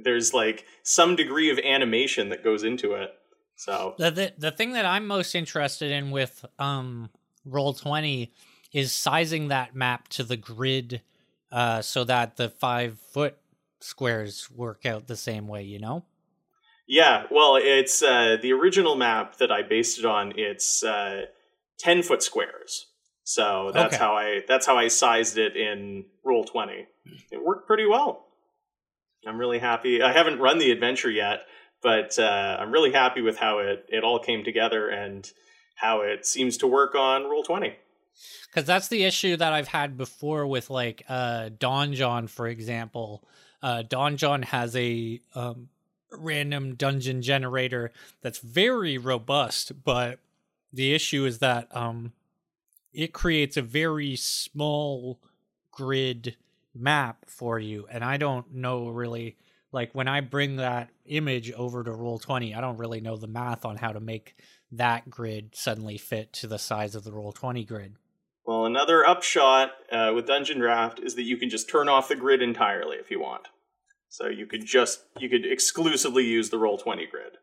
There's 0.02 0.34
like 0.34 0.64
some 0.82 1.14
degree 1.16 1.50
of 1.50 1.58
animation 1.58 2.30
that 2.30 2.42
goes 2.42 2.64
into 2.64 2.94
it. 2.94 3.10
So 3.56 3.94
The, 3.98 4.10
the 4.10 4.32
the 4.36 4.50
thing 4.50 4.72
that 4.72 4.84
I'm 4.84 5.06
most 5.06 5.34
interested 5.34 5.90
in 5.90 6.10
with 6.10 6.44
um 6.58 7.10
roll 7.44 7.72
20 7.72 8.32
is 8.72 8.92
sizing 8.92 9.48
that 9.48 9.74
map 9.74 10.08
to 10.08 10.24
the 10.24 10.36
grid 10.36 11.02
uh 11.52 11.80
so 11.82 12.04
that 12.04 12.36
the 12.36 12.48
5 12.48 12.98
foot 12.98 13.36
squares 13.80 14.50
work 14.50 14.84
out 14.84 15.06
the 15.06 15.16
same 15.16 15.46
way, 15.46 15.62
you 15.62 15.78
know? 15.78 16.04
Yeah, 16.86 17.24
well, 17.30 17.56
it's 17.56 18.02
uh, 18.02 18.36
the 18.40 18.52
original 18.52 18.94
map 18.94 19.38
that 19.38 19.50
I 19.50 19.62
based 19.62 19.98
it 19.98 20.04
on. 20.04 20.32
It's 20.36 20.84
uh, 20.84 21.26
ten 21.78 22.02
foot 22.02 22.22
squares, 22.22 22.86
so 23.24 23.70
that's 23.74 23.94
Okay. 23.94 24.04
how 24.04 24.14
I 24.14 24.42
that's 24.46 24.66
how 24.66 24.76
I 24.78 24.88
sized 24.88 25.36
it 25.36 25.56
in 25.56 26.04
Roll 26.24 26.44
Twenty. 26.44 26.86
It 27.32 27.44
worked 27.44 27.66
pretty 27.66 27.86
well. 27.86 28.26
I'm 29.26 29.38
really 29.38 29.58
happy. 29.58 30.00
I 30.02 30.12
haven't 30.12 30.38
run 30.38 30.58
the 30.58 30.70
adventure 30.70 31.10
yet, 31.10 31.40
but 31.82 32.16
uh, 32.18 32.56
I'm 32.60 32.70
really 32.70 32.92
happy 32.92 33.20
with 33.20 33.36
how 33.38 33.58
it 33.58 33.86
it 33.88 34.04
all 34.04 34.20
came 34.20 34.44
together 34.44 34.88
and 34.88 35.28
how 35.74 36.02
it 36.02 36.24
seems 36.24 36.56
to 36.58 36.66
work 36.68 36.94
on 36.94 37.24
Roll 37.24 37.42
Twenty. 37.42 37.74
Cuz 38.54 38.64
that's 38.64 38.86
the 38.88 39.02
issue 39.04 39.36
that 39.36 39.52
I've 39.52 39.68
had 39.68 39.96
before 39.98 40.46
with 40.46 40.70
like 40.70 41.02
uh 41.08 41.50
Donjon 41.58 42.30
for 42.30 42.46
example. 42.46 43.24
Uh 43.60 43.82
Donjon 43.82 44.44
has 44.44 44.76
a 44.76 45.20
um 45.34 45.68
random 46.18 46.74
dungeon 46.74 47.22
generator 47.22 47.92
that's 48.22 48.38
very 48.38 48.98
robust, 48.98 49.84
but 49.84 50.20
the 50.72 50.94
issue 50.94 51.24
is 51.24 51.38
that 51.38 51.74
um 51.74 52.12
it 52.92 53.12
creates 53.12 53.56
a 53.56 53.62
very 53.62 54.16
small 54.16 55.20
grid 55.70 56.36
map 56.74 57.24
for 57.26 57.58
you 57.58 57.86
and 57.90 58.04
I 58.04 58.16
don't 58.16 58.52
know 58.52 58.88
really 58.88 59.36
like 59.72 59.94
when 59.94 60.08
I 60.08 60.20
bring 60.20 60.56
that 60.56 60.90
image 61.06 61.50
over 61.52 61.82
to 61.82 61.92
roll 61.92 62.18
20 62.18 62.54
I 62.54 62.60
don't 62.60 62.76
really 62.76 63.00
know 63.00 63.16
the 63.16 63.26
math 63.26 63.64
on 63.64 63.76
how 63.76 63.92
to 63.92 64.00
make 64.00 64.36
that 64.72 65.08
grid 65.08 65.54
suddenly 65.54 65.98
fit 65.98 66.32
to 66.34 66.46
the 66.46 66.58
size 66.58 66.94
of 66.94 67.04
the 67.04 67.12
roll 67.12 67.32
20 67.32 67.64
grid. 67.64 67.96
Well, 68.44 68.66
another 68.66 69.06
upshot 69.06 69.72
uh, 69.90 70.12
with 70.14 70.26
Dungeon 70.26 70.58
Draft 70.58 71.00
is 71.00 71.14
that 71.16 71.24
you 71.24 71.36
can 71.36 71.50
just 71.50 71.68
turn 71.68 71.88
off 71.88 72.08
the 72.08 72.16
grid 72.16 72.42
entirely 72.42 72.96
if 72.96 73.10
you 73.10 73.20
want. 73.20 73.48
So 74.08 74.28
you 74.28 74.46
could 74.46 74.64
just 74.64 75.00
you 75.18 75.28
could 75.28 75.44
exclusively 75.44 76.24
use 76.24 76.50
the 76.50 76.58
roll 76.58 76.78
twenty 76.78 77.06
grid. 77.06 77.38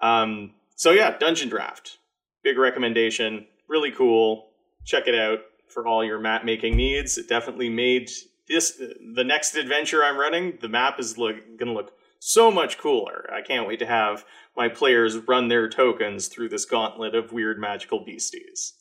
Um, 0.00 0.54
so 0.76 0.90
yeah, 0.90 1.16
Dungeon 1.18 1.48
Draft, 1.48 1.98
big 2.42 2.58
recommendation, 2.58 3.46
really 3.68 3.90
cool. 3.90 4.50
Check 4.84 5.08
it 5.08 5.14
out 5.14 5.40
for 5.68 5.86
all 5.86 6.04
your 6.04 6.18
map 6.18 6.44
making 6.44 6.76
needs. 6.76 7.18
It 7.18 7.28
definitely 7.28 7.68
made 7.68 8.10
this 8.48 8.80
the 9.14 9.24
next 9.24 9.54
adventure 9.54 10.02
I'm 10.04 10.18
running. 10.18 10.58
The 10.60 10.68
map 10.68 10.98
is 10.98 11.18
look 11.18 11.36
gonna 11.58 11.74
look 11.74 11.92
so 12.20 12.50
much 12.50 12.78
cooler. 12.78 13.28
I 13.32 13.42
can't 13.42 13.68
wait 13.68 13.78
to 13.80 13.86
have 13.86 14.24
my 14.56 14.68
players 14.68 15.16
run 15.16 15.48
their 15.48 15.68
tokens 15.68 16.26
through 16.28 16.48
this 16.48 16.64
gauntlet 16.64 17.14
of 17.14 17.32
weird 17.32 17.60
magical 17.60 18.04
beasties. 18.04 18.74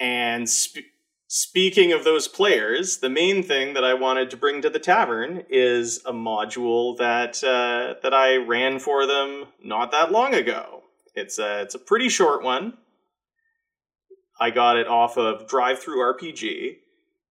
And 0.00 0.48
speaking 1.34 1.90
of 1.90 2.04
those 2.04 2.28
players, 2.28 2.98
the 2.98 3.10
main 3.10 3.42
thing 3.42 3.74
that 3.74 3.82
I 3.82 3.92
wanted 3.92 4.30
to 4.30 4.36
bring 4.36 4.62
to 4.62 4.70
the 4.70 4.78
tavern 4.78 5.42
is 5.50 5.98
a 6.06 6.12
module 6.12 6.96
that 6.98 7.42
uh, 7.42 7.94
that 8.04 8.14
I 8.14 8.36
ran 8.36 8.78
for 8.78 9.04
them 9.04 9.46
not 9.60 9.90
that 9.90 10.12
long 10.12 10.32
ago. 10.32 10.84
It's 11.16 11.40
a 11.40 11.62
it's 11.62 11.74
a 11.74 11.80
pretty 11.80 12.08
short 12.08 12.44
one. 12.44 12.74
I 14.38 14.50
got 14.50 14.76
it 14.76 14.86
off 14.86 15.18
of 15.18 15.48
DriveThruRPG, 15.48 16.76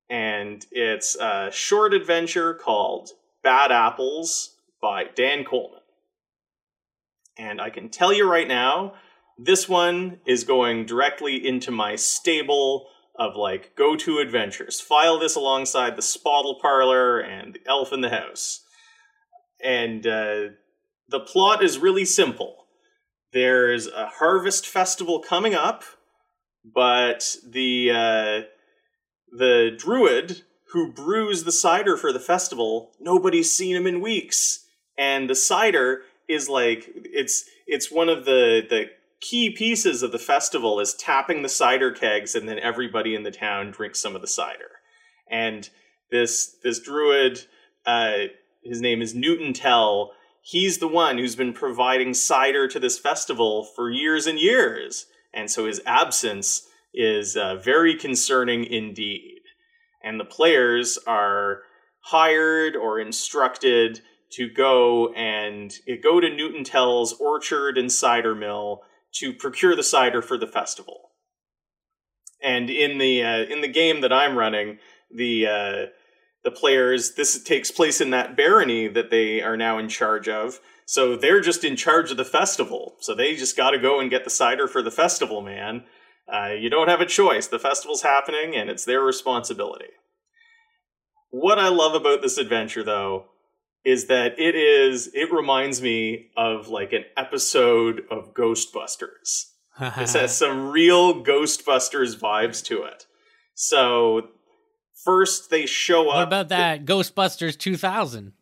and 0.10 0.66
it's 0.72 1.16
a 1.16 1.50
short 1.54 1.94
adventure 1.94 2.54
called 2.54 3.12
Bad 3.42 3.72
Apples 3.72 4.58
by 4.82 5.06
Dan 5.16 5.46
Coleman. 5.46 5.80
And 7.38 7.62
I 7.62 7.70
can 7.70 7.88
tell 7.88 8.12
you 8.12 8.30
right 8.30 8.48
now, 8.48 8.96
this 9.38 9.70
one 9.70 10.20
is 10.26 10.44
going 10.44 10.86
directly 10.86 11.48
into 11.48 11.72
my 11.72 11.96
stable 11.96 12.90
of 13.16 13.36
like 13.36 13.76
go 13.76 13.96
to 13.96 14.20
adventures. 14.20 14.82
File 14.82 15.20
this 15.20 15.36
alongside 15.36 15.96
the 15.96 16.02
Spottle 16.02 16.60
Parlor 16.62 17.20
and 17.20 17.54
the 17.54 17.62
Elf 17.68 17.94
in 17.94 18.02
the 18.02 18.10
House. 18.10 18.62
And 19.64 20.06
uh, 20.06 20.50
the 21.10 21.20
plot 21.20 21.64
is 21.64 21.78
really 21.78 22.06
simple. 22.06 22.66
There's 23.32 23.88
a 23.88 24.08
harvest 24.08 24.68
festival 24.68 25.20
coming 25.20 25.56
up, 25.56 25.84
but 26.64 27.36
the 27.48 27.92
uh, 27.92 28.42
the 29.32 29.72
druid 29.78 30.44
who 30.72 30.92
brews 30.92 31.44
the 31.44 31.52
cider 31.52 31.98
for 31.98 32.12
the 32.12 32.20
festival, 32.20 32.92
nobody's 33.00 33.52
seen 33.52 33.76
him 33.76 33.88
in 33.88 34.02
weeks, 34.02 34.66
and 34.98 35.30
the 35.30 35.36
cider 35.36 36.02
is 36.28 36.50
like 36.50 36.90
it's 36.96 37.46
it's 37.68 37.92
one 37.92 38.10
of 38.10 38.26
the 38.26 38.62
the 38.70 38.86
key 39.24 39.50
pieces 39.50 40.04
of 40.04 40.12
the 40.12 40.20
festival 40.20 40.80
is 40.80 40.94
tapping 40.94 41.42
the 41.42 41.50
cider 41.50 41.92
kegs 41.92 42.36
and 42.36 42.48
then 42.48 42.60
everybody 42.60 43.16
in 43.16 43.24
the 43.24 43.32
town 43.32 43.72
drinks 43.72 44.02
some 44.02 44.16
of 44.16 44.22
the 44.22 44.28
cider. 44.28 44.82
And 45.30 45.70
this 46.12 46.58
this 46.62 46.80
druid 46.80 47.46
uh 47.86 48.26
his 48.64 48.82
name 48.82 49.02
is 49.02 49.16
newton 49.16 49.54
tell 49.54 50.12
he's 50.42 50.80
the 50.80 50.88
one 50.88 51.18
who's 51.18 51.36
been 51.36 51.54
providing 51.54 52.14
cider 52.14 52.68
to 52.68 52.80
this 52.80 53.00
festival 53.00 53.64
for 53.64 53.90
years 53.90 54.28
and 54.28 54.38
years. 54.38 55.06
And 55.34 55.50
so 55.50 55.66
his 55.66 55.82
absence 55.86 56.68
is 56.94 57.36
uh, 57.36 57.56
very 57.56 57.96
concerning 57.96 58.66
indeed. 58.66 59.40
And 60.04 60.20
the 60.20 60.26
players 60.26 61.00
are 61.08 61.62
hired 62.02 62.76
or 62.76 63.00
instructed 63.00 64.02
to 64.32 64.50
go 64.50 65.14
and 65.14 65.74
go 66.04 66.20
to 66.20 66.30
Newton 66.30 66.66
Tell's 66.66 67.14
orchard 67.14 67.78
and 67.78 67.92
cider 67.92 68.36
mill 68.36 68.82
to 69.16 69.34
procure 69.34 69.76
the 69.76 69.84
cider 69.84 70.22
for 70.22 70.38
the 70.38 70.48
festival. 70.48 71.12
And 72.42 72.70
in 72.70 72.98
the 72.98 73.24
uh, 73.24 73.44
in 73.44 73.62
the 73.62 73.68
game 73.68 74.02
that 74.02 74.12
I'm 74.12 74.38
running, 74.38 74.80
the 75.10 75.48
uh, 75.48 75.86
the 76.44 76.52
players 76.52 77.14
this 77.16 77.42
takes 77.42 77.72
place 77.72 78.02
in 78.02 78.10
that 78.10 78.36
barony 78.36 78.88
that 78.88 79.12
they 79.12 79.42
are 79.42 79.58
now 79.58 79.78
in 79.78 79.88
charge 79.88 80.28
of. 80.28 80.60
So 80.86 81.16
they're 81.16 81.42
just 81.42 81.64
in 81.64 81.78
charge 81.78 82.12
of 82.12 82.18
the 82.18 82.26
festival. 82.26 82.96
So 83.00 83.16
they 83.16 83.36
just 83.36 83.56
got 83.56 83.72
to 83.72 83.80
go 83.80 84.00
and 84.00 84.10
get 84.10 84.26
the 84.26 84.30
cider 84.30 84.68
for 84.68 84.82
the 84.82 84.92
festival, 84.92 85.42
man. 85.42 85.86
Uh, 86.32 86.50
you 86.60 86.70
don't 86.70 86.90
have 86.90 87.02
a 87.02 87.06
choice. 87.06 87.48
The 87.48 87.60
festival's 87.60 88.02
happening, 88.02 88.56
and 88.56 88.70
it's 88.70 88.86
their 88.86 89.02
responsibility. 89.02 89.92
What 91.30 91.60
I 91.60 91.70
love 91.70 91.96
about 91.96 92.22
this 92.22 92.38
adventure, 92.38 92.84
though, 92.84 93.26
is 93.86 94.06
that 94.08 94.40
it 94.40 94.56
is 94.56 95.10
it 95.14 95.32
reminds 95.32 95.82
me 95.82 96.30
of 96.38 96.68
like 96.70 96.94
an 96.94 97.06
episode 97.18 98.04
of 98.10 98.34
Ghostbusters. 98.34 99.52
this 99.98 100.14
has 100.14 100.36
some 100.38 100.72
real 100.72 101.24
Ghostbusters 101.24 102.18
vibes 102.18 102.64
to 102.66 102.84
it. 102.84 103.06
So 103.56 104.30
first 105.04 105.50
they 105.50 105.66
show 105.66 106.04
what 106.04 106.12
up. 106.12 106.16
What 106.16 106.28
about 106.28 106.50
that 106.50 106.86
Ghostbusters 106.86 107.58
2000? 107.58 108.34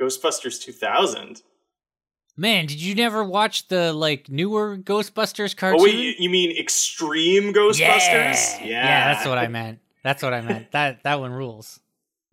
Ghostbusters 0.00 0.60
2000. 0.60 1.42
Man, 2.36 2.64
did 2.64 2.80
you 2.80 2.94
never 2.94 3.22
watch 3.22 3.68
the 3.68 3.92
like 3.92 4.30
newer 4.30 4.78
Ghostbusters 4.78 5.54
cartoon? 5.54 5.80
Oh 5.80 5.84
wait, 5.84 6.18
you, 6.18 6.30
mean 6.30 6.56
Extreme 6.58 7.52
Ghostbusters? 7.52 7.78
Yeah. 7.78 8.58
yeah, 8.60 8.64
yeah, 8.64 9.12
that's 9.12 9.26
what 9.26 9.36
I 9.36 9.48
meant. 9.48 9.78
That's 10.02 10.22
what 10.22 10.32
I 10.32 10.40
meant. 10.40 10.72
that 10.72 11.02
that 11.02 11.20
one 11.20 11.32
rules. 11.32 11.80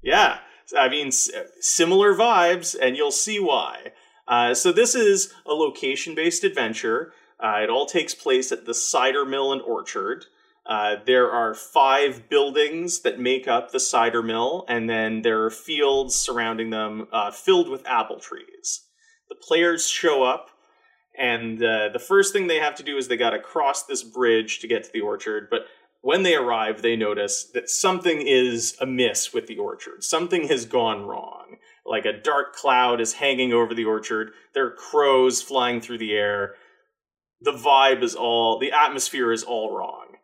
Yeah, 0.02 0.38
I 0.78 0.90
mean 0.90 1.12
similar 1.12 2.14
vibes, 2.14 2.76
and 2.80 2.98
you'll 2.98 3.12
see 3.12 3.40
why. 3.40 3.92
Uh, 4.28 4.54
so 4.54 4.72
this 4.72 4.96
is 4.96 5.34
a 5.46 5.54
location-based 5.54 6.44
adventure. 6.44 7.14
Uh, 7.40 7.60
it 7.64 7.70
all 7.70 7.86
takes 7.86 8.14
place 8.14 8.52
at 8.52 8.66
the 8.66 8.74
cider 8.74 9.26
mill 9.26 9.54
and 9.54 9.62
orchard. 9.62 10.26
Uh, 10.66 10.98
there 11.06 11.32
are 11.32 11.54
five 11.54 12.28
buildings 12.28 13.02
that 13.02 13.20
make 13.20 13.48
up 13.48 13.72
the 13.72 13.80
cider 13.80 14.22
mill, 14.22 14.66
and 14.68 14.90
then 14.90 15.22
there 15.22 15.44
are 15.44 15.50
fields 15.50 16.14
surrounding 16.14 16.72
them 16.72 17.08
uh, 17.14 17.32
filled 17.32 17.70
with 17.70 17.88
apple 17.88 18.20
trees. 18.20 18.84
The 19.30 19.36
players 19.36 19.88
show 19.88 20.24
up, 20.24 20.50
and 21.18 21.64
uh, 21.64 21.90
the 21.94 22.00
first 22.00 22.34
thing 22.34 22.48
they 22.48 22.60
have 22.60 22.76
to 22.76 22.84
do 22.84 22.98
is 22.98 23.08
they 23.08 23.16
got 23.16 23.30
to 23.30 23.40
cross 23.40 23.86
this 23.86 24.04
bridge 24.04 24.60
to 24.60 24.68
get 24.68 24.84
to 24.84 24.92
the 24.92 25.02
orchard. 25.02 25.48
But 25.50 25.68
when 26.02 26.24
they 26.24 26.36
arrive, 26.36 26.82
they 26.82 26.96
notice 26.96 27.44
that 27.54 27.70
something 27.70 28.22
is 28.22 28.78
amiss 28.80 29.34
with 29.34 29.48
the 29.48 29.58
orchard. 29.58 30.04
Something 30.04 30.48
has 30.48 30.66
gone 30.66 31.06
wrong. 31.06 31.58
Like 31.86 32.06
a 32.06 32.20
dark 32.20 32.54
cloud 32.54 33.02
is 33.02 33.14
hanging 33.14 33.54
over 33.54 33.74
the 33.74 33.86
orchard. 33.86 34.32
There 34.54 34.68
are 34.68 34.72
crows 34.72 35.42
flying 35.42 35.82
through 35.82 36.00
the 36.00 36.14
air. 36.14 36.56
The 37.42 37.52
vibe 37.52 38.04
is 38.04 38.16
all, 38.16 38.60
the 38.60 38.72
atmosphere 38.72 39.32
is 39.32 39.44
all 39.44 39.76
wrong. 39.76 40.16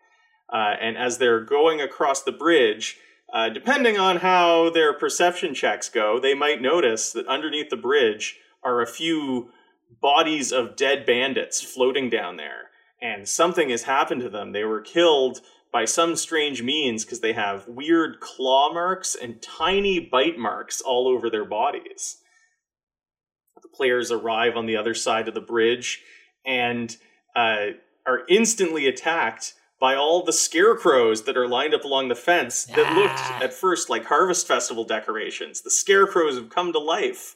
Uh, 0.52 0.76
and 0.80 0.98
as 0.98 1.18
they're 1.18 1.44
going 1.44 1.82
across 1.82 2.22
the 2.22 2.32
bridge, 2.32 2.98
uh, 3.34 3.50
depending 3.50 3.98
on 3.98 4.18
how 4.18 4.70
their 4.70 4.94
perception 4.94 5.56
checks 5.56 5.90
go, 5.90 6.20
they 6.20 6.36
might 6.36 6.62
notice 6.62 7.12
that 7.14 7.28
underneath 7.28 7.70
the 7.70 7.78
bridge 7.78 8.38
are 8.64 8.82
a 8.82 8.88
few 8.88 9.50
bodies 10.02 10.52
of 10.52 10.76
dead 10.76 11.06
bandits 11.06 11.62
floating 11.62 12.10
down 12.10 12.38
there. 12.38 12.70
And 13.02 13.28
something 13.28 13.70
has 13.70 13.84
happened 13.84 14.22
to 14.22 14.30
them. 14.30 14.52
They 14.52 14.64
were 14.64 14.82
killed 14.82 15.42
by 15.74 15.86
some 15.86 16.16
strange 16.16 16.62
means 16.62 17.04
because 17.04 17.20
they 17.20 17.34
have 17.34 17.68
weird 17.68 18.20
claw 18.20 18.72
marks 18.72 19.16
and 19.16 19.42
tiny 19.42 20.00
bite 20.00 20.38
marks 20.38 20.80
all 20.80 21.08
over 21.08 21.30
their 21.30 21.44
bodies. 21.44 22.18
The 23.62 23.68
players 23.68 24.12
arrive 24.12 24.56
on 24.56 24.68
the 24.68 24.78
other 24.78 24.94
side 24.94 25.28
of 25.28 25.34
the 25.34 25.42
bridge 25.42 26.02
and 26.46 26.96
uh, 27.36 27.72
are 28.06 28.22
instantly 28.30 28.88
attacked 28.88 29.56
by 29.80 29.96
all 29.96 30.24
the 30.24 30.32
scarecrows 30.32 31.24
that 31.24 31.36
are 31.36 31.48
lined 31.48 31.74
up 31.74 31.84
along 31.84 32.08
the 32.08 32.16
fence 32.16 32.66
that 32.66 32.86
ah. 32.86 32.94
looked 32.94 33.44
at 33.44 33.52
first 33.52 33.90
like 33.90 34.06
harvest 34.06 34.48
festival 34.48 34.84
decorations. 34.84 35.62
The 35.62 35.72
scarecrows 35.72 36.36
have 36.36 36.50
come 36.50 36.72
to 36.72 36.80
life. 36.80 37.36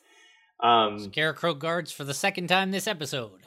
Um, 0.60 1.00
Scarecrow 1.00 1.56
guards 1.56 1.92
for 1.92 2.04
the 2.04 2.14
second 2.14 2.48
time 2.48 2.72
this 2.72 2.88
episode. 2.88 3.42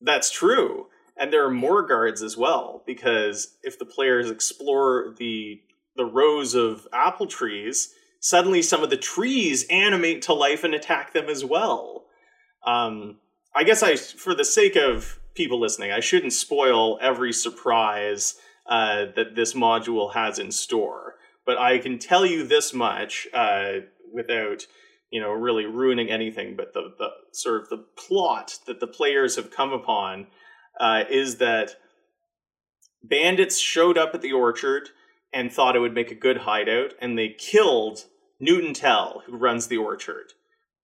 That's 0.00 0.30
true. 0.30 0.86
And 1.20 1.30
there 1.30 1.44
are 1.44 1.50
more 1.50 1.86
guards 1.86 2.22
as 2.22 2.36
well, 2.36 2.82
because 2.86 3.58
if 3.62 3.78
the 3.78 3.84
players 3.84 4.30
explore 4.30 5.14
the 5.18 5.60
the 5.96 6.04
rows 6.06 6.54
of 6.54 6.88
apple 6.94 7.26
trees, 7.26 7.92
suddenly 8.20 8.62
some 8.62 8.82
of 8.82 8.88
the 8.88 8.96
trees 8.96 9.66
animate 9.68 10.22
to 10.22 10.32
life 10.32 10.64
and 10.64 10.74
attack 10.74 11.12
them 11.12 11.28
as 11.28 11.44
well. 11.44 12.06
Um, 12.64 13.18
I 13.54 13.64
guess 13.64 13.82
I, 13.82 13.96
for 13.96 14.34
the 14.34 14.44
sake 14.44 14.76
of 14.76 15.20
people 15.34 15.60
listening, 15.60 15.92
I 15.92 16.00
shouldn't 16.00 16.32
spoil 16.32 16.98
every 17.02 17.32
surprise 17.32 18.36
uh, 18.66 19.06
that 19.16 19.34
this 19.34 19.52
module 19.54 20.14
has 20.14 20.38
in 20.38 20.50
store. 20.50 21.16
But 21.44 21.58
I 21.58 21.78
can 21.78 21.98
tell 21.98 22.24
you 22.24 22.46
this 22.46 22.72
much 22.72 23.26
uh, 23.34 23.80
without, 24.12 24.66
you 25.10 25.20
know, 25.20 25.32
really 25.32 25.66
ruining 25.66 26.10
anything. 26.10 26.56
But 26.56 26.72
the, 26.72 26.94
the 26.98 27.08
sort 27.32 27.62
of 27.62 27.68
the 27.68 27.84
plot 27.96 28.58
that 28.66 28.80
the 28.80 28.86
players 28.86 29.36
have 29.36 29.50
come 29.50 29.72
upon 29.72 30.28
uh, 30.78 31.04
is 31.10 31.36
that 31.36 31.76
bandits 33.02 33.58
showed 33.58 33.98
up 33.98 34.14
at 34.14 34.22
the 34.22 34.32
orchard 34.32 34.90
and 35.32 35.52
thought 35.52 35.76
it 35.76 35.80
would 35.80 35.94
make 35.94 36.10
a 36.10 36.14
good 36.14 36.38
hideout, 36.38 36.92
and 37.00 37.16
they 37.16 37.28
killed 37.28 38.04
Newton 38.38 38.74
Tell, 38.74 39.22
who 39.26 39.36
runs 39.36 39.66
the 39.66 39.76
orchard. 39.76 40.32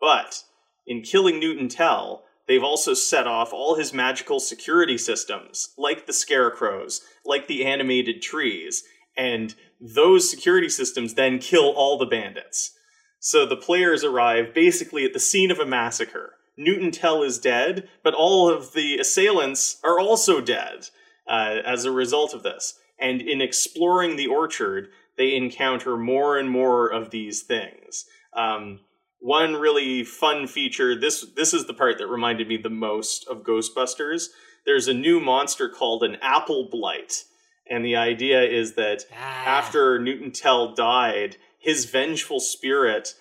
But 0.01 0.45
in 0.87 1.03
killing 1.03 1.41
Newton 1.41 1.69
Tell, 1.69 2.27
They've 2.47 2.63
also 2.63 2.95
set 2.95 3.27
off 3.27 3.53
all 3.53 3.75
his 3.75 3.93
magical 3.93 4.39
security 4.39 4.99
systems, 4.99 5.71
like 5.77 6.07
the 6.07 6.13
scarecrows, 6.13 7.01
like 7.25 7.49
the 7.49 7.65
animated 7.65 8.23
trees, 8.23 8.85
and 9.17 9.55
those 9.81 10.31
security 10.31 10.69
systems 10.69 11.15
then 11.15 11.39
kill 11.39 11.71
all 11.71 11.99
the 11.99 12.07
bandits. 12.07 12.73
So 13.19 13.45
the 13.45 13.57
players 13.57 14.05
arrive 14.05 14.55
basically 14.55 15.05
at 15.05 15.13
the 15.13 15.19
scene 15.19 15.51
of 15.51 15.59
a 15.59 15.67
massacre. 15.67 16.35
Newton 16.57 16.91
Tell 16.91 17.23
is 17.23 17.39
dead, 17.39 17.89
but 18.03 18.15
all 18.15 18.49
of 18.49 18.73
the 18.73 18.99
assailants 18.99 19.78
are 19.85 19.99
also 19.99 20.41
dead 20.41 20.89
uh, 21.28 21.57
as 21.65 21.85
a 21.85 21.91
result 21.91 22.35
of 22.35 22.43
this. 22.43 22.78
And 22.99 23.20
in 23.20 23.41
exploring 23.41 24.16
the 24.16 24.27
orchard, 24.27 24.89
they 25.19 25.35
encounter 25.35 25.97
more 25.97 26.39
and 26.39 26.49
more 26.49 26.89
of 26.89 27.11
these 27.11 27.43
things. 27.43 28.07
Um, 28.33 28.81
one 29.20 29.55
really 29.55 30.05
fun 30.05 30.47
feature 30.47 30.99
this 30.99 31.27
this 31.35 31.55
is 31.55 31.66
the 31.66 31.74
part 31.74 31.99
that 31.99 32.07
reminded 32.07 32.47
me 32.47 32.57
the 32.57 32.70
most 32.70 33.27
of 33.28 33.43
ghostbusters 33.43 34.27
there's 34.65 34.89
a 34.89 34.95
new 34.95 35.20
monster 35.20 35.69
called 35.69 36.03
an 36.03 36.16
apple 36.20 36.69
blight 36.70 37.24
and 37.69 37.85
the 37.85 37.97
idea 37.97 38.43
is 38.43 38.74
that 38.74 39.05
ah. 39.12 39.45
after 39.45 39.99
newton 39.99 40.31
tell 40.31 40.74
died 40.74 41.37
his 41.59 41.87
vengeful 41.87 42.41
spirit 42.41 43.15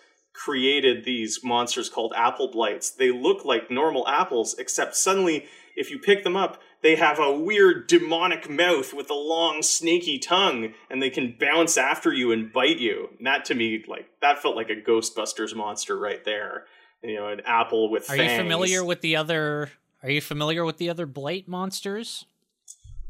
created 0.44 1.06
these 1.06 1.44
monsters 1.44 1.90
called 1.90 2.14
apple 2.16 2.50
blights. 2.50 2.90
They 2.90 3.12
look 3.12 3.46
like 3.46 3.72
normal 3.72 4.08
apples 4.08 4.56
except 4.58 4.96
suddenly 4.96 5.46
if 5.76 5.90
you 5.90 6.00
pick 6.00 6.24
them 6.24 6.36
up 6.36 6.62
they 6.86 6.96
have 6.96 7.18
a 7.18 7.36
weird 7.36 7.88
demonic 7.88 8.48
mouth 8.48 8.94
with 8.94 9.10
a 9.10 9.16
long 9.16 9.64
snaky 9.64 10.20
tongue 10.20 10.72
and 10.88 11.02
they 11.02 11.10
can 11.10 11.36
bounce 11.40 11.80
after 11.80 12.14
you 12.14 12.32
and 12.32 12.54
bite 12.54 12.78
you. 12.78 13.10
And 13.18 13.26
that 13.26 13.44
to 13.46 13.56
me 13.56 13.84
like 13.88 14.08
that 14.22 14.40
felt 14.40 14.56
like 14.56 14.70
a 14.70 14.76
ghostbusters 14.76 15.56
monster 15.56 15.98
right 15.98 16.24
there. 16.24 16.66
You 17.02 17.16
know 17.16 17.30
an 17.30 17.42
apple 17.44 17.90
with 17.90 18.04
are 18.04 18.16
fangs. 18.16 18.34
you 18.34 18.38
familiar 18.38 18.84
with 18.84 19.02
the 19.02 19.16
other 19.16 19.72
are 20.04 20.12
you 20.12 20.22
familiar 20.22 20.64
with 20.64 20.78
the 20.78 20.92
other 20.92 21.08
blight 21.08 21.48
monsters? 21.48 22.26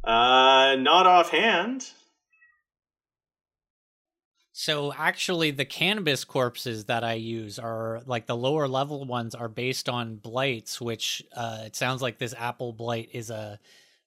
Uh 0.06 0.78
not 0.80 1.06
offhand 1.06 1.90
so 4.58 4.94
actually, 4.94 5.52
the 5.52 5.66
cannabis 5.66 6.24
corpses 6.24 6.86
that 6.86 7.04
I 7.04 7.16
use 7.16 7.60
are 7.60 8.02
like 8.06 8.26
the 8.26 8.38
lower 8.38 8.70
level 8.70 9.04
ones 9.04 9.36
are 9.36 9.50
based 9.50 9.90
on 9.90 10.16
blights, 10.16 10.80
which 10.80 11.22
uh, 11.36 11.64
it 11.66 11.76
sounds 11.76 12.02
like 12.02 12.20
this 12.20 12.34
apple 12.38 12.72
blight 12.72 13.10
is 13.12 13.30
a 13.30 13.60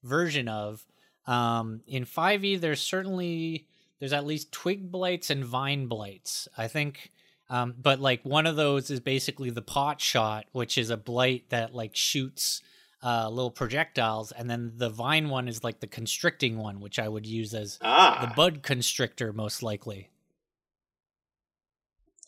version 0.03 0.49
of. 0.49 0.87
Um, 1.27 1.83
in 1.87 2.07
5e, 2.07 2.63
there's 2.63 2.81
certainly 2.81 3.67
there's 3.99 4.15
at 4.15 4.25
least 4.25 4.51
twig 4.51 4.91
blights 4.91 5.29
and 5.29 5.45
vine 5.45 5.87
blights. 5.87 6.49
I 6.57 6.67
think, 6.67 7.13
um, 7.51 7.75
but 7.79 8.01
like 8.01 8.25
one 8.25 8.47
of 8.47 8.57
those 8.57 8.91
is 8.91 9.01
basically 9.01 9.51
the 9.51 9.61
pot 9.61 10.01
shot, 10.01 10.47
which 10.53 10.79
is 10.79 10.89
a 10.89 10.97
blight 10.97 11.51
that 11.51 11.75
like 11.75 11.95
shoots 11.95 12.63
uh, 13.05 13.29
little 13.29 13.51
projectiles, 13.51 14.33
and 14.33 14.49
then 14.49 14.73
the 14.77 14.89
vine 14.89 15.29
one 15.29 15.47
is 15.47 15.63
like 15.63 15.81
the 15.81 15.87
constricting 15.87 16.57
one, 16.57 16.81
which 16.81 16.99
I 16.99 17.07
would 17.07 17.27
use 17.27 17.53
as 17.53 17.79
ah. 17.83 18.27
the 18.27 18.35
bud 18.35 18.63
constrictor 18.63 19.35
most 19.35 19.63
likely. 19.63 20.09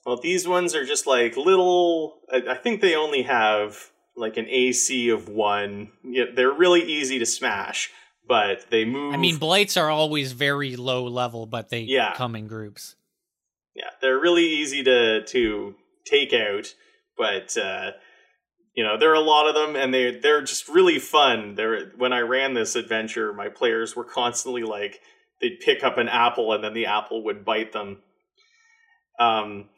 Well, 0.06 0.18
these 0.20 0.48
ones 0.48 0.74
are 0.74 0.85
just 0.85 1.06
like 1.06 1.36
little. 1.36 2.20
I 2.32 2.55
think 2.55 2.81
they 2.81 2.94
only 2.94 3.22
have 3.22 3.90
like 4.16 4.36
an 4.36 4.47
AC 4.48 5.10
of 5.10 5.28
one. 5.28 5.90
Yeah, 6.05 6.24
they're 6.35 6.52
really 6.52 6.82
easy 6.82 7.18
to 7.18 7.27
smash, 7.27 7.90
but 8.27 8.70
they 8.70 8.85
move. 8.85 9.14
I 9.14 9.18
mean, 9.18 9.36
blights 9.36 9.77
are 9.77 9.90
always 9.90 10.32
very 10.32 10.77
low 10.77 11.05
level, 11.05 11.47
but 11.47 11.68
they 11.68 11.81
yeah. 11.81 12.14
come 12.14 12.35
in 12.35 12.47
groups. 12.47 12.97
Yeah, 13.74 13.90
they're 14.01 14.18
really 14.18 14.47
easy 14.47 14.82
to 14.85 15.24
to 15.24 15.74
take 16.05 16.32
out, 16.32 16.74
but 17.16 17.56
uh, 17.56 17.93
you 18.74 18.85
know 18.85 18.97
there 18.98 19.10
are 19.10 19.14
a 19.14 19.20
lot 19.20 19.48
of 19.48 19.55
them, 19.55 19.77
and 19.77 19.93
they 19.93 20.18
they're 20.18 20.43
just 20.43 20.68
really 20.68 20.98
fun. 20.98 21.56
There, 21.56 21.93
when 21.97 22.12
I 22.12 22.20
ran 22.20 22.55
this 22.55 22.74
adventure, 22.74 23.32
my 23.32 23.48
players 23.48 23.94
were 23.94 24.05
constantly 24.05 24.62
like 24.62 25.01
they'd 25.40 25.60
pick 25.60 25.85
up 25.85 25.98
an 25.98 26.09
apple, 26.09 26.52
and 26.52 26.64
then 26.64 26.72
the 26.72 26.86
apple 26.86 27.24
would 27.24 27.44
bite 27.44 27.72
them. 27.72 27.98
Um, 29.18 29.68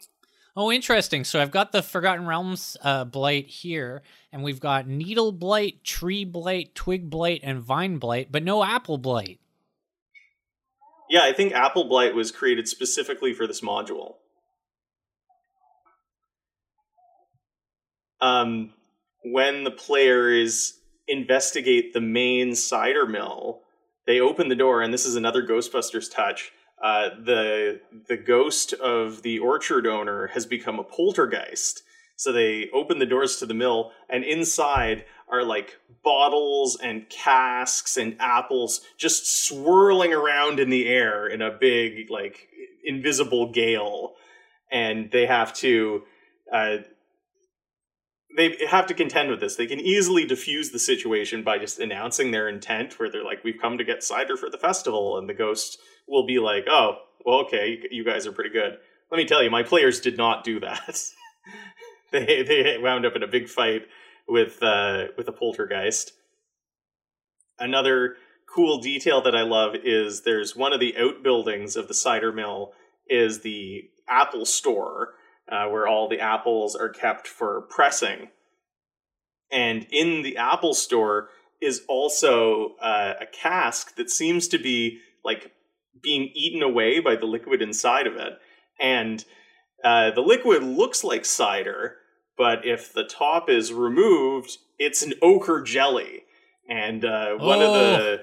Oh, 0.54 0.70
interesting. 0.70 1.24
So 1.24 1.40
I've 1.40 1.50
got 1.50 1.72
the 1.72 1.82
Forgotten 1.82 2.26
Realms 2.26 2.76
uh, 2.82 3.04
blight 3.04 3.46
here, 3.46 4.02
and 4.30 4.42
we've 4.42 4.60
got 4.60 4.86
needle 4.86 5.32
blight, 5.32 5.82
tree 5.82 6.24
blight, 6.24 6.74
twig 6.74 7.08
blight, 7.08 7.40
and 7.42 7.60
vine 7.60 7.96
blight, 7.98 8.28
but 8.30 8.42
no 8.42 8.62
apple 8.62 8.98
blight. 8.98 9.40
Yeah, 11.08 11.24
I 11.24 11.32
think 11.32 11.54
apple 11.54 11.84
blight 11.84 12.14
was 12.14 12.30
created 12.30 12.68
specifically 12.68 13.32
for 13.32 13.46
this 13.46 13.62
module. 13.62 14.16
Um, 18.20 18.72
when 19.24 19.64
the 19.64 19.70
players 19.70 20.74
investigate 21.08 21.92
the 21.92 22.00
main 22.00 22.54
cider 22.54 23.06
mill, 23.06 23.60
they 24.06 24.20
open 24.20 24.48
the 24.48 24.54
door, 24.54 24.82
and 24.82 24.92
this 24.92 25.06
is 25.06 25.16
another 25.16 25.46
Ghostbusters 25.46 26.12
touch 26.12 26.52
uh, 26.82 27.10
the 27.24 27.80
the 28.09 28.16
ghost 28.16 28.72
of 28.72 29.22
the 29.22 29.38
orchard 29.38 29.86
owner 29.86 30.28
has 30.28 30.46
become 30.46 30.78
a 30.78 30.84
poltergeist. 30.84 31.82
So 32.16 32.30
they 32.30 32.68
open 32.72 32.98
the 32.98 33.06
doors 33.06 33.36
to 33.38 33.46
the 33.46 33.54
mill, 33.54 33.92
and 34.09 34.24
inside 34.24 35.04
are 35.28 35.44
like 35.44 35.78
bottles 36.04 36.78
and 36.80 37.09
casks 37.09 37.96
and 37.96 38.16
apples 38.20 38.82
just 38.98 39.46
swirling 39.46 40.12
around 40.12 40.60
in 40.60 40.70
the 40.70 40.88
air 40.88 41.26
in 41.26 41.40
a 41.40 41.50
big 41.50 42.10
like 42.10 42.48
invisible 42.84 43.50
gale, 43.52 44.14
and 44.70 45.10
they 45.10 45.26
have 45.26 45.54
to. 45.54 46.02
Uh, 46.52 46.78
they 48.36 48.56
have 48.68 48.86
to 48.86 48.94
contend 48.94 49.30
with 49.30 49.40
this. 49.40 49.56
They 49.56 49.66
can 49.66 49.80
easily 49.80 50.24
diffuse 50.24 50.70
the 50.70 50.78
situation 50.78 51.42
by 51.42 51.59
just 51.59 51.78
announcing 51.78 52.30
their 52.30 52.48
intent, 52.48 52.98
where 52.98 53.10
they're 53.10 53.24
like, 53.24 53.44
"We've 53.44 53.60
come 53.60 53.78
to 53.78 53.84
get 53.84 54.02
cider 54.02 54.36
for 54.36 54.50
the 54.50 54.59
festival," 54.59 55.18
and 55.18 55.28
the 55.28 55.34
ghost 55.34 55.78
will 56.06 56.26
be 56.26 56.38
like, 56.38 56.66
"Oh, 56.68 56.98
well, 57.24 57.40
okay, 57.40 57.82
you 57.90 58.04
guys 58.04 58.26
are 58.26 58.32
pretty 58.32 58.50
good." 58.50 58.78
Let 59.10 59.18
me 59.18 59.24
tell 59.24 59.42
you, 59.42 59.50
my 59.50 59.62
players 59.62 60.00
did 60.00 60.16
not 60.16 60.44
do 60.44 60.60
that. 60.60 61.02
they 62.12 62.42
they 62.42 62.78
wound 62.78 63.04
up 63.06 63.16
in 63.16 63.22
a 63.22 63.28
big 63.28 63.48
fight 63.48 63.82
with 64.28 64.62
uh, 64.62 65.09
with 65.16 65.28
a 65.28 65.32
poltergeist. 65.32 66.12
Another 67.59 68.16
cool 68.46 68.78
detail 68.78 69.22
that 69.22 69.36
I 69.36 69.42
love 69.42 69.74
is 69.74 70.22
there's 70.22 70.56
one 70.56 70.72
of 70.72 70.80
the 70.80 70.96
outbuildings 70.96 71.76
of 71.76 71.88
the 71.88 71.94
cider 71.94 72.32
mill 72.32 72.72
is 73.09 73.40
the 73.40 73.90
apple 74.09 74.44
store 74.44 75.14
uh, 75.51 75.69
where 75.69 75.86
all 75.86 76.09
the 76.09 76.20
apples 76.20 76.74
are 76.74 76.89
kept 76.89 77.27
for 77.27 77.62
pressing. 77.62 78.28
And 79.51 79.86
in 79.90 80.23
the 80.23 80.39
Apple 80.39 80.74
Store 80.74 81.28
is 81.60 81.82
also 81.89 82.74
uh, 82.81 83.14
a 83.20 83.27
cask 83.27 83.97
that 83.97 84.10
seems 84.10 84.48
to 84.48 84.59
be 84.59 84.98
like 85.24 85.52
being 86.02 86.31
eaten 86.35 86.62
away 86.62 87.01
by 87.01 87.16
the 87.16 87.27
liquid 87.27 87.62
inside 87.62 88.06
of 88.06 88.16
it. 88.16 88.32
And 88.81 89.24
uh, 89.85 90.10
the 90.12 90.20
liquid 90.20 90.62
looks 90.62 91.05
like 91.05 91.24
cider, 91.24 91.97
but 92.36 92.66
if 92.66 92.93
the 92.93 93.05
top 93.05 93.48
is 93.51 93.73
removed, 93.73 94.59
it's 94.78 95.02
an 95.02 95.14
ochre 95.23 95.62
jelly. 95.62 96.24
And 96.69 97.05
uh, 97.05 97.35
one 97.35 97.60
oh. 97.60 97.66
of 97.66 97.73
the 97.74 97.98
oh. 97.98 98.19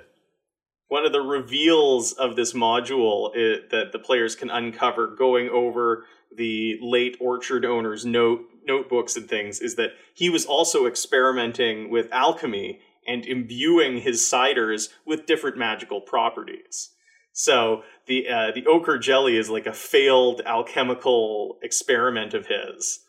one 0.87 1.05
of 1.05 1.11
the 1.11 1.21
reveals 1.21 2.13
of 2.13 2.35
this 2.35 2.53
module 2.53 3.31
is, 3.35 3.69
that 3.71 3.91
the 3.91 3.99
players 3.99 4.35
can 4.35 4.49
uncover 4.49 5.07
going 5.07 5.49
over 5.49 6.05
the 6.35 6.77
late 6.81 7.17
orchard 7.19 7.65
owner's 7.65 8.05
note 8.05 8.41
notebooks 8.65 9.15
and 9.15 9.27
things 9.27 9.59
is 9.59 9.75
that 9.75 9.91
he 10.13 10.29
was 10.29 10.45
also 10.45 10.85
experimenting 10.85 11.89
with 11.89 12.11
alchemy 12.11 12.79
and 13.07 13.25
imbuing 13.25 14.01
his 14.01 14.21
ciders 14.21 14.89
with 15.05 15.25
different 15.25 15.57
magical 15.57 16.01
properties. 16.01 16.91
So 17.33 17.83
the 18.05 18.27
uh, 18.27 18.51
the 18.53 18.65
ochre 18.67 18.97
jelly 18.97 19.37
is 19.37 19.49
like 19.49 19.65
a 19.65 19.73
failed 19.73 20.41
alchemical 20.45 21.57
experiment 21.63 22.33
of 22.33 22.47
his, 22.47 22.99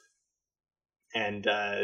and 1.15 1.47
uh, 1.47 1.81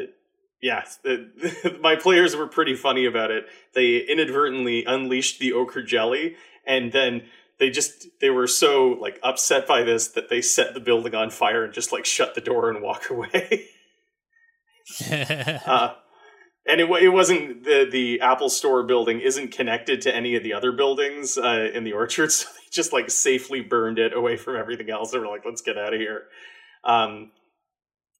yeah, 0.63 0.85
the, 1.03 1.79
my 1.83 1.97
players 1.97 2.37
were 2.37 2.47
pretty 2.47 2.75
funny 2.75 3.07
about 3.07 3.31
it. 3.31 3.47
They 3.75 3.99
inadvertently 3.99 4.85
unleashed 4.85 5.39
the 5.39 5.55
ochre 5.55 5.83
jelly, 5.83 6.37
and 6.67 6.93
then 6.93 7.23
they 7.59 7.71
just 7.71 8.07
they 8.21 8.31
were 8.31 8.47
so 8.47 8.89
like 9.01 9.19
upset 9.23 9.67
by 9.67 9.83
this 9.83 10.09
that 10.09 10.29
they 10.29 10.43
set 10.43 10.75
the 10.75 10.81
building 10.81 11.15
on 11.15 11.31
fire 11.31 11.65
and 11.65 11.73
just 11.73 11.93
like 11.93 12.05
shut 12.05 12.35
the 12.35 12.41
door 12.41 12.71
and 12.71 12.83
walk 12.83 13.05
away. 13.11 13.67
uh, 15.11 15.95
and 16.69 16.81
it 16.81 16.91
it 17.03 17.09
wasn't 17.09 17.65
the 17.65 17.89
the 17.91 18.21
Apple 18.21 18.49
Store 18.49 18.83
building 18.83 19.21
isn't 19.21 19.53
connected 19.53 20.01
to 20.03 20.15
any 20.15 20.37
of 20.37 20.43
the 20.43 20.53
other 20.53 20.73
buildings 20.73 21.39
uh, 21.39 21.71
in 21.73 21.85
the 21.85 21.93
orchard, 21.93 22.33
so 22.33 22.49
they 22.55 22.69
just 22.71 22.93
like 22.93 23.11
safely 23.11 23.61
burned 23.61 23.99
it 23.99 24.13
away 24.13 24.37
from 24.37 24.57
everything 24.57 24.91
else. 24.91 25.11
They 25.11 25.19
were 25.19 25.29
like, 25.29 25.45
"Let's 25.45 25.63
get 25.63 25.79
out 25.79 25.95
of 25.95 26.01
here." 26.01 26.25
Um, 26.85 27.33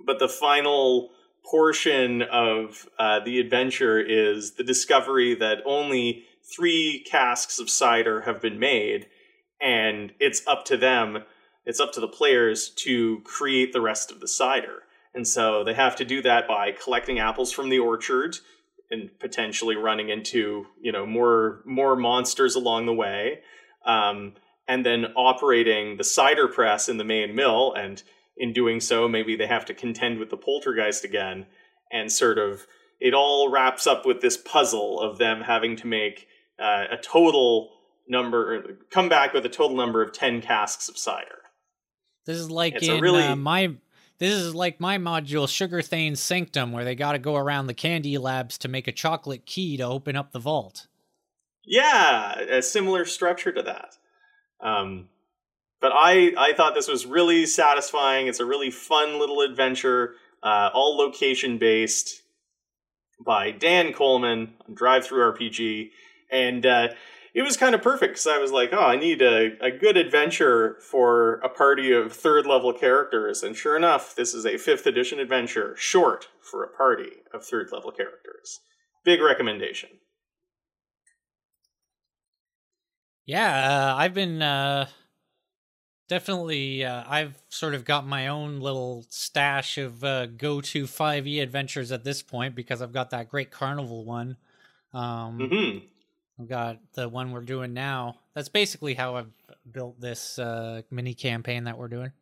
but 0.05 0.19
the 0.19 0.29
final 0.29 1.11
portion 1.49 2.23
of 2.23 2.89
uh, 2.99 3.21
the 3.21 3.39
adventure 3.39 4.01
is 4.01 4.55
the 4.55 4.65
discovery 4.65 5.35
that 5.37 5.59
only 5.65 6.25
three 6.55 7.05
casks 7.09 7.59
of 7.59 7.71
cider 7.71 8.23
have 8.23 8.41
been 8.41 8.59
made, 8.59 9.07
and 9.61 10.13
it's 10.21 10.47
up 10.47 10.65
to 10.67 10.77
them, 10.77 11.25
it's 11.65 11.81
up 11.81 11.93
to 11.93 12.01
the 12.01 12.09
players 12.09 12.71
to 12.71 13.21
create 13.25 13.73
the 13.73 13.81
rest 13.81 14.11
of 14.11 14.21
the 14.21 14.29
cider. 14.29 14.83
And 15.15 15.27
so 15.27 15.65
they 15.65 15.75
have 15.75 15.97
to 15.97 16.05
do 16.05 16.21
that 16.23 16.47
by 16.47 16.73
collecting 16.73 17.19
apples 17.19 17.51
from 17.51 17.71
the 17.71 17.79
orchard 17.79 18.37
and 18.91 19.11
potentially 19.19 19.75
running 19.75 20.11
into 20.11 20.67
you 20.81 20.93
know 20.93 21.07
more 21.07 21.63
more 21.65 21.97
monsters 21.97 22.55
along 22.55 22.87
the 22.87 22.95
way, 22.95 23.41
um, 23.85 24.35
and 24.69 24.85
then 24.85 25.07
operating 25.17 25.97
the 25.97 26.05
cider 26.05 26.49
press 26.49 26.89
in 26.89 26.99
the 26.99 27.05
main 27.05 27.35
mill. 27.35 27.73
And 27.75 28.03
in 28.37 28.53
doing 28.53 28.81
so, 28.81 29.09
maybe 29.09 29.37
they 29.37 29.47
have 29.47 29.65
to 29.67 29.75
contend 29.75 30.19
with 30.19 30.31
the 30.31 30.37
poltergeist 30.37 31.05
again, 31.05 31.47
and 31.91 32.13
sort 32.13 32.39
of 32.39 32.67
it 33.01 33.15
all 33.15 33.51
wraps 33.51 33.87
up 33.87 34.07
with 34.07 34.21
this 34.21 34.37
puzzle 34.37 35.01
of 35.01 35.19
them 35.19 35.41
having 35.41 35.77
to 35.77 35.87
make 35.87 36.29
uh, 36.59 36.85
a 36.91 36.97
total 36.97 37.73
number 38.09 38.79
come 38.91 39.09
back 39.09 39.33
with 39.33 39.45
a 39.47 39.49
total 39.49 39.77
number 39.77 40.03
of 40.03 40.13
10 40.13 40.43
casks 40.43 40.89
of 40.89 40.97
cider. 40.97 41.43
This 42.25 42.39
is 42.39 42.51
like 42.51 42.75
it's 42.75 42.89
in 42.89 43.01
really... 43.01 43.23
uh, 43.23 43.37
my 43.37 43.75
this 44.19 44.33
is 44.33 44.55
like 44.55 44.81
my 44.81 44.99
module 44.99 45.49
sugar 45.49 45.83
thane 45.83 46.17
sanctum 46.17 46.73
where 46.73 46.85
they 46.85 46.95
got 46.95 47.13
to 47.13 47.19
go 47.19 47.37
around 47.37 47.67
the 47.67 47.75
candy 47.75 48.17
labs 48.19 48.59
to 48.59 48.69
make 48.69 48.89
a 48.89 48.93
chocolate 48.93 49.45
key 49.45 49.77
to 49.77 49.85
open 49.85 50.17
up 50.17 50.33
the 50.33 50.39
vault. 50.39 50.87
Yeah 51.65 52.39
a 52.41 52.63
similar 52.63 53.05
structure 53.05 53.53
to 53.53 53.63
that. 53.63 53.97
Um, 54.61 55.09
but 55.81 55.93
i 55.95 56.33
i 56.39 56.53
thought 56.57 56.75
this 56.75 56.89
was 56.89 57.07
really 57.07 57.47
satisfying. 57.47 58.27
It's 58.27 58.41
a 58.41 58.47
really 58.47 58.71
fun 58.71 59.19
little 59.19 59.41
adventure 59.43 60.15
uh, 60.43 60.71
all 60.73 60.97
location 60.97 61.59
based 61.59 62.23
by 63.25 63.51
dan 63.51 63.93
coleman 63.93 64.55
on 64.69 64.75
DriveThruRPG. 64.75 65.91
and 66.31 66.67
uh, 66.67 66.89
it 67.37 67.43
was 67.43 67.59
kind 67.59 67.75
of 67.75 67.83
perfect 67.83 68.15
because 68.15 68.27
I 68.27 68.39
was 68.39 68.51
like, 68.51 68.71
oh, 68.73 68.83
I 68.83 68.97
need 68.97 69.21
a, 69.21 69.51
a 69.61 69.71
good 69.71 69.99
adventure 69.99 70.79
for 70.81 71.35
a 71.45 71.51
party 71.51 71.93
of 71.93 72.11
third 72.11 72.47
level 72.47 72.73
characters. 72.73 73.43
And 73.43 73.55
sure 73.55 73.77
enough, 73.77 74.15
this 74.17 74.33
is 74.33 74.47
a 74.47 74.57
fifth 74.57 74.87
edition 74.87 75.21
adventure, 75.21 75.75
short 75.77 76.29
for 76.41 76.65
a 76.65 76.75
party 76.75 77.11
of 77.35 77.45
third 77.45 77.69
level 77.71 77.91
characters. 77.91 78.61
Big 79.05 79.21
recommendation. 79.21 79.91
Yeah, 83.27 83.91
uh, 83.91 83.97
I've 83.97 84.15
been 84.15 84.41
uh, 84.41 84.87
definitely, 86.09 86.87
uh, 86.87 87.05
I've 87.07 87.35
sort 87.51 87.75
of 87.75 87.85
got 87.85 88.07
my 88.07 88.29
own 88.29 88.61
little 88.61 89.05
stash 89.11 89.77
of 89.77 90.03
uh, 90.03 90.25
go 90.25 90.63
to 90.63 90.85
5e 90.85 91.43
adventures 91.43 91.93
at 91.93 92.03
this 92.03 92.23
point 92.23 92.55
because 92.55 92.81
I've 92.81 92.95
got 92.95 93.11
that 93.11 93.29
great 93.29 93.51
carnival 93.51 94.07
one. 94.07 94.39
Um, 94.95 95.39
mm-hmm 95.39 95.87
I've 96.39 96.49
got 96.49 96.79
the 96.93 97.09
one 97.09 97.33
we're 97.33 97.41
doing 97.41 97.73
now. 97.73 98.17
That's 98.35 98.49
basically 98.49 98.95
how 98.95 99.17
I've 99.17 99.33
built 99.71 100.01
this 100.01 100.39
uh, 100.39 100.83
mini 100.91 101.15
campaign 101.15 101.65
that 101.65 101.79
we're 101.79 101.89
doing. 101.89 102.13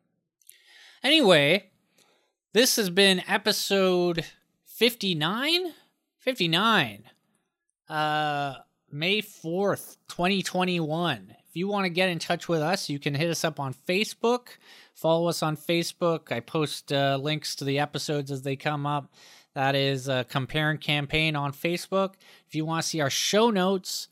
Anyway, 1.02 1.70
this 2.52 2.76
has 2.76 2.90
been 2.90 3.22
episode 3.26 4.24
59? 4.66 5.72
59. 6.18 7.04
Uh, 7.88 8.54
May 8.90 9.20
4th, 9.20 9.96
2021. 10.08 11.34
If 11.48 11.56
you 11.56 11.68
want 11.68 11.84
to 11.84 11.90
get 11.90 12.08
in 12.08 12.18
touch 12.18 12.48
with 12.48 12.60
us, 12.60 12.88
you 12.88 12.98
can 12.98 13.14
hit 13.14 13.28
us 13.28 13.44
up 13.44 13.58
on 13.58 13.74
Facebook. 13.74 14.48
Follow 14.94 15.28
us 15.28 15.42
on 15.42 15.56
Facebook. 15.56 16.30
I 16.30 16.40
post 16.40 16.92
uh, 16.92 17.18
links 17.20 17.56
to 17.56 17.64
the 17.64 17.80
episodes 17.80 18.30
as 18.30 18.42
they 18.42 18.56
come 18.56 18.86
up. 18.86 19.12
That 19.54 19.76
is 19.76 20.08
a 20.08 20.24
Compare 20.28 20.70
and 20.70 20.80
Campaign 20.80 21.36
on 21.36 21.52
Facebook. 21.52 22.14
If 22.48 22.54
you 22.54 22.64
want 22.64 22.82
to 22.82 22.88
see 22.88 23.00
our 23.00 23.10
show 23.10 23.50
notes, 23.50 24.08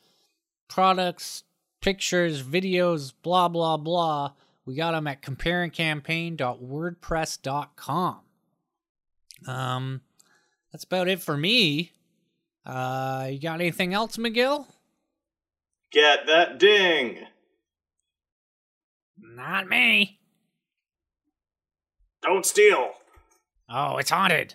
products, 0.69 1.44
pictures, 1.81 2.43
videos, 2.43 3.12
blah, 3.23 3.48
blah, 3.48 3.77
blah, 3.77 4.32
we 4.64 4.77
got 4.77 4.93
them 4.93 5.09
at 5.09 5.23
comparingcampaign.wordpress.com. 5.23 8.20
Um, 9.48 10.02
that's 10.70 10.85
about 10.85 11.09
it 11.09 11.20
for 11.20 11.36
me. 11.36 11.90
Uh, 12.64 13.27
you 13.31 13.40
got 13.40 13.60
anything 13.60 13.93
else, 13.93 14.16
McGill? 14.16 14.66
Get 15.90 16.27
that 16.27 16.60
ding! 16.60 17.19
Not 19.19 19.69
me. 19.69 20.20
Don't 22.23 22.47
steal. 22.47 22.93
Oh, 23.69 23.97
it's 23.97 24.10
haunted. 24.10 24.55